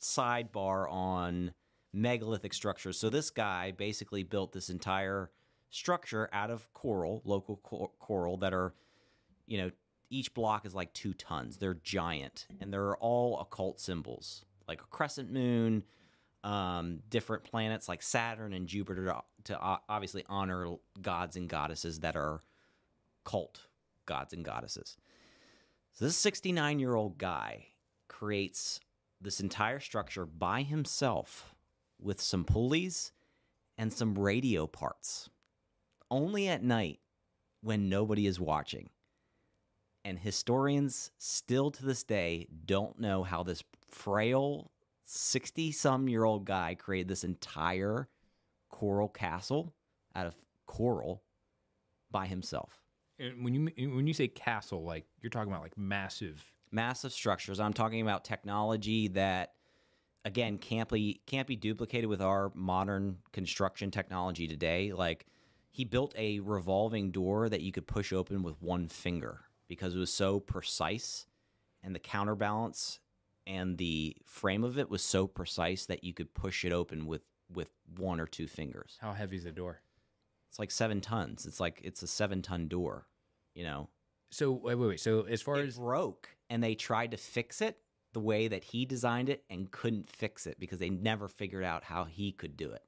sidebar 0.00 0.90
on 0.90 1.52
megalithic 1.92 2.54
structures. 2.54 2.98
So, 2.98 3.10
this 3.10 3.30
guy 3.30 3.72
basically 3.72 4.22
built 4.22 4.52
this 4.52 4.68
entire 4.68 5.30
structure 5.70 6.28
out 6.32 6.50
of 6.50 6.72
coral, 6.74 7.22
local 7.24 7.56
cor- 7.56 7.90
coral 7.98 8.36
that 8.38 8.52
are, 8.52 8.74
you 9.46 9.58
know, 9.58 9.70
each 10.10 10.34
block 10.34 10.66
is 10.66 10.74
like 10.74 10.92
two 10.92 11.14
tons. 11.14 11.56
They're 11.56 11.74
giant 11.74 12.46
and 12.60 12.72
they're 12.72 12.96
all 12.96 13.40
occult 13.40 13.80
symbols, 13.80 14.44
like 14.68 14.82
a 14.82 14.86
crescent 14.86 15.32
moon, 15.32 15.82
um, 16.44 17.00
different 17.08 17.44
planets 17.44 17.88
like 17.88 18.02
Saturn 18.02 18.52
and 18.52 18.66
Jupiter 18.66 19.06
to, 19.06 19.22
to 19.44 19.58
obviously 19.88 20.24
honor 20.28 20.74
gods 21.00 21.36
and 21.36 21.48
goddesses 21.48 22.00
that 22.00 22.16
are 22.16 22.42
cult 23.24 23.62
gods 24.06 24.32
and 24.32 24.44
goddesses. 24.44 24.96
So 25.92 26.06
this 26.06 26.16
69 26.16 26.78
year 26.78 26.94
old 26.94 27.18
guy 27.18 27.66
creates 28.08 28.80
this 29.20 29.40
entire 29.40 29.78
structure 29.78 30.24
by 30.24 30.62
himself 30.62 31.54
with 32.00 32.20
some 32.20 32.44
pulleys 32.44 33.12
and 33.76 33.92
some 33.92 34.18
radio 34.18 34.66
parts, 34.66 35.28
only 36.10 36.48
at 36.48 36.62
night 36.62 37.00
when 37.60 37.88
nobody 37.88 38.26
is 38.26 38.40
watching. 38.40 38.88
And 40.04 40.18
historians 40.18 41.10
still 41.18 41.70
to 41.70 41.84
this 41.84 42.02
day 42.02 42.48
don't 42.64 42.98
know 42.98 43.22
how 43.22 43.42
this 43.42 43.62
frail 43.88 44.70
60 45.04 45.72
some 45.72 46.08
year 46.08 46.24
old 46.24 46.46
guy 46.46 46.74
created 46.74 47.08
this 47.08 47.22
entire 47.22 48.08
coral 48.70 49.08
castle 49.08 49.74
out 50.16 50.26
of 50.26 50.34
coral 50.66 51.22
by 52.10 52.26
himself. 52.26 52.81
And 53.22 53.44
when 53.44 53.54
you 53.54 53.94
when 53.94 54.06
you 54.06 54.14
say 54.14 54.28
castle, 54.28 54.82
like 54.84 55.06
you're 55.20 55.30
talking 55.30 55.52
about 55.52 55.62
like 55.62 55.78
massive. 55.78 56.44
massive 56.72 57.12
structures. 57.12 57.60
I'm 57.60 57.72
talking 57.72 58.00
about 58.00 58.24
technology 58.24 59.08
that 59.08 59.52
again 60.24 60.58
can't 60.58 60.88
be 60.88 61.20
can't 61.26 61.46
be 61.46 61.56
duplicated 61.56 62.08
with 62.08 62.20
our 62.20 62.50
modern 62.54 63.18
construction 63.32 63.90
technology 63.90 64.48
today. 64.48 64.92
Like 64.92 65.26
he 65.70 65.84
built 65.84 66.14
a 66.18 66.40
revolving 66.40 67.10
door 67.12 67.48
that 67.48 67.60
you 67.60 67.70
could 67.70 67.86
push 67.86 68.12
open 68.12 68.42
with 68.42 68.60
one 68.60 68.88
finger 68.88 69.40
because 69.68 69.94
it 69.94 69.98
was 69.98 70.12
so 70.12 70.40
precise 70.40 71.26
and 71.82 71.94
the 71.94 72.00
counterbalance 72.00 72.98
and 73.46 73.78
the 73.78 74.16
frame 74.24 74.64
of 74.64 74.78
it 74.78 74.90
was 74.90 75.02
so 75.02 75.26
precise 75.26 75.86
that 75.86 76.04
you 76.04 76.12
could 76.12 76.34
push 76.34 76.64
it 76.64 76.72
open 76.72 77.06
with 77.06 77.22
with 77.52 77.70
one 77.96 78.18
or 78.18 78.26
two 78.26 78.46
fingers. 78.48 78.96
How 79.00 79.12
heavy 79.12 79.36
is 79.36 79.44
the 79.44 79.52
door? 79.52 79.82
It's 80.48 80.58
like 80.58 80.70
7 80.70 81.00
tons. 81.00 81.46
It's 81.46 81.60
like 81.60 81.80
it's 81.82 82.02
a 82.02 82.06
7 82.06 82.42
ton 82.42 82.68
door, 82.68 83.06
you 83.54 83.64
know. 83.64 83.88
So 84.30 84.52
wait, 84.52 84.76
wait, 84.76 84.88
wait. 84.88 85.00
So 85.00 85.22
as 85.22 85.42
far 85.42 85.58
it 85.58 85.66
as 85.66 85.76
broke 85.76 86.28
and 86.48 86.62
they 86.62 86.74
tried 86.74 87.10
to 87.10 87.16
fix 87.16 87.60
it 87.60 87.78
the 88.12 88.20
way 88.20 88.48
that 88.48 88.64
he 88.64 88.84
designed 88.84 89.28
it 89.28 89.44
and 89.48 89.70
couldn't 89.70 90.08
fix 90.08 90.46
it 90.46 90.58
because 90.60 90.78
they 90.78 90.90
never 90.90 91.28
figured 91.28 91.64
out 91.64 91.84
how 91.84 92.04
he 92.04 92.32
could 92.32 92.56
do 92.56 92.70
it. 92.70 92.84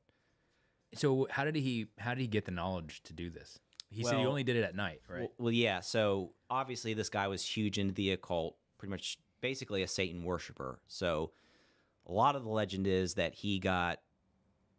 so, 0.94 1.26
how 1.30 1.44
did 1.44 1.56
he 1.56 1.86
how 1.98 2.14
did 2.14 2.20
he 2.20 2.26
get 2.26 2.44
the 2.44 2.52
knowledge 2.52 3.02
to 3.04 3.12
do 3.12 3.30
this? 3.30 3.58
He 3.90 4.02
said 4.02 4.18
he 4.18 4.26
only 4.26 4.42
did 4.42 4.56
it 4.56 4.64
at 4.64 4.74
night, 4.74 5.02
right? 5.08 5.20
Well, 5.20 5.32
well, 5.38 5.52
yeah. 5.52 5.80
So 5.80 6.32
obviously, 6.50 6.94
this 6.94 7.08
guy 7.08 7.28
was 7.28 7.44
huge 7.44 7.78
into 7.78 7.94
the 7.94 8.10
occult, 8.10 8.56
pretty 8.76 8.90
much 8.90 9.18
basically 9.40 9.82
a 9.82 9.88
Satan 9.88 10.24
worshiper. 10.24 10.80
So 10.88 11.30
a 12.06 12.12
lot 12.12 12.34
of 12.34 12.42
the 12.42 12.50
legend 12.50 12.86
is 12.86 13.14
that 13.14 13.34
he 13.34 13.60
got, 13.60 14.00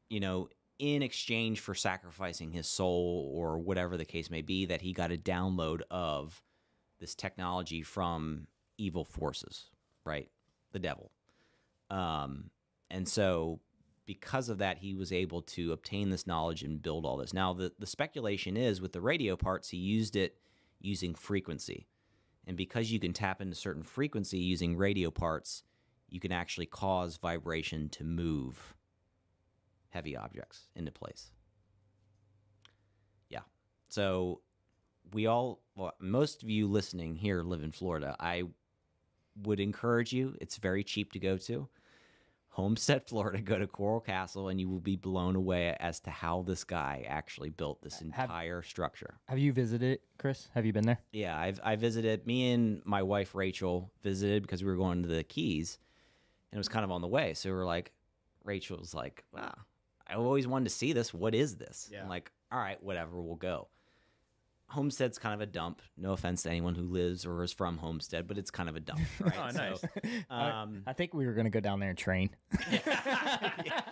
you 0.09 0.19
know, 0.19 0.49
in 0.79 1.01
exchange 1.01 1.59
for 1.59 1.73
sacrificing 1.73 2.51
his 2.51 2.67
soul 2.67 3.31
or 3.33 3.57
whatever 3.57 3.97
the 3.97 4.05
case 4.05 4.29
may 4.29 4.41
be, 4.41 4.65
that 4.65 4.81
he 4.81 4.93
got 4.93 5.11
a 5.11 5.17
download 5.17 5.81
of 5.89 6.41
this 6.99 7.15
technology 7.15 7.81
from 7.81 8.47
evil 8.77 9.05
forces, 9.05 9.69
right? 10.05 10.29
The 10.71 10.79
devil. 10.79 11.11
Um, 11.89 12.49
and 12.89 13.07
so 13.07 13.59
because 14.05 14.49
of 14.49 14.59
that, 14.59 14.77
he 14.77 14.93
was 14.93 15.11
able 15.11 15.41
to 15.41 15.71
obtain 15.71 16.09
this 16.09 16.27
knowledge 16.27 16.63
and 16.63 16.81
build 16.81 17.05
all 17.05 17.17
this. 17.17 17.33
Now, 17.33 17.53
the, 17.53 17.71
the 17.79 17.87
speculation 17.87 18.57
is 18.57 18.81
with 18.81 18.93
the 18.93 19.01
radio 19.01 19.35
parts, 19.35 19.69
he 19.69 19.77
used 19.77 20.15
it 20.15 20.37
using 20.79 21.15
frequency. 21.15 21.87
And 22.47 22.55
because 22.55 22.91
you 22.91 22.99
can 22.99 23.13
tap 23.13 23.41
into 23.41 23.55
certain 23.55 23.83
frequency 23.83 24.37
using 24.37 24.77
radio 24.77 25.09
parts, 25.09 25.63
you 26.09 26.19
can 26.19 26.31
actually 26.31 26.67
cause 26.67 27.17
vibration 27.17 27.89
to 27.89 28.03
move 28.03 28.75
heavy 29.95 30.17
objects 30.17 30.67
into 30.75 30.91
place. 30.91 31.31
Yeah. 33.29 33.39
So 33.87 34.41
we 35.13 35.25
all, 35.25 35.61
well, 35.75 35.93
most 35.99 36.43
of 36.43 36.49
you 36.49 36.67
listening 36.67 37.15
here 37.15 37.41
live 37.43 37.63
in 37.63 37.71
Florida. 37.71 38.13
I 38.19 38.43
would 39.41 39.61
encourage 39.61 40.11
you, 40.11 40.35
it's 40.41 40.57
very 40.57 40.83
cheap 40.83 41.13
to 41.13 41.19
go 41.19 41.37
to. 41.37 41.69
Homestead, 42.49 43.03
Florida, 43.07 43.41
go 43.41 43.57
to 43.57 43.67
Coral 43.67 44.01
Castle, 44.01 44.49
and 44.49 44.59
you 44.59 44.67
will 44.69 44.81
be 44.81 44.97
blown 44.97 45.37
away 45.37 45.75
as 45.79 46.01
to 46.01 46.09
how 46.09 46.41
this 46.41 46.65
guy 46.65 47.05
actually 47.07 47.49
built 47.49 47.81
this 47.81 47.99
Have- 47.99 48.05
entire 48.29 48.61
structure. 48.63 49.15
Have 49.29 49.39
you 49.39 49.53
visited 49.53 49.99
Chris? 50.17 50.49
Have 50.55 50.65
you 50.65 50.73
been 50.73 50.85
there? 50.85 50.99
Yeah, 51.13 51.37
I've 51.37 51.59
I 51.63 51.77
visited. 51.77 52.27
Me 52.27 52.51
and 52.51 52.81
my 52.85 53.01
wife 53.03 53.33
Rachel 53.33 53.91
visited 54.03 54.41
because 54.41 54.61
we 54.61 54.69
were 54.69 54.77
going 54.77 55.03
to 55.03 55.07
the 55.09 55.23
Keys, 55.23 55.77
and 56.51 56.57
it 56.57 56.59
was 56.59 56.69
kind 56.69 56.83
of 56.83 56.91
on 56.91 57.01
the 57.01 57.07
way. 57.07 57.33
So 57.33 57.49
we 57.49 57.55
were 57.55 57.65
like, 57.65 57.91
Rachel's 58.45 58.93
like, 58.93 59.23
"Wow, 59.33 59.55
I 60.07 60.15
always 60.15 60.47
wanted 60.47 60.65
to 60.65 60.75
see 60.75 60.93
this. 60.93 61.13
What 61.13 61.33
is 61.35 61.57
this?" 61.57 61.89
Yeah. 61.91 62.03
I'm 62.03 62.09
like, 62.09 62.31
"All 62.51 62.59
right, 62.59 62.81
whatever, 62.83 63.21
we'll 63.21 63.35
go." 63.35 63.67
Homestead's 64.67 65.19
kind 65.19 65.35
of 65.35 65.41
a 65.41 65.45
dump. 65.45 65.81
No 65.95 66.13
offense 66.13 66.43
to 66.43 66.49
anyone 66.49 66.73
who 66.75 66.83
lives 66.83 67.25
or 67.25 67.43
is 67.43 67.53
from 67.53 67.77
Homestead, 67.77 68.27
but 68.27 68.37
it's 68.37 68.49
kind 68.51 68.67
of 68.67 68.75
a 68.75 68.79
dump, 68.79 69.01
right? 69.19 69.33
Oh, 69.37 69.49
nice. 69.51 69.79
So, 69.81 70.35
um, 70.35 70.81
I 70.87 70.93
think 70.93 71.13
we 71.13 71.25
were 71.27 71.33
gonna 71.33 71.49
go 71.51 71.59
down 71.59 71.79
there 71.79 71.89
and 71.89 71.97
train. 71.97 72.31
I 72.59 73.83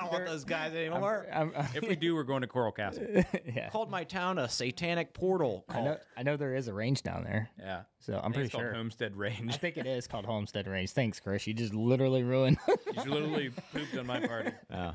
don't 0.00 0.12
want 0.12 0.26
those 0.26 0.44
guys 0.44 0.74
anymore. 0.74 1.26
I'm- 1.32 1.52
I'm- 1.56 1.68
if 1.74 1.88
we 1.88 1.96
do, 1.96 2.14
we're 2.14 2.22
going 2.24 2.42
to 2.42 2.46
Coral 2.46 2.72
Castle. 2.72 3.06
yeah. 3.44 3.68
Called 3.70 3.90
my 3.90 4.04
town 4.04 4.38
a 4.38 4.48
satanic 4.48 5.12
portal. 5.14 5.64
I 5.68 5.80
know, 5.80 5.98
I 6.16 6.22
know 6.22 6.36
there 6.36 6.54
is 6.54 6.68
a 6.68 6.74
range 6.74 7.02
down 7.02 7.24
there, 7.24 7.50
Yeah, 7.58 7.82
so 7.98 8.20
I'm 8.22 8.32
pretty 8.32 8.46
it's 8.46 8.52
called 8.54 8.64
sure. 8.64 8.74
Homestead 8.74 9.16
Range. 9.16 9.52
I 9.52 9.56
think 9.56 9.76
it 9.76 9.86
is 9.86 10.06
called 10.06 10.26
Homestead 10.26 10.66
Range. 10.66 10.90
Thanks, 10.90 11.20
Chris. 11.20 11.46
You 11.46 11.54
just 11.54 11.74
literally 11.74 12.22
ruined. 12.22 12.58
you 12.68 13.02
literally 13.10 13.50
pooped 13.72 13.96
on 13.98 14.06
my 14.06 14.20
party. 14.26 14.52
Uh, 14.70 14.92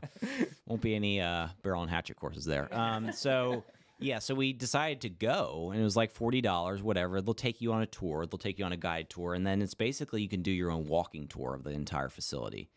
won't 0.67 0.81
be 0.81 0.95
any 0.95 1.21
uh, 1.21 1.47
barrel 1.63 1.81
and 1.81 1.91
hatchet 1.91 2.17
courses 2.17 2.45
there. 2.45 2.67
Um, 2.71 3.11
so 3.11 3.63
yeah, 3.99 4.19
so 4.19 4.35
we 4.35 4.53
decided 4.53 5.01
to 5.01 5.09
go, 5.09 5.69
and 5.71 5.81
it 5.81 5.83
was 5.83 5.95
like 5.95 6.11
forty 6.11 6.41
dollars, 6.41 6.83
whatever. 6.83 7.21
They'll 7.21 7.33
take 7.33 7.61
you 7.61 7.73
on 7.73 7.81
a 7.81 7.85
tour. 7.85 8.25
They'll 8.25 8.37
take 8.37 8.59
you 8.59 8.65
on 8.65 8.73
a 8.73 8.77
guide 8.77 9.09
tour, 9.09 9.33
and 9.33 9.45
then 9.45 9.61
it's 9.61 9.73
basically 9.73 10.21
you 10.21 10.29
can 10.29 10.41
do 10.41 10.51
your 10.51 10.71
own 10.71 10.87
walking 10.87 11.27
tour 11.27 11.53
of 11.53 11.63
the 11.63 11.71
entire 11.71 12.09
facility. 12.09 12.69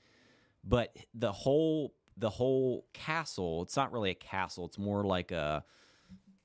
But 0.65 0.97
the 1.15 1.33
whole 1.33 1.95
the 2.17 2.31
whole 2.31 2.87
castle, 2.93 3.63
it's 3.63 3.77
not 3.77 3.93
really 3.93 4.11
a 4.11 4.15
castle. 4.15 4.67
It's 4.67 4.79
more 4.79 5.05
like 5.05 5.33
a 5.33 5.65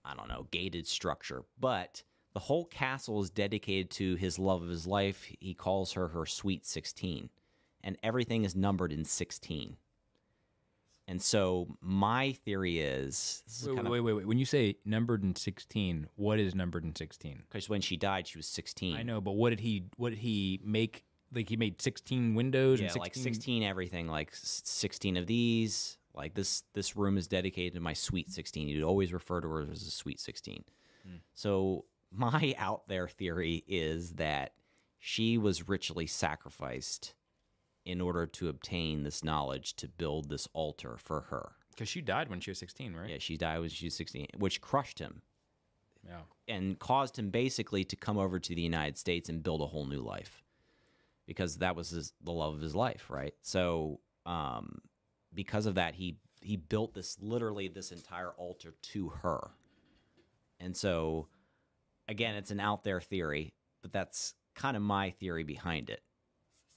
I 0.04 0.16
don't 0.16 0.30
know 0.30 0.48
gated 0.52 0.88
structure, 0.88 1.44
but. 1.60 2.04
The 2.34 2.40
whole 2.40 2.66
castle 2.66 3.22
is 3.22 3.30
dedicated 3.30 3.92
to 3.92 4.16
his 4.16 4.40
love 4.40 4.64
of 4.64 4.70
his 4.70 4.88
life. 4.88 5.32
He 5.40 5.54
calls 5.54 5.94
her 5.94 6.08
her 6.08 6.26
sweet 6.26 6.66
16, 6.66 7.30
and 7.84 7.96
everything 8.02 8.44
is 8.44 8.56
numbered 8.56 8.92
in 8.92 9.06
16. 9.06 9.78
And 11.08 11.22
so 11.22 11.68
my 11.82 12.32
theory 12.32 12.80
is 12.80 13.44
is 13.48 13.68
Wait, 13.68 13.76
kind 13.76 13.90
wait, 13.90 14.00
of 14.00 14.06
wait, 14.06 14.14
wait. 14.14 14.28
When 14.28 14.38
you 14.38 14.46
say 14.46 14.78
numbered 14.86 15.22
in 15.24 15.36
sixteen, 15.36 16.08
what 16.16 16.40
is 16.40 16.56
numbered 16.56 16.84
in 16.86 16.96
sixteen? 16.96 17.44
because 17.50 17.68
when 17.68 17.82
she 17.82 17.98
died, 17.98 18.28
she 18.28 18.38
was 18.38 18.48
16. 18.48 18.96
I 18.96 19.04
know, 19.04 19.20
but 19.20 19.34
what 19.34 19.50
did 19.50 19.60
he? 19.60 19.86
What 19.98 20.12
did 20.12 20.20
he 20.20 20.62
make? 20.64 21.04
Like 21.34 21.50
he 21.50 21.58
made 21.58 21.82
sixteen 21.82 22.36
windows 22.36 22.80
Yeah, 22.80 22.86
and 22.86 22.94
16, 22.94 23.02
like 23.02 23.16
16 23.16 23.64
everything, 23.64 24.08
like 24.08 24.30
16 24.34 25.18
of 25.18 25.28
these. 25.28 25.98
Like 26.14 26.36
this 26.36 26.64
this 26.74 26.96
room 26.96 27.18
is 27.18 27.28
dedicated 27.28 27.74
to 27.74 27.80
my 27.80 27.94
sweet 27.94 28.32
16. 28.32 28.68
You'd 28.68 28.84
always 28.84 29.12
refer 29.12 29.42
to 29.42 29.48
her 29.48 29.62
as 29.72 29.82
a 29.82 29.92
sweet 29.92 30.20
16. 30.20 30.64
Hmm. 31.06 31.16
So 31.34 31.86
my 32.12 32.56
out 32.60 32.88
there 32.88 33.08
theory 33.08 33.64
is 33.68 34.12
that 34.14 34.54
she 35.00 35.38
was 35.38 35.68
ritually 35.68 36.08
sacrificed 36.08 37.14
in 37.86 38.00
order 38.02 38.26
to 38.26 38.48
obtain 38.50 39.04
this 39.04 39.24
knowledge 39.24 39.76
to 39.76 39.88
build 39.88 40.30
this 40.30 40.48
altar 40.54 40.98
for 40.98 41.22
her. 41.22 41.54
Because 41.72 41.90
she 41.90 42.02
died 42.02 42.30
when 42.30 42.40
she 42.40 42.52
was 42.52 42.60
16, 42.60 42.94
right? 42.96 43.10
Yeah, 43.10 43.18
she 43.20 43.36
died 43.38 43.60
when 43.60 43.70
she 43.70 43.88
was 43.88 43.96
16, 43.96 44.28
which 44.38 44.62
crushed 44.62 45.00
him 45.00 45.22
Yeah. 46.08 46.22
and 46.48 46.78
caused 46.80 47.18
him 47.18 47.30
basically 47.30 47.84
to 47.86 47.96
come 47.96 48.18
over 48.18 48.40
to 48.40 48.56
the 48.56 48.62
United 48.62 48.98
States 48.98 49.28
and 49.30 49.42
build 49.44 49.62
a 49.62 49.66
whole 49.68 49.86
new 49.86 50.02
life 50.02 50.44
because 51.26 51.58
that 51.58 51.76
was 51.76 51.90
his, 51.90 52.14
the 52.22 52.32
love 52.32 52.54
of 52.54 52.62
his 52.62 52.76
life, 52.76 53.10
right? 53.10 53.34
So, 53.42 54.00
um, 54.26 54.80
because 55.34 55.66
of 55.66 55.76
that, 55.76 55.96
he 55.96 56.18
he 56.42 56.58
built 56.58 56.94
this 56.94 57.18
literally 57.22 57.70
this 57.70 57.92
entire 57.92 58.32
altar 58.32 58.76
to 58.82 59.10
her, 59.10 59.52
and 60.60 60.76
so 60.76 61.28
again, 62.08 62.36
it's 62.36 62.52
an 62.52 62.60
out 62.60 62.84
there 62.84 63.00
theory, 63.02 63.54
but 63.82 63.92
that's 63.94 64.36
kind 64.54 64.76
of 64.78 64.84
my 64.84 65.10
theory 65.10 65.44
behind 65.44 65.90
it. 65.90 66.02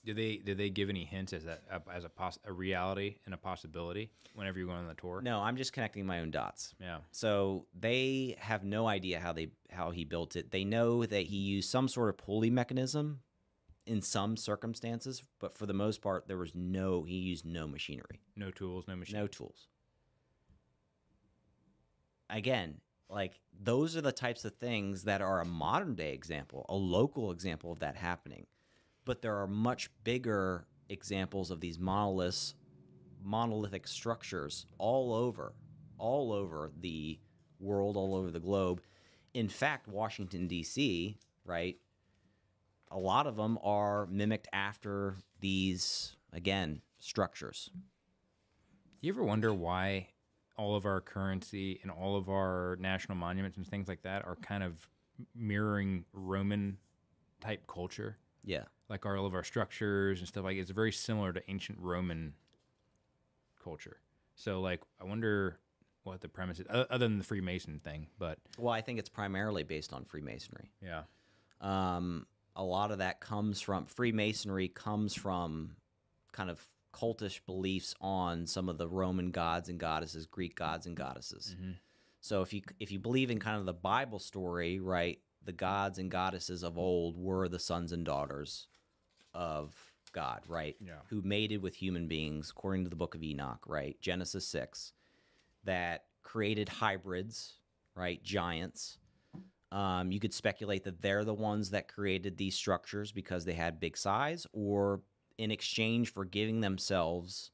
Did 0.06 0.16
they 0.16 0.36
did 0.36 0.56
they 0.56 0.70
give 0.70 0.88
any 0.88 1.04
hints 1.04 1.32
as 1.32 1.44
that 1.44 1.64
as 1.92 2.04
a 2.04 2.08
poss- 2.08 2.38
a 2.44 2.52
reality 2.52 3.16
and 3.26 3.34
a 3.34 3.36
possibility 3.36 4.12
whenever 4.34 4.56
you're 4.58 4.68
going 4.68 4.78
on 4.78 4.86
the 4.86 4.94
tour? 4.94 5.20
No, 5.20 5.40
I'm 5.40 5.56
just 5.56 5.72
connecting 5.72 6.06
my 6.06 6.20
own 6.20 6.30
dots. 6.30 6.74
Yeah. 6.80 6.98
So 7.10 7.66
they 7.78 8.36
have 8.38 8.62
no 8.62 8.86
idea 8.86 9.18
how 9.18 9.32
they 9.32 9.48
how 9.70 9.90
he 9.90 10.04
built 10.04 10.36
it. 10.36 10.52
They 10.52 10.62
know 10.64 11.04
that 11.04 11.26
he 11.26 11.36
used 11.36 11.68
some 11.68 11.88
sort 11.88 12.08
of 12.08 12.16
pulley 12.18 12.50
mechanism 12.50 13.20
in 13.84 14.00
some 14.00 14.36
circumstances, 14.36 15.24
but 15.40 15.52
for 15.54 15.66
the 15.66 15.74
most 15.74 16.00
part, 16.02 16.28
there 16.28 16.38
was 16.38 16.54
no. 16.54 17.02
He 17.02 17.16
used 17.16 17.44
no 17.44 17.66
machinery, 17.66 18.20
No 18.36 18.50
tools, 18.52 18.86
no 18.86 18.94
machine. 18.94 19.16
no 19.18 19.26
tools. 19.26 19.66
Again, 22.30 22.80
like 23.08 23.40
those 23.60 23.96
are 23.96 24.00
the 24.00 24.12
types 24.12 24.44
of 24.44 24.54
things 24.56 25.04
that 25.04 25.20
are 25.20 25.40
a 25.40 25.44
modern 25.44 25.94
day 25.94 26.12
example, 26.12 26.64
a 26.68 26.74
local 26.76 27.30
example 27.30 27.72
of 27.72 27.78
that 27.80 27.96
happening. 27.96 28.46
But 29.06 29.22
there 29.22 29.36
are 29.36 29.46
much 29.46 29.88
bigger 30.04 30.66
examples 30.90 31.50
of 31.50 31.60
these 31.60 31.78
monoliths, 31.78 32.54
monolithic 33.22 33.88
structures 33.88 34.66
all 34.76 35.14
over, 35.14 35.54
all 35.96 36.32
over 36.32 36.70
the 36.78 37.18
world, 37.58 37.96
all 37.96 38.14
over 38.14 38.30
the 38.30 38.40
globe. 38.40 38.82
In 39.32 39.48
fact, 39.48 39.88
Washington 39.88 40.48
D.C., 40.48 41.16
right? 41.44 41.76
A 42.90 42.98
lot 42.98 43.26
of 43.26 43.36
them 43.36 43.58
are 43.62 44.06
mimicked 44.06 44.48
after 44.52 45.16
these 45.40 46.16
again 46.32 46.82
structures. 46.98 47.70
Do 49.00 49.06
you 49.06 49.12
ever 49.12 49.24
wonder 49.24 49.54
why 49.54 50.08
all 50.56 50.74
of 50.74 50.84
our 50.84 51.00
currency 51.00 51.78
and 51.82 51.90
all 51.90 52.16
of 52.16 52.28
our 52.28 52.76
national 52.80 53.16
monuments 53.18 53.56
and 53.56 53.66
things 53.66 53.88
like 53.88 54.02
that 54.02 54.24
are 54.24 54.36
kind 54.36 54.62
of 54.62 54.88
mirroring 55.34 56.04
Roman 56.12 56.78
type 57.40 57.66
culture? 57.66 58.16
Yeah. 58.44 58.64
Like 58.88 59.04
all 59.04 59.26
of 59.26 59.34
our 59.34 59.42
structures 59.44 60.20
and 60.20 60.28
stuff 60.28 60.44
like 60.44 60.56
it's 60.56 60.70
very 60.70 60.92
similar 60.92 61.32
to 61.32 61.42
ancient 61.50 61.78
Roman 61.80 62.34
culture. 63.62 63.98
So 64.36 64.60
like 64.60 64.80
I 65.00 65.04
wonder 65.04 65.58
what 66.04 66.20
the 66.20 66.28
premise 66.28 66.60
is 66.60 66.66
other 66.70 66.98
than 66.98 67.18
the 67.18 67.24
Freemason 67.24 67.80
thing, 67.80 68.06
but 68.18 68.38
Well, 68.58 68.72
I 68.72 68.80
think 68.80 68.98
it's 69.00 69.08
primarily 69.08 69.64
based 69.64 69.92
on 69.92 70.04
Freemasonry. 70.04 70.70
yeah. 70.80 71.02
Um, 71.60 72.26
a 72.54 72.62
lot 72.62 72.90
of 72.92 72.98
that 72.98 73.20
comes 73.20 73.60
from 73.60 73.86
Freemasonry 73.86 74.68
comes 74.68 75.14
from 75.14 75.76
kind 76.32 76.48
of 76.50 76.64
cultish 76.92 77.40
beliefs 77.44 77.94
on 78.00 78.46
some 78.46 78.68
of 78.68 78.78
the 78.78 78.86
Roman 78.88 79.30
gods 79.30 79.68
and 79.68 79.78
goddesses, 79.80 80.26
Greek 80.26 80.54
gods 80.54 80.86
and 80.86 80.96
goddesses. 80.96 81.56
So 82.20 82.42
if 82.42 82.52
you 82.52 82.62
if 82.78 82.92
you 82.92 82.98
believe 82.98 83.30
in 83.30 83.38
kind 83.40 83.58
of 83.58 83.66
the 83.66 83.72
Bible 83.74 84.18
story, 84.18 84.78
right, 84.80 85.18
the 85.44 85.52
gods 85.52 85.98
and 85.98 86.10
goddesses 86.10 86.62
of 86.62 86.78
old 86.78 87.16
were 87.16 87.48
the 87.48 87.58
sons 87.58 87.92
and 87.92 88.04
daughters 88.04 88.68
of 89.36 89.74
God, 90.12 90.40
right? 90.48 90.74
Yeah. 90.80 90.94
Who 91.10 91.20
mated 91.22 91.62
with 91.62 91.74
human 91.76 92.08
beings 92.08 92.50
according 92.50 92.84
to 92.84 92.90
the 92.90 92.96
book 92.96 93.14
of 93.14 93.22
Enoch, 93.22 93.62
right? 93.66 93.96
Genesis 94.00 94.46
6 94.48 94.92
that 95.64 96.04
created 96.22 96.68
hybrids, 96.68 97.54
right? 97.94 98.22
Giants. 98.22 98.98
Um, 99.72 100.10
you 100.12 100.20
could 100.20 100.32
speculate 100.32 100.84
that 100.84 101.02
they're 101.02 101.24
the 101.24 101.34
ones 101.34 101.70
that 101.70 101.88
created 101.88 102.36
these 102.36 102.54
structures 102.54 103.12
because 103.12 103.44
they 103.44 103.52
had 103.52 103.78
big 103.80 103.96
size, 103.96 104.46
or 104.52 105.00
in 105.38 105.50
exchange 105.50 106.12
for 106.12 106.24
giving 106.24 106.60
themselves 106.60 107.50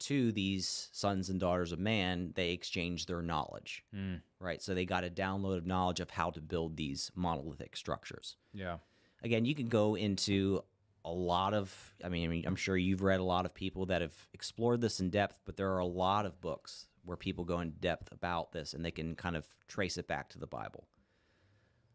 to 0.00 0.32
these 0.32 0.88
sons 0.92 1.30
and 1.30 1.38
daughters 1.40 1.70
of 1.72 1.78
man, 1.78 2.32
they 2.34 2.50
exchanged 2.50 3.08
their 3.08 3.22
knowledge, 3.22 3.84
Mm. 3.94 4.20
right? 4.40 4.60
So 4.60 4.74
they 4.74 4.84
got 4.84 5.04
a 5.04 5.08
download 5.10 5.56
of 5.56 5.64
knowledge 5.66 6.00
of 6.00 6.10
how 6.10 6.30
to 6.32 6.40
build 6.42 6.76
these 6.76 7.10
monolithic 7.14 7.76
structures. 7.76 8.36
Yeah. 8.52 8.78
Again, 9.22 9.44
you 9.46 9.54
can 9.54 9.68
go 9.68 9.94
into 9.94 10.62
a 11.04 11.10
lot 11.10 11.54
of, 11.54 11.94
I 12.02 12.08
mean, 12.08 12.24
I 12.24 12.28
mean, 12.28 12.44
I'm 12.46 12.56
sure 12.56 12.76
you've 12.76 13.02
read 13.02 13.20
a 13.20 13.24
lot 13.24 13.44
of 13.44 13.54
people 13.54 13.86
that 13.86 14.00
have 14.00 14.14
explored 14.32 14.80
this 14.80 15.00
in 15.00 15.10
depth, 15.10 15.40
but 15.44 15.56
there 15.56 15.72
are 15.72 15.78
a 15.78 15.86
lot 15.86 16.26
of 16.26 16.40
books 16.40 16.86
where 17.04 17.16
people 17.16 17.44
go 17.44 17.60
in 17.60 17.70
depth 17.80 18.10
about 18.10 18.52
this 18.52 18.72
and 18.72 18.84
they 18.84 18.90
can 18.90 19.14
kind 19.14 19.36
of 19.36 19.46
trace 19.68 19.98
it 19.98 20.08
back 20.08 20.30
to 20.30 20.38
the 20.38 20.46
Bible. 20.46 20.86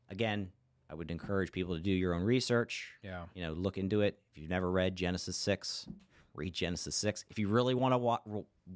Again, 0.10 0.50
I 0.90 0.96
would 0.96 1.12
encourage 1.12 1.52
people 1.52 1.76
to 1.76 1.82
do 1.82 1.92
your 1.92 2.14
own 2.14 2.24
research. 2.24 2.92
Yeah. 3.04 3.26
You 3.34 3.44
know, 3.44 3.54
look 3.54 3.78
into 3.78 4.02
it. 4.02 4.20
If 4.32 4.38
you've 4.38 4.50
never 4.50 4.70
read 4.70 4.96
Genesis 4.96 5.38
6, 5.38 5.88
read 6.36 6.54
Genesis 6.54 6.96
6. 6.96 7.26
If 7.30 7.40
you 7.40 7.48
really 7.48 7.74
want 7.74 7.94
a 7.94 7.98
wa- 7.98 8.20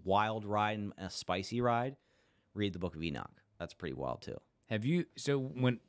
wild 0.04 0.46
ride 0.46 0.80
and 0.80 0.94
a 0.98 1.10
spicy 1.10 1.62
ride, 1.62 1.96
read 2.54 2.74
the 2.74 2.80
book 2.80 2.96
of 2.96 3.04
Enoch. 3.04 3.42
That's 3.60 3.74
pretty 3.74 3.94
wild 3.94 4.22
too. 4.22 4.40
Have 4.70 4.86
you 4.86 5.06
so 5.18 5.38
when 5.38 5.80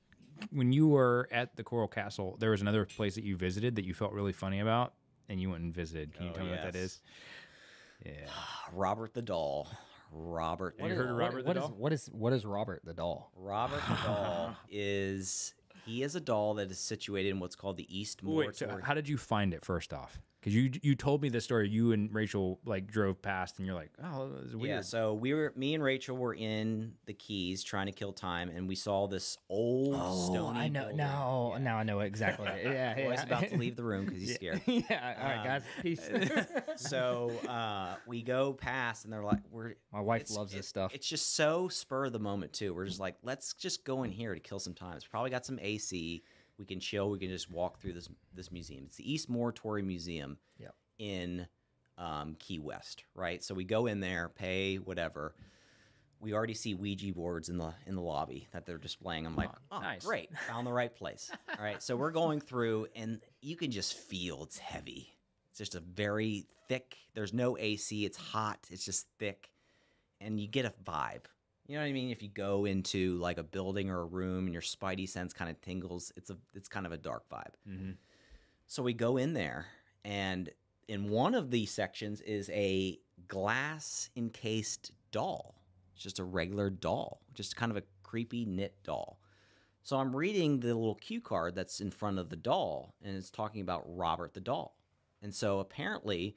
when 0.51 0.72
you 0.72 0.89
were 0.89 1.28
at 1.30 1.57
the 1.57 1.62
Coral 1.64 1.89
Castle, 1.89 2.37
there 2.41 2.51
was 2.51 2.61
another 2.61 2.85
place 2.85 3.14
that 3.14 3.24
you 3.24 3.37
visited 3.37 3.76
that 3.76 3.85
you 3.85 3.95
felt 3.95 4.12
really 4.12 4.32
funny 4.32 4.61
about 4.61 4.95
and 5.28 5.41
you 5.41 5.51
went 5.51 5.62
and 5.62 5.74
visited. 5.74 6.14
Can 6.14 6.24
you 6.26 6.30
Oh, 6.30 6.35
tell 6.35 6.45
me 6.45 6.51
what 6.51 6.62
that 6.62 6.76
is? 6.76 7.01
Yeah. 8.05 8.12
Robert 8.72 9.14
the 9.14 9.22
Doll. 9.22 9.68
Robert. 10.11 10.76
Have 10.78 10.89
you 10.91 10.95
heard 10.95 11.11
of 11.11 11.16
What- 11.16 11.32
the 11.32 11.43
what 11.45 11.57
is- 11.57 11.62
doll? 11.62 11.74
what 11.76 11.93
is 11.93 12.07
what 12.12 12.32
is 12.32 12.47
Robert 12.47 12.82
the 12.85 12.95
doll? 12.95 13.32
Robert 13.37 13.82
the 13.89 13.95
doll 14.07 14.55
is 14.70 15.55
he 15.87 16.03
is 16.03 16.14
a 16.14 16.20
doll 16.20 16.55
that 16.55 16.70
is 16.70 16.78
situated 16.78 17.30
in 17.30 17.41
what's 17.41 17.57
called 17.57 17.76
the 17.76 17.99
East 17.99 18.22
Moor. 18.22 18.47
Wait, 18.47 18.57
so 18.57 18.78
how 18.82 18.95
did 18.95 19.09
you 19.09 19.16
find 19.18 19.53
it 19.53 19.64
first 19.64 19.93
off? 19.93 20.20
Because 20.45 20.55
you 20.57 20.70
you 20.82 20.95
told 20.95 21.22
me 21.22 21.30
the 21.30 21.40
story. 21.40 21.70
You 21.70 21.92
and 21.92 22.12
Rachel 22.14 22.61
like 22.66 22.86
drove 22.86 23.22
past, 23.22 23.57
and 23.57 23.64
you're 23.66 23.74
like, 23.74 23.92
"Oh, 24.05 24.28
this 24.28 24.51
is 24.51 24.55
weird." 24.57 24.68
Yeah, 24.68 24.80
so 24.82 25.14
we 25.14 25.32
were 25.32 25.55
me 25.57 25.72
and 25.72 25.82
Rachel 25.82 26.18
were 26.18 26.34
in 26.34 26.92
the 27.07 27.14
Keys 27.14 27.64
trying 27.64 27.86
to 27.86 27.92
kill 27.92 28.12
time, 28.12 28.51
and 28.51 28.68
we 28.68 28.74
saw 28.74 29.07
this 29.07 29.38
old 29.49 29.95
stony. 30.26 30.38
Oh, 30.38 30.61
I 30.61 30.68
know. 30.68 30.80
building. 30.80 30.97
No, 30.99 31.51
Yeah. 31.55 31.59
now 31.62 31.78
I 31.78 31.82
know 31.82 32.01
exactly. 32.01 32.47
Yeah, 32.62 32.95
yeah. 32.99 33.09
Boy's 33.09 33.22
about 33.22 33.49
to 33.49 33.57
leave 33.57 33.74
the 33.76 33.84
room 33.84 34.05
because 34.05 34.20
he's 34.20 34.34
scared. 34.34 34.61
yeah. 34.66 35.14
All 35.18 35.24
right, 35.28 35.38
Um, 35.38 35.45
guys. 35.47 35.62
Peace. 35.80 36.11
so 36.76 37.30
uh, 37.49 37.95
we 38.07 38.20
go 38.22 38.53
past, 38.53 39.05
and 39.05 39.12
they're 39.14 39.24
like, 39.24 39.40
"We're." 39.51 39.76
My 39.95 40.01
wife 40.03 40.22
it's- 40.22 40.36
loves 40.36 40.53
this 40.53 40.68
stuff. 40.68 40.95
It's 40.95 41.09
just 41.09 41.34
so 41.36 41.68
spur 41.68 42.05
of 42.05 42.12
the 42.12 42.18
moment 42.18 42.53
too. 42.53 42.74
We're 42.74 42.84
just 42.84 43.01
like, 43.01 43.16
let's 43.22 43.55
just 43.55 43.82
go 43.86 44.03
in 44.03 44.11
here 44.11 44.34
to 44.34 44.40
kill 44.40 44.59
some 44.59 44.74
time. 44.74 44.97
It's 44.97 45.07
probably 45.07 45.30
got 45.30 45.47
some 45.47 45.59
AC. 45.62 46.22
We 46.59 46.64
can 46.64 46.80
chill. 46.80 47.11
We 47.11 47.18
can 47.18 47.28
just 47.30 47.50
walk 47.50 47.80
through 47.80 47.94
this 47.94 48.09
this 48.34 48.52
museum. 48.52 48.84
It's 48.86 48.96
the 48.96 49.12
East 49.12 49.28
Martello 49.28 49.82
Museum 49.82 50.38
Yep. 50.59 50.74
in 50.98 51.46
um, 51.98 52.36
Key 52.38 52.59
West, 52.59 53.05
right? 53.14 53.42
So 53.42 53.55
we 53.55 53.64
go 53.64 53.86
in 53.86 54.00
there, 54.00 54.28
pay 54.28 54.76
whatever. 54.76 55.34
We 56.20 56.32
already 56.32 56.55
see 56.55 56.74
Ouija 56.74 57.12
boards 57.12 57.48
in 57.48 57.59
the 57.59 57.74
in 57.86 57.96
the 57.96 58.00
lobby 58.02 58.48
that 58.52 58.64
they're 58.66 58.78
displaying. 58.78 59.26
I'm 59.26 59.36
like, 59.36 59.50
oh, 59.70 59.80
nice. 59.80 60.05
great, 60.05 60.30
found 60.48 60.66
the 60.66 60.72
right 60.72 60.94
place. 60.94 61.30
All 61.59 61.62
right, 61.64 61.82
so 61.82 61.96
we're 61.96 62.12
going 62.12 62.40
through, 62.40 62.86
and 62.96 63.20
you 63.42 63.57
can 63.57 63.70
just 63.70 63.94
feel 63.94 64.44
it's 64.44 64.59
heavy. 64.59 65.09
It's 65.50 65.59
just 65.59 65.74
a 65.74 65.80
very 65.80 66.46
thick. 66.68 66.96
There's 67.14 67.32
no 67.34 67.59
AC. 67.59 68.05
It's 68.05 68.16
hot. 68.16 68.59
It's 68.70 68.84
just 68.84 69.07
thick, 69.18 69.50
and 70.20 70.40
you 70.40 70.48
get 70.48 70.64
a 70.64 70.72
vibe. 70.84 71.24
You 71.67 71.77
know 71.77 71.81
what 71.83 71.89
I 71.89 71.93
mean? 71.93 72.11
If 72.11 72.23
you 72.23 72.29
go 72.29 72.67
into 72.67 73.17
like 73.19 73.39
a 73.39 73.43
building 73.43 73.91
or 73.91 74.03
a 74.03 74.07
room 74.07 74.45
and 74.45 74.53
your 74.53 74.62
spidey 74.62 75.09
sense 75.09 75.33
kind 75.33 75.51
of 75.51 75.61
tingles, 75.61 76.12
it's 76.17 76.31
a 76.31 76.37
it's 76.55 76.69
kind 76.69 76.87
of 76.87 76.93
a 76.93 76.97
dark 76.97 77.25
vibe. 77.31 77.55
hmm 77.67 77.93
So 78.67 78.83
we 78.83 78.93
go 78.93 79.17
in 79.17 79.33
there, 79.33 79.67
and 80.05 80.51
in 80.89 81.09
one 81.09 81.35
of 81.35 81.51
these 81.51 81.70
sections 81.70 82.20
is 82.20 82.51
a 82.51 82.99
glass 83.28 84.11
encased 84.16 84.93
doll. 85.11 85.55
It's 85.95 86.03
just 86.03 86.19
a 86.19 86.24
regular 86.24 86.69
doll, 86.69 87.23
just 87.35 87.57
kind 87.57 87.70
of 87.70 87.78
a 87.78 87.82
creepy 88.03 88.45
knit 88.45 88.77
doll. 88.85 89.20
So 89.82 89.99
I'm 89.99 90.15
reading 90.16 90.61
the 90.61 90.69
little 90.69 90.95
cue 90.95 91.20
card 91.20 91.55
that's 91.55 91.81
in 91.81 91.91
front 91.91 92.19
of 92.19 92.31
the 92.31 92.36
doll, 92.36 92.95
and 93.03 93.16
it's 93.16 93.31
talking 93.31 93.61
about 93.61 93.85
Robert 93.86 94.35
the 94.35 94.41
doll. 94.41 94.77
And 95.23 95.35
so 95.35 95.61
apparently, 95.61 96.36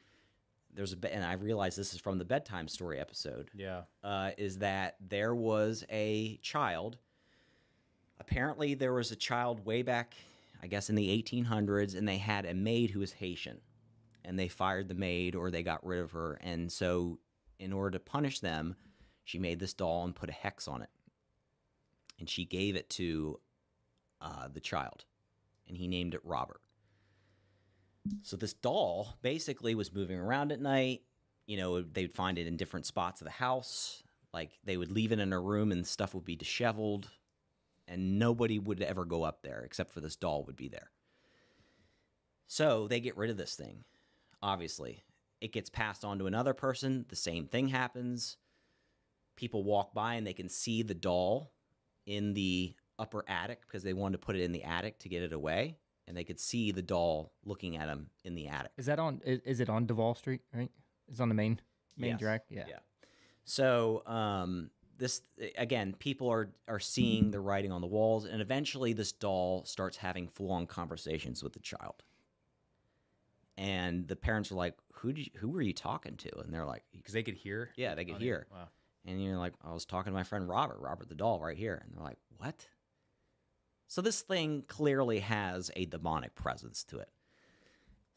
there's 0.78 0.94
a 0.94 1.14
and 1.14 1.26
I 1.26 1.34
realize 1.34 1.76
this 1.76 1.94
is 1.96 2.00
from 2.00 2.20
the 2.20 2.24
bedtime 2.24 2.68
story 2.68 3.00
episode 3.00 3.50
Yeah. 3.54 3.82
uh, 4.04 4.32
is 4.38 4.60
that 4.60 4.96
there 5.02 5.34
was 5.36 5.84
a 5.90 6.38
child. 6.44 6.98
Apparently, 8.20 8.74
there 8.76 8.94
was 8.94 9.12
a 9.12 9.16
child 9.16 9.66
way 9.66 9.82
back, 9.82 10.14
I 10.62 10.68
guess, 10.68 10.90
in 10.90 10.96
the 10.96 11.10
1800s, 11.24 11.96
and 11.98 12.08
they 12.08 12.18
had 12.18 12.46
a 12.46 12.54
maid 12.54 12.92
who 12.92 13.00
was 13.00 13.12
Haitian. 13.14 13.60
And 14.24 14.38
they 14.38 14.48
fired 14.48 14.88
the 14.88 14.94
maid 14.96 15.36
or 15.36 15.50
they 15.50 15.64
got 15.64 15.86
rid 15.86 16.00
of 16.02 16.12
her. 16.12 16.34
And 16.42 16.72
so, 16.72 17.20
in 17.60 17.74
order 17.74 17.92
to 17.98 18.00
punish 18.04 18.40
them, 18.40 18.76
she 19.24 19.40
made 19.40 19.60
this 19.60 19.74
doll 19.74 20.04
and 20.04 20.14
put 20.16 20.30
a 20.30 20.34
hex 20.34 20.68
on 20.68 20.82
it. 20.84 20.90
And 22.20 22.30
she 22.30 22.46
gave 22.46 22.76
it 22.76 22.90
to 22.92 23.40
uh, 24.22 24.48
the 24.54 24.60
child, 24.60 25.06
and 25.68 25.76
he 25.78 25.88
named 25.88 26.14
it 26.14 26.22
Robert. 26.24 26.62
So 28.24 28.38
this 28.38 28.54
doll 28.54 29.18
basically 29.22 29.76
was 29.76 29.94
moving 29.94 30.20
around 30.20 30.52
at 30.52 30.62
night. 30.62 31.02
You 31.46 31.58
know, 31.58 31.82
they'd 31.82 32.14
find 32.14 32.38
it 32.38 32.48
in 32.48 32.58
different 32.58 32.86
spots 32.86 33.22
of 33.22 33.26
the 33.26 33.32
house. 33.32 34.04
Like 34.34 34.52
they 34.64 34.78
would 34.78 34.92
leave 34.92 35.12
it 35.12 35.20
in 35.20 35.34
a 35.34 35.40
room 35.40 35.72
and 35.72 35.88
stuff 35.88 36.14
would 36.14 36.26
be 36.26 36.36
disheveled, 36.36 37.10
and 37.88 38.20
nobody 38.20 38.60
would 38.60 38.82
ever 38.82 39.06
go 39.06 39.24
up 39.24 39.42
there 39.42 39.62
except 39.66 39.92
for 39.92 40.02
this 40.02 40.16
doll 40.16 40.44
would 40.44 40.58
be 40.58 40.68
there. 40.68 40.92
So 42.48 42.88
they 42.88 43.00
get 43.00 43.18
rid 43.18 43.30
of 43.30 43.38
this 43.38 43.56
thing. 43.56 43.84
Obviously, 44.42 45.04
it 45.42 45.52
gets 45.52 45.70
passed 45.70 46.06
on 46.06 46.20
to 46.20 46.28
another 46.28 46.54
person. 46.54 47.06
The 47.10 47.16
same 47.16 47.48
thing 47.48 47.68
happens. 47.68 48.38
People 49.36 49.64
walk 49.64 49.94
by 49.94 50.16
and 50.16 50.26
they 50.26 50.34
can 50.34 50.50
see 50.50 50.84
the 50.84 50.94
doll 50.94 51.52
in 52.06 52.34
the 52.34 52.76
upper 53.00 53.24
attic 53.28 53.62
because 53.62 53.84
they 53.84 53.94
wanted 53.94 54.20
to 54.20 54.26
put 54.26 54.36
it 54.36 54.42
in 54.42 54.52
the 54.52 54.64
attic 54.64 55.00
to 55.00 55.10
get 55.10 55.22
it 55.22 55.34
away, 55.34 55.78
and 56.08 56.16
they 56.16 56.24
could 56.24 56.40
see 56.40 56.72
the 56.72 56.82
doll 56.82 57.32
looking 57.46 57.78
at 57.78 57.88
them 57.88 58.10
in 58.24 58.34
the 58.36 58.48
attic. 58.48 58.72
Is 58.78 58.86
that 58.88 59.00
on? 59.00 59.22
Is, 59.26 59.40
is 59.46 59.60
it 59.60 59.70
on 59.70 59.86
Duval 59.86 60.16
Street? 60.16 60.42
Right? 60.54 60.72
It's 61.10 61.20
on 61.20 61.30
the 61.30 61.36
main 61.36 61.60
main 61.98 62.12
Yes. 62.12 62.20
drag. 62.20 62.42
Yeah. 62.50 62.66
Yeah. 62.70 62.80
So 63.46 64.04
um, 64.06 64.70
this 64.98 65.22
again, 65.58 65.96
people 66.00 66.30
are 66.30 66.50
are 66.68 66.80
seeing 66.80 67.32
the 67.32 67.40
writing 67.40 67.72
on 67.72 67.82
the 67.82 67.88
walls, 67.88 68.26
and 68.26 68.42
eventually 68.42 68.94
this 68.94 69.12
doll 69.12 69.64
starts 69.66 69.98
having 69.98 70.28
full 70.28 70.52
on 70.52 70.66
conversations 70.68 71.44
with 71.44 71.54
the 71.54 71.60
child. 71.60 72.04
And 73.58 74.08
the 74.08 74.16
parents 74.16 74.52
are 74.52 74.56
like, 74.56 74.76
"Who 74.94 75.14
did 75.14 75.26
you, 75.28 75.32
who 75.40 75.50
were 75.50 75.62
you 75.62 75.74
talking 75.74 76.16
to?" 76.18 76.40
And 76.40 76.54
they're 76.54 76.66
like, 76.66 76.84
because 76.92 77.14
they 77.14 77.24
could 77.24 77.34
hear. 77.36 77.72
"Yeah, 77.76 77.96
they 77.96 78.06
could 78.06 78.16
Oh, 78.16 78.20
hear." 78.20 78.48
Wow. 78.52 78.68
And 79.06 79.24
you're 79.24 79.38
like, 79.38 79.54
I 79.64 79.72
was 79.74 79.86
talking 79.86 80.12
to 80.12 80.18
my 80.18 80.24
friend 80.24 80.48
Robert, 80.50 80.80
Robert 80.80 81.08
the 81.08 81.16
doll, 81.16 81.40
right 81.40 81.56
here. 81.58 81.82
And 81.82 81.96
they're 81.96 82.04
like, 82.04 82.18
what? 82.40 82.68
So 83.88 84.02
this 84.02 84.22
thing 84.22 84.64
clearly 84.68 85.20
has 85.20 85.72
a 85.76 85.86
demonic 85.86 86.36
presence 86.36 86.84
to 86.86 87.00
it. 87.00 87.10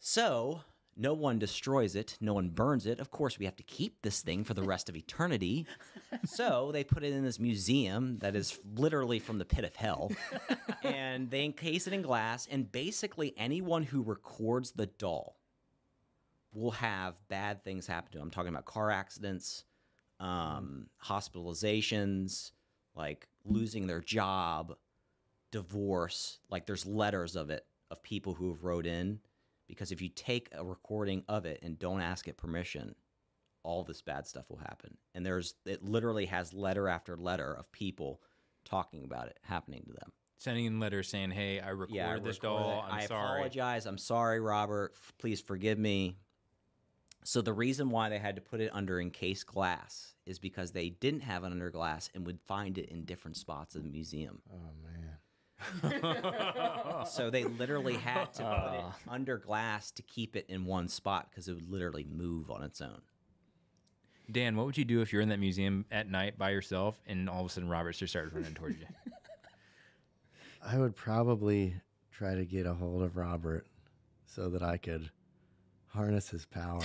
So 0.01 0.63
no 0.97 1.15
one 1.15 1.39
destroys 1.39 1.95
it, 1.95 2.17
no 2.21 2.35
one 2.35 2.51
burns 2.51 2.87
it. 2.87 2.99
Of 2.99 3.11
course, 3.11 3.39
we 3.39 3.45
have 3.45 3.57
to 3.57 3.63
keep 3.63 4.03
this 4.03 4.21
thing 4.21 4.45
for 4.45 4.55
the 4.55 4.63
rest 4.63 4.89
of 4.89 4.97
eternity. 4.97 5.67
so 6.25 6.71
they 6.73 6.83
put 6.83 7.05
it 7.05 7.13
in 7.13 7.25
this 7.25 7.39
museum 7.39 8.19
that 8.19 8.35
is 8.35 8.59
literally 8.75 9.19
from 9.19 9.39
the 9.39 9.45
pit 9.45 9.65
of 9.65 9.77
hell. 9.77 10.11
and 10.83 11.31
they 11.31 11.45
encase 11.45 11.87
it 11.87 11.93
in 11.93 12.03
glass. 12.03 12.49
And 12.51 12.71
basically, 12.71 13.33
anyone 13.37 13.85
who 13.85 14.03
records 14.03 14.73
the 14.73 14.87
doll 14.87 15.37
will 16.53 16.73
have 16.73 17.15
bad 17.29 17.63
things 17.63 17.87
happen 17.87 18.13
to 18.13 18.19
them. 18.19 18.27
I'm 18.27 18.31
talking 18.31 18.49
about 18.49 18.65
car 18.65 18.91
accidents, 18.91 19.65
um, 20.19 20.89
hospitalizations, 21.05 22.51
like 22.97 23.29
losing 23.45 23.87
their 23.87 24.01
job, 24.01 24.75
divorce. 25.51 26.39
Like 26.51 26.67
there's 26.67 26.87
letters 26.87 27.37
of 27.37 27.51
it 27.51 27.67
of 27.91 28.03
people 28.03 28.35
who 28.35 28.49
have 28.51 28.65
wrote 28.65 28.87
in 28.87 29.21
because 29.67 29.93
if 29.93 30.01
you 30.03 30.09
take 30.09 30.49
a 30.53 30.65
recording 30.65 31.25
of 31.29 31.45
it 31.47 31.61
and 31.63 31.79
don't 31.79 32.01
ask 32.01 32.29
it 32.29 32.37
permission, 32.37 32.95
all 33.63 33.85
this 33.85 34.03
bad 34.03 34.27
stuff 34.27 34.49
will 34.49 34.59
happen. 34.59 34.97
And 35.15 35.25
there's 35.25 35.55
it 35.67 35.83
literally 35.83 36.27
has 36.27 36.53
letter 36.55 36.89
after 36.89 37.17
letter 37.17 37.53
of 37.53 37.71
people 37.73 38.21
talking 38.65 39.05
about 39.05 39.27
it 39.29 39.39
happening 39.43 39.85
to 39.87 39.93
them. 39.93 40.13
Sending 40.39 40.65
in 40.65 40.81
letters 40.81 41.09
saying, 41.09 41.31
"Hey, 41.33 41.61
I 41.61 41.69
recorded 41.71 41.95
Yeah, 41.97 42.11
I 42.15 42.19
this 42.19 42.37
recorded 42.43 42.65
doll. 42.65 42.79
it. 42.81 42.85
I'm 42.93 42.93
I 43.01 43.07
sorry." 43.07 43.39
apologize. 43.41 43.87
I'm 43.87 43.99
sorry, 43.99 44.41
Robert. 44.41 44.93
F- 44.95 45.13
Please 45.19 45.41
forgive 45.41 45.79
me. 45.79 46.17
So 47.25 47.43
the 47.43 47.53
reason 47.53 47.91
why 47.91 48.09
they 48.09 48.19
had 48.19 48.37
to 48.37 48.41
put 48.41 48.63
it 48.63 48.71
under 48.73 48.99
encased 48.99 49.47
glass 49.47 50.15
is 50.25 50.39
because 50.39 50.73
they 50.73 50.89
didn't 50.89 51.21
have 51.21 51.45
it 51.45 51.49
under 51.53 51.71
glass 51.71 52.09
and 52.15 52.27
would 52.27 52.41
find 52.41 52.79
it 52.79 52.89
in 52.89 53.05
different 53.05 53.37
spots 53.37 53.75
of 53.75 53.83
the 53.83 53.91
museum. 53.91 54.41
Oh 54.51 54.71
man. 54.83 55.19
So 57.11 57.31
they 57.31 57.45
literally 57.45 57.97
had 57.97 58.33
to 58.35 58.43
put 58.43 58.75
it 58.75 58.85
uh. 58.85 58.93
under 59.09 59.39
glass 59.39 59.91
to 59.93 60.03
keep 60.03 60.37
it 60.37 60.47
in 60.49 60.65
one 60.65 60.89
spot 60.89 61.29
because 61.31 61.49
it 61.49 61.55
would 61.55 61.71
literally 61.71 62.05
move 62.05 62.51
on 62.51 62.63
its 62.63 62.81
own. 62.81 63.01
Dan, 64.31 64.55
what 64.57 64.67
would 64.67 64.79
you 64.79 64.85
do 64.85 65.01
if 65.01 65.13
you're 65.13 65.23
in 65.23 65.31
that 65.31 65.41
museum 65.41 65.85
at 65.91 66.09
night 66.09 66.39
by 66.39 66.51
yourself 66.51 67.01
and 67.07 67.29
all 67.29 67.41
of 67.41 67.47
a 67.47 67.49
sudden 67.49 67.69
Robert 67.69 67.93
just 67.93 68.13
started 68.13 68.33
running 68.33 68.55
towards 68.55 68.79
you? 68.79 68.87
I 70.65 70.79
would 70.79 70.95
probably 70.95 71.75
try 72.13 72.35
to 72.35 72.45
get 72.45 72.67
a 72.67 72.75
hold 72.75 73.03
of 73.03 73.17
Robert 73.17 73.67
so 74.27 74.51
that 74.51 74.63
I 74.63 74.77
could 74.77 75.11
harness 75.89 76.29
his 76.29 76.45
power. 76.47 76.83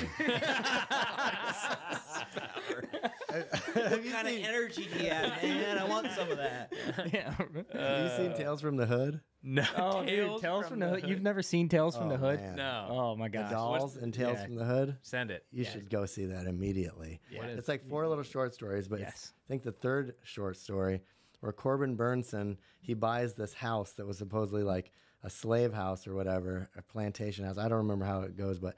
What 3.74 4.12
kind 4.12 4.28
of 4.28 4.34
energy 4.34 4.88
do 4.92 5.04
you 5.04 5.10
have, 5.10 5.44
man? 5.44 5.78
I 5.78 5.84
want 5.86 6.12
some 6.12 6.32
of 6.32 6.38
that. 6.38 6.74
yeah. 7.14 7.34
Uh, 7.74 7.78
have 7.78 8.12
you 8.12 8.18
seen 8.30 8.38
Tales 8.38 8.62
from 8.62 8.78
the 8.78 8.86
Hood? 8.86 9.22
No. 9.44 9.64
oh, 9.78 10.04
dude, 10.06 10.42
Tales 10.42 10.68
from 10.68 10.80
the 10.80 10.88
Hood. 10.90 11.08
You've 11.08 11.22
never 11.22 11.42
seen 11.42 11.70
Tales 11.70 11.96
from 11.96 12.10
the 12.10 12.16
Oh, 12.16 12.20
Hood? 12.20 12.40
man. 12.40 12.56
No. 12.56 12.88
Oh 12.90 13.16
my 13.16 13.28
god. 13.30 13.44
gosh. 13.44 13.52
dolls 13.52 13.96
and 13.98 14.14
Tales 14.14 14.38
yeah. 14.40 14.46
from 14.46 14.56
the 14.56 14.66
Hood. 14.66 14.98
Send 15.04 15.30
it. 15.32 15.46
You 15.52 15.64
should 15.64 15.90
go 15.90 16.06
see 16.06 16.26
that 16.26 16.48
immediately. 16.48 17.22
What 17.36 17.50
is- 17.50 17.60
It's 17.60 17.68
like 17.68 17.88
four 17.88 18.08
little 18.08 18.24
short 18.24 18.54
stories, 18.54 18.88
but 18.88 19.00
Yes. 19.00 19.34
I 19.46 19.48
think 19.48 19.64
the 19.64 19.72
third 19.72 20.16
short 20.24 20.58
story 20.58 21.02
where 21.42 21.52
Corbin 21.52 21.96
Bernsen 21.96 22.58
he 22.82 22.94
buys 22.94 23.34
this 23.34 23.54
house 23.54 23.92
that 23.94 24.06
was 24.08 24.18
supposedly 24.18 24.64
like 24.64 24.92
a 25.24 25.30
slave 25.30 25.74
house 25.74 26.08
or 26.08 26.14
whatever, 26.16 26.70
a 26.78 26.82
plantation 26.82 27.46
house. 27.46 27.58
I 27.58 27.68
don't 27.68 27.80
remember 27.80 28.06
how 28.06 28.22
it 28.22 28.36
goes, 28.38 28.60
but 28.60 28.76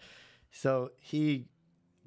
so 0.52 0.92
he 1.00 1.48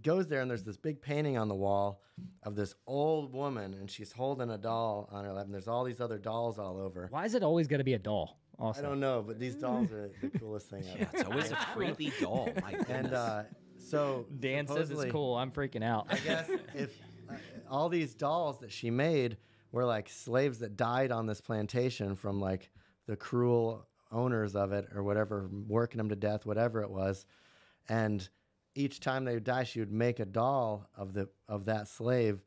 goes 0.03 0.27
there 0.27 0.41
and 0.41 0.51
there's 0.51 0.65
this 0.65 0.77
big 0.77 1.01
painting 1.01 1.37
on 1.37 1.49
the 1.49 1.55
wall 1.55 2.03
of 2.43 2.55
this 2.55 2.75
old 2.87 3.33
woman 3.33 3.75
and 3.75 3.91
she's 3.91 4.13
holding 4.13 4.51
a 4.51 4.59
doll 4.59 5.09
on 5.13 5.25
her 5.25 5.33
lap 5.33 5.47
and 5.47 5.55
there's 5.55 5.69
all 5.69 5.85
these 5.85 6.01
other 6.01 6.19
dolls 6.19 6.59
all 6.59 6.79
over. 6.79 7.09
Why 7.11 7.25
is 7.25 7.35
it 7.35 7.43
always 7.43 7.67
got 7.67 7.79
to 7.79 7.85
be 7.85 7.95
a 7.95 7.99
doll? 7.99 8.41
I 8.63 8.83
don't 8.83 9.01
know, 9.01 9.25
but 9.27 9.39
these 9.39 9.55
dolls 9.55 9.91
are 9.91 10.11
the 10.21 10.29
coolest 10.39 10.69
thing 10.69 10.85
ever. 10.87 10.99
Yeah, 10.99 11.07
it's 11.15 11.25
always 11.25 11.51
a 11.51 11.57
creepy 11.75 12.13
doll. 12.21 12.51
My 12.63 12.71
goodness. 12.73 12.89
And 12.91 13.15
uh, 13.15 13.43
so 13.79 14.27
Dan 14.39 14.67
says 14.67 14.91
it's 14.91 15.11
cool. 15.11 15.37
I'm 15.37 15.51
freaking 15.51 15.83
out. 15.83 16.07
I 16.11 16.19
guess 16.19 16.51
if 16.75 17.01
uh, 17.31 17.35
all 17.71 17.89
these 17.89 18.15
dolls 18.15 18.59
that 18.61 18.71
she 18.71 18.91
made 18.91 19.39
were 19.73 19.87
like 19.87 20.11
slaves 20.11 20.59
that 20.59 20.77
died 20.77 21.11
on 21.11 21.27
this 21.27 21.41
plantation 21.41 22.15
from 22.15 22.41
like 22.41 22.71
the 23.07 23.17
cruel 23.17 23.87
owners 24.13 24.55
of 24.57 24.73
it 24.73 24.89
or 24.95 25.03
whatever, 25.03 25.49
working 25.67 25.99
them 25.99 26.11
to 26.11 26.17
death, 26.17 26.45
whatever 26.45 26.83
it 26.83 26.91
was, 26.91 27.25
and 27.89 28.29
each 28.75 29.01
time 29.01 29.25
they 29.25 29.35
would 29.35 29.45
die, 29.45 29.65
she 29.65 29.81
would 29.81 29.93
make 29.93 30.21
a 30.21 30.25
doll 30.25 30.89
of 30.97 31.13
the 31.13 31.29
of 31.49 31.65
that 31.67 31.89
slave, 31.89 32.43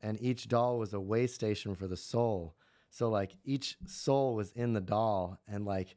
and 0.00 0.20
each 0.20 0.48
doll 0.48 0.78
was 0.78 0.94
a 0.94 1.00
way 1.00 1.26
station 1.26 1.74
for 1.74 1.86
the 1.86 1.96
soul. 1.96 2.54
So 2.90 3.10
like 3.10 3.36
each 3.44 3.76
soul 3.86 4.34
was 4.34 4.52
in 4.52 4.72
the 4.72 4.80
doll, 4.80 5.38
and 5.48 5.64
like 5.64 5.96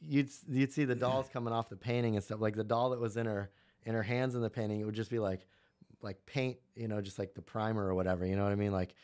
you'd 0.00 0.30
you'd 0.48 0.72
see 0.72 0.84
the 0.84 0.94
dolls 0.94 1.28
coming 1.32 1.52
off 1.52 1.68
the 1.68 1.76
painting 1.76 2.14
and 2.14 2.24
stuff. 2.24 2.40
Like 2.40 2.56
the 2.56 2.64
doll 2.64 2.90
that 2.90 3.00
was 3.00 3.16
in 3.16 3.26
her 3.26 3.50
in 3.84 3.94
her 3.94 4.02
hands 4.02 4.34
in 4.34 4.40
the 4.40 4.50
painting, 4.50 4.80
it 4.80 4.84
would 4.84 4.94
just 4.94 5.10
be 5.10 5.18
like 5.18 5.46
like 6.02 6.24
paint, 6.26 6.58
you 6.76 6.86
know, 6.86 7.00
just 7.00 7.18
like 7.18 7.34
the 7.34 7.42
primer 7.42 7.84
or 7.84 7.94
whatever. 7.94 8.24
You 8.24 8.36
know 8.36 8.44
what 8.44 8.52
I 8.52 8.56
mean? 8.56 8.72
Like 8.72 8.94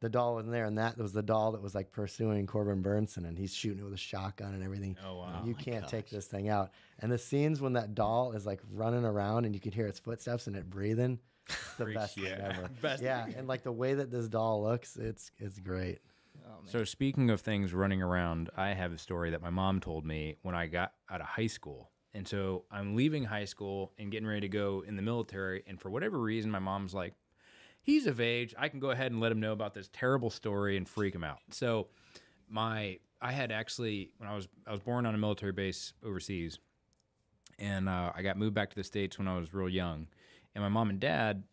the 0.00 0.08
doll 0.08 0.34
wasn't 0.34 0.52
there, 0.52 0.66
and 0.66 0.76
that 0.78 0.98
was 0.98 1.12
the 1.12 1.22
doll 1.22 1.52
that 1.52 1.62
was 1.62 1.74
like 1.74 1.90
pursuing 1.90 2.46
Corbin 2.46 2.82
Bernsen, 2.82 3.26
and 3.26 3.38
he's 3.38 3.54
shooting 3.54 3.80
it 3.80 3.84
with 3.84 3.94
a 3.94 3.98
shotgun 3.98 4.54
and 4.54 4.62
everything. 4.62 4.96
Oh, 5.06 5.18
wow. 5.18 5.42
You 5.44 5.54
can't 5.54 5.88
take 5.88 6.10
this 6.10 6.26
thing 6.26 6.48
out. 6.48 6.70
And 7.00 7.10
the 7.10 7.18
scenes 7.18 7.60
when 7.60 7.72
that 7.74 7.94
doll 7.94 8.32
is 8.32 8.46
like 8.46 8.60
running 8.72 9.04
around 9.04 9.44
and 9.44 9.54
you 9.54 9.60
can 9.60 9.72
hear 9.72 9.86
its 9.86 9.98
footsteps 9.98 10.46
and 10.46 10.56
it 10.56 10.68
breathing, 10.68 11.18
it's 11.48 11.74
the 11.78 11.84
best 11.94 12.16
you 12.16 12.24
thing 12.24 12.40
out. 12.40 12.52
ever. 12.52 12.68
Best 12.82 13.02
yeah, 13.02 13.26
and 13.36 13.48
like 13.48 13.62
the 13.62 13.72
way 13.72 13.94
that 13.94 14.10
this 14.10 14.28
doll 14.28 14.62
looks, 14.62 14.96
it's 14.96 15.30
it's 15.38 15.58
great. 15.58 16.00
So 16.64 16.84
speaking 16.84 17.30
of 17.30 17.40
things 17.40 17.72
running 17.72 18.02
around, 18.02 18.50
I 18.56 18.68
have 18.68 18.92
a 18.92 18.98
story 18.98 19.30
that 19.30 19.42
my 19.42 19.50
mom 19.50 19.80
told 19.80 20.04
me 20.04 20.36
when 20.42 20.54
I 20.54 20.66
got 20.66 20.92
out 21.10 21.20
of 21.20 21.26
high 21.26 21.46
school. 21.46 21.90
And 22.12 22.26
so 22.26 22.64
I'm 22.70 22.96
leaving 22.96 23.24
high 23.24 23.44
school 23.44 23.92
and 23.98 24.10
getting 24.10 24.26
ready 24.26 24.40
to 24.42 24.48
go 24.48 24.82
in 24.86 24.96
the 24.96 25.02
military. 25.02 25.62
And 25.66 25.80
for 25.80 25.90
whatever 25.90 26.18
reason, 26.18 26.50
my 26.50 26.58
mom's 26.58 26.94
like, 26.94 27.14
he's 27.86 28.06
of 28.08 28.20
age. 28.20 28.54
I 28.58 28.68
can 28.68 28.80
go 28.80 28.90
ahead 28.90 29.12
and 29.12 29.20
let 29.20 29.32
him 29.32 29.40
know 29.40 29.52
about 29.52 29.72
this 29.72 29.88
terrible 29.92 30.28
story 30.28 30.76
and 30.76 30.86
freak 30.86 31.14
him 31.14 31.24
out. 31.24 31.38
So 31.50 31.86
my 32.50 32.98
I 33.22 33.32
had 33.32 33.50
actually 33.50 34.10
when 34.18 34.28
I 34.28 34.34
was 34.34 34.48
I 34.66 34.72
was 34.72 34.80
born 34.80 35.06
on 35.06 35.14
a 35.14 35.18
military 35.18 35.52
base 35.52 35.94
overseas, 36.04 36.58
and 37.58 37.88
uh, 37.88 38.12
I 38.14 38.22
got 38.22 38.36
moved 38.36 38.54
back 38.54 38.70
to 38.70 38.76
the 38.76 38.84
states 38.84 39.18
when 39.18 39.28
I 39.28 39.38
was 39.38 39.54
real 39.54 39.68
young. 39.68 40.08
And 40.54 40.62
my 40.62 40.68
mom 40.68 40.90
and 40.90 41.00
dad, 41.00 41.44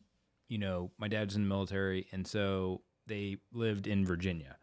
you 0.50 0.58
know, 0.58 0.92
my 0.98 1.08
dad's 1.08 1.36
in 1.36 1.44
the 1.44 1.48
military, 1.48 2.08
and 2.12 2.26
so 2.28 2.82
they 3.06 3.38
lived 3.54 3.88
in 3.88 4.06
Virginia. 4.06 4.58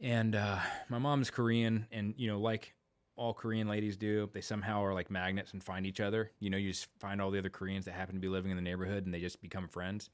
And 0.00 0.34
uh, 0.34 0.58
my 0.88 0.98
mom's 0.98 1.30
Korean, 1.30 1.86
and 1.90 2.14
you 2.16 2.28
know, 2.28 2.38
like 2.38 2.74
all 3.16 3.34
Korean 3.34 3.68
ladies 3.68 3.96
do, 3.96 4.28
they 4.32 4.40
somehow 4.40 4.82
are 4.84 4.94
like 4.94 5.10
magnets 5.10 5.52
and 5.52 5.62
find 5.62 5.86
each 5.86 6.00
other. 6.00 6.32
You 6.38 6.50
know, 6.50 6.56
you 6.56 6.70
just 6.70 6.88
find 6.98 7.20
all 7.20 7.30
the 7.30 7.38
other 7.38 7.50
Koreans 7.50 7.84
that 7.86 7.92
happen 7.92 8.14
to 8.14 8.20
be 8.20 8.28
living 8.28 8.50
in 8.50 8.56
the 8.56 8.62
neighborhood, 8.62 9.04
and 9.04 9.14
they 9.14 9.20
just 9.20 9.40
become 9.40 9.68
friends. 9.68 10.10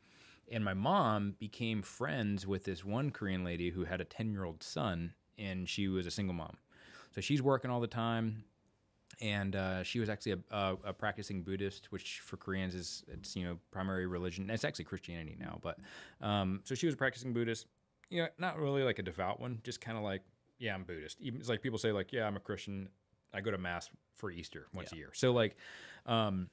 And 0.51 0.65
my 0.65 0.75
mom 0.75 1.35
became 1.39 1.83
friends 1.83 2.47
with 2.47 2.65
this 2.65 2.85
one 2.85 3.11
Korean 3.11 3.45
lady 3.45 3.71
who 3.71 3.85
had 3.85 4.01
a 4.01 4.05
10 4.05 4.33
year 4.33 4.45
old 4.45 4.63
son, 4.63 5.15
and 5.39 5.69
she 5.69 5.89
was 5.89 6.07
a 6.07 6.11
single 6.11 6.35
mom. 6.35 6.57
So 7.15 7.21
she's 7.21 7.43
working 7.43 7.71
all 7.71 7.81
the 7.81 7.87
time. 7.87 8.45
And 9.21 9.57
uh, 9.57 9.83
she 9.83 9.99
was 9.99 10.11
actually 10.11 10.33
a, 10.33 10.39
a, 10.51 10.77
a 10.87 10.93
practicing 10.93 11.43
Buddhist, 11.43 11.91
which 11.91 12.21
for 12.21 12.37
Koreans 12.37 12.75
is 12.75 13.03
it's 13.09 13.35
you 13.35 13.45
know 13.45 13.57
primary 13.71 14.07
religion. 14.07 14.51
It's 14.51 14.65
actually 14.65 14.85
Christianity 14.85 15.37
now, 15.41 15.59
but 15.63 15.79
um, 16.21 16.61
so 16.65 16.75
she 16.75 16.85
was 16.85 16.95
a 16.95 16.99
practicing 16.99 17.33
Buddhist. 17.33 17.67
You 18.11 18.23
know, 18.23 18.29
not 18.39 18.59
really 18.59 18.83
like 18.83 18.99
a 18.99 19.03
devout 19.03 19.41
one, 19.41 19.61
just 19.65 19.81
kind 19.81 19.97
of 19.97 20.05
like 20.05 20.21
yeah, 20.59 20.75
I'm 20.75 20.85
Buddhist. 20.85 21.21
Even 21.21 21.41
it's 21.41 21.49
like 21.49 21.63
people 21.63 21.79
say 21.79 21.93
like, 21.93 22.13
yeah, 22.13 22.27
I'm 22.27 22.37
a 22.37 22.41
Christian. 22.41 22.89
I 23.33 23.41
go 23.41 23.51
to 23.51 23.59
mass 23.59 23.91
for 24.15 24.31
Easter 24.31 24.67
once 24.75 24.93
a 24.93 24.97
year. 24.97 25.11
So 25.13 25.33
like, 25.33 25.57
um, 26.07 26.49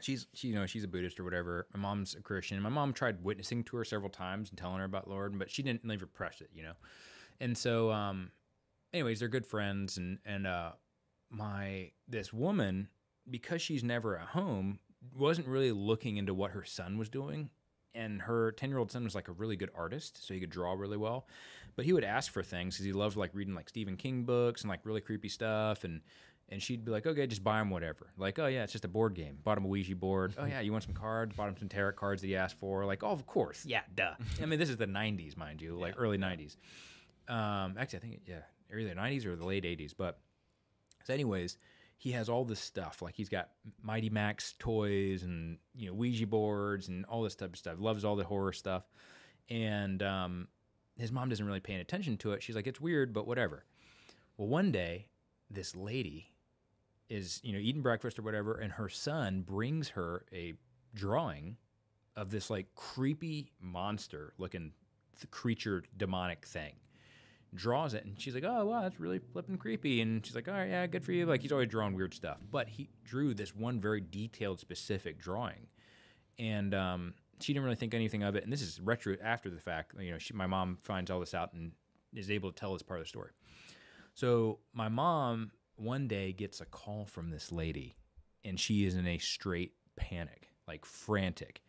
she's 0.00 0.26
she 0.34 0.48
you 0.48 0.54
know 0.54 0.66
she's 0.66 0.84
a 0.84 0.88
Buddhist 0.88 1.20
or 1.20 1.24
whatever. 1.24 1.66
My 1.74 1.80
mom's 1.80 2.14
a 2.14 2.20
Christian. 2.20 2.60
My 2.60 2.68
mom 2.68 2.92
tried 2.92 3.22
witnessing 3.22 3.64
to 3.64 3.76
her 3.76 3.84
several 3.84 4.10
times 4.10 4.50
and 4.50 4.58
telling 4.58 4.78
her 4.78 4.84
about 4.84 5.08
Lord, 5.08 5.38
but 5.38 5.50
she 5.50 5.62
didn't 5.62 5.84
never 5.84 6.06
press 6.06 6.40
it, 6.40 6.50
you 6.54 6.62
know. 6.62 6.74
And 7.40 7.56
so, 7.56 7.90
um, 7.90 8.30
anyways, 8.92 9.20
they're 9.20 9.28
good 9.28 9.46
friends, 9.46 9.98
and 9.98 10.18
and 10.24 10.46
uh, 10.46 10.72
my 11.30 11.90
this 12.08 12.32
woman 12.32 12.88
because 13.28 13.60
she's 13.60 13.82
never 13.82 14.16
at 14.18 14.28
home 14.28 14.78
wasn't 15.16 15.46
really 15.46 15.72
looking 15.72 16.16
into 16.16 16.34
what 16.34 16.52
her 16.52 16.64
son 16.64 16.98
was 16.98 17.08
doing 17.08 17.50
and 17.94 18.22
her 18.22 18.52
10 18.52 18.68
year 18.68 18.78
old 18.78 18.92
son 18.92 19.04
was 19.04 19.14
like 19.14 19.28
a 19.28 19.32
really 19.32 19.56
good 19.56 19.70
artist 19.74 20.24
so 20.24 20.34
he 20.34 20.40
could 20.40 20.50
draw 20.50 20.72
really 20.72 20.96
well 20.96 21.26
but 21.74 21.84
he 21.84 21.92
would 21.92 22.04
ask 22.04 22.32
for 22.32 22.42
things 22.42 22.74
because 22.74 22.86
he 22.86 22.92
loved 22.92 23.16
like 23.16 23.30
reading 23.34 23.54
like 23.54 23.68
stephen 23.68 23.96
king 23.96 24.24
books 24.24 24.62
and 24.62 24.70
like 24.70 24.80
really 24.84 25.00
creepy 25.00 25.28
stuff 25.28 25.84
and 25.84 26.00
and 26.48 26.62
she'd 26.62 26.84
be 26.84 26.90
like 26.90 27.06
okay 27.06 27.26
just 27.26 27.44
buy 27.44 27.60
him 27.60 27.70
whatever. 27.70 28.12
Like 28.16 28.38
oh 28.38 28.46
yeah 28.46 28.64
it's 28.64 28.72
just 28.72 28.84
a 28.84 28.88
board 28.88 29.14
game. 29.14 29.38
Bought 29.42 29.58
him 29.58 29.64
a 29.64 29.68
ouija 29.68 29.96
board. 29.96 30.34
Oh 30.38 30.44
yeah. 30.44 30.60
You 30.60 30.72
want 30.72 30.84
some 30.84 30.94
cards? 30.94 31.34
Bought 31.36 31.48
him 31.48 31.56
some 31.58 31.68
tarot 31.68 31.92
cards 31.92 32.20
that 32.22 32.28
he 32.28 32.36
asked 32.36 32.58
for. 32.58 32.84
Like 32.84 33.02
oh 33.02 33.10
of 33.10 33.26
course. 33.26 33.64
Yeah 33.66 33.82
duh. 33.94 34.14
I 34.42 34.46
mean 34.46 34.58
this 34.58 34.70
is 34.70 34.76
the 34.76 34.86
90s 34.86 35.36
mind 35.36 35.60
you 35.60 35.76
like 35.76 35.94
early 35.96 36.18
90s 36.18 36.56
um 37.28 37.74
actually 37.76 37.98
i 37.98 38.02
think 38.02 38.20
yeah 38.24 38.42
early 38.72 38.84
90s 38.84 39.26
or 39.26 39.34
the 39.34 39.44
late 39.44 39.64
80s 39.64 39.92
but 39.98 40.20
so 41.02 41.12
anyways 41.12 41.58
he 41.98 42.12
has 42.12 42.28
all 42.28 42.44
this 42.44 42.60
stuff. 42.60 43.02
Like 43.02 43.14
he's 43.14 43.28
got 43.28 43.50
Mighty 43.82 44.10
Max 44.10 44.54
toys 44.58 45.22
and 45.22 45.58
you 45.74 45.88
know 45.88 45.94
Ouija 45.94 46.26
boards 46.26 46.88
and 46.88 47.04
all 47.06 47.22
this 47.22 47.34
type 47.34 47.52
of 47.52 47.58
stuff. 47.58 47.76
Loves 47.78 48.04
all 48.04 48.16
the 48.16 48.24
horror 48.24 48.52
stuff, 48.52 48.84
and 49.48 50.02
um, 50.02 50.48
his 50.98 51.10
mom 51.10 51.28
doesn't 51.28 51.46
really 51.46 51.60
pay 51.60 51.74
any 51.74 51.82
attention 51.82 52.16
to 52.18 52.32
it. 52.32 52.42
She's 52.42 52.56
like, 52.56 52.66
it's 52.66 52.80
weird, 52.80 53.12
but 53.12 53.26
whatever. 53.26 53.64
Well, 54.36 54.48
one 54.48 54.70
day, 54.70 55.06
this 55.50 55.74
lady 55.74 56.30
is 57.08 57.40
you 57.42 57.52
know 57.52 57.58
eating 57.58 57.82
breakfast 57.82 58.18
or 58.18 58.22
whatever, 58.22 58.54
and 58.54 58.72
her 58.72 58.88
son 58.88 59.42
brings 59.42 59.88
her 59.90 60.24
a 60.32 60.54
drawing 60.94 61.56
of 62.16 62.30
this 62.30 62.48
like 62.50 62.66
creepy 62.74 63.52
monster 63.60 64.32
looking 64.38 64.72
creature 65.30 65.84
demonic 65.96 66.44
thing. 66.46 66.74
Draws 67.54 67.94
it 67.94 68.04
and 68.04 68.20
she's 68.20 68.34
like 68.34 68.44
oh 68.44 68.66
wow 68.66 68.82
that's 68.82 69.00
really 69.00 69.18
flipping 69.18 69.56
creepy. 69.56 70.00
And 70.00 70.24
she's 70.24 70.34
like 70.34 70.48
all 70.48 70.54
right 70.54 70.68
yeah 70.68 70.86
good 70.86 71.04
for 71.04 71.12
you. 71.12 71.26
Like 71.26 71.42
he's 71.42 71.52
always 71.52 71.68
drawn 71.68 71.94
weird 71.94 72.14
stuff. 72.14 72.38
But 72.50 72.68
he 72.68 72.88
drew 73.04 73.34
this 73.34 73.54
one 73.54 73.80
very 73.80 74.00
detailed 74.00 74.60
specific 74.60 75.18
drawing. 75.18 75.66
And 76.38 76.74
um, 76.74 77.14
she 77.40 77.52
didn't 77.52 77.64
really 77.64 77.76
think 77.76 77.94
anything 77.94 78.22
of 78.22 78.36
it. 78.36 78.44
And 78.44 78.52
this 78.52 78.62
is 78.62 78.80
retro 78.80 79.16
after 79.22 79.48
the 79.48 79.60
fact 79.60 79.92
you 79.98 80.10
know 80.10 80.18
she, 80.18 80.34
my 80.34 80.46
mom 80.46 80.78
finds 80.82 81.10
all 81.10 81.20
this 81.20 81.34
out 81.34 81.52
and 81.52 81.72
is 82.14 82.30
able 82.30 82.50
to 82.50 82.58
tell 82.58 82.72
this 82.72 82.82
part 82.82 83.00
of 83.00 83.04
the 83.04 83.08
story. 83.08 83.30
So 84.14 84.58
my 84.72 84.88
mom 84.88 85.50
one 85.76 86.08
day 86.08 86.32
gets 86.32 86.60
a 86.60 86.66
call 86.66 87.04
from 87.04 87.30
this 87.30 87.52
lady 87.52 87.96
and 88.44 88.58
she 88.58 88.84
is 88.84 88.94
in 88.94 89.06
a 89.06 89.18
straight 89.18 89.72
panic 89.96 90.48
like 90.66 90.84
frantic 90.84 91.62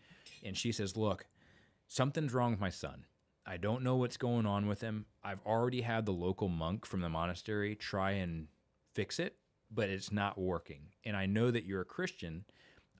and 0.43 0.57
she 0.57 0.71
says 0.71 0.97
look 0.97 1.25
something's 1.87 2.33
wrong 2.33 2.51
with 2.51 2.59
my 2.59 2.69
son 2.69 3.05
I 3.49 3.55
don't 3.55 3.81
know 3.81 3.95
what's 3.95 4.17
going 4.17 4.45
on 4.45 4.67
with 4.67 4.81
him. 4.81 5.05
I've 5.23 5.39
already 5.45 5.79
had 5.79 6.05
the 6.05 6.11
local 6.11 6.49
monk 6.49 6.85
from 6.85 6.99
the 6.99 7.07
monastery 7.07 7.75
try 7.75 8.11
and 8.11 8.47
fix 8.93 9.19
it, 9.19 9.37
but 9.71 9.89
it's 9.89 10.11
not 10.11 10.37
working. 10.37 10.81
And 11.05 11.15
I 11.15 11.27
know 11.27 11.49
that 11.49 11.63
you're 11.63 11.81
a 11.81 11.85
Christian. 11.85 12.43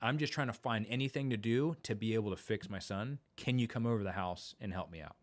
I'm 0.00 0.16
just 0.16 0.32
trying 0.32 0.46
to 0.46 0.54
find 0.54 0.86
anything 0.88 1.28
to 1.30 1.36
do 1.36 1.76
to 1.82 1.94
be 1.94 2.14
able 2.14 2.30
to 2.30 2.36
fix 2.36 2.70
my 2.70 2.78
son. 2.78 3.18
Can 3.36 3.58
you 3.58 3.68
come 3.68 3.84
over 3.84 4.02
the 4.02 4.12
house 4.12 4.54
and 4.58 4.72
help 4.72 4.90
me 4.90 5.02
out? 5.02 5.16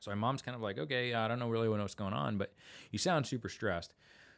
So 0.00 0.10
my 0.10 0.14
mom's 0.14 0.40
kind 0.40 0.54
of 0.54 0.62
like, 0.62 0.78
okay, 0.78 1.12
I 1.12 1.28
don't 1.28 1.38
know 1.38 1.50
really 1.50 1.68
what's 1.68 1.94
going 1.94 2.14
on, 2.14 2.38
but 2.38 2.54
you 2.90 2.98
sound 2.98 3.26
super 3.26 3.50
stressed. 3.50 3.92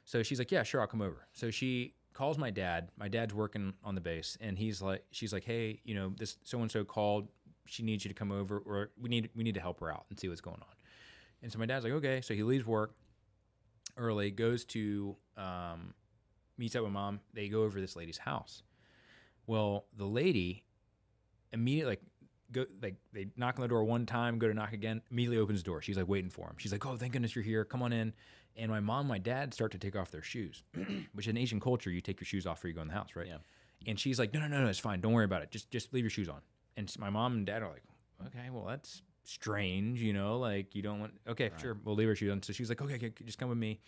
So 0.04 0.22
she's 0.22 0.38
like, 0.38 0.52
yeah, 0.52 0.62
sure, 0.62 0.80
I'll 0.80 0.86
come 0.86 1.02
over. 1.02 1.26
So 1.32 1.50
she 1.50 1.94
calls 2.12 2.38
my 2.38 2.50
dad. 2.50 2.90
My 2.96 3.08
dad's 3.08 3.34
working 3.34 3.74
on 3.82 3.94
the 3.94 4.00
base, 4.00 4.38
and 4.40 4.58
he's 4.58 4.80
like, 4.80 5.04
she's 5.10 5.32
like, 5.32 5.44
hey, 5.44 5.80
you 5.84 5.94
know, 5.94 6.12
this 6.16 6.36
so 6.44 6.60
and 6.60 6.70
so 6.70 6.84
called. 6.84 7.28
She 7.66 7.82
needs 7.82 8.04
you 8.04 8.10
to 8.10 8.14
come 8.14 8.30
over 8.30 8.58
or 8.58 8.90
we 9.00 9.08
need 9.08 9.30
we 9.34 9.42
need 9.42 9.54
to 9.54 9.60
help 9.60 9.80
her 9.80 9.90
out 9.90 10.04
and 10.10 10.20
see 10.20 10.28
what's 10.28 10.42
going 10.42 10.60
on. 10.60 10.74
And 11.42 11.50
so 11.50 11.58
my 11.58 11.64
dad's 11.64 11.84
like 11.84 11.94
okay. 11.94 12.20
So 12.20 12.34
he 12.34 12.42
leaves 12.42 12.66
work 12.66 12.94
early 13.96 14.30
goes 14.30 14.64
to 14.66 15.16
um, 15.36 15.94
meets 16.58 16.76
up 16.76 16.82
with 16.82 16.92
mom. 16.92 17.20
They 17.32 17.48
go 17.48 17.62
over 17.62 17.76
to 17.76 17.80
this 17.80 17.96
lady's 17.96 18.18
house. 18.18 18.62
Well 19.46 19.86
the 19.96 20.04
lady 20.04 20.64
immediately 21.52 21.92
like 21.92 22.02
go 22.54 22.64
like 22.82 22.94
they 23.12 23.26
knock 23.36 23.56
on 23.58 23.62
the 23.62 23.68
door 23.68 23.84
one 23.84 24.06
time 24.06 24.38
go 24.38 24.48
to 24.48 24.54
knock 24.54 24.72
again 24.72 25.02
immediately 25.10 25.38
opens 25.38 25.62
the 25.62 25.66
door 25.66 25.82
she's 25.82 25.96
like 25.98 26.08
waiting 26.08 26.30
for 26.30 26.46
him 26.46 26.54
she's 26.56 26.72
like 26.72 26.86
oh 26.86 26.96
thank 26.96 27.12
goodness 27.12 27.34
you're 27.34 27.44
here 27.44 27.64
come 27.64 27.82
on 27.82 27.92
in 27.92 28.12
and 28.56 28.70
my 28.70 28.80
mom 28.80 29.00
and 29.00 29.08
my 29.08 29.18
dad 29.18 29.52
start 29.52 29.72
to 29.72 29.78
take 29.78 29.94
off 29.96 30.10
their 30.10 30.22
shoes 30.22 30.62
which 31.12 31.28
in 31.28 31.36
asian 31.36 31.60
culture 31.60 31.90
you 31.90 32.00
take 32.00 32.18
your 32.20 32.26
shoes 32.26 32.46
off 32.46 32.56
before 32.56 32.68
you 32.68 32.74
go 32.74 32.80
in 32.82 32.88
the 32.88 32.94
house 32.94 33.10
right 33.14 33.26
Yeah. 33.26 33.36
and 33.86 34.00
she's 34.00 34.18
like 34.18 34.32
no 34.32 34.40
no 34.40 34.46
no 34.46 34.62
no 34.62 34.68
it's 34.68 34.78
fine 34.78 35.00
don't 35.00 35.12
worry 35.12 35.24
about 35.26 35.42
it 35.42 35.50
just 35.50 35.70
just 35.70 35.92
leave 35.92 36.04
your 36.04 36.10
shoes 36.10 36.28
on 36.30 36.40
and 36.76 36.90
my 36.98 37.10
mom 37.10 37.34
and 37.34 37.46
dad 37.46 37.62
are 37.62 37.68
like, 37.68 37.84
okay, 38.26 38.50
well 38.50 38.64
that's 38.64 39.02
strange, 39.22 40.02
you 40.02 40.12
know, 40.12 40.38
like 40.40 40.74
you 40.74 40.82
don't 40.82 40.98
want. 40.98 41.12
Okay, 41.28 41.50
sure, 41.60 41.76
we'll 41.84 41.94
leave 41.94 42.08
her 42.08 42.16
shoes 42.16 42.32
on. 42.32 42.42
So 42.42 42.52
she's 42.52 42.68
like, 42.68 42.82
okay, 42.82 42.94
okay, 42.96 43.12
just 43.24 43.38
come 43.38 43.48
with 43.48 43.58
me. 43.58 43.78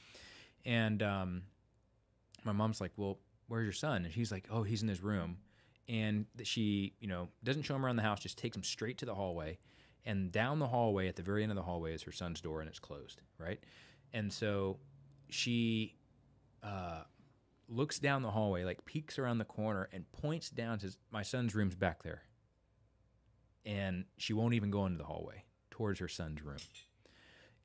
And 0.65 1.03
um, 1.03 1.43
my 2.45 2.53
mom's 2.53 2.81
like, 2.81 2.93
well, 2.97 3.19
where's 3.49 3.65
your 3.65 3.73
son? 3.73 4.05
And 4.05 4.15
he's 4.15 4.31
like, 4.31 4.47
oh, 4.53 4.63
he's 4.63 4.83
in 4.83 4.89
his 4.89 5.03
room. 5.03 5.39
And 5.89 6.27
she, 6.43 6.95
you 7.01 7.07
know, 7.07 7.29
doesn't 7.45 7.63
show 7.63 7.77
him 7.77 7.85
around 7.85 7.97
the 7.97 8.03
house, 8.03 8.21
just 8.21 8.39
takes 8.39 8.57
him 8.57 8.65
straight 8.65 8.99
to 8.99 9.07
the 9.07 9.15
hallway. 9.15 9.59
And 10.05 10.31
down 10.31 10.59
the 10.59 10.67
hallway, 10.67 11.09
at 11.09 11.17
the 11.17 11.23
very 11.23 11.43
end 11.43 11.53
of 11.53 11.57
the 11.57 11.63
hallway, 11.63 11.93
is 11.93 12.03
her 12.03 12.13
son's 12.13 12.41
door, 12.41 12.61
and 12.61 12.69
it's 12.69 12.79
closed, 12.79 13.23
right? 13.39 13.61
And 14.13 14.33
so 14.33 14.79
she 15.29 15.97
uh, 16.63 17.03
looks 17.69 17.99
down 17.99 18.23
the 18.23 18.31
hallway, 18.31 18.65
like 18.65 18.85
peeks 18.85 19.19
around 19.19 19.39
the 19.39 19.45
corner, 19.45 19.89
and 19.93 20.11
points 20.13 20.51
down. 20.51 20.79
Says, 20.79 20.99
"My 21.11 21.23
son's 21.23 21.55
room's 21.55 21.75
back 21.75 22.03
there." 22.03 22.23
And 23.65 24.05
she 24.17 24.33
won't 24.33 24.55
even 24.55 24.71
go 24.71 24.87
into 24.87 24.99
the 24.99 25.05
hallway 25.05 25.45
towards 25.71 25.99
her 25.99 26.09
son's 26.09 26.43
room. 26.43 26.59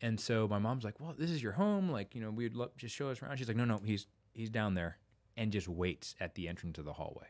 And 0.02 0.20
so 0.20 0.48
my 0.48 0.58
mom's 0.58 0.84
like, 0.84 1.00
"Well, 1.00 1.14
this 1.18 1.30
is 1.30 1.44
your 1.44 1.52
home. 1.54 1.90
Like, 1.90 2.16
you 2.16 2.22
know, 2.22 2.32
we'd 2.32 2.56
love 2.56 2.76
just 2.76 2.96
show 2.96 3.10
us 3.10 3.22
around." 3.22 3.38
She's 3.38 3.48
like, 3.48 3.58
"No, 3.58 3.66
no, 3.66 3.78
he's 3.86 4.08
he's 4.34 4.50
down 4.50 4.74
there," 4.74 4.98
and 5.38 5.52
just 5.52 5.68
waits 5.68 6.16
at 6.20 6.36
the 6.36 6.48
entrance 6.48 6.80
of 6.80 6.86
the 6.86 6.94
hallway. 6.94 7.28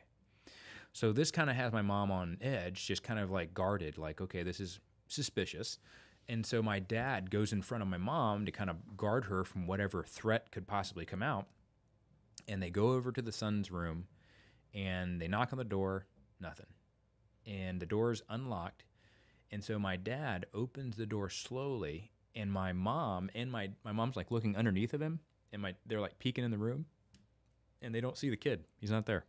So 0.94 1.14
this 1.14 1.32
kind 1.32 1.50
of 1.50 1.56
has 1.56 1.72
my 1.72 1.82
mom 1.82 2.12
on 2.12 2.38
edge, 2.42 2.86
just 2.86 3.04
kind 3.04 3.20
of 3.20 3.32
like 3.32 3.54
guarded, 3.54 3.98
like, 3.98 4.22
okay, 4.22 4.44
this 4.44 4.60
is 4.60 4.80
suspicious. 5.08 5.80
And 6.28 6.46
so 6.46 6.62
my 6.62 6.80
dad 6.80 7.32
goes 7.32 7.54
in 7.54 7.62
front 7.62 7.82
of 7.82 7.88
my 7.88 7.98
mom 7.98 8.46
to 8.46 8.52
kind 8.52 8.70
of 8.70 8.98
guard 8.98 9.26
her 9.26 9.44
from 9.44 9.68
whatever 9.68 10.04
threat 10.04 10.52
could 10.52 10.68
possibly 10.68 11.06
come 11.06 11.24
out. 11.24 11.48
And 12.48 12.62
they 12.62 12.70
go 12.70 12.92
over 12.92 13.12
to 13.12 13.22
the 13.22 13.32
son's 13.32 13.72
room 13.72 14.08
and 14.74 15.22
they 15.22 15.28
knock 15.28 15.50
on 15.52 15.58
the 15.58 15.64
door, 15.64 16.06
nothing. 16.40 16.68
And 17.46 17.80
the 17.80 17.86
door 17.86 18.12
is 18.12 18.22
unlocked. 18.30 18.84
And 19.52 19.64
so 19.64 19.78
my 19.80 19.96
dad 19.96 20.46
opens 20.54 20.96
the 20.96 21.06
door 21.06 21.30
slowly 21.30 22.12
and 22.36 22.52
my 22.52 22.72
mom 22.72 23.30
and 23.36 23.52
my 23.52 23.70
my 23.84 23.92
mom's 23.92 24.16
like 24.16 24.32
looking 24.32 24.56
underneath 24.56 24.94
of 24.94 25.02
him 25.02 25.20
and 25.52 25.62
my 25.62 25.76
they're 25.86 26.00
like 26.00 26.18
peeking 26.20 26.46
in 26.46 26.52
the 26.52 26.58
room 26.58 26.86
and 27.82 27.94
they 27.94 28.02
don't 28.02 28.18
see 28.18 28.30
the 28.30 28.38
kid. 28.38 28.64
He's 28.78 28.92
not 28.92 29.06
there. 29.06 29.26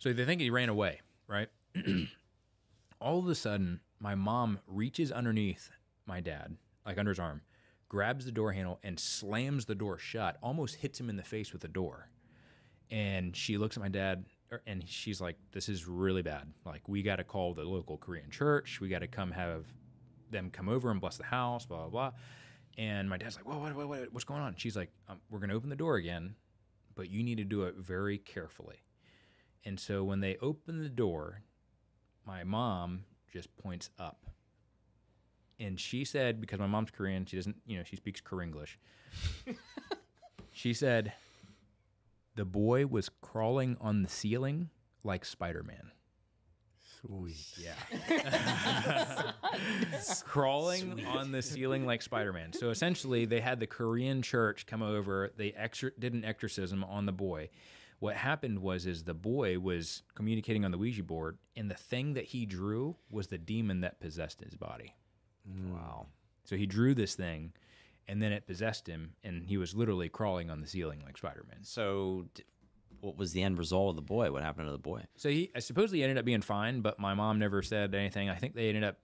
So 0.00 0.14
they 0.14 0.24
think 0.24 0.40
he 0.40 0.48
ran 0.48 0.70
away, 0.70 1.00
right? 1.28 1.48
All 3.02 3.18
of 3.18 3.28
a 3.28 3.34
sudden, 3.34 3.80
my 4.00 4.14
mom 4.14 4.58
reaches 4.66 5.12
underneath 5.12 5.70
my 6.06 6.20
dad, 6.20 6.56
like 6.86 6.96
under 6.96 7.10
his 7.10 7.18
arm, 7.18 7.42
grabs 7.90 8.24
the 8.24 8.32
door 8.32 8.50
handle 8.50 8.80
and 8.82 8.98
slams 8.98 9.66
the 9.66 9.74
door 9.74 9.98
shut, 9.98 10.38
almost 10.42 10.76
hits 10.76 10.98
him 10.98 11.10
in 11.10 11.16
the 11.16 11.22
face 11.22 11.52
with 11.52 11.60
the 11.60 11.68
door. 11.68 12.08
And 12.90 13.36
she 13.36 13.58
looks 13.58 13.76
at 13.76 13.82
my 13.82 13.90
dad 13.90 14.24
er, 14.50 14.62
and 14.66 14.82
she's 14.88 15.20
like, 15.20 15.36
This 15.52 15.68
is 15.68 15.86
really 15.86 16.22
bad. 16.22 16.50
Like, 16.64 16.88
we 16.88 17.02
got 17.02 17.16
to 17.16 17.24
call 17.24 17.52
the 17.52 17.64
local 17.64 17.98
Korean 17.98 18.30
church. 18.30 18.80
We 18.80 18.88
got 18.88 19.00
to 19.00 19.06
come 19.06 19.30
have 19.30 19.66
them 20.30 20.48
come 20.50 20.70
over 20.70 20.90
and 20.90 20.98
bless 20.98 21.18
the 21.18 21.24
house, 21.24 21.66
blah, 21.66 21.88
blah, 21.88 21.88
blah. 21.88 22.12
And 22.78 23.08
my 23.08 23.18
dad's 23.18 23.36
like, 23.36 23.46
Whoa, 23.46 23.58
what, 23.58 23.76
what, 23.76 23.86
what, 23.86 24.12
what's 24.12 24.24
going 24.24 24.40
on? 24.40 24.54
She's 24.56 24.76
like, 24.76 24.90
um, 25.10 25.20
We're 25.28 25.40
going 25.40 25.50
to 25.50 25.56
open 25.56 25.68
the 25.68 25.76
door 25.76 25.96
again, 25.96 26.36
but 26.94 27.10
you 27.10 27.22
need 27.22 27.36
to 27.36 27.44
do 27.44 27.64
it 27.64 27.74
very 27.76 28.16
carefully. 28.16 28.82
And 29.64 29.78
so 29.78 30.04
when 30.04 30.20
they 30.20 30.36
open 30.40 30.82
the 30.82 30.88
door, 30.88 31.42
my 32.26 32.44
mom 32.44 33.04
just 33.32 33.54
points 33.56 33.90
up. 33.98 34.26
And 35.58 35.78
she 35.78 36.04
said, 36.04 36.40
because 36.40 36.58
my 36.58 36.66
mom's 36.66 36.90
Korean, 36.90 37.26
she 37.26 37.36
doesn't, 37.36 37.56
you 37.66 37.76
know, 37.76 37.84
she 37.84 37.96
speaks 37.96 38.20
Korenglish. 38.20 38.76
she 40.52 40.72
said, 40.72 41.12
the 42.34 42.46
boy 42.46 42.86
was 42.86 43.10
crawling 43.20 43.76
on 43.80 44.02
the 44.02 44.08
ceiling 44.08 44.70
like 45.04 45.24
Spider 45.24 45.62
Man. 45.62 45.90
Sweet. 47.00 47.58
Yeah. 47.58 49.32
Crawling 50.24 51.04
on 51.06 51.32
the 51.32 51.40
ceiling 51.40 51.86
like 51.86 52.02
Spider 52.02 52.32
Man. 52.32 52.52
So 52.52 52.70
essentially, 52.70 53.24
they 53.24 53.40
had 53.40 53.58
the 53.58 53.66
Korean 53.66 54.20
church 54.22 54.66
come 54.66 54.82
over. 54.82 55.30
They 55.36 55.52
exor- 55.52 55.92
did 55.98 56.12
an 56.12 56.24
exorcism 56.24 56.84
on 56.84 57.06
the 57.06 57.12
boy. 57.12 57.48
What 58.00 58.16
happened 58.16 58.60
was, 58.60 58.86
is 58.86 59.04
the 59.04 59.14
boy 59.14 59.58
was 59.58 60.02
communicating 60.14 60.64
on 60.64 60.70
the 60.70 60.78
Ouija 60.78 61.02
board, 61.02 61.38
and 61.54 61.70
the 61.70 61.74
thing 61.74 62.14
that 62.14 62.24
he 62.24 62.46
drew 62.46 62.96
was 63.10 63.28
the 63.28 63.38
demon 63.38 63.82
that 63.82 64.00
possessed 64.00 64.40
his 64.40 64.54
body. 64.54 64.94
Wow. 65.68 66.06
So 66.44 66.56
he 66.56 66.66
drew 66.66 66.94
this 66.94 67.14
thing, 67.14 67.52
and 68.08 68.22
then 68.22 68.32
it 68.32 68.46
possessed 68.46 68.86
him, 68.86 69.12
and 69.22 69.44
he 69.44 69.58
was 69.58 69.74
literally 69.74 70.08
crawling 70.08 70.50
on 70.50 70.60
the 70.60 70.66
ceiling 70.66 71.02
like 71.04 71.18
Spider 71.18 71.44
Man. 71.48 71.62
So, 71.62 72.24
d- 72.34 72.42
what 73.00 73.16
was 73.16 73.32
the 73.32 73.42
end 73.42 73.58
result 73.58 73.90
of 73.90 73.96
the 73.96 74.02
boy? 74.02 74.32
What 74.32 74.42
happened 74.42 74.66
to 74.66 74.72
the 74.72 74.78
boy? 74.78 75.04
So 75.16 75.28
he 75.28 75.50
I 75.54 75.60
supposedly 75.60 76.02
ended 76.02 76.18
up 76.18 76.24
being 76.24 76.42
fine, 76.42 76.80
but 76.80 76.98
my 76.98 77.14
mom 77.14 77.38
never 77.38 77.62
said 77.62 77.94
anything. 77.94 78.28
I 78.28 78.34
think 78.34 78.54
they 78.54 78.68
ended 78.68 78.84
up, 78.84 78.98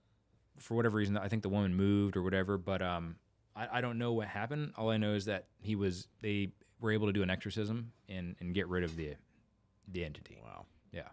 for 0.59 0.75
whatever 0.75 0.97
reason, 0.97 1.17
I 1.17 1.27
think 1.27 1.43
the 1.43 1.49
woman 1.49 1.75
moved 1.75 2.17
or 2.17 2.23
whatever. 2.23 2.57
But 2.57 2.81
um, 2.81 3.15
I, 3.55 3.77
I 3.77 3.81
don't 3.81 3.97
know 3.97 4.13
what 4.13 4.27
happened. 4.27 4.73
All 4.75 4.89
I 4.89 4.97
know 4.97 5.13
is 5.13 5.25
that 5.25 5.45
he 5.61 5.75
was 5.75 6.07
they 6.21 6.51
were 6.79 6.91
able 6.91 7.07
to 7.07 7.13
do 7.13 7.23
an 7.23 7.29
exorcism 7.29 7.91
and 8.09 8.35
and 8.39 8.53
get 8.53 8.67
rid 8.67 8.83
of 8.83 8.95
the 8.95 9.15
the 9.87 10.03
entity. 10.05 10.37
Wow. 10.43 10.65
Yeah. 10.91 11.07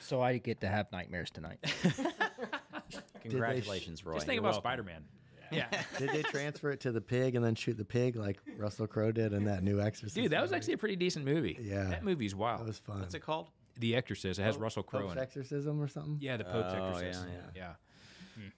So 0.00 0.20
I 0.20 0.38
get 0.38 0.60
to 0.60 0.68
have 0.68 0.90
nightmares 0.92 1.30
tonight. 1.30 1.58
Congratulations, 3.22 4.04
Roy. 4.04 4.14
Just 4.14 4.26
think 4.26 4.40
You're 4.40 4.48
about. 4.50 4.60
Spider 4.60 4.82
Man. 4.82 5.04
Yeah. 5.52 5.66
Did 5.98 6.10
they 6.10 6.22
transfer 6.22 6.70
it 6.70 6.80
to 6.80 6.92
the 6.92 7.00
pig 7.00 7.36
and 7.36 7.44
then 7.44 7.54
shoot 7.54 7.76
the 7.76 7.84
pig 7.84 8.16
like 8.16 8.38
Russell 8.56 8.86
Crowe 8.86 9.12
did 9.12 9.32
in 9.32 9.44
that 9.44 9.62
new 9.62 9.80
Exorcist? 9.80 10.16
Dude, 10.16 10.32
that 10.32 10.42
was 10.42 10.50
movie? 10.50 10.56
actually 10.58 10.74
a 10.74 10.78
pretty 10.78 10.96
decent 10.96 11.24
movie. 11.24 11.56
Yeah. 11.60 11.84
That 11.84 12.02
movie's 12.04 12.34
wild. 12.34 12.60
that 12.60 12.66
was 12.66 12.78
fun. 12.78 13.00
What's 13.00 13.14
it 13.14 13.20
called? 13.20 13.48
the 13.78 13.94
Exorcist. 13.94 14.40
It 14.40 14.42
has 14.42 14.56
oh, 14.56 14.60
Russell 14.60 14.82
Crowe 14.82 15.00
Pope's 15.02 15.12
in 15.12 15.18
it. 15.18 15.22
exorcism 15.22 15.80
or 15.82 15.86
something. 15.86 16.16
Yeah, 16.20 16.38
the 16.38 16.44
Pope's 16.44 16.72
Oh, 16.72 16.88
exorcist. 16.88 17.26
yeah, 17.54 17.62
Yeah, 17.62 17.72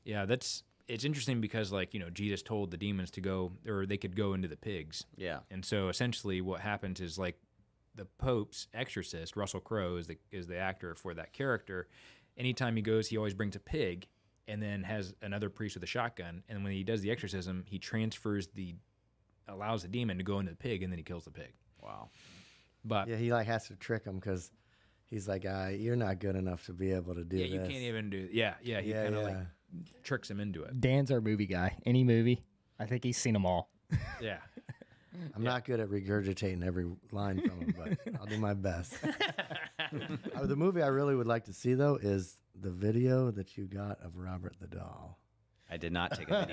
yeah. 0.04 0.24
that's 0.26 0.62
it's 0.88 1.04
interesting 1.04 1.40
because 1.40 1.70
like 1.70 1.94
you 1.94 2.00
know 2.00 2.10
Jesus 2.10 2.42
told 2.42 2.70
the 2.70 2.76
demons 2.76 3.10
to 3.12 3.20
go 3.20 3.52
or 3.66 3.86
they 3.86 3.96
could 3.98 4.16
go 4.16 4.34
into 4.34 4.48
the 4.48 4.56
pigs, 4.56 5.04
Yeah. 5.16 5.40
and 5.50 5.64
so 5.64 5.88
essentially 5.88 6.40
what 6.40 6.60
happens 6.60 7.00
is 7.00 7.18
like 7.18 7.38
the 7.94 8.04
Pope's 8.04 8.68
exorcist 8.74 9.36
Russell 9.36 9.60
Crowe 9.60 9.96
is 9.96 10.06
the 10.06 10.18
is 10.30 10.46
the 10.46 10.56
actor 10.56 10.94
for 10.94 11.14
that 11.14 11.32
character. 11.32 11.88
Anytime 12.36 12.76
he 12.76 12.82
goes, 12.82 13.08
he 13.08 13.16
always 13.16 13.34
brings 13.34 13.56
a 13.56 13.60
pig, 13.60 14.06
and 14.46 14.62
then 14.62 14.82
has 14.84 15.12
another 15.22 15.50
priest 15.50 15.74
with 15.74 15.82
a 15.82 15.86
shotgun. 15.88 16.42
And 16.48 16.62
when 16.62 16.72
he 16.72 16.84
does 16.84 17.00
the 17.02 17.10
exorcism, 17.10 17.64
he 17.66 17.78
transfers 17.78 18.46
the 18.54 18.74
allows 19.48 19.82
the 19.82 19.88
demon 19.88 20.18
to 20.18 20.22
go 20.24 20.38
into 20.38 20.52
the 20.52 20.56
pig, 20.56 20.82
and 20.82 20.92
then 20.92 20.98
he 20.98 21.02
kills 21.02 21.24
the 21.24 21.30
pig. 21.32 21.52
Wow. 21.82 22.10
But 22.84 23.08
Yeah, 23.08 23.16
he 23.16 23.32
like 23.32 23.46
has 23.46 23.66
to 23.68 23.74
trick 23.76 24.04
him 24.04 24.16
because 24.16 24.52
he's 25.06 25.26
like, 25.26 25.44
uh, 25.44 25.70
"You're 25.72 25.96
not 25.96 26.20
good 26.20 26.36
enough 26.36 26.64
to 26.66 26.72
be 26.72 26.92
able 26.92 27.14
to 27.16 27.24
do 27.24 27.36
yeah, 27.36 27.44
this." 27.44 27.52
you 27.52 27.58
can't 27.60 27.82
even 27.84 28.08
do. 28.10 28.28
Yeah, 28.30 28.54
yeah. 28.62 28.80
He 28.80 28.90
Yeah, 28.90 29.02
kind 29.04 29.14
of 29.16 29.22
yeah. 29.22 29.28
like 29.36 29.46
tricks 30.02 30.30
him 30.30 30.40
into 30.40 30.62
it. 30.64 30.80
Dan's 30.80 31.10
our 31.10 31.20
movie 31.20 31.46
guy. 31.46 31.76
Any 31.84 32.04
movie, 32.04 32.42
I 32.78 32.86
think 32.86 33.04
he's 33.04 33.18
seen 33.18 33.34
them 33.34 33.46
all. 33.46 33.70
Yeah. 34.20 34.38
I'm 35.34 35.42
not 35.42 35.64
good 35.64 35.80
at 35.80 35.88
regurgitating 35.88 36.64
every 36.64 36.86
line 37.10 37.40
from 37.40 37.60
him, 37.60 37.74
but 37.76 37.98
I'll 38.20 38.26
do 38.26 38.38
my 38.38 38.54
best. 38.54 38.94
Uh, 40.34 40.44
the 40.44 40.54
movie 40.54 40.82
I 40.82 40.88
really 40.88 41.14
would 41.14 41.26
like 41.26 41.44
to 41.46 41.52
see 41.54 41.72
though 41.72 41.96
is 41.96 42.36
the 42.60 42.70
video 42.70 43.30
that 43.30 43.56
you 43.56 43.64
got 43.64 43.98
of 44.02 44.16
Robert 44.16 44.54
the 44.60 44.66
doll. 44.66 45.18
I 45.70 45.76
did 45.76 45.92
not 45.92 46.16
take 46.16 46.30
a 46.30 46.46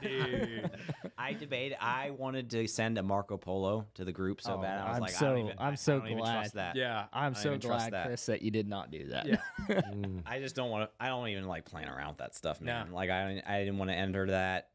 video. 0.00 0.68
I 1.18 1.32
debated. 1.32 1.76
I 1.80 2.10
wanted 2.10 2.50
to 2.50 2.66
send 2.68 2.98
a 2.98 3.02
Marco 3.02 3.36
Polo 3.36 3.86
to 3.94 4.04
the 4.04 4.12
group 4.12 4.40
so 4.40 4.54
Oh, 4.54 4.62
bad. 4.62 4.80
I 4.80 4.88
was 4.88 4.96
I'm 4.96 5.00
like, 5.02 5.10
I 5.10 5.14
so- 5.14 5.26
don't 5.26 5.38
even, 5.46 5.58
I'm 5.58 5.72
I- 5.72 5.74
so 5.74 5.98
don't 5.98 6.06
even 6.06 6.18
glad. 6.18 6.32
trust 6.34 6.54
that. 6.54 6.76
Yeah. 6.76 7.06
I'm 7.12 7.32
don't 7.32 7.42
so 7.42 7.48
even 7.50 7.60
trust 7.60 7.90
glad, 7.90 7.92
that. 7.92 8.06
Chris, 8.06 8.26
that 8.26 8.42
you 8.42 8.50
did 8.50 8.68
not 8.68 8.90
do 8.90 9.08
that. 9.08 9.26
Yeah. 9.26 9.36
I 10.26 10.38
just 10.38 10.54
don't 10.54 10.70
want 10.70 10.88
to. 10.88 11.04
I 11.04 11.08
don't 11.08 11.26
even 11.28 11.46
like 11.46 11.64
playing 11.64 11.88
around 11.88 12.08
with 12.10 12.18
that 12.18 12.34
stuff, 12.36 12.60
man. 12.60 12.90
No. 12.90 12.94
Like 12.94 13.10
I, 13.10 13.42
I 13.46 13.58
didn't 13.60 13.78
want 13.78 13.90
to 13.90 13.96
enter 13.96 14.26
that. 14.28 14.68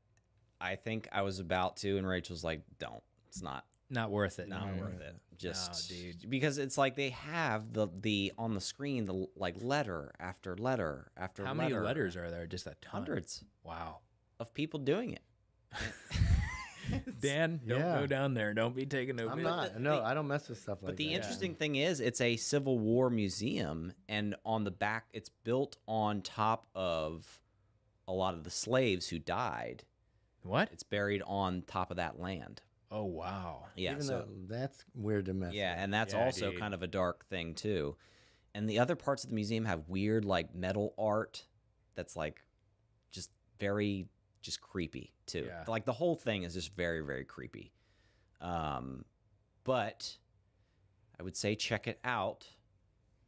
I 0.59 0.75
think 0.75 1.07
I 1.13 1.21
was 1.21 1.39
about 1.39 1.77
to, 1.77 1.97
and 1.97 2.05
Rachel's 2.05 2.43
like, 2.43 2.63
"Don't. 2.79 3.01
It's 3.29 3.41
not 3.41 3.63
Not 3.89 4.11
worth 4.11 4.39
it. 4.39 4.49
not 4.49 4.75
worth 4.77 4.99
it." 4.99 5.15
Just 5.39 5.89
dude. 5.89 6.29
because 6.29 6.57
it's 6.57 6.77
like 6.77 6.95
they 6.95 7.09
have 7.11 7.73
the 7.73 7.87
the 8.01 8.31
on 8.37 8.53
the 8.53 8.61
screen 8.61 9.05
the 9.05 9.25
like 9.35 9.55
letter 9.61 10.11
after 10.19 10.55
letter 10.57 11.11
after 11.17 11.43
How 11.45 11.53
letter. 11.53 11.69
many 11.75 11.85
letters 11.85 12.15
are 12.17 12.29
there? 12.29 12.45
Just 12.45 12.67
a 12.67 12.75
ton. 12.81 13.01
Hundreds 13.03 13.43
Wow. 13.63 13.99
of 14.39 14.53
people 14.53 14.79
doing 14.79 15.13
it. 15.13 15.21
Dan, 17.21 17.59
don't 17.67 17.79
Yeah. 17.79 17.99
go 17.99 18.07
down 18.07 18.33
there. 18.33 18.53
Don't 18.53 18.75
be 18.75 18.85
taking 18.85 19.15
no. 19.15 19.29
I'm 19.29 19.37
bid. 19.37 19.43
not. 19.43 19.79
No, 19.79 20.01
I 20.03 20.13
don't 20.13 20.27
mess 20.27 20.49
with 20.49 20.59
stuff 20.59 20.79
like 20.81 20.81
that. 20.81 20.87
But 20.87 20.97
the 20.97 21.07
that. 21.09 21.13
interesting 21.13 21.53
thing 21.55 21.75
is, 21.75 21.99
it's 21.99 22.19
a 22.21 22.35
Civil 22.35 22.79
War 22.79 23.09
museum, 23.09 23.93
and 24.07 24.35
on 24.45 24.63
the 24.63 24.71
back, 24.71 25.05
it's 25.13 25.29
built 25.29 25.77
on 25.87 26.21
top 26.21 26.67
of 26.73 27.41
a 28.07 28.11
lot 28.13 28.33
of 28.33 28.43
the 28.43 28.49
slaves 28.49 29.07
who 29.07 29.19
died. 29.19 29.83
What? 30.41 30.69
It's 30.71 30.83
buried 30.83 31.21
on 31.27 31.61
top 31.67 31.91
of 31.91 31.97
that 31.97 32.19
land. 32.19 32.61
Oh 32.91 33.03
wow. 33.05 33.65
Yeah, 33.75 33.91
Even 33.91 34.03
so 34.03 34.25
that's 34.47 34.83
weird 34.95 35.25
to 35.27 35.33
mess. 35.33 35.53
yeah, 35.53 35.75
with. 35.75 35.83
and 35.83 35.93
that's 35.93 36.13
Yeah, 36.13 36.25
also 36.25 36.51
dude. 36.51 36.59
kind 36.59 36.73
of 36.73 36.81
a 36.83 36.87
dark 36.87 37.25
thing 37.27 37.53
too. 37.53 37.95
And 38.55 38.67
the 38.69 38.79
other 38.79 38.95
parts 38.95 39.23
of 39.23 39.29
the 39.29 39.35
museum 39.35 39.65
have 39.65 39.87
weird, 39.87 40.25
like 40.25 40.55
metal 40.55 40.93
art 40.97 41.45
that's 41.95 42.15
like 42.15 42.41
just 43.11 43.29
very 43.59 44.07
just 44.41 44.59
creepy 44.61 45.13
too. 45.27 45.45
Yeah. 45.47 45.63
Like 45.67 45.85
the 45.85 45.93
whole 45.93 46.15
thing 46.15 46.43
is 46.43 46.53
just 46.55 46.75
very, 46.75 47.01
very 47.01 47.25
creepy. 47.25 47.71
Um, 48.41 49.05
but 49.63 50.17
I 51.19 51.23
would 51.23 51.37
say 51.37 51.55
check 51.55 51.87
it 51.87 51.99
out. 52.03 52.47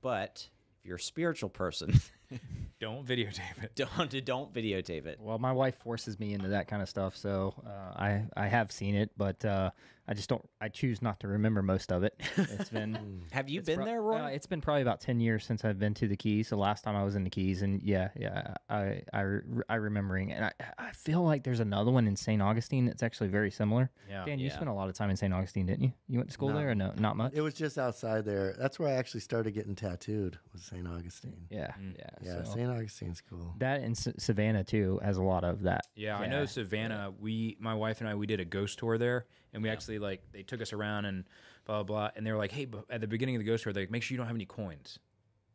But 0.02 0.48
if 0.80 0.88
you're 0.88 0.98
a 0.98 1.00
spiritual 1.00 1.50
person, 1.50 1.94
Don't 2.80 3.06
videotape 3.06 3.64
it. 3.64 3.76
don't 3.76 4.26
don't 4.26 4.52
videotape 4.52 5.06
it. 5.06 5.20
Well, 5.22 5.38
my 5.38 5.52
wife 5.52 5.76
forces 5.84 6.20
me 6.20 6.34
into 6.34 6.48
that 6.48 6.68
kind 6.68 6.82
of 6.82 6.90
stuff, 6.90 7.16
so 7.16 7.54
uh, 7.64 7.70
I 7.96 8.24
I 8.36 8.48
have 8.48 8.72
seen 8.72 8.96
it, 8.96 9.12
but 9.16 9.46
uh, 9.46 9.70
I 10.08 10.14
just 10.14 10.28
don't. 10.30 10.44
I 10.60 10.68
choose 10.68 11.02
not 11.02 11.20
to 11.22 11.28
remember 11.28 11.62
most 11.62 11.92
of 11.92 12.04
it. 12.04 12.20
It's 12.38 12.70
been. 12.70 13.22
Have 13.32 13.50
you 13.50 13.62
been 13.62 13.78
pro- 13.78 13.86
there, 13.86 14.02
Roy? 14.02 14.18
Uh, 14.20 14.28
it's 14.28 14.48
been 14.48 14.60
probably 14.60 14.82
about 14.82 15.00
ten 15.00 15.20
years 15.20 15.46
since 15.46 15.64
I've 15.64 15.78
been 15.80 15.94
to 15.96 16.08
the 16.08 16.18
Keys. 16.18 16.50
The 16.50 16.56
last 16.58 16.84
time 16.84 16.96
I 16.96 17.04
was 17.04 17.16
in 17.16 17.24
the 17.24 17.30
Keys, 17.30 17.62
and 17.62 17.82
yeah, 17.84 18.10
yeah, 18.20 18.56
I 18.70 19.04
I 19.14 19.22
re- 19.22 19.64
I 19.70 19.76
remembering, 19.76 20.32
and 20.34 20.46
I 20.46 20.52
I 20.78 20.92
feel 20.92 21.24
like 21.24 21.44
there's 21.44 21.60
another 21.60 21.92
one 21.92 22.08
in 22.08 22.16
St. 22.16 22.42
Augustine 22.42 22.86
that's 22.86 23.04
actually 23.04 23.30
very 23.30 23.52
similar. 23.52 23.92
Yeah. 24.10 24.26
Dan, 24.26 24.40
you 24.40 24.48
Yeah. 24.48 24.56
spent 24.56 24.70
a 24.70 24.74
lot 24.74 24.90
of 24.90 24.96
time 24.96 25.10
in 25.12 25.16
St. 25.18 25.34
Augustine, 25.34 25.66
didn't 25.68 25.84
you? 25.84 25.94
You 26.08 26.18
went 26.18 26.30
to 26.30 26.34
school 26.34 26.50
No. 26.50 26.56
there, 26.56 26.72
or 26.72 26.76
no? 26.76 26.94
Not 26.98 27.16
much. 27.16 27.34
It 27.34 27.42
was 27.42 27.54
just 27.54 27.78
outside 27.78 28.26
there. 28.26 28.56
That's 28.58 28.80
where 28.80 28.90
I 28.90 28.94
actually 28.94 29.22
started 29.22 29.52
getting 29.54 29.76
tattooed. 29.76 30.38
Was 30.52 30.64
St. 30.64 30.86
Augustine. 30.88 31.46
yeah, 31.50 31.74
Mm. 31.80 31.96
yeah, 31.98 32.10
Yeah, 32.22 32.44
so- 32.44 32.54
St. 32.56 32.70
Augustine's 32.70 33.22
cool. 33.22 33.54
That 33.60 33.82
and 33.82 33.96
S- 33.96 34.08
Savannah 34.18 34.64
too 34.64 35.00
has 35.04 35.18
a 35.18 35.24
lot 35.24 35.44
of 35.44 35.62
that. 35.64 35.82
Yeah, 35.96 36.18
I 36.18 36.28
know 36.28 36.46
Savannah. 36.46 37.14
We, 37.20 37.56
my 37.60 37.76
wife 37.76 38.02
and 38.02 38.10
I, 38.10 38.16
we 38.16 38.26
did 38.28 38.40
a 38.40 38.46
ghost 38.46 38.80
tour 38.80 38.98
there, 38.98 39.26
and 39.54 39.64
we 39.64 39.70
actually 39.70 40.00
like 40.00 40.22
they 40.32 40.44
took 40.44 40.62
us 40.62 40.74
around 40.74 41.06
and 41.06 41.26
blah 41.66 41.84
blah, 41.84 41.84
blah 41.84 42.10
and 42.16 42.26
they 42.26 42.32
were 42.32 42.38
like, 42.38 42.52
"Hey, 42.52 42.68
at 42.90 43.02
the 43.02 43.08
beginning 43.08 43.36
of 43.36 43.40
the 43.40 43.46
ghost 43.46 43.64
tour, 43.64 43.74
they 43.74 43.82
like, 43.82 43.92
make 43.92 44.04
sure 44.04 44.16
you 44.16 44.18
don't 44.18 44.28
have 44.28 44.36
any 44.36 44.46
coins." 44.46 45.00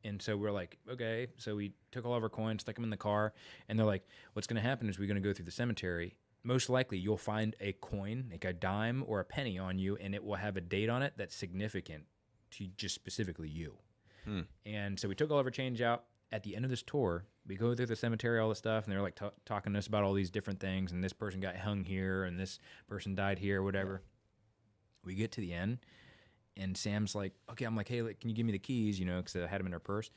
And 0.05 0.21
so 0.23 0.37
we're 0.37 0.53
like, 0.53 0.79
"Okay." 0.89 1.29
So 1.37 1.57
we 1.57 1.73
took 1.91 2.05
all 2.05 2.15
of 2.15 2.23
our 2.23 2.29
coins, 2.29 2.63
stuck 2.63 2.77
them 2.77 2.85
in 2.85 2.91
the 2.91 2.97
car, 2.97 3.33
and 3.69 3.79
they're 3.79 3.87
like, 3.87 4.07
"What's 4.35 4.47
going 4.47 4.61
to 4.63 4.67
happen 4.67 4.89
is 4.89 4.99
we're 4.99 5.09
going 5.09 5.21
to 5.21 5.27
go 5.27 5.33
through 5.33 5.47
the 5.47 5.51
cemetery. 5.51 6.17
Most 6.43 6.71
likely, 6.71 6.99
you'll 6.99 7.17
find 7.17 7.57
a 7.61 7.73
coin, 7.73 8.29
like 8.31 8.45
a 8.45 8.53
dime 8.53 9.03
or 9.07 9.19
a 9.19 9.25
penny, 9.25 9.59
on 9.59 9.79
you, 9.79 9.97
and 9.97 10.15
it 10.15 10.23
will 10.23 10.37
have 10.37 10.57
a 10.57 10.61
date 10.61 10.89
on 10.89 11.03
it 11.03 11.15
that's 11.17 11.35
significant 11.35 12.05
to 12.53 12.69
just 12.77 12.95
specifically 12.95 13.49
you." 13.49 13.79
Hmm. 14.25 14.43
And 14.65 14.99
so 14.99 15.09
we 15.09 15.15
took 15.15 15.31
all 15.31 15.39
of 15.39 15.47
our 15.47 15.51
change 15.51 15.81
out. 15.81 16.05
At 16.33 16.43
the 16.43 16.57
end 16.57 16.65
of 16.65 16.71
this 16.71 16.83
tour, 16.83 17.25
we 17.47 17.55
go 17.57 17.75
through 17.75 17.87
the 17.87 17.97
cemetery, 17.97 18.41
all 18.41 18.49
this 18.49 18.59
stuff, 18.59 18.85
and 18.85 18.93
they're 18.93 19.03
like 19.03 19.15
ta 19.15 19.31
talking 19.45 19.73
to 19.73 19.79
us 19.79 19.87
about 19.87 20.03
all 20.03 20.13
these 20.13 20.31
different 20.31 20.59
things. 20.61 20.93
And 20.93 21.03
this 21.03 21.13
person 21.13 21.41
got 21.41 21.57
hung 21.57 21.85
here, 21.85 22.25
and 22.25 22.39
this 22.39 22.59
person 22.89 23.15
died 23.15 23.39
here, 23.39 23.63
whatever. 23.63 24.03
We 25.05 25.15
get 25.15 25.31
to 25.33 25.41
the 25.41 25.53
end, 25.55 25.79
and 26.57 26.77
Sam's 26.77 27.15
like, 27.15 27.33
"Okay," 27.51 27.65
I'm 27.65 27.77
like, 27.77 27.89
"Hey, 27.89 28.03
like, 28.03 28.19
can 28.21 28.29
you 28.29 28.35
give 28.35 28.45
me 28.45 28.53
the 28.53 28.59
keys?" 28.59 28.99
You 28.99 29.07
know, 29.07 29.19
because 29.19 29.37
I 29.37 29.47
had 29.47 29.61
them 29.61 29.67
in 29.67 29.73
her 29.73 29.79
purse. 29.79 30.11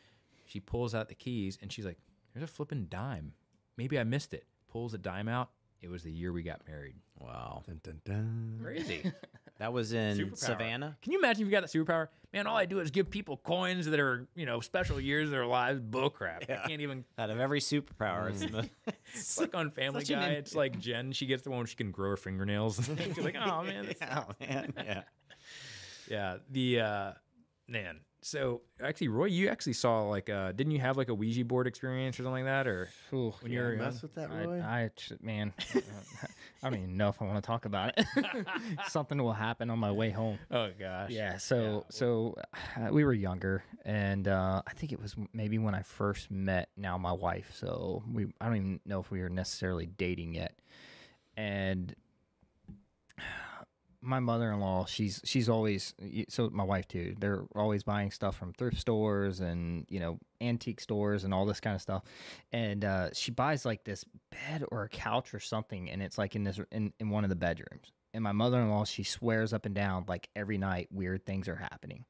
She 0.45 0.59
pulls 0.59 0.95
out 0.95 1.09
the 1.09 1.15
keys, 1.15 1.59
and 1.61 1.71
she's 1.71 1.85
like, 1.85 1.99
"There's 2.33 2.43
a 2.43 2.47
flipping 2.47 2.85
dime. 2.85 3.33
Maybe 3.77 3.99
I 3.99 4.03
missed 4.03 4.33
it." 4.33 4.45
Pulls 4.67 4.95
a 4.95 4.97
dime 4.97 5.27
out. 5.27 5.51
It 5.81 5.89
was 5.89 6.03
the 6.03 6.11
year 6.11 6.33
we 6.33 6.43
got 6.43 6.67
married. 6.67 6.95
Wow, 7.19 7.63
Dun, 7.65 7.79
dun, 7.83 8.01
dun. 8.03 8.59
Crazy. 8.61 9.11
that 9.59 9.71
was 9.71 9.93
in 9.93 10.17
Superpower. 10.17 10.37
Savannah. 10.37 10.97
Can 11.01 11.13
you 11.13 11.19
imagine 11.19 11.43
if 11.43 11.47
you 11.47 11.51
got 11.51 11.61
that 11.61 11.69
superpower? 11.71 12.07
Man, 12.33 12.45
all 12.47 12.57
I 12.57 12.65
do 12.65 12.79
is 12.79 12.91
give 12.91 13.09
people 13.09 13.37
coins 13.37 13.85
that 13.87 13.99
are, 13.99 14.27
you 14.35 14.45
know, 14.45 14.59
special 14.59 14.99
years 15.01 15.25
of 15.25 15.31
their 15.31 15.45
lives. 15.45 15.79
Bull 15.79 16.09
crap. 16.09 16.43
I 16.49 16.67
can't 16.67 16.81
even. 16.81 17.03
Out 17.17 17.29
of 17.29 17.39
every 17.39 17.59
superpower, 17.59 18.29
it's 18.29 18.41
the 18.41 18.69
It's 19.13 19.39
like 19.39 19.55
on 19.55 19.71
Family 19.71 20.01
Such 20.05 20.15
Guy. 20.15 20.27
in- 20.27 20.33
It's 20.33 20.55
like 20.55 20.79
Jen. 20.79 21.11
She 21.11 21.25
gets 21.25 21.43
the 21.43 21.49
one 21.49 21.59
where 21.59 21.67
she 21.67 21.75
can 21.75 21.91
grow 21.91 22.11
her 22.11 22.17
fingernails. 22.17 22.75
She's 23.15 23.17
like, 23.17 23.35
oh 23.35 23.63
man, 23.63 23.85
that's- 23.87 24.25
yeah, 24.39 24.47
man, 24.47 24.73
yeah. 24.77 25.01
yeah. 26.09 26.37
The 26.51 26.79
uh, 26.81 27.11
man. 27.67 27.99
So 28.21 28.61
actually, 28.83 29.07
Roy, 29.07 29.25
you 29.25 29.47
actually 29.47 29.73
saw 29.73 30.01
like, 30.03 30.29
uh, 30.29 30.51
didn't 30.51 30.71
you 30.71 30.79
have 30.79 30.97
like 30.97 31.07
a 31.07 31.13
Ouija 31.13 31.45
board 31.45 31.67
experience 31.67 32.19
or 32.19 32.23
something 32.23 32.43
like 32.45 32.45
that, 32.45 32.67
or 32.67 32.89
Ooh, 33.13 33.33
when 33.41 33.51
you 33.51 33.59
were 33.59 33.69
young? 33.69 33.79
Mess 33.79 34.01
with 34.01 34.13
that, 34.15 34.29
Roy. 34.29 34.61
I 34.61 34.89
ch- 34.95 35.13
man, 35.21 35.53
I 36.63 36.69
don't 36.69 36.77
even 36.79 36.97
know 36.97 37.07
if 37.07 37.21
I 37.21 37.25
want 37.25 37.41
to 37.41 37.47
talk 37.47 37.63
about 37.63 37.97
it. 37.97 38.05
Something 38.87 39.23
will 39.23 39.33
happen 39.33 39.69
on 39.69 39.79
my 39.79 39.91
way 39.91 40.09
home. 40.09 40.37
Oh 40.51 40.69
gosh. 40.77 41.11
Yeah, 41.11 41.37
so 41.37 41.85
so 41.89 42.35
uh, 42.75 42.89
we 42.91 43.05
were 43.05 43.13
younger, 43.13 43.63
and 43.85 44.27
uh, 44.27 44.63
I 44.67 44.73
think 44.73 44.91
it 44.91 45.01
was 45.01 45.15
maybe 45.31 45.57
when 45.57 45.73
I 45.73 45.83
first 45.83 46.29
met 46.29 46.69
now 46.75 46.97
my 46.97 47.13
wife. 47.13 47.51
So 47.55 48.03
we 48.11 48.27
I 48.41 48.47
don't 48.47 48.55
even 48.57 48.79
know 48.85 48.99
if 48.99 49.11
we 49.11 49.21
were 49.21 49.29
necessarily 49.29 49.85
dating 49.85 50.33
yet, 50.35 50.59
and 51.37 51.95
my 54.01 54.19
mother-in-law 54.19 54.85
she's 54.85 55.21
she's 55.25 55.49
always 55.49 55.93
so 56.29 56.49
my 56.51 56.63
wife 56.63 56.87
too 56.87 57.13
they're 57.19 57.43
always 57.53 57.83
buying 57.83 58.11
stuff 58.11 58.37
from 58.37 58.53
thrift 58.53 58.77
stores 58.77 59.41
and 59.41 59.85
you 59.89 59.99
know 59.99 60.17
antique 60.41 60.79
stores 60.79 61.23
and 61.23 61.33
all 61.33 61.45
this 61.45 61.59
kind 61.59 61.75
of 61.75 61.81
stuff. 61.81 62.03
And 62.51 62.85
uh, 62.85 63.09
she 63.13 63.31
buys 63.31 63.65
like 63.65 63.83
this 63.83 64.05
bed 64.31 64.63
or 64.71 64.83
a 64.83 64.89
couch 64.89 65.33
or 65.33 65.39
something 65.39 65.89
and 65.89 66.01
it's 66.01 66.17
like 66.17 66.35
in 66.35 66.43
this 66.43 66.59
in, 66.71 66.93
in 66.99 67.09
one 67.09 67.23
of 67.23 67.29
the 67.29 67.35
bedrooms. 67.35 67.91
And 68.13 68.23
my 68.23 68.31
mother-in-law 68.31 68.85
she 68.85 69.03
swears 69.03 69.53
up 69.53 69.65
and 69.65 69.75
down 69.75 70.05
like 70.07 70.29
every 70.35 70.57
night 70.57 70.87
weird 70.91 71.25
things 71.25 71.47
are 71.47 71.55
happening. 71.55 72.05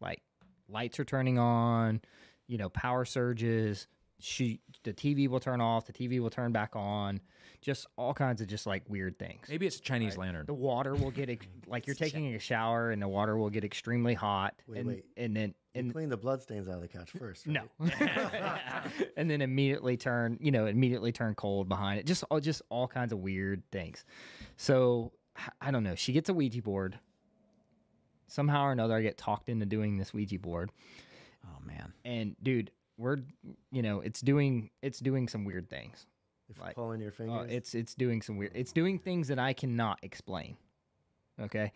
Like 0.00 0.22
lights 0.68 0.98
are 1.00 1.04
turning 1.04 1.38
on 1.38 2.00
you 2.46 2.58
know 2.58 2.68
power 2.68 3.04
surges. 3.04 3.86
She 4.20 4.60
the 4.82 4.92
tv 4.92 5.28
will 5.28 5.40
turn 5.40 5.60
off 5.60 5.86
the 5.86 5.92
tv 5.92 6.20
will 6.20 6.30
turn 6.30 6.50
back 6.50 6.74
on 6.74 7.20
just 7.60 7.86
all 7.96 8.14
kinds 8.14 8.40
of 8.40 8.46
just 8.46 8.66
like 8.66 8.82
weird 8.88 9.18
things. 9.18 9.46
Maybe 9.48 9.66
it's 9.66 9.76
a 9.78 9.82
Chinese 9.82 10.16
lantern. 10.16 10.46
the 10.46 10.54
water 10.54 10.94
will 10.94 11.10
get 11.10 11.28
ex- 11.28 11.46
like 11.66 11.86
you're 11.86 11.96
taking 11.96 12.34
a 12.34 12.38
shower 12.38 12.90
and 12.90 13.02
the 13.02 13.08
water 13.08 13.36
will 13.36 13.50
get 13.50 13.64
extremely 13.64 14.14
hot 14.14 14.54
Wait, 14.68 14.78
and, 14.78 14.88
wait. 14.88 15.04
and 15.16 15.36
then 15.36 15.54
and 15.74 15.92
Clean 15.92 16.08
the 16.08 16.16
bloodstains 16.16 16.68
out 16.68 16.76
of 16.76 16.80
the 16.82 16.88
couch 16.88 17.10
first. 17.18 17.46
no. 17.46 17.62
and 19.16 19.30
then 19.30 19.40
immediately 19.42 19.96
turn 19.96 20.38
you 20.40 20.50
know 20.50 20.66
immediately 20.66 21.12
turn 21.12 21.34
cold 21.34 21.68
behind 21.68 21.98
it. 22.00 22.06
Just 22.06 22.24
all 22.30 22.40
just 22.40 22.62
all 22.68 22.88
kinds 22.88 23.12
of 23.12 23.18
weird 23.20 23.62
things. 23.72 24.04
So 24.56 25.12
I 25.60 25.70
don't 25.70 25.84
know. 25.84 25.94
She 25.94 26.12
gets 26.12 26.28
a 26.28 26.34
ouija 26.34 26.62
board. 26.62 26.98
Somehow 28.26 28.64
or 28.64 28.72
another 28.72 28.94
i 28.94 29.00
get 29.02 29.16
talked 29.16 29.48
into 29.48 29.64
doing 29.66 29.96
this 29.96 30.12
ouija 30.12 30.38
board. 30.38 30.70
Oh 31.46 31.64
man. 31.64 31.92
and 32.04 32.36
dude 32.42 32.70
we're 32.98 33.18
you 33.70 33.80
know 33.82 34.00
it's 34.00 34.20
doing 34.20 34.70
it's 34.82 34.98
doing 34.98 35.28
some 35.28 35.44
weird 35.44 35.70
things 35.70 36.04
If 36.50 36.58
Like, 36.60 36.74
pulling 36.74 37.00
your 37.00 37.10
Uh, 37.10 37.14
fingers. 37.14 37.50
it's 37.50 37.74
it's 37.74 37.94
doing 37.94 38.22
some 38.22 38.36
weird. 38.36 38.52
It's 38.54 38.72
doing 38.72 38.98
things 38.98 39.28
that 39.28 39.38
I 39.38 39.52
cannot 39.52 39.98
explain. 40.02 40.56
Okay, 41.40 41.72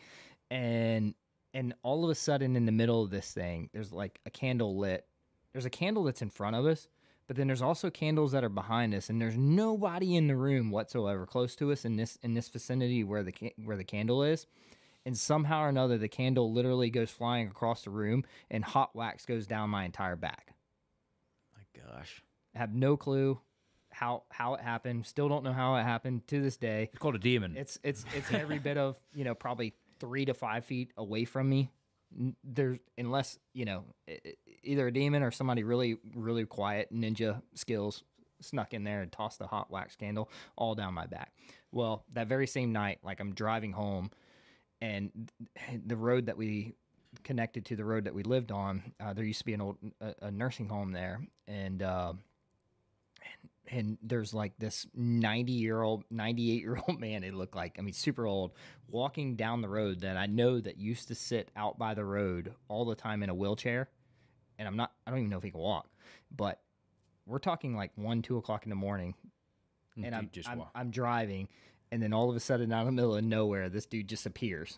and 0.51 1.15
and 1.55 1.74
all 1.82 2.05
of 2.05 2.11
a 2.11 2.15
sudden 2.15 2.57
in 2.57 2.65
the 2.66 2.73
middle 2.73 3.03
of 3.03 3.11
this 3.11 3.32
thing, 3.32 3.69
there's 3.73 3.93
like 3.93 4.20
a 4.27 4.31
candle 4.31 4.77
lit. 4.78 5.07
There's 5.53 5.66
a 5.66 5.70
candle 5.70 6.05
that's 6.05 6.23
in 6.23 6.31
front 6.31 6.57
of 6.57 6.65
us, 6.65 6.89
but 7.27 7.36
then 7.36 7.47
there's 7.47 7.61
also 7.61 7.90
candles 7.90 8.32
that 8.32 8.43
are 8.43 8.49
behind 8.49 8.94
us, 8.94 9.11
and 9.11 9.20
there's 9.20 9.36
nobody 9.36 10.16
in 10.16 10.27
the 10.27 10.36
room 10.36 10.70
whatsoever 10.70 11.27
close 11.27 11.55
to 11.57 11.70
us 11.70 11.85
in 11.85 11.97
this 11.97 12.16
in 12.23 12.32
this 12.35 12.49
vicinity 12.49 13.05
where 13.05 13.23
the 13.23 13.32
ca- 13.32 13.55
where 13.62 13.77
the 13.77 13.85
candle 13.85 14.23
is. 14.23 14.47
And 15.05 15.19
somehow 15.19 15.62
or 15.65 15.69
another, 15.69 15.99
the 15.99 16.09
candle 16.09 16.53
literally 16.53 16.89
goes 16.89 17.11
flying 17.11 17.49
across 17.49 17.82
the 17.82 17.90
room, 17.90 18.24
and 18.51 18.65
hot 18.65 18.94
wax 18.94 19.27
goes 19.27 19.49
down 19.49 19.69
my 19.69 19.85
entire 19.85 20.15
back. 20.15 20.55
My 21.57 21.82
gosh. 21.82 22.23
I 22.55 22.59
have 22.59 22.73
no 22.73 22.97
clue 22.97 23.40
how 23.93 24.24
how 24.31 24.55
it 24.55 24.60
happened. 24.60 25.06
Still 25.06 25.28
don't 25.28 25.44
know 25.44 25.52
how 25.52 25.77
it 25.77 25.85
happened 25.85 26.27
to 26.28 26.40
this 26.40 26.56
day. 26.56 26.89
It's 26.93 26.98
called 26.98 27.14
a 27.14 27.19
demon. 27.19 27.56
It's 27.56 27.78
it's 27.82 28.05
it's 28.16 28.32
every 28.32 28.59
bit 28.59 28.77
of 28.78 28.98
you 29.14 29.24
know 29.24 29.35
probably 29.35 29.74
three 30.01 30.24
to 30.24 30.35
five 30.35 30.64
feet 30.64 30.93
away 30.97 31.24
from 31.24 31.48
me. 31.48 31.70
There's 32.44 32.78
unless 32.98 33.39
you 33.55 33.64
know 33.64 33.85
either 34.62 34.86
a 34.86 34.93
demon 34.93 35.23
or 35.23 35.31
somebody 35.31 35.62
really 35.62 35.97
really 36.14 36.44
quiet 36.44 36.93
ninja 36.93 37.40
skills 37.55 38.02
snuck 38.40 38.74
in 38.74 38.82
there 38.85 39.02
and 39.02 39.12
tossed 39.12 39.39
the 39.39 39.47
hot 39.47 39.70
wax 39.70 39.94
candle 39.94 40.28
all 40.56 40.74
down 40.74 40.94
my 40.94 41.06
back. 41.06 41.32
Well, 41.70 42.05
that 42.12 42.27
very 42.27 42.47
same 42.47 42.73
night, 42.73 42.98
like 43.02 43.20
I'm 43.20 43.35
driving 43.35 43.73
home, 43.73 44.10
and 44.81 45.31
the 45.86 45.97
road 45.97 46.27
that 46.27 46.36
we 46.36 46.74
connected 47.23 47.66
to 47.66 47.77
the 47.77 47.85
road 47.85 48.05
that 48.05 48.14
we 48.14 48.23
lived 48.23 48.51
on, 48.51 48.82
uh, 48.98 49.12
there 49.12 49.24
used 49.24 49.39
to 49.40 49.44
be 49.44 49.55
an 49.55 49.60
old 49.60 49.77
a, 50.01 50.14
a 50.23 50.31
nursing 50.31 50.69
home 50.69 50.93
there, 50.93 51.20
and. 51.47 51.82
Uh, 51.82 52.14
and 53.68 53.97
there's 54.02 54.34
like 54.34 54.52
this 54.59 54.86
90 54.94 55.52
year 55.52 55.82
old 55.82 56.05
98 56.10 56.60
year 56.60 56.78
old 56.86 57.01
man 57.01 57.24
it 57.24 57.34
looked 57.34 57.55
like 57.55 57.76
i 57.78 57.82
mean 57.82 57.94
super 57.94 58.26
old 58.26 58.52
walking 58.89 59.36
down 59.36 59.60
the 59.60 59.68
road 59.68 60.01
that 60.01 60.16
i 60.16 60.26
know 60.26 60.60
that 60.60 60.78
used 60.78 61.09
to 61.09 61.14
sit 61.14 61.51
out 61.56 61.78
by 61.78 61.94
the 61.94 62.05
road 62.05 62.55
all 62.68 62.84
the 62.84 62.94
time 62.94 63.22
in 63.22 63.30
a 63.30 63.34
wheelchair 63.34 63.89
and 64.59 64.66
i'm 64.66 64.76
not 64.76 64.93
i 65.06 65.10
don't 65.10 65.20
even 65.20 65.30
know 65.30 65.39
if 65.39 65.43
he 65.43 65.51
can 65.51 65.60
walk 65.60 65.89
but 66.34 66.60
we're 67.26 67.39
talking 67.39 67.76
like 67.76 67.93
one 67.97 68.22
two 68.22 68.36
o'clock 68.36 68.64
in 68.64 68.70
the 68.70 68.76
morning 68.76 69.14
mm, 69.98 70.05
and 70.06 70.32
Dude 70.32 70.47
I'm, 70.47 70.60
I'm, 70.60 70.66
I'm 70.74 70.90
driving 70.90 71.48
and 71.90 72.02
then 72.02 72.12
all 72.12 72.30
of 72.30 72.36
a 72.36 72.40
sudden 72.40 72.72
out 72.72 72.80
of 72.80 72.86
the 72.86 72.93
middle 72.93 73.16
of 73.16 73.24
nowhere 73.24 73.68
this 73.68 73.86
dude 73.86 74.09
just 74.09 74.26
appears 74.26 74.76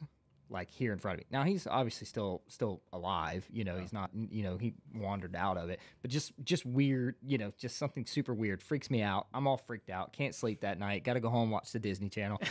like 0.51 0.71
here 0.71 0.93
in 0.93 0.99
front 0.99 1.15
of 1.15 1.21
me. 1.21 1.27
Now 1.31 1.43
he's 1.43 1.66
obviously 1.66 2.07
still 2.07 2.43
still 2.49 2.83
alive 2.93 3.47
you 3.53 3.65
know 3.65 3.77
he's 3.79 3.93
not 3.93 4.11
you 4.15 4.43
know 4.43 4.57
he 4.57 4.75
wandered 4.95 5.35
out 5.37 5.57
of 5.57 5.71
it 5.71 5.81
but 6.03 6.11
just 6.11 6.33
just 6.45 6.65
weird 6.66 7.16
you 7.27 7.39
know 7.39 7.53
just 7.59 7.77
something 7.77 8.07
super 8.07 8.35
weird 8.35 8.62
freaks 8.62 8.91
me 8.91 9.03
out. 9.03 9.27
I'm 9.35 9.47
all 9.47 9.57
freaked 9.57 9.91
out 9.91 10.12
can't 10.12 10.35
sleep 10.35 10.61
that 10.61 10.79
night 10.79 11.05
gotta 11.05 11.21
go 11.21 11.29
home 11.29 11.51
watch 11.51 11.73
the 11.73 11.79
disney 11.79 12.09
channel. 12.09 12.41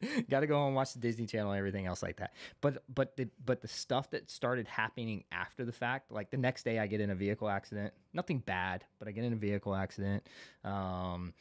Gotta 0.30 0.46
go 0.46 0.54
home 0.54 0.74
watch 0.74 0.92
the 0.92 1.00
disney 1.00 1.26
channel 1.26 1.50
and 1.50 1.58
everything 1.58 1.86
else 1.86 2.02
like 2.02 2.18
that. 2.18 2.34
But 2.60 2.84
but 2.92 3.16
the 3.16 3.28
but 3.44 3.62
the 3.62 3.68
stuff 3.68 4.10
that 4.10 4.30
started 4.30 4.68
happening 4.68 5.24
after 5.32 5.64
the 5.64 5.72
fact 5.72 6.12
like 6.12 6.30
the 6.30 6.36
next 6.36 6.64
day 6.64 6.78
i 6.78 6.86
get 6.86 7.00
in 7.00 7.10
a 7.10 7.14
vehicle 7.14 7.48
accident. 7.48 7.92
Nothing 8.12 8.38
bad 8.38 8.84
but 8.98 9.08
i 9.08 9.10
get 9.10 9.24
in 9.24 9.32
a 9.32 9.36
vehicle 9.36 9.74
accident. 9.74 10.24
Um 10.64 11.34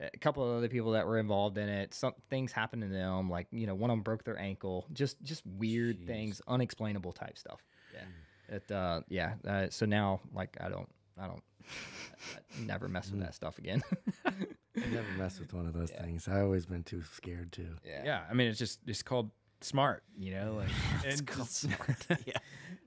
a 0.00 0.18
couple 0.18 0.42
of 0.48 0.56
other 0.56 0.68
people 0.68 0.92
that 0.92 1.06
were 1.06 1.18
involved 1.18 1.56
in 1.58 1.68
it 1.68 1.94
some 1.94 2.12
things 2.30 2.50
happened 2.52 2.82
to 2.82 2.88
them 2.88 3.30
like 3.30 3.46
you 3.52 3.66
know 3.66 3.74
one 3.74 3.90
of 3.90 3.96
them 3.96 4.02
broke 4.02 4.24
their 4.24 4.38
ankle 4.38 4.86
just 4.92 5.22
just 5.22 5.42
weird 5.46 6.04
things 6.06 6.40
unexplainable 6.48 7.12
type 7.12 7.38
stuff 7.38 7.60
yeah 7.92 8.54
it 8.56 8.70
uh 8.72 9.00
yeah 9.08 9.34
uh, 9.46 9.66
so 9.70 9.86
now 9.86 10.20
like 10.34 10.56
i 10.60 10.68
don't 10.68 10.88
i 11.20 11.26
don't 11.26 11.42
I 11.66 12.60
never 12.66 12.88
mess 12.88 13.10
with 13.10 13.20
that 13.20 13.34
stuff 13.34 13.58
again 13.58 13.82
I 14.26 14.86
never 14.90 15.08
mess 15.16 15.38
with 15.38 15.54
one 15.54 15.66
of 15.66 15.72
those 15.72 15.90
things. 15.90 16.26
I 16.28 16.40
always 16.40 16.66
been 16.66 16.82
too 16.82 17.02
scared 17.14 17.52
to. 17.52 17.64
yeah, 17.86 18.22
I 18.28 18.34
mean, 18.34 18.48
it's 18.48 18.58
just 18.58 18.80
it's 18.86 19.02
called 19.04 19.30
smart, 19.60 20.02
you 20.18 20.32
know. 20.32 20.54
Like, 20.56 20.68
and 21.06 21.26
just- 21.26 21.64
yeah. 22.26 22.34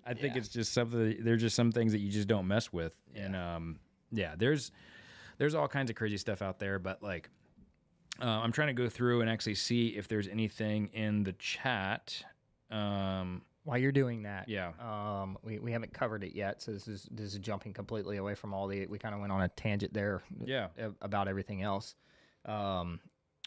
I 0.06 0.14
think 0.14 0.36
Yeah. 0.36 0.40
it's 0.42 0.50
just 0.50 0.74
something. 0.74 1.18
There's 1.22 1.42
just 1.42 1.56
some 1.56 1.72
things 1.72 1.94
that 1.94 2.00
you 2.00 2.12
just 2.12 2.28
don't 2.28 2.46
mess 2.48 2.72
with, 2.74 2.94
and 3.16 3.36
um, 3.38 3.80
yeah, 4.12 4.36
there's 4.38 4.72
there's 5.38 5.56
all 5.56 5.68
kinds 5.68 5.90
of 5.90 5.96
crazy 5.96 6.18
stuff 6.18 6.42
out 6.42 6.60
there. 6.60 6.80
But 6.80 7.02
like, 7.04 7.30
uh, 8.22 8.26
I'm 8.26 8.52
trying 8.52 8.68
to 8.70 8.74
go 8.74 8.90
through 8.90 9.22
and 9.22 9.30
actually 9.30 9.56
see 9.56 9.90
if 9.90 10.08
there's 10.08 10.28
anything 10.28 10.88
in 10.94 11.24
the 11.24 11.34
chat. 11.34 12.24
Um, 12.72 13.44
while 13.64 13.78
you're 13.78 13.92
doing 13.92 14.24
that 14.24 14.48
Yeah. 14.48 14.72
um 14.80 15.38
we, 15.44 15.60
we 15.60 15.74
haven't 15.74 15.94
covered 15.94 16.24
it 16.24 16.34
yet 16.34 16.62
so 16.62 16.72
this 16.72 16.88
is 16.88 17.06
this 17.12 17.34
is 17.34 17.40
jumping 17.40 17.74
completely 17.74 18.16
away 18.16 18.34
from 18.34 18.54
all 18.54 18.66
the 18.66 18.88
we 18.88 18.98
kind 18.98 19.14
of 19.14 19.20
went 19.20 19.34
on 19.34 19.42
a 19.42 19.50
tangent 19.50 19.94
there 19.94 20.22
yeah, 20.46 20.68
about 21.02 21.28
everything 21.28 21.64
else 21.64 21.96
um 22.46 23.02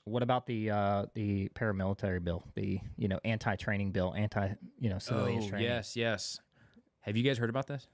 what 0.05 0.23
about 0.23 0.47
the 0.47 0.71
uh 0.71 1.07
the 1.15 1.49
paramilitary 1.55 2.23
bill 2.23 2.45
the 2.55 2.79
you 2.99 3.09
know 3.09 3.19
anti-training 3.25 3.93
bill 3.93 4.13
anti 4.15 4.53
you 4.79 4.91
know 4.91 4.99
civilians 4.99 5.47
oh 5.47 5.49
training 5.49 5.69
yes, 5.69 5.97
yes. 5.97 6.39
Have 7.01 7.17
you 7.17 7.23
guys 7.23 7.39
heard 7.39 7.49
about 7.49 7.67
this? 7.67 7.87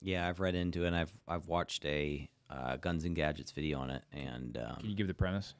Yeah, 0.00 0.26
I've 0.26 0.40
read 0.40 0.54
into 0.54 0.84
it. 0.84 0.86
and 0.88 0.96
I've 0.96 1.12
I've 1.28 1.48
watched 1.48 1.84
a 1.84 2.30
uh, 2.52 2.76
Guns 2.76 3.04
and 3.04 3.16
Gadgets 3.16 3.50
video 3.50 3.78
on 3.78 3.90
it, 3.90 4.02
and 4.12 4.58
um, 4.58 4.76
Can 4.76 4.90
you 4.90 4.96
give 4.96 5.06
the 5.08 5.14
premise? 5.14 5.54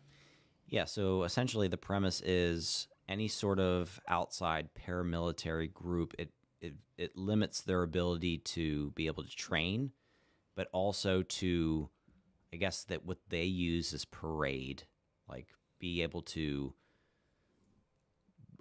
Yeah, 0.68 0.84
so 0.84 1.24
essentially 1.24 1.68
the 1.68 1.76
premise 1.76 2.20
is 2.22 2.88
any 3.08 3.28
sort 3.28 3.58
of 3.58 4.00
outside 4.08 4.70
paramilitary 4.74 5.72
group 5.72 6.14
it 6.18 6.30
it, 6.60 6.74
it 6.96 7.16
limits 7.16 7.60
their 7.62 7.82
ability 7.82 8.38
to 8.38 8.92
be 8.92 9.08
able 9.08 9.24
to 9.24 9.36
train, 9.36 9.90
but 10.54 10.68
also 10.72 11.22
to 11.22 11.88
I 12.52 12.56
guess 12.56 12.84
that 12.84 13.04
what 13.04 13.18
they 13.28 13.44
use 13.44 13.92
is 13.92 14.04
parade, 14.04 14.84
like 15.28 15.48
be 15.78 16.02
able 16.02 16.22
to 16.22 16.74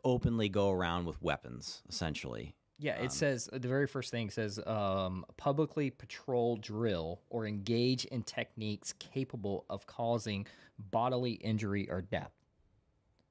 openly 0.04 0.50
go 0.50 0.72
around 0.72 1.06
with 1.06 1.22
weapons, 1.22 1.84
essentially. 1.88 2.56
Yeah 2.82 2.98
Um, 2.98 3.06
it 3.06 3.12
says 3.12 3.50
the 3.52 3.68
very 3.68 3.88
first 3.88 4.12
thing 4.12 4.30
says 4.30 4.60
um 4.66 5.26
publicly 5.38 5.90
patrol 5.90 6.58
drill 6.58 7.22
or 7.30 7.48
engage 7.48 8.06
in 8.06 8.24
techniques 8.24 8.94
capable 9.00 9.66
of 9.70 9.86
causing 9.88 10.48
bodily 10.92 11.34
injury 11.34 11.90
or 11.90 12.02
death. 12.02 12.34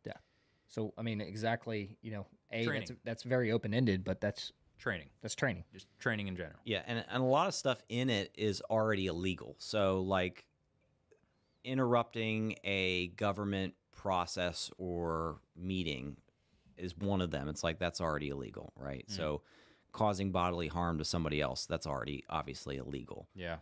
Death. 0.05 0.23
So 0.69 0.95
i 0.97 1.03
mean 1.03 1.21
exactly 1.21 1.99
you 2.01 2.13
know 2.13 2.27
a 2.53 2.67
that's, 2.67 2.93
that's 3.05 3.23
very 3.25 3.53
open-ended 3.53 4.05
but 4.05 4.21
that's 4.21 4.53
Training, 4.81 5.11
that's 5.21 5.35
training. 5.35 5.65
Just 5.75 5.87
training 5.99 6.29
in 6.29 6.37
general. 6.37 6.57
Yeah, 6.65 6.81
and, 6.87 7.05
and 7.11 7.23
a 7.23 7.27
lot 7.27 7.47
of 7.47 7.53
stuff 7.53 7.83
in 7.91 8.09
it 8.09 8.33
is 8.35 8.63
already 8.71 9.09
illegal. 9.09 9.55
So, 9.59 10.01
like 10.01 10.47
interrupting 11.65 12.55
a 12.65 13.09
government 13.09 13.75
process 13.93 14.71
or 14.79 15.37
meeting 15.55 16.17
is 16.81 16.97
one 16.97 17.21
of 17.21 17.31
them. 17.31 17.49
It's 17.49 17.63
like 17.63 17.79
that's 17.79 18.01
already 18.01 18.29
illegal, 18.31 18.73
right? 18.77 19.05
So, 19.09 19.43
causing 19.93 20.31
bodily 20.33 20.69
harm 20.69 20.99
to 20.99 21.05
somebody 21.05 21.41
else, 21.41 21.67
that's 21.67 21.87
already 21.87 22.25
obviously 22.29 22.77
illegal. 22.77 23.29
Yeah, 23.35 23.57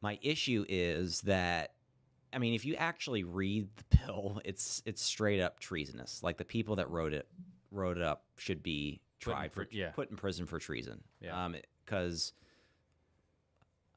My 0.00 0.18
issue 0.22 0.64
is 0.68 1.22
that 1.22 1.72
I 2.32 2.38
mean, 2.38 2.54
if 2.54 2.64
you 2.64 2.74
actually 2.76 3.24
read 3.24 3.68
the 3.76 3.96
bill, 4.06 4.40
it's 4.44 4.82
it's 4.86 5.02
straight 5.02 5.40
up 5.40 5.60
treasonous. 5.60 6.22
Like 6.22 6.36
the 6.38 6.44
people 6.44 6.76
that 6.76 6.88
wrote 6.90 7.12
it 7.12 7.28
wrote 7.70 7.96
it 7.96 8.02
up 8.02 8.24
should 8.36 8.62
be 8.62 9.00
Put 9.20 9.30
in 9.30 9.36
tried 9.36 9.52
for 9.52 9.68
yeah. 9.70 9.90
put 9.90 10.10
in 10.10 10.16
prison 10.16 10.46
for 10.46 10.58
treason. 10.58 11.02
Yeah. 11.20 11.44
Um, 11.44 11.56
because 11.84 12.32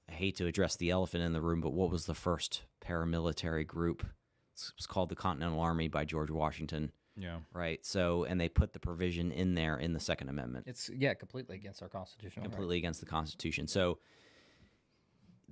I 0.10 0.14
hate 0.14 0.35
to 0.38 0.47
address 0.47 0.76
the 0.76 0.89
elephant 0.89 1.23
in 1.23 1.34
the 1.34 1.41
room, 1.41 1.61
but 1.61 1.73
what 1.73 1.89
was 1.91 2.05
the 2.05 2.14
first 2.15 2.64
paramilitary 2.81 3.65
group 3.65 4.01
It 4.01 4.72
was 4.77 4.88
called 4.88 5.10
the 5.10 5.15
Continental 5.15 5.60
Army 5.60 5.88
by 5.88 6.05
George 6.05 6.31
Washington, 6.31 6.91
Yeah. 7.15 7.40
right? 7.53 7.85
So, 7.85 8.23
and 8.23 8.40
they 8.41 8.49
put 8.49 8.73
the 8.73 8.80
provision 8.80 9.31
in 9.31 9.53
there 9.56 9.77
in 9.77 9.94
the 9.94 9.99
Second 9.99 10.30
Amendment, 10.30 10.65
It's 10.68 10.90
yeah, 10.95 11.14
completely 11.14 11.56
against 11.56 11.81
our 11.84 11.90
constitutional. 11.90 12.45
right. 12.45 12.52
completely 12.52 12.77
against 12.77 12.99
the 12.99 13.06
Constitution. 13.06 13.68
So, 13.68 13.99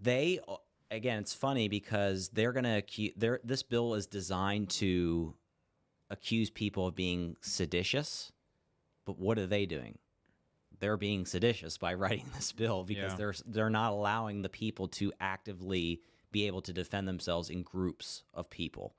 they 0.02 0.40
again, 0.90 1.20
it's 1.20 1.34
funny 1.34 1.68
because 1.68 2.30
they're 2.30 2.52
gonna 2.54 2.78
accuse. 2.78 3.14
This 3.44 3.64
bill 3.64 3.94
is 3.94 4.08
designed 4.08 4.70
to 4.72 5.36
accuse 6.10 6.50
people 6.50 6.88
of 6.88 6.96
being 6.96 7.38
seditious, 7.42 8.32
but 9.06 9.18
what 9.20 9.38
are 9.38 9.48
they 9.48 9.66
doing? 9.66 9.98
They're 10.80 10.98
being 10.98 11.26
seditious 11.26 11.78
by 11.78 11.94
writing 12.02 12.26
this 12.36 12.52
bill 12.52 12.84
because 12.84 13.12
Yeah. 13.12 13.18
they're 13.18 13.36
they're 13.46 13.70
not 13.70 13.92
allowing 13.94 14.42
the 14.42 14.50
people 14.50 14.88
to 14.90 15.14
actively 15.20 16.02
be 16.32 16.48
able 16.48 16.62
to 16.64 16.74
defend 16.74 17.08
themselves 17.08 17.50
in 17.50 17.62
groups 17.62 18.24
of 18.34 18.50
people. 18.50 18.96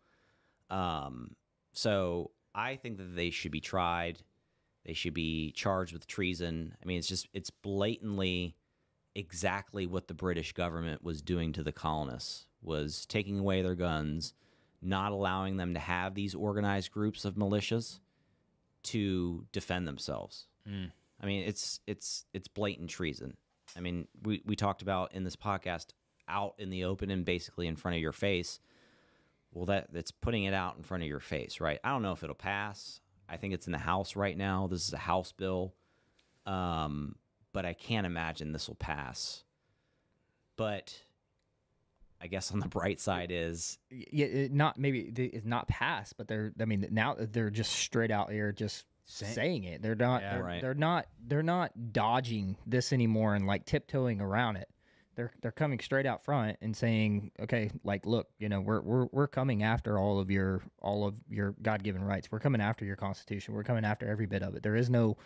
Um, 0.71 1.35
so 1.73 2.31
I 2.55 2.77
think 2.77 2.99
that 2.99 3.17
they 3.17 3.31
should 3.31 3.53
be 3.53 3.61
tried. 3.61 4.21
They 4.85 4.93
should 4.95 5.15
be 5.15 5.53
charged 5.53 5.93
with 5.93 6.07
treason. 6.07 6.75
I 6.83 6.87
mean, 6.87 6.99
it's 6.99 7.09
just 7.09 7.29
it's 7.33 7.51
blatantly 7.51 8.57
exactly 9.15 9.87
what 9.87 10.09
the 10.09 10.15
British 10.15 10.53
government 10.53 11.05
was 11.05 11.23
doing 11.23 11.53
to 11.53 11.63
the 11.63 11.73
colonists 11.73 12.47
was 12.63 13.07
taking 13.07 13.39
away 13.39 13.63
their 13.63 13.75
guns, 13.75 14.35
not 14.81 15.13
allowing 15.13 15.57
them 15.57 15.75
to 15.75 15.81
have 15.81 16.15
these 16.15 16.35
organized 16.35 16.91
groups 16.93 17.25
of 17.25 17.35
militias 17.35 17.99
to 18.85 19.47
defend 19.53 19.87
themselves. 19.87 20.47
Hmm. 20.67 20.87
I 21.21 21.27
mean, 21.27 21.45
it's 21.47 21.81
it's 21.87 22.25
it's 22.33 22.49
blatant 22.49 22.91
treason. 22.91 23.37
I 23.77 23.81
mean, 23.81 24.09
we 24.23 24.43
we 24.45 24.57
talked 24.57 24.83
about 24.83 25.15
in 25.15 25.25
this 25.25 25.37
podcast 25.37 25.89
out 26.29 26.55
in 26.59 26.71
the 26.71 26.85
open 26.85 27.11
and 27.11 27.25
basically 27.25 27.67
in 27.67 27.77
front 27.77 27.97
of 27.97 28.01
your 28.01 28.13
face. 28.13 28.61
Well, 29.53 29.67
that 29.67 29.93
that's 29.93 30.11
putting 30.11 30.45
it 30.45 30.55
out 30.55 30.77
in 30.77 30.83
front 30.83 31.03
of 31.03 31.09
your 31.09 31.21
face, 31.21 31.61
right? 31.61 31.79
I 31.85 31.91
don't 31.91 32.03
know 32.03 32.13
if 32.13 32.23
it'll 32.23 32.35
pass. 32.35 33.01
I 33.29 33.37
think 33.37 33.55
it's 33.55 33.67
in 33.67 33.73
the 33.73 33.79
House 33.79 34.17
right 34.17 34.37
now. 34.37 34.67
This 34.67 34.87
is 34.87 34.93
a 34.93 34.99
House 34.99 35.33
bill, 35.33 35.75
um, 36.47 37.17
but 37.53 37.65
I 37.65 37.75
can't 37.75 38.07
imagine 38.07 38.53
this 38.53 38.69
will 38.69 38.75
pass. 38.77 39.45
But 40.57 40.99
I 42.21 42.27
guess 42.29 42.53
on 42.53 42.61
the 42.61 42.69
bright 42.69 43.01
side 43.01 43.31
is 43.31 43.79
yeah, 43.91 44.27
it 44.27 44.53
not 44.53 44.79
maybe 44.79 45.01
it's 45.35 45.47
not 45.47 45.69
passed, 45.69 46.17
but 46.17 46.29
they're. 46.29 46.53
I 46.61 46.65
mean, 46.65 46.87
now 46.91 47.17
they're 47.19 47.51
just 47.51 47.73
straight 47.73 48.11
out 48.11 48.31
here 48.31 48.53
just 48.53 48.87
Say- 49.05 49.27
saying 49.27 49.65
it. 49.65 49.83
They're 49.83 49.95
not. 49.95 50.23
Yeah. 50.23 50.35
they're, 50.35 50.45
Right. 50.45 50.63
they're 50.63 50.75
not. 50.75 51.07
They're 51.27 51.43
not 51.43 51.93
dodging 51.93 52.57
this 52.67 52.93
anymore 52.93 53.35
and 53.35 53.47
like 53.47 53.67
tiptoeing 53.67 54.21
around 54.21 54.57
it. 54.57 54.69
They're 55.15 55.33
they're 55.43 55.53
coming 55.53 55.79
straight 55.81 56.07
out 56.07 56.25
front 56.25 56.57
and 56.63 56.77
saying, 56.77 57.33
okay, 57.41 57.71
like 57.85 58.07
look, 58.07 58.29
you 58.39 58.49
know, 58.49 58.61
we're 58.61 58.81
we're 58.81 59.07
we're 59.13 59.27
coming 59.29 59.63
after 59.63 59.99
all 59.99 60.19
of 60.19 60.31
your 60.31 60.63
all 60.81 61.07
of 61.07 61.15
your 61.29 61.55
God 61.63 61.83
given 61.83 62.03
rights. 62.03 62.31
We're 62.31 62.41
coming 62.41 62.61
after 62.61 62.85
your 62.85 62.97
Constitution. 62.97 63.55
We're 63.55 63.65
coming 63.65 63.85
after 63.85 64.07
every 64.09 64.27
bit 64.27 64.43
of 64.43 64.55
it. 64.55 64.63
There 64.63 64.77
is 64.77 64.91
no, 64.91 65.17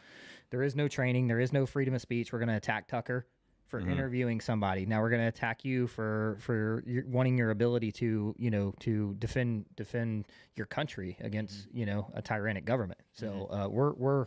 there 0.50 0.62
is 0.62 0.74
no 0.74 0.88
training. 0.88 1.28
There 1.28 1.40
is 1.40 1.52
no 1.52 1.66
freedom 1.66 1.94
of 1.94 2.00
speech. 2.00 2.32
We're 2.32 2.38
going 2.38 2.48
to 2.48 2.56
attack 2.56 2.88
Tucker 2.88 3.26
for 3.68 3.80
mm-hmm. 3.80 3.90
interviewing 3.90 4.40
somebody. 4.40 4.86
Now 4.86 5.00
we're 5.00 5.10
going 5.10 5.22
to 5.22 5.28
attack 5.28 5.64
you 5.64 5.86
for 5.86 6.38
for 6.40 6.82
your, 6.86 7.04
wanting 7.06 7.36
your 7.36 7.50
ability 7.50 7.92
to 7.92 8.34
you 8.38 8.50
know 8.50 8.74
to 8.80 9.14
defend 9.18 9.66
defend 9.76 10.26
your 10.54 10.66
country 10.66 11.16
against 11.20 11.68
mm-hmm. 11.68 11.78
you 11.78 11.86
know 11.86 12.10
a 12.14 12.22
tyrannic 12.22 12.64
government. 12.64 13.00
So 13.12 13.26
mm-hmm. 13.26 13.54
uh, 13.54 13.68
we're 13.68 13.92
we're 13.94 14.26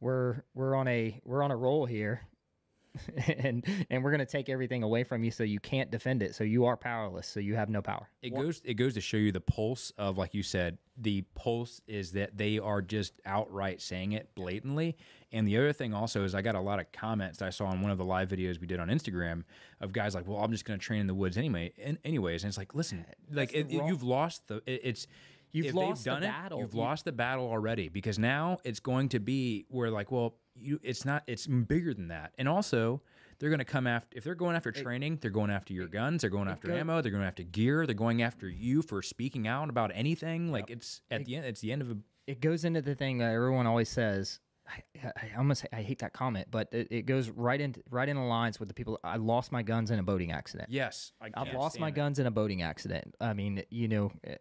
we're 0.00 0.42
we're 0.54 0.74
on 0.74 0.88
a 0.88 1.20
we're 1.24 1.42
on 1.42 1.50
a 1.50 1.56
roll 1.56 1.86
here. 1.86 2.22
and 3.38 3.64
and 3.90 4.04
we're 4.04 4.10
going 4.10 4.20
to 4.20 4.26
take 4.26 4.48
everything 4.48 4.82
away 4.82 5.04
from 5.04 5.24
you 5.24 5.30
so 5.30 5.42
you 5.42 5.60
can't 5.60 5.90
defend 5.90 6.22
it 6.22 6.34
so 6.34 6.44
you 6.44 6.64
are 6.64 6.76
powerless 6.76 7.26
so 7.26 7.40
you 7.40 7.54
have 7.54 7.68
no 7.68 7.82
power 7.82 8.08
It 8.22 8.34
goes 8.34 8.62
it 8.64 8.74
goes 8.74 8.94
to 8.94 9.00
show 9.00 9.16
you 9.16 9.32
the 9.32 9.40
pulse 9.40 9.92
of 9.98 10.16
like 10.18 10.34
you 10.34 10.42
said, 10.42 10.78
the 10.96 11.22
pulse 11.34 11.80
is 11.88 12.12
that 12.12 12.36
they 12.38 12.58
are 12.58 12.80
just 12.80 13.14
outright 13.26 13.82
saying 13.82 14.12
it 14.12 14.32
blatantly. 14.36 14.96
And 15.32 15.48
the 15.48 15.56
other 15.58 15.72
thing 15.72 15.92
also 15.92 16.22
is 16.22 16.34
I 16.36 16.42
got 16.42 16.54
a 16.54 16.60
lot 16.60 16.78
of 16.78 16.92
comments 16.92 17.38
that 17.38 17.46
I 17.46 17.50
saw 17.50 17.66
on 17.66 17.82
one 17.82 17.90
of 17.90 17.98
the 17.98 18.04
live 18.04 18.28
videos 18.28 18.60
we 18.60 18.68
did 18.68 18.78
on 18.78 18.88
Instagram 18.88 19.42
of 19.80 19.92
guys 19.92 20.14
like, 20.14 20.28
"Well, 20.28 20.38
I'm 20.38 20.52
just 20.52 20.64
going 20.64 20.78
to 20.78 20.84
train 20.84 21.00
in 21.00 21.08
the 21.08 21.14
woods 21.14 21.36
anyway." 21.36 21.72
And 21.82 21.98
anyways, 22.04 22.44
and 22.44 22.48
it's 22.48 22.56
like, 22.58 22.74
listen, 22.76 23.04
like 23.32 23.52
it, 23.52 23.66
wrong- 23.72 23.88
you've 23.88 24.04
lost 24.04 24.46
the 24.46 24.62
it, 24.66 24.80
it's 24.84 25.06
You've 25.54 25.66
if 25.66 25.74
lost 25.74 26.04
the 26.04 26.10
they've 26.10 26.20
done 26.20 26.30
battle. 26.30 26.58
it, 26.58 26.62
you've 26.62 26.74
You- 26.74 26.80
lost 26.80 27.04
the 27.06 27.12
battle 27.12 27.46
already 27.48 27.88
because 27.88 28.18
now 28.18 28.58
it's 28.64 28.80
going 28.80 29.08
to 29.10 29.20
be 29.20 29.64
where 29.68 29.90
like, 29.90 30.10
well, 30.12 30.34
you 30.56 30.78
it's 30.82 31.04
not 31.04 31.22
it's 31.26 31.46
bigger 31.46 31.94
than 31.94 32.08
that. 32.08 32.32
And 32.38 32.48
also, 32.48 33.00
they're 33.38 33.48
going 33.50 33.58
to 33.58 33.64
come 33.64 33.86
after 33.86 34.16
if 34.16 34.22
they're 34.24 34.34
going 34.34 34.54
after 34.56 34.70
training, 34.70 35.18
they're 35.20 35.30
going 35.30 35.50
after 35.50 35.72
your 35.72 35.88
guns, 35.88 36.20
they're 36.20 36.30
going 36.30 36.48
after 36.48 36.70
ammo, 36.72 37.00
they're 37.02 37.10
going 37.10 37.24
after 37.24 37.42
gear, 37.42 37.86
they're 37.86 37.94
going 37.94 38.22
after 38.22 38.48
you 38.48 38.82
for 38.82 39.00
speaking 39.02 39.48
out 39.48 39.68
about 39.70 39.90
anything. 39.94 40.52
Like 40.52 40.70
it's 40.70 41.00
at 41.10 41.24
the 41.24 41.36
end, 41.36 41.46
it's 41.46 41.60
the 41.60 41.72
end 41.72 41.82
of 41.82 41.90
a 41.90 41.96
it 42.26 42.40
goes 42.40 42.64
into 42.64 42.80
the 42.82 42.94
thing 42.94 43.18
that 43.18 43.32
everyone 43.32 43.66
always 43.66 43.88
says. 43.88 44.40
I, 44.66 44.82
I 45.14 45.36
almost 45.36 45.66
I 45.74 45.82
hate 45.82 45.98
that 45.98 46.14
comment, 46.14 46.46
but 46.50 46.68
it, 46.72 46.88
it 46.90 47.02
goes 47.06 47.28
right 47.28 47.60
into 47.60 47.82
right 47.90 48.08
in 48.08 48.16
the 48.16 48.22
lines 48.22 48.58
with 48.58 48.68
the 48.68 48.74
people. 48.74 48.98
I 49.04 49.16
lost 49.16 49.52
my 49.52 49.62
guns 49.62 49.90
in 49.90 49.98
a 49.98 50.02
boating 50.02 50.32
accident. 50.32 50.70
yes. 50.70 51.12
I 51.20 51.26
I've 51.26 51.48
can't 51.48 51.58
lost 51.58 51.78
my 51.78 51.88
it. 51.88 51.94
guns 51.94 52.18
in 52.18 52.24
a 52.26 52.30
boating 52.30 52.62
accident. 52.62 53.14
I 53.20 53.34
mean, 53.34 53.62
you 53.68 53.88
know, 53.88 54.10
eh, 54.24 54.36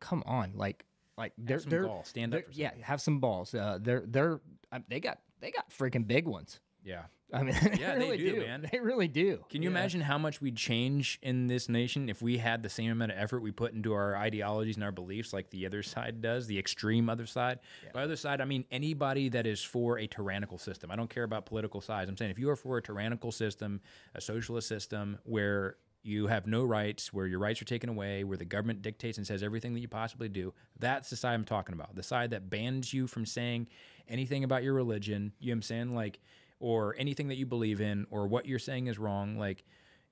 come 0.00 0.22
on, 0.26 0.52
like 0.54 0.84
like 1.16 1.32
they're 1.38 1.60
some 1.60 1.70
they're 1.70 1.84
gall. 1.84 2.04
Stand 2.04 2.34
up 2.34 2.40
they're- 2.40 2.52
for 2.52 2.58
yeah, 2.58 2.70
have 2.82 3.00
some 3.00 3.20
balls. 3.20 3.54
Uh, 3.54 3.78
they're 3.80 4.04
they're 4.06 4.40
um, 4.72 4.84
they 4.88 5.00
got 5.00 5.18
they 5.40 5.50
got 5.50 5.70
freaking 5.70 6.06
big 6.06 6.26
ones. 6.26 6.60
Yeah. 6.84 7.02
I 7.32 7.42
mean, 7.42 7.54
Yeah, 7.80 7.94
they 7.94 8.00
they 8.00 8.04
really 8.04 8.16
do, 8.18 8.34
do, 8.34 8.40
man. 8.42 8.68
They 8.70 8.78
really 8.78 9.08
do. 9.08 9.42
Can 9.48 9.62
you 9.62 9.68
imagine 9.70 10.00
how 10.02 10.18
much 10.18 10.40
we'd 10.42 10.56
change 10.56 11.18
in 11.22 11.46
this 11.46 11.68
nation 11.68 12.08
if 12.10 12.20
we 12.20 12.36
had 12.36 12.62
the 12.62 12.68
same 12.68 12.90
amount 12.92 13.10
of 13.12 13.18
effort 13.18 13.40
we 13.40 13.50
put 13.50 13.72
into 13.72 13.92
our 13.94 14.14
ideologies 14.14 14.76
and 14.76 14.84
our 14.84 14.92
beliefs 14.92 15.32
like 15.32 15.48
the 15.50 15.64
other 15.66 15.82
side 15.82 16.20
does, 16.20 16.46
the 16.46 16.58
extreme 16.58 17.08
other 17.08 17.24
side? 17.26 17.60
By 17.94 18.02
other 18.02 18.16
side, 18.16 18.40
I 18.42 18.44
mean 18.44 18.66
anybody 18.70 19.30
that 19.30 19.46
is 19.46 19.62
for 19.64 19.98
a 19.98 20.06
tyrannical 20.06 20.58
system. 20.58 20.90
I 20.90 20.96
don't 20.96 21.08
care 21.10 21.24
about 21.24 21.46
political 21.46 21.80
sides. 21.80 22.10
I'm 22.10 22.16
saying 22.18 22.30
if 22.30 22.38
you 22.38 22.50
are 22.50 22.56
for 22.56 22.76
a 22.76 22.82
tyrannical 22.82 23.32
system, 23.32 23.80
a 24.14 24.20
socialist 24.20 24.68
system 24.68 25.18
where 25.24 25.76
you 26.04 26.26
have 26.26 26.46
no 26.46 26.62
rights, 26.62 27.12
where 27.12 27.26
your 27.26 27.38
rights 27.38 27.62
are 27.62 27.64
taken 27.64 27.88
away, 27.88 28.24
where 28.24 28.36
the 28.36 28.44
government 28.44 28.82
dictates 28.82 29.18
and 29.18 29.26
says 29.26 29.42
everything 29.42 29.72
that 29.74 29.80
you 29.80 29.88
possibly 29.88 30.28
do, 30.28 30.52
that's 30.78 31.10
the 31.10 31.16
side 31.16 31.34
I'm 31.34 31.44
talking 31.44 31.74
about. 31.74 31.94
The 31.94 32.02
side 32.02 32.30
that 32.30 32.50
bans 32.50 32.92
you 32.92 33.06
from 33.06 33.24
saying 33.24 33.68
anything 34.08 34.44
about 34.44 34.62
your 34.62 34.74
religion, 34.74 35.32
you 35.38 35.48
know 35.48 35.52
what 35.52 35.56
I'm 35.56 35.62
saying? 35.62 35.94
Like, 35.94 36.20
or 36.60 36.94
anything 36.98 37.28
that 37.28 37.36
you 37.36 37.46
believe 37.46 37.80
in, 37.80 38.06
or 38.10 38.26
what 38.26 38.46
you're 38.46 38.58
saying 38.58 38.86
is 38.86 38.98
wrong. 38.98 39.38
Like, 39.38 39.64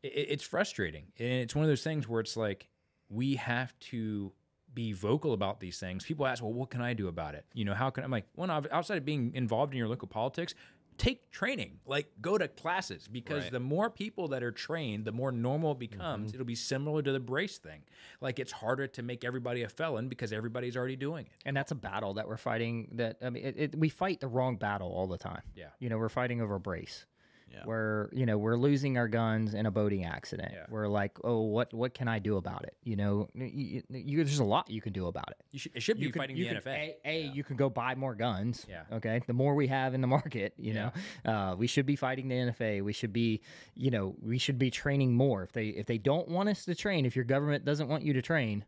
it, 0.02 0.09
it's 0.09 0.44
frustrating. 0.44 1.05
And 1.19 1.28
it's 1.28 1.55
one 1.55 1.64
of 1.64 1.69
those 1.69 1.85
things 1.85 2.09
where 2.09 2.20
it's 2.20 2.36
like, 2.36 2.69
we 3.09 3.36
have 3.36 3.78
to 3.81 4.32
be 4.74 4.93
vocal 4.93 5.35
about 5.35 5.60
these 5.60 5.78
things. 5.78 6.05
People 6.05 6.27
ask, 6.27 6.43
well, 6.43 6.52
what 6.52 6.70
can 6.70 6.81
I 6.81 6.94
do 6.94 7.09
about 7.09 7.35
it? 7.35 7.44
You 7.52 7.66
know, 7.66 7.74
how 7.74 7.90
can 7.90 8.02
I? 8.02 8.06
I'm 8.06 8.10
like, 8.10 8.27
well, 8.35 8.51
outside 8.51 8.97
of 8.97 9.05
being 9.05 9.32
involved 9.35 9.74
in 9.74 9.78
your 9.78 9.89
local 9.89 10.09
politics, 10.09 10.55
take 11.03 11.33
training, 11.33 11.81
like 11.85 12.07
go 12.20 12.39
to 12.39 12.47
classes 12.47 13.09
because 13.09 13.43
Right. 13.43 13.53
the 13.53 13.59
more 13.61 13.91
people 13.91 14.29
that 14.29 14.43
are 14.45 14.53
trained, 14.53 15.05
the 15.05 15.11
more 15.11 15.33
normal 15.33 15.73
it 15.73 15.81
becomes. 15.81 16.29
Mm-hmm. 16.29 16.37
It'll 16.37 16.47
be 16.47 16.55
similar 16.55 17.03
to 17.03 17.11
the 17.11 17.19
brace 17.19 17.59
thing. 17.59 17.83
Like 18.20 18.39
it's 18.39 18.53
harder 18.53 18.87
to 18.87 19.03
make 19.03 19.24
everybody 19.24 19.65
a 19.65 19.69
felon 19.69 20.09
because 20.09 20.33
everybody's 20.33 20.77
already 20.77 20.95
doing 20.95 21.27
it. 21.27 21.33
And 21.45 21.57
that's 21.57 21.73
a 21.73 21.74
battle 21.74 22.15
that 22.15 22.29
we're 22.29 22.37
fighting. 22.37 22.89
That 22.93 23.16
I 23.20 23.31
mean, 23.31 23.45
it, 23.45 23.55
it, 23.59 23.74
we 23.77 23.89
fight 23.89 24.20
the 24.20 24.29
wrong 24.29 24.57
battle 24.57 24.93
all 24.93 25.09
the 25.09 25.19
time. 25.19 25.43
Yeah. 25.57 25.66
you 25.81 25.89
know, 25.89 25.99
we're 25.99 26.09
fighting 26.09 26.41
over 26.41 26.59
brace. 26.61 27.05
Yeah. 27.53 27.62
We're 27.66 28.09
you 28.12 28.27
know 28.27 28.39
we're 28.39 28.57
losing 28.57 28.97
our 28.99 29.09
guns 29.09 29.55
in 29.55 29.66
a 29.66 29.70
boating 29.70 30.05
accident. 30.05 30.53
Yeah. 30.55 30.65
We're 30.70 30.89
like, 30.89 31.19
oh, 31.24 31.43
what 31.43 31.73
what 31.74 31.95
can 31.95 32.09
I 32.09 32.19
do 32.19 32.37
about 32.37 32.65
it? 32.65 32.74
You 32.83 32.97
know, 32.97 33.29
you, 33.35 33.83
you, 33.91 34.24
there's 34.24 34.39
a 34.39 34.45
lot 34.45 34.70
you 34.70 34.81
can 34.81 34.93
do 34.93 35.07
about 35.07 35.29
it. 35.31 35.37
You 35.51 35.59
should, 35.59 35.73
it 35.77 35.83
should 35.83 35.99
be 35.99 36.11
can- 36.11 36.20
fighting 36.20 36.37
you 36.37 36.49
the 36.49 36.61
can- 36.61 36.62
NFA. 36.62 36.95
A, 37.05 37.09
a 37.09 37.20
you 37.33 37.45
can 37.45 37.57
go 37.57 37.69
buy 37.69 37.95
more 37.95 38.15
guns. 38.15 38.66
Yeah. 38.69 38.83
Okay. 38.93 39.20
The 39.27 39.33
more 39.33 39.55
we 39.55 39.66
have 39.69 39.95
in 39.95 40.01
the 40.01 40.07
market, 40.19 40.55
you 40.57 40.74
know, 40.74 40.93
uh, 41.24 41.55
we 41.57 41.66
should 41.66 41.87
be 41.87 41.97
fighting 41.97 42.29
the 42.29 42.35
NFA. 42.37 42.83
We 42.83 42.93
should 42.93 43.12
be, 43.12 43.43
you 43.74 43.91
know, 43.91 44.15
we 44.23 44.39
should 44.39 44.59
be 44.59 44.70
training 44.70 45.15
more. 45.15 45.43
If 45.43 45.53
they 45.53 45.69
if 45.69 45.87
they 45.87 45.99
don't 45.99 46.29
want 46.29 46.49
us 46.49 46.65
to 46.65 46.74
train, 46.74 47.07
if 47.07 47.15
your 47.16 47.24
government 47.24 47.65
doesn't 47.65 47.89
want 47.89 48.03
you 48.05 48.12
to 48.15 48.23
train, 48.23 48.65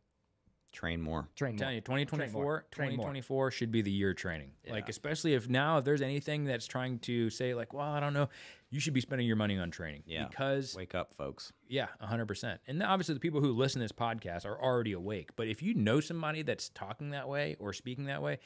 train 0.74 1.01
more. 1.01 1.28
train 1.36 1.51
I'm 1.51 1.55
more. 1.56 1.59
telling 1.60 1.74
you, 1.76 1.80
2024, 1.80 2.66
Train 2.70 2.88
more. 2.88 2.90
2024 2.96 3.51
should 3.52 3.72
be 3.72 3.80
the 3.82 3.90
year 3.90 4.10
of 4.10 4.16
training. 4.16 4.51
Like, 4.68 4.88
especially 4.88 5.34
if 5.34 5.48
now, 5.48 5.78
if 5.78 5.84
there's 5.84 6.02
anything 6.02 6.44
that's 6.44 6.66
trying 6.66 6.98
to 7.01 7.30
say, 7.30 7.55
like, 7.55 7.72
well, 7.72 7.88
I 7.90 8.01
don't 8.01 8.12
know, 8.12 8.28
you 8.70 8.80
should 8.80 8.92
be 8.92 9.01
spending 9.01 9.26
your 9.26 9.36
money 9.36 9.59
on 9.59 9.70
training. 9.70 10.02
Yeah. 10.06 10.26
Because, 10.26 10.74
Wake 10.76 10.94
up, 10.94 11.14
folks. 11.14 11.52
yeah, 11.68 11.86
100%. 12.02 12.59
And 12.66 12.82
obviously, 12.82 13.14
the 13.14 13.20
people 13.20 13.40
who 13.40 13.52
listen 13.52 13.80
to 13.80 13.84
this 13.84 13.92
podcast 13.92 14.44
are 14.44 14.60
already 14.60 14.92
awake. 14.92 15.30
But 15.36 15.48
if 15.48 15.62
you 15.62 15.74
know 15.74 16.01
somebody 16.01 16.42
that's 16.42 16.68
talking 16.70 17.10
that 17.10 17.28
way 17.28 17.56
or 17.59 17.72
speaking 17.72 18.06
that 18.06 18.20
way, 18.20 18.38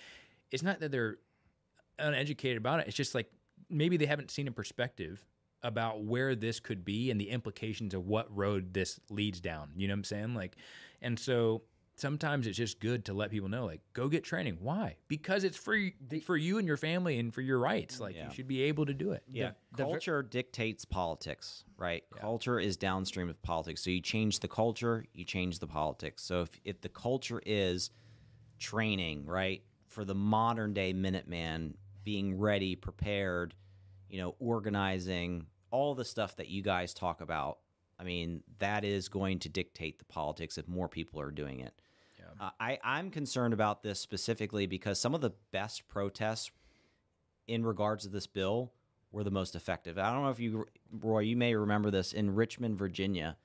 it's 0.50 0.62
not 0.62 0.80
that 0.80 0.92
they're 0.92 1.16
uneducated 1.98 2.58
about 2.58 2.80
it. 2.80 2.88
It's 2.88 2.96
just 2.96 3.14
like 3.14 3.30
maybe 3.70 3.96
they 3.96 4.06
haven't 4.06 4.30
seen 4.30 4.48
a 4.48 4.52
perspective 4.52 5.24
about 5.62 6.04
where 6.04 6.34
this 6.36 6.60
could 6.60 6.84
be 6.84 7.10
and 7.10 7.20
the 7.20 7.30
implications 7.30 7.92
of 7.92 8.06
what 8.06 8.34
road 8.36 8.72
this 8.72 9.00
leads 9.10 9.40
down. 9.40 9.70
You 9.76 9.88
know 9.88 9.92
what 9.92 9.98
I'm 9.98 10.04
saying? 10.04 10.34
Like, 10.34 10.56
and 11.02 11.18
so 11.18 11.62
sometimes 12.00 12.46
it's 12.46 12.56
just 12.56 12.80
good 12.80 13.04
to 13.06 13.12
let 13.12 13.30
people 13.30 13.48
know, 13.48 13.66
like, 13.66 13.80
go 13.92 14.08
get 14.08 14.24
training. 14.24 14.58
Why? 14.60 14.96
Because 15.08 15.44
it's 15.44 15.56
free 15.56 15.94
for 16.24 16.36
you 16.36 16.58
and 16.58 16.66
your 16.66 16.76
family 16.76 17.18
and 17.18 17.32
for 17.34 17.40
your 17.40 17.58
rights. 17.58 18.00
Like, 18.00 18.14
Yeah. 18.14 18.28
you 18.28 18.34
should 18.34 18.48
be 18.48 18.62
able 18.62 18.86
to 18.86 18.94
do 18.94 19.12
it. 19.12 19.22
Yeah, 19.30 19.52
the, 19.76 19.84
culture 19.84 20.22
dictates 20.22 20.84
politics, 20.84 21.64
right? 21.76 22.04
Culture 22.18 22.58
is 22.60 22.76
downstream 22.76 23.28
of 23.28 23.40
politics. 23.42 23.82
So 23.82 23.90
you 23.90 24.00
change 24.00 24.40
the 24.40 24.48
culture, 24.48 25.04
you 25.12 25.24
change 25.24 25.58
the 25.58 25.66
politics. 25.66 26.22
So 26.24 26.42
if 26.42 26.50
if 26.64 26.80
the 26.80 26.88
culture 26.88 27.42
is 27.44 27.90
training, 28.58 29.24
right, 29.26 29.62
for 29.86 30.04
the 30.04 30.14
modern 30.14 30.74
day 30.74 30.92
Minuteman, 30.92 31.74
being 32.04 32.38
ready, 32.38 32.74
prepared, 32.76 33.54
you 34.08 34.18
know, 34.18 34.34
organizing, 34.38 35.46
all 35.70 35.94
the 35.94 36.04
stuff 36.04 36.36
that 36.36 36.48
you 36.48 36.62
guys 36.62 36.94
talk 36.94 37.20
about. 37.20 37.58
I 38.00 38.04
mean, 38.04 38.42
that 38.58 38.84
is 38.84 39.08
going 39.08 39.40
to 39.40 39.48
dictate 39.48 39.98
the 39.98 40.04
politics 40.04 40.56
if 40.56 40.68
more 40.68 40.88
people 40.88 41.20
are 41.20 41.30
doing 41.32 41.60
it. 41.60 41.74
Uh, 42.40 42.50
I, 42.60 42.78
I'm 42.84 43.10
concerned 43.10 43.52
about 43.54 43.82
this 43.82 43.98
specifically 44.00 44.66
because 44.66 45.00
some 45.00 45.14
of 45.14 45.20
the 45.20 45.32
best 45.52 45.88
protests 45.88 46.50
in 47.46 47.64
regards 47.64 48.04
to 48.04 48.10
this 48.10 48.26
bill 48.26 48.72
were 49.10 49.24
the 49.24 49.30
most 49.30 49.56
effective. 49.56 49.98
I 49.98 50.12
don't 50.12 50.22
know 50.22 50.30
if 50.30 50.38
you, 50.38 50.66
Roy, 51.00 51.20
you 51.20 51.36
may 51.36 51.54
remember 51.54 51.90
this 51.90 52.12
in 52.12 52.34
Richmond, 52.34 52.78
Virginia. 52.78 53.36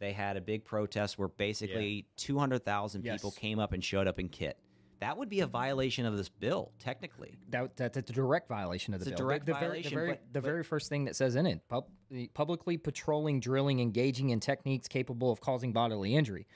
They 0.00 0.12
had 0.12 0.36
a 0.36 0.40
big 0.40 0.64
protest 0.64 1.18
where 1.18 1.28
basically 1.28 2.06
200,000 2.16 3.02
people 3.02 3.30
came 3.30 3.58
up 3.58 3.72
and 3.72 3.82
showed 3.82 4.08
up 4.08 4.18
in 4.18 4.28
kit. 4.28 4.58
That 5.00 5.18
would 5.18 5.28
be 5.28 5.40
a 5.40 5.46
violation 5.46 6.06
of 6.06 6.16
this 6.16 6.28
bill, 6.28 6.72
technically. 6.78 7.34
That, 7.50 7.76
that's 7.76 7.96
a 7.96 8.02
direct 8.02 8.48
violation 8.48 8.94
of 8.94 9.00
the 9.00 9.10
It's 9.10 9.12
a 9.12 9.22
bill. 9.22 9.26
direct 9.28 9.46
the, 9.46 9.52
the 9.52 9.58
violation, 9.58 9.90
Very, 9.90 10.00
the, 10.02 10.06
very, 10.06 10.08
but- 10.12 10.32
the 10.32 10.40
but- 10.40 10.48
very 10.48 10.64
first 10.64 10.88
thing 10.88 11.04
that 11.04 11.16
says 11.16 11.36
in 11.36 11.46
it: 11.46 11.60
pub, 11.68 11.86
publicly 12.32 12.76
patrolling, 12.76 13.40
drilling, 13.40 13.80
engaging 13.80 14.30
in 14.30 14.40
techniques 14.40 14.88
capable 14.88 15.30
of 15.30 15.40
causing 15.40 15.72
bodily 15.72 16.14
injury. 16.14 16.46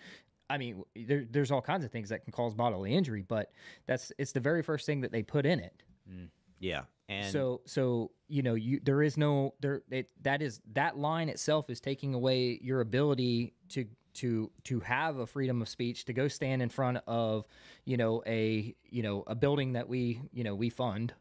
I 0.51 0.59
mean, 0.59 0.83
there, 0.97 1.27
there's 1.31 1.51
all 1.51 1.63
kinds 1.63 1.85
of 1.85 1.91
things 1.91 2.09
that 2.09 2.25
can 2.25 2.33
cause 2.33 2.55
bodily 2.55 2.95
injury, 2.95 3.23
but 3.27 3.53
that's 3.87 4.13
it's 4.19 4.33
the 4.33 4.41
very 4.41 4.63
first 4.63 4.87
thing 4.87 5.01
that 5.03 5.13
they 5.13 5.23
put 5.23 5.47
in 5.47 5.61
it. 5.61 5.83
Mm, 6.11 6.29
yeah. 6.59 6.83
And 7.09 7.31
so 7.31 7.63
so 7.65 8.11
you 8.29 8.43
know 8.43 8.55
you 8.55 8.81
there 8.83 9.03
is 9.03 9.17
no 9.17 9.55
there 9.61 9.83
it, 9.91 10.11
that 10.23 10.43
is 10.43 10.61
that 10.73 10.99
line 10.99 11.29
itself 11.29 11.71
is 11.71 11.81
taking 11.81 12.15
away 12.15 12.59
your 12.63 12.83
ability 12.83 13.55
to 13.71 13.87
to 14.15 14.51
to 14.65 14.81
have 14.81 15.19
a 15.19 15.27
freedom 15.27 15.63
of 15.63 15.69
speech 15.69 16.05
to 16.07 16.13
go 16.13 16.29
stand 16.29 16.61
in 16.61 16.69
front 16.69 16.99
of 17.07 17.47
you 17.85 17.97
know 17.97 18.23
a 18.27 18.75
you 18.91 19.03
know 19.03 19.25
a 19.27 19.35
building 19.35 19.73
that 19.73 19.89
we 19.89 20.21
you 20.33 20.45
know 20.45 20.55
we 20.55 20.69
fund 20.69 21.15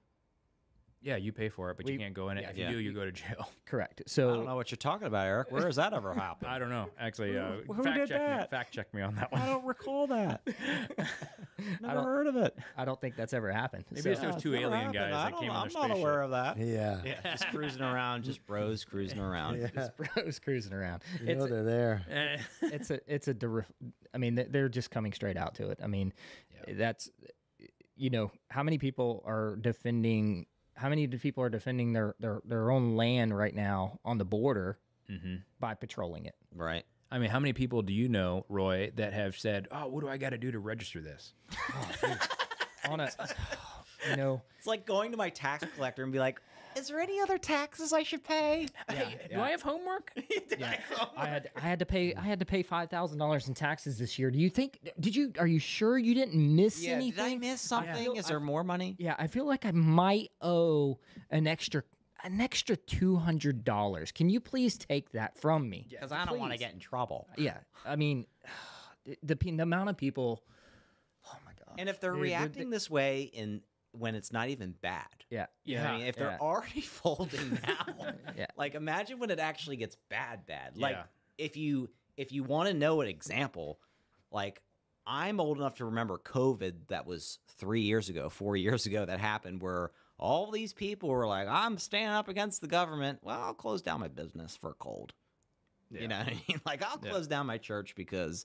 Yeah, 0.99 1.15
you 1.15 1.31
pay 1.31 1.47
for 1.49 1.69
it, 1.69 1.77
but 1.77 1.87
you 1.87 1.93
We- 1.93 1.99
can't 1.99 2.13
go 2.13 2.29
in 2.29 2.37
it. 2.37 2.41
yeah, 2.41 2.49
if 2.49 2.57
yeah. 2.57 2.69
you 2.69 2.75
do, 2.77 2.81
you 2.81 2.91
go 2.93 3.05
to 3.05 3.11
jail. 3.11 3.49
correct 3.67 4.01
So 4.07 4.29
I 4.29 4.33
don't 4.35 4.45
know 4.45 4.55
what 4.55 4.71
you're 4.71 4.77
talking 4.77 5.07
about, 5.07 5.25
Eric. 5.27 5.51
Where 5.51 5.65
has 5.65 5.75
that 5.75 5.93
ever 5.93 6.13
happened? 6.15 6.49
I 6.49 6.57
don't 6.57 6.69
know. 6.69 6.89
Actually, 6.99 7.37
uh, 7.37 7.57
Who 7.67 7.83
fact 7.83 7.95
did 7.97 8.07
check 8.09 8.19
that? 8.19 8.39
me. 8.41 8.47
Fact 8.57 8.73
check 8.73 8.93
me 8.93 9.01
on 9.03 9.15
that 9.15 9.31
one. 9.31 9.41
I 9.41 9.45
don't 9.45 9.63
recall 9.65 10.07
that. 10.07 10.41
Never 11.81 11.93
don't- 11.93 12.03
heard 12.03 12.27
of 12.27 12.35
it. 12.37 12.57
I 12.75 12.85
don't 12.85 12.99
think 12.99 13.15
that's 13.15 13.33
ever 13.33 13.51
happened 13.51 13.85
Maybe 13.91 14.01
So- 14.01 14.09
it's 14.11 14.21
those 14.21 14.41
two 14.41 14.51
Never 14.51 14.63
alien 14.65 14.73
happened. 14.85 14.93
guys 14.95 15.13
I 15.13 15.23
that 15.25 15.31
don't 15.31 15.39
came 15.39 15.47
know. 15.49 15.53
on 15.55 15.61
I'm 15.63 15.67
the 15.69 15.73
not 15.73 15.83
spaceship. 15.85 15.97
aware 16.03 16.21
of 16.23 16.31
that. 16.31 16.57
Yeah. 16.57 17.01
Yeah, 17.05 17.21
just 17.31 17.47
cruising 17.49 17.81
around, 17.81 18.23
just 18.23 18.45
bros 18.45 18.83
cruising 18.83 19.19
around. 19.19 19.59
Yeah. 19.59 19.67
just 19.73 19.91
bros 19.97 20.39
cruising 20.39 20.73
around 20.73 21.03
You 21.21 21.35
know 21.35 21.43
it's 21.43 21.51
they're 21.51 21.63
there. 21.63 22.41
It's 22.61 22.89
a 22.91 22.99
it's 23.13 23.27
a 23.27 23.33
dir- 23.33 23.65
I 24.13 24.17
mean 24.17 24.35
they- 24.35 24.43
they're 24.45 24.69
just 24.69 24.89
coming 24.91 25.13
straight 25.13 25.37
out 25.37 25.55
to 25.55 25.69
it. 25.69 25.79
I 25.83 25.87
mean 25.87 26.13
that's 26.67 27.09
you 27.95 28.09
know 28.09 28.31
how 28.49 28.63
many 28.63 28.77
people 28.77 29.23
are 29.25 29.55
defending 29.57 30.45
how 30.77 30.89
many 30.89 31.07
people 31.07 31.43
are 31.43 31.49
defending 31.49 31.91
their 31.93 32.15
their 32.19 32.41
their 32.45 32.71
own 32.71 32.95
land 32.95 33.35
right 33.37 33.53
now 33.55 33.99
on 34.05 34.17
the 34.17 34.25
border 34.25 34.79
Mhm. 35.09 35.43
by 35.59 35.73
patrolling 35.73 36.25
it. 36.25 36.35
Right. 36.53 36.85
I 37.09 37.19
mean, 37.19 37.29
how 37.29 37.39
many 37.39 37.53
people 37.53 37.81
do 37.81 37.93
you 37.93 38.09
know, 38.09 38.45
Roy, 38.49 38.91
that 38.95 39.13
have 39.13 39.37
said, 39.37 39.67
"Oh, 39.71 39.87
what 39.87 40.01
do 40.01 40.09
I 40.09 40.17
got 40.17 40.31
to 40.31 40.37
do 40.37 40.51
to 40.51 40.59
register 40.59 40.99
this?" 41.01 41.33
On 42.89 42.99
a 42.99 43.09
you 44.09 44.15
know 44.17 44.41
It's 44.57 44.67
like 44.67 44.85
going 44.85 45.11
to 45.11 45.17
my 45.17 45.29
tax 45.29 45.65
collector 45.75 46.03
and 46.03 46.11
be 46.11 46.19
like, 46.19 46.41
"Is 46.77 46.87
there 46.87 46.99
any 46.99 47.19
other 47.19 47.37
taxes 47.37 47.91
I 47.93 48.03
should 48.03 48.23
pay?" 48.23 48.67
Hey, 48.89 49.17
do 49.31 49.39
I 49.41 49.49
have 49.51 49.61
homework? 49.61 50.11
yeah, 50.59 50.79
I 51.17 51.25
had 51.27 51.49
I 51.55 51.59
had 51.61 51.79
to 51.79 51.85
pay 51.85 52.13
I 52.15 52.21
had 52.21 52.39
to 52.39 52.45
pay 52.45 52.63
five 52.63 52.89
thousand 52.89 53.17
dollars 53.17 53.47
in 53.47 53.53
taxes 53.53 53.97
this 53.97 54.17
year. 54.17 54.31
Do 54.31 54.39
you 54.39 54.49
think 54.49 54.79
did 54.99 55.15
you 55.15 55.33
are 55.39 55.47
you 55.47 55.59
sure 55.59 55.97
you 55.97 56.13
didn't 56.13 56.35
miss 56.55 56.81
Yeah. 56.83 56.93
anything? 56.93 57.39
Did 57.39 57.47
I 57.47 57.51
miss 57.51 57.61
something? 57.61 57.95
feel- 57.95 58.13
Is 58.13 58.25
there 58.27 58.39
more 58.39 58.63
money? 58.63 58.95
Yeah, 58.99 59.15
I 59.17 59.27
feel 59.27 59.45
like 59.45 59.65
I 59.65 59.71
might 59.71 60.31
owe 60.41 60.99
an 61.31 61.47
extra 61.47 61.83
an 62.23 62.41
extra 62.41 62.75
two 62.75 63.15
hundred 63.17 63.63
dollars. 63.63 64.11
Can 64.11 64.29
you 64.29 64.39
please 64.39 64.77
take 64.77 65.11
that 65.11 65.37
from 65.39 65.69
me? 65.69 65.85
Because 65.89 66.11
I 66.11 66.25
don't 66.25 66.39
want 66.39 66.51
to 66.53 66.57
get 66.57 66.73
in 66.73 66.79
trouble. 66.79 67.27
Yeah, 67.37 67.57
I 67.85 67.95
mean, 67.95 68.25
the, 69.05 69.17
the 69.23 69.35
pe- 69.35 69.51
the 69.55 69.63
amount 69.63 69.89
of 69.89 69.97
people. 69.97 70.43
Oh 71.25 71.37
my 71.45 71.51
god. 71.65 71.75
And 71.77 71.89
if 71.89 71.99
they're 71.99 72.11
Dude, 72.11 72.19
they're- 72.19 72.23
reacting 72.23 72.69
this 72.69 72.89
way 72.89 73.23
in 73.33 73.61
when 73.99 74.15
it's 74.15 74.31
not 74.31 74.49
even 74.49 74.71
bad, 74.81 75.05
Yeah, 75.29 75.47
you 75.65 75.75
know 75.75 75.83
what 75.83 75.89
I 75.89 75.91
Yeah, 75.93 75.97
mean? 75.99 76.07
If 76.07 76.15
they're 76.15 76.27
yeah. 76.29 76.37
already 76.39 76.81
folding 77.01 77.59
now, 77.67 78.05
Yeah. 78.35 78.47
like 78.55 78.75
imagine 78.75 79.19
when 79.19 79.29
it 79.29 79.39
actually 79.39 79.77
gets 79.77 79.95
bad, 80.09 80.45
bad. 80.45 80.77
Like 80.77 80.95
Yeah. 80.95 81.03
if 81.37 81.57
you 81.57 81.89
if 82.17 82.31
you 82.31 82.43
want 82.43 82.67
to 82.69 82.73
know 82.73 83.01
an 83.01 83.07
example, 83.07 83.79
like 84.31 84.61
I'm 85.05 85.39
old 85.39 85.57
enough 85.57 85.75
to 85.75 85.85
remember 85.85 86.17
COVID 86.17 86.87
that 86.89 87.05
was 87.05 87.39
three 87.57 87.81
years 87.81 88.09
ago, 88.09 88.29
four 88.29 88.57
years 88.57 88.85
ago 88.85 89.05
that 89.05 89.19
happened 89.19 89.61
where 89.61 89.91
all 90.19 90.49
these 90.51 90.73
people 90.73 91.09
were 91.09 91.27
like, 91.27 91.47
I'm 91.47 91.77
standing 91.77 92.09
up 92.09 92.27
against 92.27 92.59
the 92.59 92.67
government. 92.67 93.19
Well, 93.21 93.39
I'll 93.39 93.53
close 93.53 93.81
down 93.81 93.99
my 93.99 94.07
business 94.07 94.57
for 94.57 94.71
a 94.71 94.73
cold. 94.73 95.13
You 95.91 96.07
know 96.09 96.17
what 96.17 96.27
I 96.27 96.31
mean? 96.31 96.61
Like 96.65 96.83
I'll 96.83 96.99
Yeah. 97.01 97.11
close 97.11 97.27
down 97.27 97.45
my 97.45 97.57
church 97.57 97.95
because, 97.95 98.43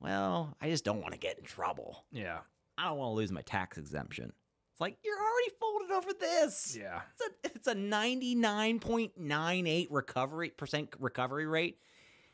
well, 0.00 0.56
I 0.60 0.68
just 0.70 0.84
don't 0.84 1.00
want 1.00 1.12
to 1.12 1.18
get 1.20 1.38
in 1.38 1.44
trouble. 1.44 2.04
Yeah. 2.10 2.38
I 2.76 2.86
don't 2.88 2.98
want 2.98 3.10
to 3.12 3.14
lose 3.14 3.30
my 3.30 3.42
tax 3.42 3.78
exemption. 3.78 4.32
It's 4.74 4.80
like 4.80 4.98
you're 5.04 5.14
already 5.16 5.50
folded 5.60 5.92
over 5.92 6.12
this. 6.18 6.76
Yeah. 6.76 7.02
It's 7.12 7.22
a 7.22 7.30
it's 7.54 7.68
a 7.68 7.76
99.98 7.76 9.86
recovery 9.88 10.50
percent 10.50 10.88
recovery 10.98 11.46
rate 11.46 11.78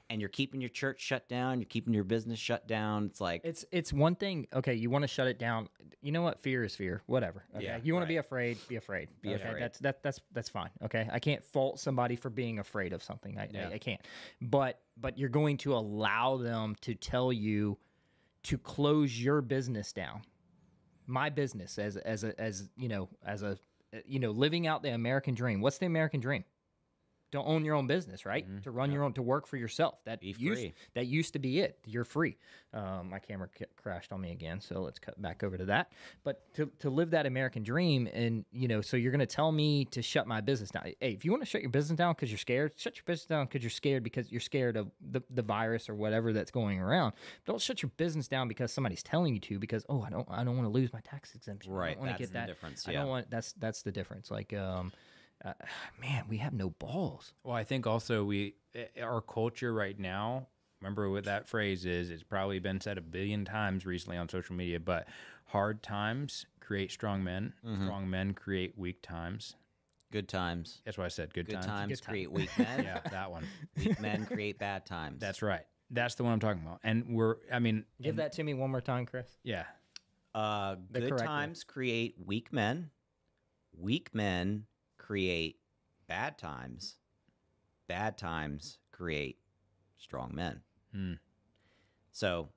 and 0.09 0.23
you're 0.23 0.31
keeping 0.31 0.62
your 0.62 0.71
church 0.71 1.03
shut 1.03 1.29
down, 1.29 1.61
you're 1.61 1.67
keeping 1.67 1.93
your 1.93 2.05
business 2.05 2.39
shut 2.39 2.67
down. 2.67 3.05
It's 3.05 3.21
like 3.21 3.43
It's 3.45 3.67
it's 3.71 3.93
one 3.93 4.15
thing. 4.15 4.47
Okay, 4.55 4.73
you 4.73 4.89
want 4.89 5.03
to 5.03 5.09
shut 5.09 5.27
it 5.27 5.39
down. 5.39 5.69
You 6.01 6.12
know 6.12 6.23
what? 6.23 6.41
Fear 6.41 6.65
is 6.65 6.75
fear. 6.75 7.03
Whatever. 7.05 7.45
Okay. 7.57 7.67
Yeah, 7.67 7.79
you 7.83 7.93
want 7.93 8.05
to 8.05 8.09
be 8.09 8.17
afraid. 8.17 8.57
Be 8.69 8.77
afraid. 8.77 9.11
Be 9.21 9.35
okay? 9.35 9.43
afraid. 9.43 9.62
That's 9.62 9.79
that 9.81 10.03
that's 10.03 10.21
that's 10.33 10.49
fine. 10.49 10.71
Okay. 10.83 11.07
I 11.12 11.19
can't 11.19 11.45
fault 11.45 11.79
somebody 11.79 12.17
for 12.17 12.31
being 12.31 12.59
afraid 12.59 12.95
of 12.95 13.03
something. 13.03 13.39
I, 13.39 13.51
Yeah. 13.53 13.69
I, 13.69 13.75
I 13.75 13.79
can't. 13.79 14.01
But 14.41 14.81
but 14.97 15.19
you're 15.19 15.29
going 15.29 15.59
to 15.59 15.75
allow 15.75 16.39
them 16.39 16.75
to 16.81 16.95
tell 16.95 17.35
you 17.35 17.77
to 18.45 18.57
close 18.57 19.23
your 19.23 19.43
business 19.43 19.93
down. 19.93 20.23
My 21.11 21.28
business 21.28 21.78
as 21.78 21.97
as 21.97 22.24
a 22.24 22.41
as 22.41 22.69
you 22.77 22.89
know 22.89 23.09
as 23.27 23.43
a 23.43 23.59
you 24.07 24.20
know 24.20 24.31
living 24.31 24.66
out 24.66 24.82
the 24.82 24.91
American 24.95 25.35
dream. 25.35 25.61
What's 25.61 25.78
the 25.78 25.87
American 25.87 26.20
dream? 26.20 26.45
Don't 27.31 27.47
own 27.47 27.65
your 27.65 27.74
own 27.77 27.86
business, 27.86 28.27
right? 28.27 28.44
To 28.65 28.70
run 28.70 28.90
your 28.90 29.05
own, 29.05 29.12
to 29.15 29.23
work 29.23 29.47
for 29.47 29.57
yourself. 29.57 30.02
That 30.05 30.20
Be 30.20 30.35
used 30.39 30.61
that 30.94 31.07
used 31.07 31.32
to 31.35 31.39
be 31.39 31.61
it. 31.61 31.78
You're 31.86 32.05
free. 32.05 32.36
Um, 32.73 33.11
my 33.11 33.19
camera 33.19 33.48
c- 33.59 33.65
crashed 33.77 34.12
on 34.12 34.20
me 34.20 34.31
again, 34.32 34.61
so 34.61 34.81
let's 34.81 34.98
cut 34.98 35.20
back 35.20 35.43
over 35.43 35.57
to 35.57 35.65
that. 35.66 35.93
But 36.23 36.52
to, 36.55 36.70
to 36.81 36.90
live 36.90 37.11
that 37.11 37.27
American 37.27 37.62
dream, 37.62 38.09
and 38.12 38.44
you 38.52 38.69
know, 38.69 38.81
so 38.81 38.97
you're 38.97 39.11
going 39.12 39.20
to 39.20 39.27
tell 39.27 39.51
me 39.52 39.85
to 39.86 40.02
shut 40.02 40.27
my 40.27 40.40
business 40.40 40.70
down. 40.70 40.85
Hey, 40.85 41.12
if 41.12 41.24
you 41.24 41.31
want 41.32 41.43
to 41.43 41.47
shut 41.47 41.62
your 41.62 41.70
business 41.70 41.97
down 41.97 42.15
because 42.15 42.31
you're 42.31 42.39
scared, 42.39 42.73
shut 42.77 42.97
your 42.97 43.05
business 43.07 43.27
down 43.27 43.47
because 43.47 43.62
you're 43.62 43.70
scared 43.70 44.02
because 44.05 44.31
you're 44.31 44.40
scared 44.40 44.77
of 44.77 44.90
the, 45.01 45.20
the 45.31 45.43
virus 45.43 45.89
or 45.89 45.94
whatever 45.94 46.32
that's 46.32 46.51
going 46.51 46.78
around. 46.81 47.12
Don't 47.44 47.61
shut 47.61 47.82
your 47.82 47.90
business 47.97 48.28
down 48.28 48.47
because 48.48 48.73
somebody's 48.73 49.02
telling 49.02 49.35
you 49.35 49.40
to. 49.40 49.59
Because 49.59 49.85
oh, 49.89 50.02
I 50.02 50.11
don't 50.11 50.28
I 50.31 50.44
don't 50.44 50.57
want 50.57 50.66
to 50.69 50.73
lose 50.73 50.93
my 50.93 51.01
tax 51.01 51.35
exemption. 51.35 51.73
I 51.73 51.77
Right, 51.77 51.90
don't 51.94 52.07
want 52.07 52.09
to 52.09 52.12
that's 52.12 52.20
get 52.20 52.28
the 52.28 52.39
that 52.40 52.47
difference, 52.47 52.89
I 52.89 52.93
don't 52.93 53.09
want 53.09 53.31
that's 53.31 53.52
that's 53.55 53.82
the 53.82 53.93
difference. 53.93 54.31
Like 54.31 54.52
um, 54.52 54.93
uh, 55.45 55.53
man, 56.01 56.25
we 56.29 56.39
have 56.39 56.53
no 56.53 56.71
balls. 56.71 57.33
Well, 57.45 57.57
I 57.57 57.65
think 57.65 57.87
also 57.87 58.25
we 58.25 58.55
eh, 58.75 58.87
our 59.03 59.21
culture 59.21 59.73
right 59.73 59.99
now. 59.99 60.49
Remember 60.81 61.11
what 61.11 61.25
that 61.25 61.47
phrase 61.47 61.85
is? 61.85 62.09
It's 62.11 62.23
probably 62.23 62.59
been 62.59 62.81
said 62.81 62.97
a 62.97 63.03
billion 63.03 63.45
times 63.45 63.85
recently 63.85 64.17
on 64.17 64.29
social 64.31 64.57
media. 64.57 64.81
But 64.81 65.09
hard 65.47 65.83
times 65.83 66.47
create 66.61 66.91
strong 66.91 67.23
men. 67.23 67.53
Mm-hmm. 67.67 67.85
Strong 67.85 68.09
men 68.09 68.33
create 68.33 68.79
weak 68.79 69.03
times. 69.03 69.57
good 70.11 70.27
times. 70.27 70.81
That's 70.87 70.97
why 70.97 71.05
I 71.05 71.09
said 71.09 71.35
good, 71.35 71.47
Good 71.47 71.55
times. 71.57 71.67
times 71.67 71.89
Good 72.01 72.03
time. 72.07 72.12
create 72.12 72.33
weak 72.33 72.51
men. 72.59 72.85
Yeah, 72.85 73.01
that 73.11 73.31
one. 73.31 73.45
Weak 73.77 74.01
men 74.01 74.25
create 74.25 74.59
bad 74.59 74.87
times. 74.87 75.21
That's 75.21 75.43
right. 75.43 75.65
That's 75.91 76.15
the 76.15 76.25
one 76.25 76.33
I'm 76.33 76.41
talking 76.41 76.62
about. 76.62 76.81
And 76.83 77.15
we're. 77.15 77.37
I 77.53 77.59
mean, 77.59 77.85
Give 78.01 78.17
that 78.17 78.33
to 78.33 78.43
me 78.43 78.55
one 78.55 78.71
more 78.71 78.81
time, 78.81 79.05
Chris. 79.07 79.27
yeah. 79.45 79.65
Uh, 80.35 80.77
good 80.93 81.09
correct 81.09 81.21
way. 81.21 81.27
times 81.27 81.62
create 81.65 82.15
weak 82.25 82.53
men. 82.53 82.91
Weak 83.77 84.15
men 84.15 84.65
create 85.11 85.57
bad 86.07 86.39
times. 86.39 86.95
Bad 87.89 88.16
times 88.16 88.78
create 88.93 89.39
strong 89.99 90.31
men. 90.32 90.61
Hmm. 90.95 91.15
So, 92.12 92.51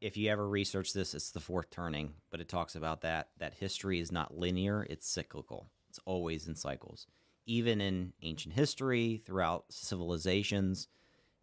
if 0.00 0.16
you 0.16 0.28
ever 0.28 0.48
research 0.48 0.92
this, 0.92 1.14
it's 1.14 1.30
the 1.30 1.38
fourth 1.38 1.70
turning, 1.70 2.14
but 2.28 2.40
it 2.40 2.48
talks 2.48 2.74
about 2.74 3.02
that 3.02 3.28
that 3.38 3.54
history 3.54 4.00
is 4.00 4.10
not 4.10 4.36
linear; 4.36 4.84
it's 4.90 5.06
cyclical. 5.06 5.68
It's 5.90 6.00
always 6.04 6.48
in 6.48 6.56
cycles. 6.56 7.06
Even 7.46 7.80
in 7.80 8.14
ancient 8.20 8.54
history, 8.54 9.22
throughout 9.24 9.66
civilizations, 9.68 10.88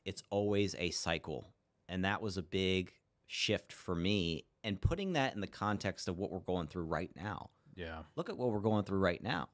it's 0.03 0.23
always 0.30 0.76
a 0.77 0.91
cycle, 0.91 1.53
and 1.88 2.03
that 2.03 2.22
was 2.22 2.36
a 2.36 2.44
big 2.44 2.91
shift 3.27 3.72
for 3.72 3.95
me. 3.95 4.44
And 4.65 4.81
putting 4.81 5.14
that 5.14 5.36
in 5.36 5.40
the 5.40 5.48
context 5.48 6.10
of 6.10 6.18
what 6.18 6.31
we're 6.31 6.40
going 6.40 6.68
through 6.68 6.84
right 6.84 7.11
now. 7.15 7.49
Yeah. 7.76 7.99
Look 8.18 8.27
at 8.27 8.38
what 8.38 8.52
we're 8.52 8.60
going 8.60 8.84
through 8.84 8.99
right 8.99 9.23
now. 9.23 9.48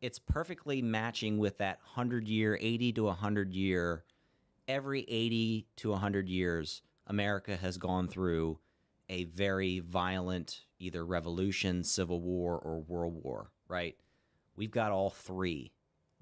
It's 0.00 0.18
perfectly 0.18 0.82
matching 0.82 1.38
with 1.38 1.58
that 1.58 1.78
100 1.94 2.28
year, 2.28 2.58
80 2.60 2.92
to 2.94 3.04
100 3.04 3.52
year. 3.54 4.04
Every 4.68 5.02
80 5.02 5.66
to 5.76 5.90
100 5.90 6.28
years, 6.28 6.82
America 7.06 7.56
has 7.56 7.78
gone 7.78 8.08
through 8.08 8.58
a 9.08 9.24
very 9.24 9.78
violent 9.78 10.62
either 10.78 11.04
revolution, 11.04 11.84
civil 11.84 12.20
war, 12.20 12.58
or 12.58 12.80
world 12.80 13.22
war, 13.22 13.52
right? 13.68 13.96
We've 14.56 14.70
got 14.70 14.90
all 14.90 15.10
three 15.10 15.72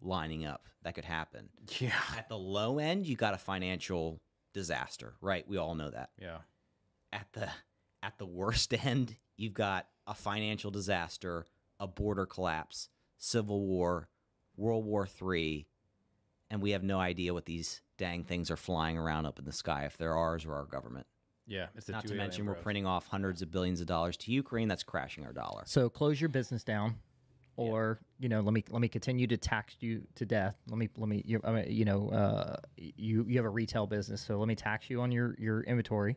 lining 0.01 0.44
up 0.44 0.68
that 0.82 0.94
could 0.94 1.05
happen. 1.05 1.48
Yeah. 1.78 1.92
At 2.16 2.28
the 2.28 2.38
low 2.38 2.78
end, 2.78 3.06
you 3.06 3.16
got 3.16 3.34
a 3.34 3.38
financial 3.38 4.20
disaster, 4.52 5.14
right? 5.20 5.46
We 5.48 5.56
all 5.56 5.74
know 5.74 5.90
that. 5.90 6.10
Yeah. 6.20 6.38
At 7.12 7.32
the 7.32 7.48
at 8.02 8.18
the 8.18 8.26
worst 8.26 8.72
end, 8.84 9.16
you've 9.36 9.55
got 9.55 9.88
a 10.06 10.14
financial 10.14 10.70
disaster, 10.70 11.46
a 11.80 11.86
border 11.86 12.26
collapse, 12.26 12.88
civil 13.19 13.66
war, 13.66 14.09
World 14.57 14.85
War 14.85 15.09
III, 15.20 15.66
and 16.51 16.62
we 16.62 16.73
have 16.73 16.82
no 16.82 16.99
idea 17.01 17.35
what 17.35 17.47
these 17.47 17.82
dang 17.97 18.24
things 18.24 18.51
are 18.51 18.57
flying 18.57 18.99
around 18.99 19.27
up 19.27 19.39
in 19.39 19.45
the 19.45 19.53
sky 19.53 19.85
if 19.85 19.97
they're 19.97 20.16
ours 20.16 20.45
or 20.45 20.55
our 20.55 20.65
government. 20.65 21.07
Yeah. 21.47 21.66
It's 21.77 21.89
Not 21.89 22.07
to 22.07 22.15
mention 22.15 22.47
we're 22.47 22.55
printing 22.55 22.86
off 22.86 23.07
hundreds 23.07 23.43
of 23.43 23.51
billions 23.51 23.81
of 23.81 23.86
dollars 23.86 24.16
to 24.19 24.32
Ukraine. 24.32 24.69
That's 24.69 24.82
crashing 24.82 25.24
our 25.27 25.32
dollar. 25.32 25.65
So 25.66 25.89
close 25.89 26.20
your 26.20 26.31
business 26.31 26.65
down, 26.65 26.97
or 27.57 28.01
you 28.19 28.28
know, 28.28 28.41
let 28.41 28.55
me 28.55 28.65
let 28.70 28.81
me 28.81 28.89
continue 28.89 29.27
to 29.27 29.36
tax 29.36 29.77
you 29.81 30.07
to 30.15 30.24
death. 30.24 30.57
Let 30.69 30.78
me 30.78 30.89
let 30.97 31.09
me 31.09 31.23
you, 31.24 31.41
I 31.45 31.53
mean, 31.53 31.66
you 31.69 31.85
know, 31.85 32.09
uh, 32.09 32.57
you 32.77 33.27
you 33.28 33.36
have 33.36 33.45
a 33.45 33.51
retail 33.51 33.86
business, 33.86 34.23
so 34.23 34.39
let 34.39 34.49
me 34.49 34.55
tax 34.55 34.89
you 34.89 35.03
on 35.03 35.12
your 35.12 35.35
your 35.39 35.62
inventory. 35.62 36.16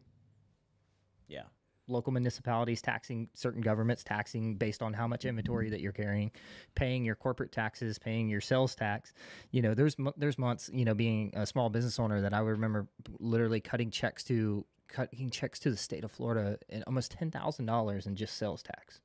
Yeah. 1.28 1.44
Local 1.88 2.12
municipalities 2.12 2.82
taxing 2.82 3.30
certain 3.34 3.62
governments 3.62 4.04
taxing 4.04 4.56
based 4.56 4.82
on 4.82 4.94
how 4.94 5.08
much 5.08 5.26
inventory 5.26 5.66
mm-hmm. 5.66 5.72
that 5.72 5.82
you're 5.82 5.94
carrying, 5.94 6.32
paying 6.76 7.06
your 7.06 7.16
corporate 7.16 7.52
taxes, 7.52 7.98
paying 7.98 8.28
your 8.28 8.42
sales 8.42 8.76
tax. 8.76 9.14
You 9.52 9.62
know, 9.62 9.74
there's 9.74 9.96
there's 10.18 10.38
months, 10.38 10.70
you 10.74 10.86
know, 10.86 10.94
being 10.94 11.32
a 11.36 11.46
small 11.46 11.70
business 11.70 12.00
owner 12.00 12.22
that 12.22 12.34
I 12.34 12.42
would 12.42 12.52
remember 12.52 12.88
literally 13.20 13.62
cutting 13.62 13.90
checks 13.90 14.24
to 14.26 14.66
cutting 14.88 15.30
checks 15.30 15.60
to 15.60 15.72
the 15.72 15.78
state 15.78 16.04
of 16.04 16.12
Florida 16.12 16.58
and 16.70 16.84
almost 16.88 17.12
ten 17.12 17.32
thousand 17.32 17.66
dollars 17.66 18.06
in 18.06 18.16
just 18.16 18.38
sales 18.38 18.62
tax, 18.64 19.02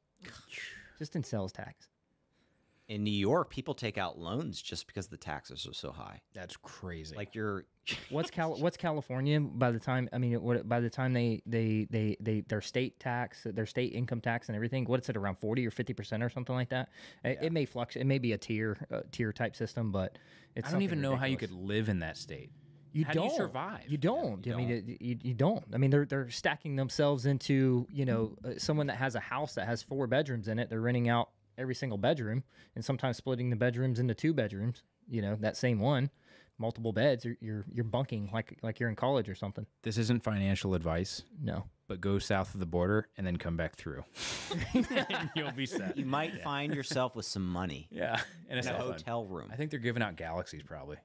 just 0.99 1.15
in 1.15 1.23
sales 1.23 1.53
tax. 1.53 1.89
In 2.89 3.05
New 3.05 3.11
York, 3.11 3.49
people 3.49 3.75
take 3.75 3.97
out 3.97 4.19
loans 4.19 4.61
just 4.61 4.87
because 4.87 5.07
the 5.07 5.17
taxes 5.17 5.67
are 5.67 5.73
so 5.73 5.93
high. 5.93 6.21
That's 6.35 6.57
crazy. 6.57 7.17
Like 7.17 7.35
you're 7.35 7.65
What's 8.11 8.31
Cal? 8.31 8.55
What's 8.55 8.77
California? 8.77 9.41
By 9.41 9.71
the 9.71 9.81
time 9.81 10.09
I 10.13 10.19
mean, 10.19 10.41
what, 10.41 10.69
by 10.69 10.81
the 10.81 10.91
time 10.91 11.13
they 11.13 11.43
they 11.47 11.87
they 11.91 12.17
they 12.21 12.41
their 12.43 12.61
state 12.61 13.01
tax, 13.01 13.45
their 13.45 13.67
state 13.67 13.93
income 13.93 14.21
tax, 14.21 14.49
and 14.49 14.57
everything, 14.57 14.85
what's 14.85 15.09
it 15.09 15.17
around 15.17 15.37
forty 15.37 15.67
or 15.67 15.71
fifty 15.71 15.93
percent 15.93 16.23
or 16.23 16.29
something 16.29 16.55
like 16.55 16.71
that? 16.71 16.91
It, 17.25 17.39
it 17.43 17.53
may 17.53 17.65
flux. 17.65 17.97
It 17.97 18.05
may 18.05 18.19
be 18.19 18.33
a 18.33 18.39
tier 18.39 18.77
uh, 18.91 19.01
tier 19.11 19.33
type 19.33 19.57
system, 19.57 19.91
but 19.91 20.19
it's 20.55 20.69
I 20.69 20.73
don't 20.73 20.83
even 20.83 20.99
something 20.99 21.11
know 21.11 21.17
how 21.17 21.27
you 21.27 21.37
could 21.37 21.53
live 21.53 21.89
in 21.89 22.01
that 22.01 22.17
state. 22.17 22.51
You 22.93 23.05
how 23.05 23.13
do 23.13 23.19
don't 23.21 23.31
you 23.31 23.37
survive? 23.37 23.85
You 23.89 23.97
don't. 23.97 24.47
I 24.47 24.55
mean, 24.55 24.71
it, 24.71 25.03
you, 25.03 25.19
you 25.23 25.35
don't. 25.35 25.65
I 25.73 25.79
mean, 25.79 25.91
they're 25.91 26.05
they're 26.05 26.31
stacking 26.31 26.77
themselves 26.77 27.27
into 27.27 27.87
you 27.91 28.05
know 28.05 28.37
uh, 28.45 28.51
someone 28.59 28.87
that 28.89 28.97
has 28.97 29.15
a 29.17 29.21
house 29.21 29.55
that 29.55 29.67
has 29.67 29.83
four 29.83 30.07
bedrooms 30.07 30.47
in 30.47 30.59
it. 30.59 30.71
They're 30.71 30.81
renting 30.81 31.09
out 31.09 31.31
every 31.59 31.75
single 31.75 31.99
bedroom, 31.99 32.45
and 32.75 32.85
sometimes 32.85 33.17
splitting 33.17 33.51
the 33.51 33.57
bedrooms 33.57 33.99
into 33.99 34.15
two 34.15 34.33
bedrooms. 34.33 34.83
You 35.09 35.23
know, 35.23 35.37
that 35.41 35.57
same 35.57 35.79
one, 35.81 36.11
multiple 36.59 36.93
beds. 36.93 37.25
You're 37.25 37.37
you're, 37.41 37.65
you're 37.71 37.85
bunking 37.85 38.31
like 38.33 38.59
like 38.63 38.79
you're 38.81 38.89
in 38.89 38.97
college 38.97 39.29
or 39.29 39.35
something. 39.35 39.67
This 39.83 39.99
isn't 39.99 40.23
financial 40.23 40.75
advice, 40.75 41.23
No. 41.43 41.65
but 41.89 42.01
go 42.01 42.19
south 42.19 42.55
of 42.55 42.61
the 42.61 42.67
border 42.67 43.09
and 43.19 43.27
then 43.27 43.37
come 43.37 43.57
back 43.57 43.75
through. 43.77 44.05
and 44.75 44.87
you'll 45.37 45.53
be 45.53 45.67
set. 45.67 45.97
you 45.97 46.05
might 46.07 46.43
find 46.43 46.75
yourself 46.75 47.15
with 47.17 47.27
some 47.27 47.47
money 47.47 47.89
Yeah. 47.91 48.21
In 48.49 48.59
a 48.59 48.63
cell 48.63 48.79
phone. 48.79 48.93
hotel 48.93 49.25
room. 49.27 49.49
I 49.53 49.57
think 49.57 49.71
they're 49.71 49.81
giving 49.81 50.03
out 50.03 50.17
galaxies 50.17 50.63
probably. 50.63 50.97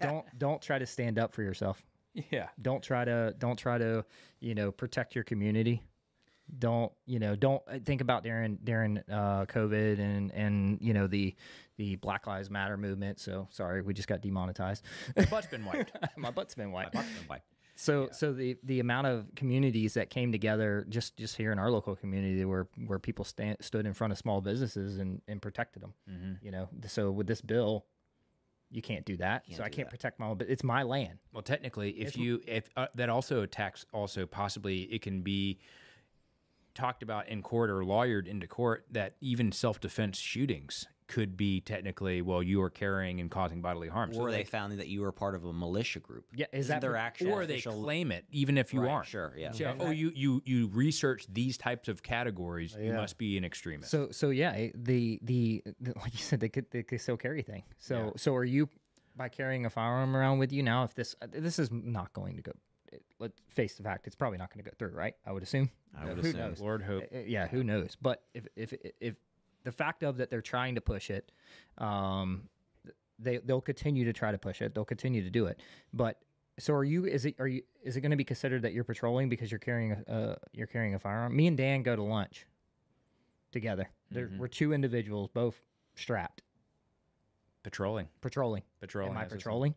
don't 0.00 0.24
don't 0.38 0.60
try 0.60 0.78
to 0.78 0.86
stand 0.86 1.18
up 1.18 1.32
for 1.32 1.42
yourself. 1.42 1.82
Yeah. 2.30 2.48
Don't 2.60 2.82
try 2.82 3.04
to 3.04 3.34
don't 3.38 3.58
try 3.58 3.78
to 3.78 4.04
you 4.40 4.54
know 4.54 4.70
protect 4.72 5.14
your 5.14 5.24
community. 5.24 5.82
Don't 6.58 6.92
you 7.06 7.18
know? 7.18 7.34
Don't 7.34 7.62
uh, 7.68 7.78
think 7.84 8.00
about 8.00 8.22
during 8.22 8.58
during 8.62 8.98
uh, 9.10 9.46
COVID 9.46 9.98
and 9.98 10.30
and 10.32 10.78
you 10.80 10.92
know 10.92 11.06
the 11.06 11.34
the 11.78 11.96
Black 11.96 12.26
Lives 12.26 12.50
Matter 12.50 12.76
movement. 12.76 13.18
So 13.18 13.48
sorry, 13.50 13.80
we 13.82 13.94
just 13.94 14.08
got 14.08 14.20
demonetized. 14.20 14.84
my 15.16 15.24
butt's 15.24 15.46
been 15.46 15.64
wiped. 15.64 15.92
My 16.16 16.30
butt's 16.30 16.54
been 16.54 16.70
wiped. 16.72 16.94
Like, 16.94 17.06
So 17.74 18.10
so 18.12 18.32
the 18.34 18.58
the 18.64 18.80
amount 18.80 19.06
of 19.06 19.34
communities 19.34 19.94
that 19.94 20.10
came 20.10 20.30
together 20.30 20.84
just 20.90 21.16
just 21.16 21.36
here 21.36 21.52
in 21.52 21.58
our 21.58 21.70
local 21.70 21.96
community 21.96 22.44
where 22.44 22.68
where 22.86 22.98
people 22.98 23.24
stand, 23.24 23.56
stood 23.60 23.86
in 23.86 23.94
front 23.94 24.12
of 24.12 24.18
small 24.18 24.40
businesses 24.42 24.98
and 24.98 25.22
and 25.26 25.40
protected 25.40 25.82
them. 25.82 25.94
You 26.42 26.50
know. 26.50 26.68
So 26.86 27.10
with 27.10 27.26
this 27.26 27.40
bill, 27.40 27.86
you 28.70 28.82
can't 28.82 29.04
do 29.06 29.16
that. 29.16 29.44
so 29.50 29.62
I 29.62 29.70
can't 29.70 29.88
that. 29.88 29.96
protect 29.96 30.20
my 30.20 30.26
own. 30.26 30.36
But 30.38 30.48
it's 30.50 30.62
my 30.64 30.82
land. 30.82 31.18
Well, 31.32 31.42
technically, 31.42 31.90
if 31.92 32.16
you 32.16 32.42
if 32.46 32.68
uh, 32.76 32.88
that 32.94 33.08
also 33.08 33.40
attacks 33.42 33.86
also 33.92 34.26
possibly 34.26 34.82
it 34.82 35.00
can 35.00 35.22
be 35.22 35.58
talked 36.74 37.02
about 37.02 37.28
in 37.28 37.42
court 37.42 37.70
or 37.70 37.82
lawyered 37.82 38.26
into 38.26 38.46
court 38.46 38.84
that 38.90 39.16
even 39.20 39.52
self 39.52 39.80
defense 39.80 40.18
shootings 40.18 40.86
could 41.08 41.36
be 41.36 41.60
technically 41.60 42.22
well 42.22 42.42
you 42.42 42.62
are 42.62 42.70
carrying 42.70 43.20
and 43.20 43.30
causing 43.30 43.60
bodily 43.60 43.88
harm. 43.88 44.10
or 44.16 44.30
they 44.30 44.38
like, 44.38 44.48
found 44.48 44.72
that 44.78 44.88
you 44.88 45.02
were 45.02 45.12
part 45.12 45.34
of 45.34 45.44
a 45.44 45.52
militia 45.52 46.00
group. 46.00 46.24
Yeah, 46.34 46.46
is 46.52 46.68
that 46.68 46.80
their 46.80 46.92
pro- 46.92 47.00
actual 47.00 47.32
or 47.32 47.46
they 47.46 47.60
claim 47.60 48.10
it 48.12 48.24
even 48.30 48.56
if 48.56 48.72
you 48.72 48.80
Right, 48.80 48.90
aren't. 48.90 49.06
Sure, 49.06 49.34
yeah. 49.36 49.52
So, 49.52 49.76
oh, 49.78 49.90
you 49.90 50.10
you 50.14 50.40
you 50.46 50.68
research 50.68 51.26
these 51.30 51.58
types 51.58 51.88
of 51.88 52.02
categories. 52.02 52.74
You 52.80 52.94
must 52.94 53.18
be 53.18 53.36
an 53.36 53.44
extremist. 53.44 53.90
So 53.90 54.08
so 54.10 54.30
yeah, 54.30 54.52
eh, 54.52 54.70
the, 54.74 55.18
the 55.22 55.62
the 55.80 55.92
like 56.02 56.14
you 56.14 56.18
said, 56.20 56.40
they 56.40 56.48
could 56.48 56.70
they 56.70 56.82
could 56.82 57.00
still 57.00 57.18
carry 57.18 57.42
thing. 57.42 57.64
So 57.78 58.14
so 58.16 58.34
are 58.34 58.44
you 58.44 58.68
by 59.14 59.28
carrying 59.28 59.66
a 59.66 59.70
firearm 59.70 60.16
around 60.16 60.38
with 60.38 60.50
you 60.50 60.62
now? 60.62 60.84
If 60.84 60.94
this 60.94 61.14
this 61.30 61.58
is 61.58 61.70
not 61.70 62.12
going 62.14 62.36
to 62.36 62.42
go, 62.42 62.52
it- 62.52 62.56
let's 63.18 63.40
face 63.48 63.74
the 63.76 63.82
fact, 63.82 64.06
it's 64.06 64.16
probably 64.16 64.38
not 64.38 64.52
going 64.52 64.64
to 64.64 64.70
go 64.70 64.74
through, 64.78 64.96
right? 64.96 65.14
I 65.26 65.32
would 65.32 65.42
assume. 65.42 65.70
I 65.98 66.06
would 66.06 66.18
Who 66.18 66.28
assume. 66.28 66.40
knows? 66.40 66.60
Lord 66.60 66.82
hope. 66.82 67.04
Uh, 67.14 67.18
Yeah, 67.26 67.46
who 67.48 67.62
knows? 67.64 67.96
But 68.00 68.22
if 68.34 68.46
if 68.56 68.74
if 69.00 69.14
the 69.64 69.72
fact 69.72 70.02
of 70.02 70.16
that 70.18 70.30
they're 70.30 70.40
trying 70.42 70.74
to 70.74 70.80
push 70.80 71.10
it, 71.10 71.30
um, 71.78 72.48
they 73.18 73.38
they'll 73.38 73.60
continue 73.60 74.04
to 74.06 74.12
try 74.12 74.32
to 74.32 74.38
push 74.38 74.60
it. 74.62 74.74
They'll 74.74 74.84
continue 74.84 75.22
to 75.22 75.30
do 75.30 75.46
it. 75.46 75.60
But 75.92 76.18
so 76.58 76.74
are 76.74 76.84
you? 76.84 77.04
Is 77.06 77.24
it 77.26 77.36
are 77.38 77.46
you? 77.48 77.62
Is 77.82 77.96
it 77.96 78.00
going 78.00 78.10
to 78.10 78.16
be 78.16 78.24
considered 78.24 78.62
that 78.62 78.72
you're 78.72 78.84
patrolling 78.84 79.28
because 79.28 79.50
you're 79.50 79.58
carrying 79.58 79.92
a 80.06 80.12
uh, 80.12 80.36
you're 80.52 80.66
carrying 80.66 80.94
a 80.94 80.98
firearm? 80.98 81.34
Me 81.36 81.46
and 81.46 81.56
Dan 81.56 81.82
go 81.82 81.94
to 81.96 82.02
lunch 82.02 82.46
together. 83.52 83.88
There, 84.10 84.30
we're 84.38 84.48
two 84.48 84.72
individuals, 84.74 85.30
both 85.32 85.60
strapped, 85.94 86.42
Patrolling, 87.62 88.08
patrolling. 88.20 88.62
patrolling. 88.80 89.12
Am 89.12 89.18
I 89.18 89.24
patrolling? 89.24 89.74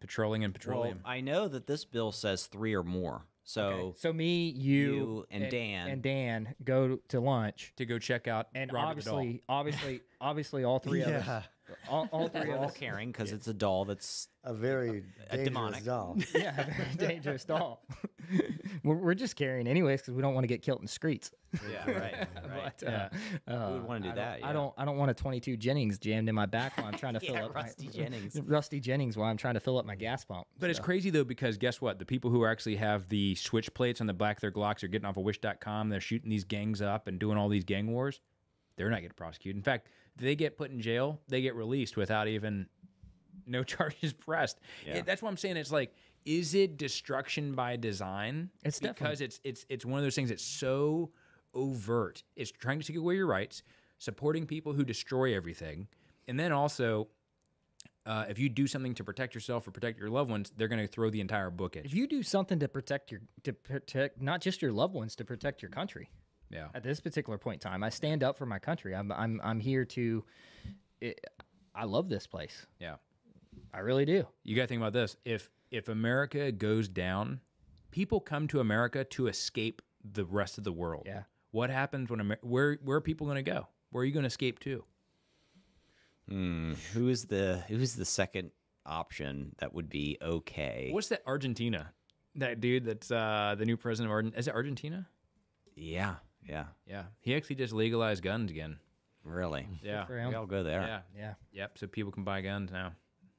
Patrolling 0.00 0.44
and 0.44 0.52
Well, 0.52 0.58
petroleum. 0.58 1.00
I 1.04 1.20
know 1.20 1.48
that 1.48 1.66
this 1.66 1.84
bill 1.84 2.12
says 2.12 2.46
three 2.46 2.74
or 2.74 2.82
more. 2.82 3.24
So 3.44 3.62
Okay. 3.68 3.94
So 3.98 4.12
me, 4.12 4.48
you, 4.48 4.82
you 4.94 5.26
and 5.30 5.50
Dan. 5.50 5.88
and 5.88 6.02
Dan 6.02 6.54
go 6.64 6.98
to 7.08 7.20
lunch, 7.20 7.72
to 7.76 7.86
go 7.86 7.98
check 7.98 8.26
out 8.26 8.48
and 8.54 8.72
Robert 8.72 9.04
the 9.04 9.10
doll. 9.10 9.18
obviously, 9.20 9.42
obviously, 9.48 10.00
obviously, 10.20 10.64
all 10.64 10.78
three 10.80 11.02
of 11.02 11.08
us, 11.08 11.44
all, 11.88 12.08
all 12.12 12.28
three 12.30 12.48
we're 12.48 12.54
of 12.54 12.60
all 12.62 12.66
us, 12.68 12.76
carrying 12.76 13.10
because 13.12 13.32
it's 13.32 13.48
a 13.48 13.54
doll 13.54 13.84
that's 13.84 14.28
A 14.44 14.52
very 14.54 15.02
A 15.30 15.36
dangerous 15.36 15.44
demonic. 15.48 15.84
doll. 15.84 16.16
yeah, 16.34 16.60
a 16.60 16.64
very 16.72 16.94
dangerous 17.14 17.44
doll. 17.44 17.82
we're, 18.84 18.96
we're 18.96 19.14
just 19.14 19.36
caring 19.36 19.66
anyways 19.66 20.00
because 20.00 20.14
we 20.14 20.22
don't 20.22 20.34
want 20.34 20.44
to 20.44 20.48
get 20.48 20.62
killed 20.62 20.80
in 20.80 20.84
the 20.86 20.90
streets. 20.90 21.30
yeah 21.70 21.90
right 21.90 22.28
right. 22.50 22.72
But, 22.80 22.88
uh, 22.88 23.08
uh, 23.50 23.66
Who 23.68 23.72
would 23.74 23.84
wanna 23.88 24.00
do 24.00 24.08
I 24.08 24.08
don't- 24.08 24.16
that, 24.16 24.44
I 24.44 24.52
don't. 24.52 24.74
I 24.76 24.84
don't 24.84 24.96
want 24.98 25.10
a 25.10 25.14
22 25.14 25.56
Jennings 25.56 25.98
jammed 25.98 26.28
in 26.28 26.34
my 26.34 26.46
back 26.46 26.76
while 26.76 26.86
I'm 26.86 26.98
trying 26.98 27.14
to 27.14 27.20
fill 27.20 27.34
Yeah, 27.34 27.46
up 27.46 27.54
Rusty 27.54 27.86
my, 27.86 27.92
Jennings. 27.92 28.40
Rusty 28.44 28.80
Jennings 28.80 29.16
while 29.16 29.28
I'm 29.30 29.36
trying 29.36 29.54
to 29.54 29.60
fill 29.60 29.78
up 29.78 29.86
my 29.86 29.94
gas 29.94 30.24
pump. 30.24 30.46
But 30.58 30.70
it's 30.70 30.80
crazy 30.80 31.10
though 31.10 31.24
because 31.24 31.56
guess 31.56 31.80
what? 31.80 31.98
The 31.98 32.04
people 32.04 32.30
who 32.30 32.44
actually 32.44 32.76
have 32.76 33.08
the 33.08 33.34
switch 33.36 33.72
plates 33.74 34.00
on 34.00 34.06
the 34.06 34.12
back 34.14 34.36
of 34.38 34.40
their 34.42 34.50
Glocks 34.52 34.82
are 34.82 34.88
getting 34.88 35.06
off 35.06 35.16
of 35.16 35.22
Wish.com. 35.24 35.88
They're 35.88 36.00
shooting 36.00 36.28
these 36.30 36.44
gangs 36.44 36.82
up 36.82 37.06
and 37.08 37.18
doing 37.18 37.38
all 37.38 37.48
these 37.48 37.64
gang 37.64 37.92
wars. 37.92 38.20
They're 38.76 38.90
not 38.90 39.00
getting 39.00 39.14
prosecuted. 39.16 39.56
In 39.56 39.62
fact, 39.62 39.88
they 40.16 40.34
get 40.34 40.56
put 40.56 40.70
in 40.70 40.80
jail. 40.80 41.20
They 41.28 41.42
get 41.42 41.54
released 41.54 41.96
without 41.96 42.28
even 42.28 42.66
no 43.46 43.62
charges 43.72 44.12
pressed. 44.12 44.58
Yeah. 44.86 44.96
It- 44.96 45.06
that's 45.06 45.22
what 45.22 45.28
I'm 45.30 45.36
saying. 45.36 45.56
It's 45.56 45.72
like, 45.72 45.94
is 46.24 46.54
it 46.54 46.76
destruction 46.76 47.54
by 47.54 47.76
design? 47.76 48.50
It's 48.64 48.80
because 48.80 49.20
it's 49.20 49.40
it's 49.44 49.64
it's 49.68 49.84
one 49.84 49.98
of 49.98 50.04
those 50.04 50.14
things 50.16 50.28
that's 50.30 50.44
so 50.44 51.10
overt. 51.54 52.22
It's 52.34 52.50
trying 52.50 52.80
to 52.80 52.86
take 52.86 52.96
away 52.96 53.14
your 53.16 53.26
rights, 53.26 53.62
supporting 53.98 54.46
people 54.46 54.72
who 54.72 54.84
destroy 54.84 55.36
everything, 55.36 55.86
and 56.26 56.38
then 56.38 56.50
also 56.52 57.06
uh, 58.06 58.24
if 58.28 58.38
you 58.38 58.48
do 58.48 58.66
something 58.66 58.94
to 58.94 59.04
protect 59.04 59.34
yourself 59.34 59.66
or 59.66 59.70
protect 59.72 59.98
your 59.98 60.08
loved 60.08 60.30
ones, 60.30 60.52
they're 60.56 60.68
going 60.68 60.80
to 60.80 60.86
throw 60.86 61.10
the 61.10 61.20
entire 61.20 61.50
book 61.50 61.76
at 61.76 61.84
you. 61.84 61.88
If 61.88 61.94
you. 61.94 62.02
you 62.02 62.06
do 62.08 62.22
something 62.22 62.58
to 62.60 62.68
protect 62.68 63.10
your 63.10 63.20
to 63.44 63.52
protect 63.52 64.20
not 64.20 64.40
just 64.40 64.62
your 64.62 64.72
loved 64.72 64.94
ones, 64.94 65.14
to 65.16 65.24
protect 65.24 65.62
your 65.62 65.70
country. 65.70 66.08
Yeah. 66.50 66.68
At 66.74 66.82
this 66.82 67.00
particular 67.00 67.38
point 67.38 67.64
in 67.64 67.70
time, 67.70 67.82
I 67.82 67.90
stand 67.90 68.22
up 68.22 68.38
for 68.38 68.46
my 68.46 68.58
country. 68.58 68.94
I'm 68.94 69.10
I'm 69.12 69.40
I'm 69.42 69.60
here 69.60 69.84
to. 69.84 70.24
It, 71.00 71.20
I 71.74 71.84
love 71.84 72.08
this 72.08 72.26
place. 72.26 72.66
Yeah. 72.78 72.96
I 73.74 73.80
really 73.80 74.04
do. 74.04 74.26
You 74.44 74.56
got 74.56 74.62
to 74.62 74.68
think 74.68 74.80
about 74.80 74.92
this. 74.92 75.16
If 75.24 75.50
if 75.70 75.88
America 75.88 76.52
goes 76.52 76.88
down, 76.88 77.40
people 77.90 78.20
come 78.20 78.48
to 78.48 78.60
America 78.60 79.04
to 79.04 79.26
escape 79.26 79.82
the 80.12 80.24
rest 80.24 80.58
of 80.58 80.64
the 80.64 80.72
world. 80.72 81.04
Yeah. 81.06 81.22
What 81.50 81.70
happens 81.70 82.10
when 82.10 82.20
Amer- 82.20 82.38
where 82.42 82.78
where 82.82 82.98
are 82.98 83.00
people 83.00 83.26
going 83.26 83.42
to 83.44 83.50
go? 83.50 83.66
Where 83.90 84.02
are 84.02 84.04
you 84.04 84.12
going 84.12 84.24
to 84.24 84.28
escape 84.28 84.60
to? 84.60 84.84
Who 86.28 87.08
is 87.08 87.26
the 87.26 87.62
who 87.68 87.76
is 87.76 87.94
the 87.94 88.04
second 88.04 88.50
option 88.84 89.54
that 89.58 89.72
would 89.74 89.88
be 89.88 90.18
okay? 90.20 90.90
What's 90.92 91.08
that 91.08 91.22
Argentina? 91.26 91.92
That 92.34 92.60
dude 92.60 92.84
that's 92.84 93.10
uh, 93.10 93.54
the 93.56 93.64
new 93.64 93.76
president 93.76 94.10
of 94.10 94.12
Argentina. 94.12 94.38
Is 94.38 94.48
it 94.48 94.54
Argentina? 94.54 95.08
Yeah, 95.76 96.16
yeah, 96.48 96.64
Yeah. 96.86 97.04
He 97.20 97.34
actually 97.34 97.56
just 97.56 97.72
legalized 97.72 98.22
guns 98.22 98.50
again. 98.50 98.78
really. 99.24 99.66
Yeah. 99.82 100.06
for. 100.06 100.28
We 100.28 100.34
all 100.34 100.46
go 100.46 100.62
there. 100.62 100.82
Yeah. 100.82 101.00
Yeah. 101.16 101.34
Yep. 101.52 101.78
So 101.78 101.86
people 101.86 102.12
can 102.12 102.24
buy 102.24 102.40
guns 102.42 102.70
now. 102.70 102.92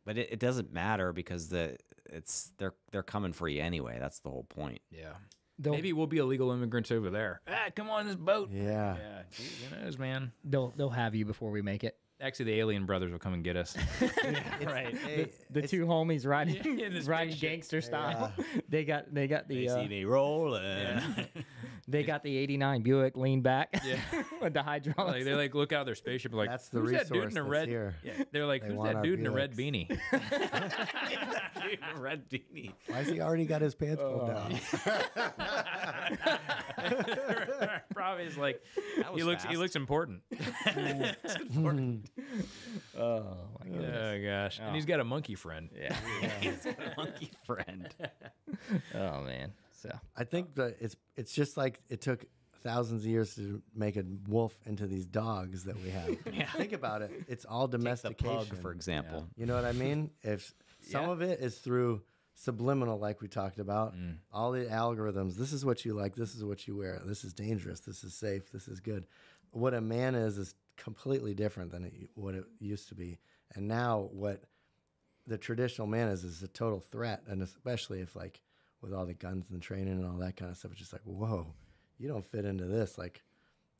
But 0.06 0.18
it, 0.18 0.30
it 0.32 0.40
doesn't 0.40 0.72
matter 0.72 1.12
because 1.14 1.50
the 1.50 1.78
it's 2.06 2.52
they're 2.58 2.76
they're 2.92 3.04
coming 3.04 3.34
for 3.34 3.48
you 3.50 3.62
anyway. 3.62 3.98
That's 4.00 4.20
the 4.20 4.30
whole 4.30 4.46
point. 4.46 4.80
Yeah. 4.92 5.14
They'll, 5.60 5.74
Maybe 5.74 5.92
we'll 5.92 6.08
be 6.08 6.20
illegal 6.20 6.52
immigrants 6.52 6.92
over 6.92 7.10
there. 7.10 7.42
Ah, 7.48 7.70
come 7.76 7.90
on 7.90 8.06
this 8.06 8.16
boat. 8.16 8.50
Yeah. 8.52 8.96
Yeah. 8.98 9.22
Geez, 9.32 9.64
who 9.70 9.76
knows, 9.76 9.98
man? 9.98 10.32
they'll 10.44 10.74
they'll 10.78 10.90
have 10.90 11.16
you 11.16 11.26
before 11.26 11.52
we 11.52 11.62
make 11.62 11.84
it. 11.84 11.98
Actually, 12.20 12.46
the 12.46 12.60
alien 12.60 12.86
brothers 12.88 13.12
will 13.12 13.20
come 13.20 13.34
and 13.34 13.44
get 13.44 13.56
us. 13.56 13.76
right. 14.66 14.98
Hey, 14.98 15.32
The 15.52 15.62
two 15.62 15.86
homies 15.86 16.26
riding 16.26 16.56
in 16.80 16.94
this 16.94 17.06
riding 17.06 17.32
spaceship. 17.34 17.50
gangster 17.52 17.82
style. 17.82 18.34
they 18.70 18.86
got 18.86 19.14
they 19.14 19.28
got 19.28 19.48
the 19.48 19.70
uh, 19.70 19.84
me 19.84 20.04
rolling. 20.04 20.62
They 21.88 22.04
got 22.04 22.22
the 22.24 22.36
'89 22.38 22.82
Buick 22.84 23.16
lean 23.18 23.42
back 23.42 23.82
Yeah. 23.86 23.98
with 24.42 24.54
the 24.54 24.62
hydraulics. 24.64 25.16
like 25.16 25.24
they 25.24 25.34
like 25.34 25.56
look 25.56 25.72
out 25.72 25.82
of 25.82 25.86
their 25.86 25.96
spaceship 25.96 26.34
like 26.34 26.50
That's 26.50 26.68
the 26.70 26.80
who's 26.82 26.92
that 26.92 27.10
dude 27.10 27.32
in 27.32 27.38
a 27.38 27.44
red 27.44 27.68
here. 27.70 27.96
Yeah, 28.04 28.24
they're 28.32 28.46
like 28.46 28.62
They 28.64 28.68
who's 28.70 28.78
want 28.78 28.90
that 28.90 28.96
our 28.98 29.04
dude 29.04 29.20
in 29.20 29.28
a 29.28 29.32
red 29.32 29.54
Buicks. 29.54 29.88
beanie 29.90 30.00
Red 32.00 32.30
beanie. 32.30 32.74
Why 32.88 32.98
has 32.98 33.08
he 33.08 33.22
already 33.22 33.46
got 33.46 33.62
his 33.62 33.76
pants 33.76 34.02
Oh. 34.04 34.18
pulled 34.18 34.28
down? 34.28 34.60
probably 37.94 38.26
is 38.26 38.38
like 38.38 38.62
That 38.98 39.06
he 39.08 39.12
was 39.16 39.26
looks 39.26 39.44
he 39.44 39.50
fast. 39.50 39.60
looks 39.60 39.76
important 39.76 40.22
oh 42.98 43.24
my 43.60 43.70
god. 43.70 43.86
oh 43.86 44.22
gosh 44.24 44.60
and 44.60 44.70
oh. 44.70 44.74
he's 44.74 44.86
got 44.86 45.00
a 45.00 45.04
monkey 45.04 45.36
friend 45.36 45.70
yeah 45.78 45.96
Monkey 46.98 47.32
friend. 47.46 47.88
Oh 48.94 49.22
man. 49.22 49.54
So 49.72 49.90
I 50.16 50.24
think 50.24 50.56
that 50.56 50.78
it's 50.80 50.96
it's 51.16 51.34
just 51.34 51.58
like 51.58 51.80
it 51.90 52.02
took 52.02 52.26
thousands 52.64 53.04
of 53.04 53.10
years 53.10 53.36
to 53.36 53.62
make 53.76 53.96
a 53.96 54.04
wolf 54.28 54.54
into 54.66 54.88
these 54.88 55.06
dogs 55.06 55.64
that 55.66 55.82
we 55.82 55.90
have. 55.90 56.10
yeah. 56.34 56.50
Think 56.52 56.74
about 56.74 57.02
it. 57.04 57.12
It's 57.28 57.46
all 57.46 57.68
The 57.68 57.78
domestication. 57.78 58.38
pug, 58.38 58.62
for 58.62 58.72
example. 58.72 59.28
You 59.36 59.46
know 59.46 59.56
what 59.56 59.66
I 59.66 59.72
mean? 59.74 60.10
If 60.24 60.54
some 60.82 61.04
Yeah. 61.06 61.12
of 61.12 61.22
it 61.22 61.40
is 61.40 61.60
through 61.60 62.02
subliminal, 62.34 62.98
like 63.00 63.22
we 63.22 63.28
talked 63.28 63.60
about, 63.60 63.96
mm. 63.96 64.18
all 64.34 64.52
the 64.52 64.66
algorithms. 64.66 65.36
This 65.36 65.54
is 65.54 65.64
what 65.66 65.86
you 65.86 65.94
like. 65.94 66.16
This 66.16 66.36
is 66.36 66.44
what 66.44 66.68
you 66.68 66.76
wear. 66.76 67.00
This 67.06 67.24
is 67.24 67.34
dangerous. 67.34 67.80
This 67.82 68.04
is 68.04 68.14
safe. 68.14 68.52
This 68.52 68.68
is 68.68 68.80
good. 68.80 69.06
What 69.52 69.74
a 69.74 69.82
man 69.82 70.16
is 70.16 70.38
is 70.38 70.56
completely 70.78 71.34
different 71.34 71.72
than 71.72 71.86
it, 71.86 71.94
what 72.16 72.36
it 72.36 72.46
used 72.60 72.88
to 72.90 72.96
be. 72.96 73.20
And 73.56 73.68
now 73.68 74.10
what 74.12 74.44
the 75.26 75.38
traditional 75.38 75.88
man 75.88 76.08
is 76.08 76.24
is 76.24 76.44
a 76.44 76.48
total 76.48 76.80
threat, 76.80 77.24
and 77.28 77.42
especially 77.42 78.02
if 78.02 78.16
like 78.16 78.42
with 78.82 78.94
all 78.94 79.06
the 79.06 79.14
guns 79.14 79.50
and 79.52 79.62
training 79.62 79.94
and 79.94 80.06
all 80.06 80.18
that 80.18 80.38
kind 80.38 80.52
of 80.52 80.58
stuff, 80.58 80.72
it's 80.72 80.80
just 80.80 80.94
like 80.94 81.02
whoa, 81.04 81.54
you 81.98 82.08
don't 82.08 82.26
fit 82.26 82.46
into 82.46 82.66
this. 82.66 82.98
Like 82.98 83.22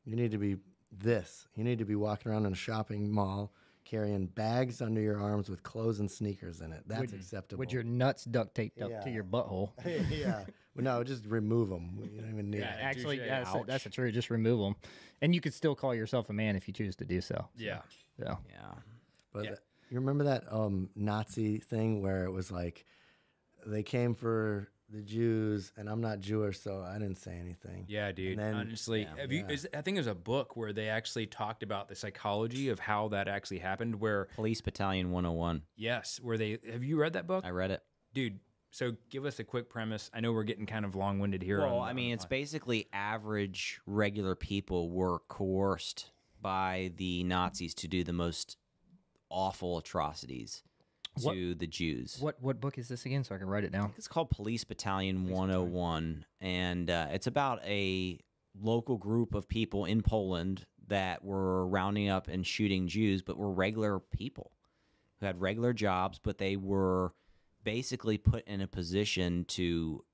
you 0.04 0.16
need 0.16 0.32
to 0.32 0.38
be 0.38 0.56
this. 0.92 1.46
You 1.54 1.64
need 1.64 1.78
to 1.78 1.84
be 1.84 1.94
walking 1.94 2.30
around 2.30 2.46
in 2.46 2.52
a 2.52 2.56
shopping 2.56 3.10
mall 3.10 3.52
carrying 3.88 4.26
bags 4.26 4.82
under 4.82 5.00
your 5.00 5.20
arms 5.20 5.48
with 5.48 5.62
clothes 5.62 6.00
and 6.00 6.10
sneakers 6.10 6.60
in 6.60 6.72
it. 6.72 6.82
That's 6.86 7.12
acceptable. 7.12 7.60
with 7.60 7.72
your 7.72 7.82
nuts 7.82 8.24
duct 8.24 8.54
taped 8.54 8.80
up 8.82 8.88
to 9.02 9.08
Yeah. 9.08 9.14
your 9.14 9.24
butthole. 9.24 9.70
yeah. 10.10 10.44
Well, 10.74 10.84
no, 10.84 11.02
just 11.02 11.24
remove 11.26 11.70
them. 11.70 11.98
You 12.12 12.20
don't 12.20 12.30
even 12.30 12.50
need. 12.50 12.60
Yeah. 12.60 12.74
it. 12.74 12.80
Actually, 12.82 13.18
touche. 13.18 13.28
that's, 13.28 13.48
Ouch. 13.50 13.66
that's 13.66 13.84
the 13.84 13.90
truth. 13.90 14.14
Just 14.14 14.30
remove 14.30 14.60
them, 14.60 14.76
and 15.22 15.34
you 15.34 15.40
could 15.40 15.54
still 15.54 15.74
call 15.74 15.94
yourself 15.94 16.28
a 16.30 16.32
man 16.32 16.54
if 16.56 16.68
you 16.68 16.74
choose 16.74 16.94
to 16.96 17.04
do 17.04 17.20
so. 17.20 17.48
yeah 17.56 17.80
So 18.20 18.38
Yeah. 18.50 18.74
But 19.32 19.44
Yeah. 19.44 19.50
th- 19.50 19.60
you 19.90 19.98
remember 19.98 20.24
that 20.24 20.44
um, 20.52 20.90
Nazi 20.94 21.58
thing 21.58 22.02
where 22.02 22.24
it 22.24 22.30
was 22.30 22.50
like 22.52 22.84
they 23.66 23.82
came 23.82 24.14
for 24.14 24.68
the 24.90 25.02
Jews, 25.02 25.72
and 25.76 25.88
I'm 25.88 26.00
not 26.00 26.20
Jewish, 26.20 26.58
so 26.60 26.82
I 26.82 26.94
didn't 26.98 27.16
say 27.18 27.36
anything. 27.38 27.84
yeah 27.88 28.10
dude 28.12 28.38
then- 28.38 28.54
honestly 28.54 29.02
yeah. 29.02 29.16
have 29.20 29.30
you 29.32 29.44
is, 29.48 29.68
i 29.74 29.82
think 29.82 29.96
there's 29.96 30.06
a 30.06 30.14
book 30.14 30.56
where 30.56 30.72
they 30.72 30.88
actually 30.88 31.26
talked 31.26 31.62
about 31.62 31.88
the 31.88 31.94
psychology 31.94 32.68
of 32.70 32.78
how 32.78 33.08
that 33.08 33.28
actually 33.28 33.58
happened 33.58 34.00
where 34.00 34.28
Police 34.34 34.60
Battalion 34.60 35.10
101. 35.10 35.62
yes 35.76 36.18
where 36.22 36.38
they 36.38 36.58
have 36.72 36.82
you 36.82 36.98
read 36.98 37.12
that 37.14 37.26
book 37.26 37.44
I 37.44 37.50
read 37.50 37.70
it. 37.70 37.82
dude 38.14 38.40
so 38.70 38.92
give 39.10 39.24
us 39.24 39.38
a 39.38 39.44
quick 39.44 39.68
premise 39.68 40.10
i 40.14 40.20
know 40.20 40.32
we're 40.32 40.42
getting 40.44 40.66
kind 40.66 40.84
of 40.84 40.94
long-winded 40.94 41.42
here 41.42 41.60
Well, 41.60 41.78
on- 41.78 41.88
I 41.88 41.92
mean, 41.92 42.10
on- 42.10 42.14
it's 42.14 42.24
basically 42.26 42.88
average, 42.92 43.80
regular 43.86 44.34
people 44.34 44.90
were 44.90 45.18
coerced 45.28 46.10
by 46.40 46.92
the 46.96 47.24
Nazis 47.24 47.74
to 47.74 47.88
do 47.88 48.04
the 48.04 48.12
most 48.12 48.56
awful 49.30 49.76
atrocities 49.78 50.62
What- 51.24 51.34
to 51.34 51.54
the 51.54 51.66
Jews. 51.66 52.18
what 52.20 52.40
what 52.40 52.60
book 52.60 52.78
is 52.78 52.88
this 52.88 53.06
again? 53.06 53.24
So 53.24 53.34
I 53.34 53.38
can 53.38 53.48
write 53.48 53.64
it 53.64 53.72
down. 53.72 53.92
It's 53.96 54.08
called 54.08 54.30
Police 54.30 54.64
Battalion 54.64 55.28
101, 55.28 56.24
and 56.40 56.90
uh, 56.90 57.08
it's 57.10 57.26
about 57.26 57.60
a 57.64 58.18
local 58.60 58.96
group 58.96 59.34
of 59.34 59.48
people 59.48 59.84
in 59.84 60.02
Poland 60.02 60.66
that 60.88 61.24
were 61.24 61.66
rounding 61.66 62.08
up 62.08 62.28
and 62.28 62.46
shooting 62.46 62.88
Jews, 62.88 63.22
but 63.22 63.36
were 63.36 63.50
regular 63.50 63.98
people 64.00 64.52
who 65.20 65.26
had 65.26 65.40
regular 65.40 65.72
jobs, 65.72 66.18
but 66.22 66.38
they 66.38 66.56
were 66.56 67.12
basically 67.64 68.18
put 68.18 68.46
in 68.46 68.60
a 68.60 68.66
position 68.66 69.44
to 69.44 70.04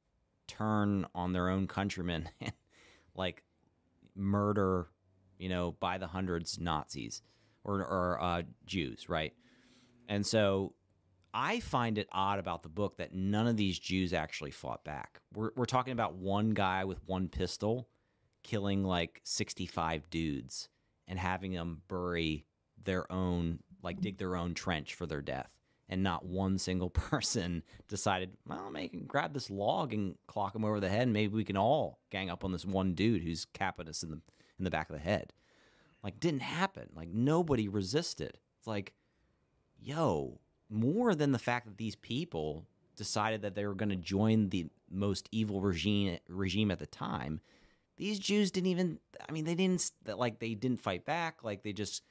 turn 0.47 1.07
on 1.15 1.33
their 1.33 1.49
own 1.49 1.67
countrymen 1.67 2.29
and 2.41 2.53
like 3.15 3.43
murder, 4.17 4.89
you 5.39 5.49
know, 5.49 5.73
by 5.79 5.99
the 5.99 6.07
hundreds 6.07 6.59
Nazis 6.59 7.23
or, 7.63 7.81
or 7.81 8.19
uh, 8.21 8.43
Jews, 8.67 9.09
right? 9.09 9.33
And 10.09 10.27
so 10.27 10.75
I 11.35 11.59
find 11.59 11.98
it 11.98 12.09
odd 12.12 12.39
about 12.39 12.62
the 12.62 12.69
book 12.69 12.98
that 12.98 13.12
none 13.12 13.48
of 13.48 13.56
these 13.56 13.78
Jews 13.78 14.12
actually 14.12 14.52
fought 14.52 14.85
back. 14.85 15.20
We're, 15.35 15.51
we're 15.56 15.65
talking 15.65 15.93
about 15.93 16.15
one 16.15 16.51
guy 16.51 16.85
with 16.85 17.01
one 17.06 17.28
pistol 17.28 17.89
killing 18.44 18.85
like 18.85 19.20
65 19.24 20.09
dudes 20.11 20.69
and 21.09 21.19
having 21.19 21.52
them 21.52 21.82
bury 21.89 22.47
their 22.85 23.11
own, 23.11 23.59
like 23.82 24.01
dig 24.01 24.19
their 24.19 24.36
own 24.36 24.55
trench 24.55 24.94
for 24.94 25.06
their 25.06 25.23
death. 25.23 25.51
And 25.89 26.02
not 26.02 26.24
one 26.24 26.56
single 26.59 26.90
person 26.90 27.65
decided, 27.89 28.36
well, 28.47 28.70
maybe 28.70 28.89
can 28.89 29.06
grab 29.06 29.35
this 29.35 29.51
log 29.51 29.93
and 29.93 30.15
clock 30.28 30.55
him 30.55 30.65
over 30.65 30.78
the 30.78 30.89
head, 30.89 31.02
and 31.02 31.12
maybe 31.12 31.35
we 31.35 31.44
can 31.44 31.56
all 31.56 31.98
gang 32.11 32.31
up 32.31 32.44
on 32.44 32.52
this 32.52 32.65
one 32.65 32.94
dude 32.94 33.23
who's 33.23 33.44
capping 33.44 33.89
us 33.89 34.02
in 34.02 34.11
the 34.11 34.20
in 34.59 34.65
the 34.65 34.70
back 34.70 34.89
of 34.89 34.94
the 34.94 35.02
head. 35.02 35.32
Like, 36.02 36.20
didn't 36.20 36.40
happen. 36.40 36.89
Like, 36.94 37.09
nobody 37.09 37.69
resisted. 37.69 38.39
It's 38.59 38.66
like, 38.66 38.94
yo, 39.78 40.40
more 40.75 41.15
than 41.15 41.33
the 41.33 41.39
fact 41.39 41.67
that 41.67 41.79
these 41.79 41.97
people 41.97 42.67
decided 42.97 43.43
that 43.43 43.55
they 43.55 43.67
were 43.67 43.75
going 43.75 43.91
to 43.91 43.97
join 43.97 44.49
the 44.51 44.67
most 44.91 45.29
evil 45.33 45.61
regime 45.61 46.19
regime 46.29 46.71
at 46.71 46.79
the 46.79 46.87
time, 46.87 47.41
these 47.97 48.19
Jews 48.19 48.51
didn't 48.51 48.69
even. 48.69 48.99
I 49.27 49.33
mean, 49.33 49.45
they 49.45 49.55
didn't 49.55 49.91
like 50.07 50.39
they 50.39 50.55
didn't 50.55 50.81
fight 50.81 51.05
back. 51.05 51.43
Like 51.43 51.63
they 51.63 51.73
just 51.73 52.03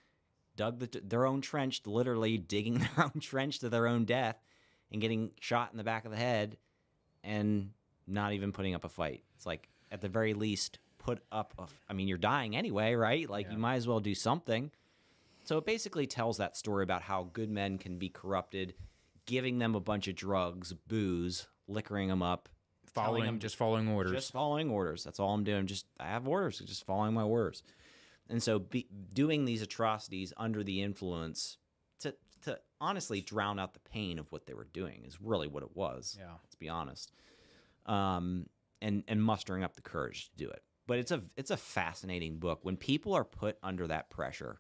dug 0.56 0.80
the, 0.80 1.02
their 1.02 1.26
own 1.26 1.42
trench, 1.42 1.82
literally 1.86 2.38
digging 2.54 2.80
their 2.80 3.06
own 3.06 3.20
trench 3.20 3.60
to 3.60 3.70
their 3.70 3.88
own 3.88 4.06
death, 4.06 4.38
and 4.92 5.02
getting 5.02 5.32
shot 5.40 5.72
in 5.72 5.78
the 5.78 5.84
back 5.84 6.06
of 6.06 6.12
the 6.12 6.18
head, 6.18 6.58
and 7.24 7.72
not 8.08 8.34
even 8.34 8.52
putting 8.52 8.76
up 8.76 8.86
a 8.86 8.90
fight. 8.90 9.24
It's 9.36 9.46
like 9.46 9.68
at 9.92 10.02
the 10.02 10.10
very 10.10 10.34
least, 10.34 10.80
put 11.00 11.20
up. 11.32 11.54
A, 11.60 11.66
I 11.90 11.94
mean, 11.94 12.08
you're 12.08 12.18
dying 12.18 12.56
anyway, 12.56 12.94
right? 12.94 13.30
Like 13.30 13.52
you 13.52 13.58
might 13.58 13.76
as 13.76 13.88
well 13.88 14.00
do 14.00 14.16
something. 14.16 14.72
So 15.44 15.58
it 15.58 15.66
basically 15.66 16.08
tells 16.08 16.38
that 16.38 16.56
story 16.56 16.84
about 16.84 17.02
how 17.02 17.30
good 17.34 17.50
men 17.50 17.78
can 17.78 17.98
be 17.98 18.10
corrupted, 18.10 18.76
giving 19.26 19.60
them 19.60 19.76
a 19.76 19.80
bunch 19.80 20.08
of 20.08 20.16
drugs, 20.16 20.74
booze, 20.88 21.48
liquoring 21.68 22.08
them 22.08 22.22
up, 22.22 22.50
following 22.94 23.26
them 23.26 23.40
just 23.40 23.56
following 23.56 23.88
orders 23.88 24.12
just 24.14 24.32
following 24.32 24.70
orders. 24.70 25.04
That's 25.04 25.20
all 25.20 25.34
I'm 25.34 25.44
doing. 25.44 25.68
Just 25.68 25.86
I 26.00 26.08
have 26.08 26.28
orders, 26.28 26.60
just 26.60 26.86
following 26.86 27.14
my 27.14 27.24
orders. 27.24 27.64
And 28.30 28.42
so 28.42 28.60
be, 28.60 28.88
doing 29.14 29.46
these 29.46 29.62
atrocities 29.62 30.34
under 30.38 30.64
the 30.64 30.82
influence 30.82 31.58
to 32.00 32.16
to 32.44 32.60
honestly 32.80 33.22
drown 33.22 33.60
out 33.60 33.74
the 33.74 33.80
pain 33.80 34.20
of 34.20 34.32
what 34.32 34.46
they 34.46 34.54
were 34.54 34.68
doing 34.72 35.04
is 35.06 35.20
really 35.22 35.48
what 35.48 35.64
it 35.64 35.76
was. 35.76 36.18
Yeah. 36.20 36.32
Let's 36.44 36.56
be 36.56 36.70
honest. 36.70 37.12
Um, 37.86 38.48
and 38.82 39.04
and 39.08 39.22
mustering 39.24 39.64
up 39.64 39.76
the 39.76 39.82
courage 39.82 40.30
to 40.30 40.38
do 40.38 40.50
it. 40.50 40.64
But 40.86 41.00
it's 41.00 41.12
a 41.12 41.24
it's 41.36 41.52
a 41.52 41.58
fascinating 41.58 42.38
book 42.38 42.60
when 42.64 42.78
people 42.78 43.14
are 43.14 43.24
put 43.24 43.58
under 43.64 43.88
that 43.88 44.10
pressure, 44.10 44.60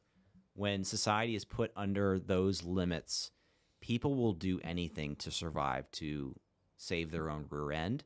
when 0.55 0.83
society 0.83 1.35
is 1.35 1.45
put 1.45 1.71
under 1.75 2.19
those 2.19 2.63
limits, 2.63 3.31
people 3.81 4.15
will 4.15 4.33
do 4.33 4.59
anything 4.63 5.15
to 5.17 5.31
survive 5.31 5.89
to 5.91 6.35
save 6.77 7.11
their 7.11 7.29
own 7.29 7.45
rear 7.49 7.71
end. 7.71 8.03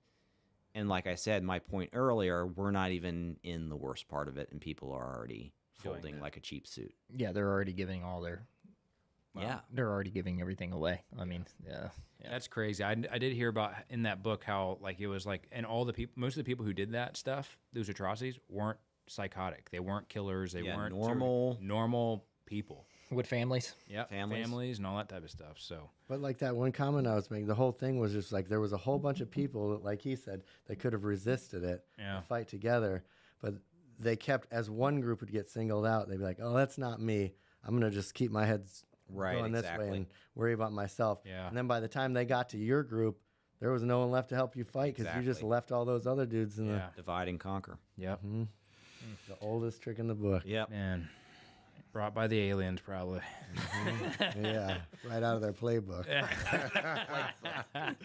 And 0.76 0.88
like 0.90 1.07
I 1.07 1.15
said, 1.15 1.44
my 1.44 1.60
point 1.60 1.90
earlier, 1.94 2.45
we're 2.45 2.72
not 2.72 2.91
even 2.91 3.38
in 3.44 3.69
the 3.69 3.76
worst 3.76 4.07
part 4.07 4.28
of 4.28 4.38
it, 4.38 4.49
and 4.52 4.61
people 4.61 4.91
are 4.91 5.15
already 5.15 5.52
folding 5.84 6.19
like 6.19 6.38
a 6.38 6.40
cheap 6.40 6.68
suit. 6.68 6.94
Yeah, 7.15 7.32
they're 7.32 7.49
already 7.49 7.74
giving 7.74 8.03
all 8.03 8.22
their 8.22 8.45
Yeah. 9.36 9.60
they're 9.72 9.90
already 9.90 10.10
giving 10.11 10.40
everything 10.41 10.72
away. 10.72 11.03
I 11.19 11.26
mean, 11.26 11.45
yeah, 11.65 11.90
yeah. 12.22 12.30
That's 12.32 12.48
crazy. 12.48 12.84
I, 12.84 12.91
I 13.11 13.18
did 13.18 13.34
hear 13.34 13.49
about 13.49 13.74
in 13.90 14.03
that 14.03 14.22
book 14.24 14.44
how 14.44 14.78
like 14.82 14.99
it 14.99 15.07
was 15.07 15.26
like, 15.26 15.48
and 15.52 15.65
all 15.65 15.86
the 15.86 15.94
people, 15.94 16.14
most 16.15 16.34
of 16.38 16.44
the 16.44 16.49
people 16.49 16.65
who 16.65 16.74
did 16.74 16.91
that 16.94 17.18
stuff, 17.18 17.57
those 17.74 17.90
atrocities, 17.90 18.38
weren't 18.49 18.80
psychotic. 19.07 19.69
They 19.72 19.80
weren't 19.80 20.10
killers. 20.10 20.52
They 20.53 20.61
Yeah, 20.61 20.76
weren't 20.76 20.95
normal- 20.95 21.57
normal 21.61 22.26
people. 22.48 22.86
with 23.11 23.26
families. 23.28 23.74
Yeah, 23.88 24.03
Families. 24.06 24.44
families 24.45 24.78
and 24.80 24.88
all 24.88 24.98
that 24.98 25.07
type 25.07 25.24
of 25.24 25.30
stuff. 25.32 25.56
So 25.60 25.90
But 26.10 26.19
like 26.22 26.40
that 26.40 26.53
one 26.56 26.72
comment 26.74 27.07
I 27.07 27.15
was 27.15 27.30
making, 27.32 27.48
the 27.48 27.56
whole 27.56 27.72
thing 27.72 27.99
was 27.99 28.11
just 28.11 28.32
like 28.34 28.49
there 28.49 28.60
was 28.60 28.74
a 28.74 28.78
whole 28.78 28.99
bunch 28.99 29.22
of 29.22 29.30
people, 29.32 29.69
that, 29.72 29.84
like 29.86 30.02
he 30.02 30.15
said, 30.18 30.41
that 30.65 30.78
could 30.80 30.91
have 30.94 31.06
resisted 31.06 31.64
it, 31.64 31.86
Yeah. 31.98 32.18
and 32.18 32.26
fight 32.26 32.48
together, 32.49 33.03
but 33.41 33.53
they 33.99 34.15
kept 34.18 34.52
as 34.52 34.69
one 34.69 34.99
group 34.99 35.22
would 35.22 35.32
get 35.32 35.49
singled 35.49 35.86
out. 35.86 36.10
They'd 36.10 36.18
be 36.18 36.24
like, 36.24 36.40
"Oh, 36.41 36.53
that's 36.53 36.78
not 36.78 36.99
me. 37.02 37.34
I'm 37.64 37.74
gonna 37.76 37.90
just 37.91 38.14
keep 38.14 38.30
my 38.32 38.45
head 38.45 38.61
s- 38.65 38.84
Right, 39.10 39.38
going 39.40 39.53
this 39.53 39.65
way 39.78 39.88
and 39.95 40.06
worry 40.36 40.52
about 40.53 40.74
myself." 40.74 41.22
Yeah. 41.26 41.48
And 41.48 41.56
then 41.56 41.65
by 41.68 41.80
the 41.80 41.88
time 41.88 42.11
they 42.14 42.26
got 42.26 42.49
to 42.49 42.57
your 42.57 42.84
group, 42.84 43.22
there 43.61 43.72
was 43.72 43.84
no 43.84 43.99
one 43.99 44.11
left 44.11 44.30
to 44.30 44.36
help 44.36 44.56
you 44.57 44.65
fight 44.65 44.95
because 44.95 45.15
you 45.15 45.24
just 45.24 45.41
left 45.44 45.72
all 45.72 45.86
those 45.86 46.06
other 46.06 46.26
dudes 46.26 46.60
in 46.60 46.68
yeah, 46.68 46.90
Divide 46.95 47.30
and 47.30 47.40
conquer. 47.40 47.78
yep, 47.95 48.19
the, 48.22 48.48
the 49.30 49.40
oldest 49.40 49.82
trick 49.82 49.98
in 49.98 50.07
the 50.07 50.14
book. 50.15 50.44
Yep. 50.45 50.69
man, 50.72 51.10
brought 51.98 52.14
by 52.14 52.28
the 52.28 52.40
aliens 52.40 52.80
probably. 52.80 53.22
yeah, 54.40 54.78
right 55.10 55.24
out 55.24 55.36
of 55.36 55.41
their 55.41 55.52
playbook. 55.52 56.06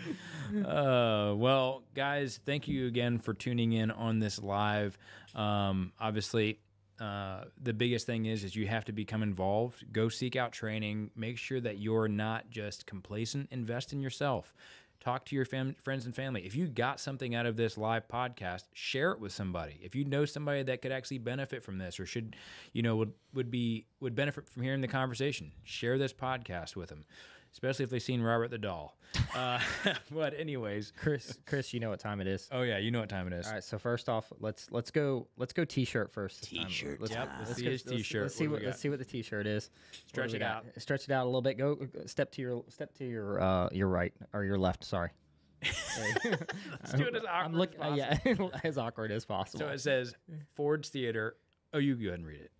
Uh, 0.66 1.34
well, 1.36 1.82
guys, 1.94 2.40
thank 2.44 2.68
you 2.68 2.86
again 2.86 3.18
for 3.18 3.32
tuning 3.32 3.72
in 3.72 3.90
on 3.90 4.18
this 4.18 4.38
live. 4.42 4.96
Um, 5.34 5.92
obviously, 5.98 6.58
uh, 7.00 7.44
the 7.62 7.72
biggest 7.72 8.06
thing 8.06 8.26
is 8.26 8.44
is 8.44 8.54
you 8.54 8.66
have 8.66 8.84
to 8.84 8.92
become 8.92 9.22
involved. 9.22 9.84
Go 9.92 10.08
seek 10.08 10.36
out 10.36 10.52
training. 10.52 11.10
Make 11.16 11.38
sure 11.38 11.60
that 11.60 11.78
you're 11.78 12.08
not 12.08 12.48
just 12.50 12.86
complacent. 12.86 13.48
Invest 13.50 13.92
in 13.92 14.00
yourself. 14.00 14.54
Talk 15.02 15.24
to 15.26 15.34
your 15.34 15.44
fam- 15.44 15.74
friends 15.82 16.06
and 16.06 16.14
family. 16.14 16.46
If 16.46 16.54
you 16.54 16.68
got 16.68 17.00
something 17.00 17.34
out 17.34 17.44
of 17.44 17.56
this 17.56 17.76
live 17.76 18.06
podcast, 18.06 18.66
share 18.72 19.10
it 19.10 19.18
with 19.18 19.32
somebody. 19.32 19.80
If 19.82 19.96
you 19.96 20.04
know 20.04 20.24
somebody 20.24 20.62
that 20.62 20.80
could 20.80 20.92
actually 20.92 21.18
benefit 21.18 21.64
from 21.64 21.78
this, 21.78 21.98
or 21.98 22.06
should, 22.06 22.36
you 22.72 22.82
know, 22.82 22.94
would 22.94 23.12
would 23.34 23.50
be 23.50 23.86
would 23.98 24.14
benefit 24.14 24.48
from 24.48 24.62
hearing 24.62 24.80
the 24.80 24.86
conversation, 24.86 25.50
share 25.64 25.98
this 25.98 26.12
podcast 26.12 26.76
with 26.76 26.90
them, 26.90 27.04
especially 27.52 27.84
if 27.84 27.90
they've 27.90 28.02
seen 28.02 28.20
Robert 28.22 28.50
the 28.50 28.58
Doll. 28.58 28.96
Uh, 29.36 29.58
but 30.10 30.38
anyways, 30.38 30.92
Chris, 30.96 31.38
Chris, 31.46 31.72
you 31.74 31.80
know 31.80 31.90
what 31.90 32.00
time 32.00 32.20
it 32.22 32.26
is. 32.26 32.48
oh 32.52 32.62
yeah, 32.62 32.78
you 32.78 32.90
know 32.90 33.00
what 33.00 33.08
time 33.10 33.26
it 33.26 33.32
is. 33.34 33.46
All 33.46 33.52
right, 33.52 33.64
so 33.64 33.78
first 33.78 34.08
off, 34.08 34.30
let's 34.40 34.70
let's 34.70 34.90
go 34.90 35.26
let's 35.36 35.52
go 35.52 35.64
t-shirt 35.66 36.10
first. 36.10 36.44
T-shirt 36.44 36.98
Let's, 37.00 37.12
Yep, 37.12 37.28
time. 37.28 37.38
let's 37.38 37.50
let's 37.50 37.58
see 37.58 37.64
go- 37.64 37.70
his 37.70 37.86
let's- 37.86 37.96
t-shirt. 37.98 38.22
Let's 38.22 38.34
see 38.34 38.48
What 38.48 38.60
what 38.60 38.66
let's 38.66 38.80
see 38.80 38.88
what 38.90 38.98
the 38.98 39.04
t-shirt 39.06 39.46
is. 39.46 39.70
Stretch 40.06 40.30
do 40.30 40.32
we 40.32 40.36
it 40.36 40.40
got? 40.40 40.56
out. 40.56 40.64
Stretch 40.78 41.04
it 41.04 41.10
out 41.12 41.24
a 41.24 41.26
little 41.26 41.42
bit. 41.42 41.56
Go 41.58 41.74
go- 41.76 42.06
step 42.06 42.30
to 42.32 42.42
your 42.42 42.64
step 42.68 42.94
to 42.94 43.04
your 43.06 43.40
uh 43.42 43.68
your 43.72 43.88
right 43.88 44.12
or 44.32 44.44
your 44.44 44.58
left. 44.58 44.84
Sorry. 44.84 45.10
Let's 46.24 46.92
do 46.94 47.04
it 47.04 47.14
as 47.16 47.22
awkward 47.24 47.44
I'm 47.44 47.54
look, 47.54 47.74
as 47.80 47.92
uh, 47.92 47.94
yeah, 47.94 48.18
as 48.64 48.78
awkward 48.78 49.10
as 49.12 49.24
possible. 49.24 49.60
So 49.60 49.68
it 49.68 49.80
says 49.80 50.14
Ford's 50.54 50.88
Theater. 50.88 51.36
Oh, 51.74 51.78
you 51.78 51.94
go 51.96 52.08
ahead 52.08 52.18
and 52.18 52.26
read 52.26 52.40
it. 52.40 52.50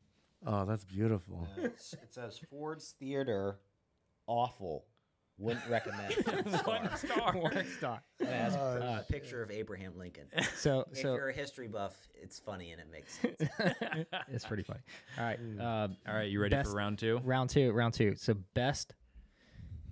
Oh, 0.46 0.64
that's 0.64 0.84
beautiful. 0.84 1.46
it 1.58 1.80
says 2.10 2.40
Ford's 2.50 2.94
Theater, 2.98 3.58
awful. 4.26 4.84
Wouldn't 5.38 5.66
recommend. 5.68 6.14
One 6.64 6.96
star. 6.96 7.32
One 7.36 7.64
star. 7.78 8.02
It 8.20 8.26
has 8.28 8.54
Oh, 8.54 9.00
a 9.00 9.04
picture 9.10 9.42
of 9.42 9.50
Abraham 9.50 9.92
Lincoln. 9.98 10.26
So 10.56 10.84
If 10.92 10.98
so 10.98 11.14
you're 11.14 11.30
a 11.30 11.32
history 11.34 11.66
buff, 11.68 11.96
it's 12.14 12.38
funny 12.38 12.70
and 12.70 12.80
it 12.80 12.86
makes 12.92 13.18
sense. 13.18 13.40
it's 14.28 14.44
pretty 14.44 14.62
funny. 14.62 14.80
All 15.18 15.24
right, 15.24 15.38
uh, 15.58 15.88
All 16.08 16.14
right, 16.14 16.30
you 16.30 16.40
ready 16.40 16.54
Best- 16.54 16.70
for 16.70 16.76
round 16.76 16.98
two? 16.98 17.20
round 17.24 17.50
two. 17.50 17.72
Round 17.72 17.92
two. 17.94 18.14
So 18.16 18.34
best. 18.54 18.94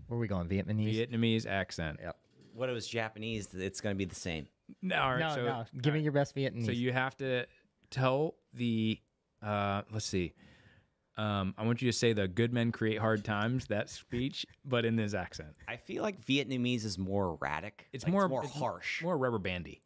Where 0.06 0.16
are 0.18 0.20
we 0.20 0.28
going? 0.28 0.46
Vietnamese. 0.48 1.08
Vietnamese 1.08 1.46
accent. 1.46 1.98
Yep. 2.02 2.16
What 2.52 2.68
it 2.68 2.72
was 2.72 2.86
Japanese, 2.86 3.52
it's 3.54 3.80
going 3.80 3.94
to 3.94 3.98
be 3.98 4.04
the 4.04 4.14
same. 4.14 4.46
No, 4.82 4.96
all 5.00 5.10
right. 5.12 5.20
no, 5.20 5.28
so, 5.34 5.44
no. 5.44 5.64
Give 5.80 5.86
all 5.86 5.92
me 5.92 5.98
right, 5.98 6.02
your 6.02 6.12
best 6.12 6.36
Vietnamese. 6.36 6.66
So 6.66 6.72
you 6.72 6.92
have 6.92 7.16
to 7.16 7.46
tell 7.90 8.34
the. 8.54 9.00
Uh, 9.42 9.82
let's 9.92 10.04
see. 10.04 10.34
Um, 11.20 11.54
I 11.58 11.64
want 11.66 11.82
you 11.82 11.92
to 11.92 11.96
say 11.96 12.14
the 12.14 12.26
"Good 12.26 12.50
men 12.52 12.72
create 12.72 12.98
hard 12.98 13.24
times" 13.26 13.66
that 13.66 13.90
speech, 13.90 14.46
but 14.64 14.86
in 14.86 14.96
this 14.96 15.12
accent. 15.12 15.50
I 15.68 15.76
feel 15.76 16.02
like 16.02 16.24
Vietnamese 16.24 16.86
is 16.86 16.96
more 16.96 17.36
erratic. 17.40 17.88
It's 17.92 18.04
Like, 18.04 18.12
more 18.12 18.26
more 18.28 18.44
it's 18.44 18.54
harsh. 18.54 19.02
more 19.02 19.18
rubber 19.18 19.38
bandy. 19.38 19.82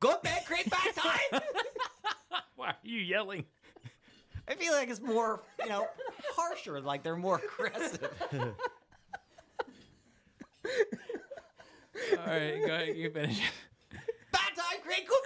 Good 0.00 0.16
man, 0.24 0.38
create 0.46 0.68
bad 0.68 0.94
time. 0.96 1.40
Why 2.56 2.68
are 2.70 2.76
you 2.82 2.98
yelling? 2.98 3.44
I 4.48 4.56
feel 4.56 4.72
like 4.72 4.88
it's 4.90 5.00
more, 5.00 5.42
you 5.62 5.68
know, 5.68 5.86
harsher. 6.34 6.80
Like 6.80 7.04
they're 7.04 7.14
more 7.14 7.40
aggressive. 7.56 8.10
All 8.32 8.40
right, 12.26 12.58
go 12.66 12.74
ahead. 12.74 12.96
You 12.96 13.10
finish. 13.10 13.40
bad 14.32 14.56
time, 14.56 14.80
create 14.82 15.06
good 15.06 15.22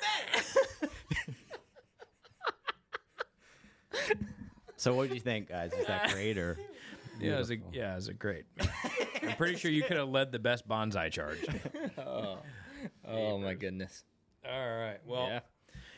men. 0.83 0.91
so, 4.77 4.95
what 4.95 5.09
do 5.09 5.15
you 5.15 5.21
think, 5.21 5.49
guys? 5.49 5.73
Is 5.73 5.87
that 5.87 6.11
great 6.11 6.39
or? 6.39 6.59
Yeah, 7.21 7.35
it 7.37 7.39
was 7.39 7.51
a, 7.53 7.57
yeah, 7.73 7.93
it 7.93 7.97
was 7.97 8.09
a 8.09 8.15
great. 8.15 8.45
I'm 9.23 9.37
pretty 9.37 9.57
sure 9.57 9.71
you 9.71 9.83
could 9.85 9.97
have 9.97 10.09
led 10.09 10.33
the 10.33 10.39
best 10.41 10.67
banzai 10.69 11.09
charge. 11.11 11.39
Oh, 11.99 12.39
oh 13.09 13.39
my 13.39 13.55
goodness. 13.55 14.05
All 14.45 14.77
right. 14.77 14.99
Well, 15.07 15.29
Yeah. 15.29 15.41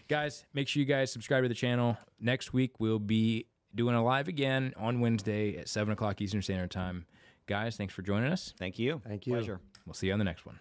guys, 0.08 0.44
make 0.54 0.68
sure 0.68 0.78
you 0.80 0.86
guys 0.86 1.10
subscribe 1.10 1.42
to 1.42 1.48
the 1.48 1.54
channel. 1.54 1.96
Next 2.20 2.52
week, 2.52 2.78
we'll 2.78 2.98
be 3.00 3.46
doing 3.74 3.94
a 3.96 4.04
live 4.04 4.28
again 4.28 4.72
on 4.76 5.00
Wednesday 5.00 5.56
at 5.56 5.68
7 5.68 5.92
o'clock 5.92 6.20
Eastern 6.20 6.42
Standard 6.42 6.70
Time. 6.70 7.06
Guys, 7.46 7.76
thanks 7.76 7.92
for 7.94 8.02
joining 8.02 8.30
us. 8.30 8.54
Thank 8.58 8.78
you. 8.78 9.00
Thank 9.06 9.26
you. 9.26 9.32
Pleasure. 9.32 9.60
We'll 9.84 9.94
see 9.94 10.08
you 10.08 10.12
on 10.12 10.18
the 10.20 10.24
next 10.24 10.46
one. 10.46 10.60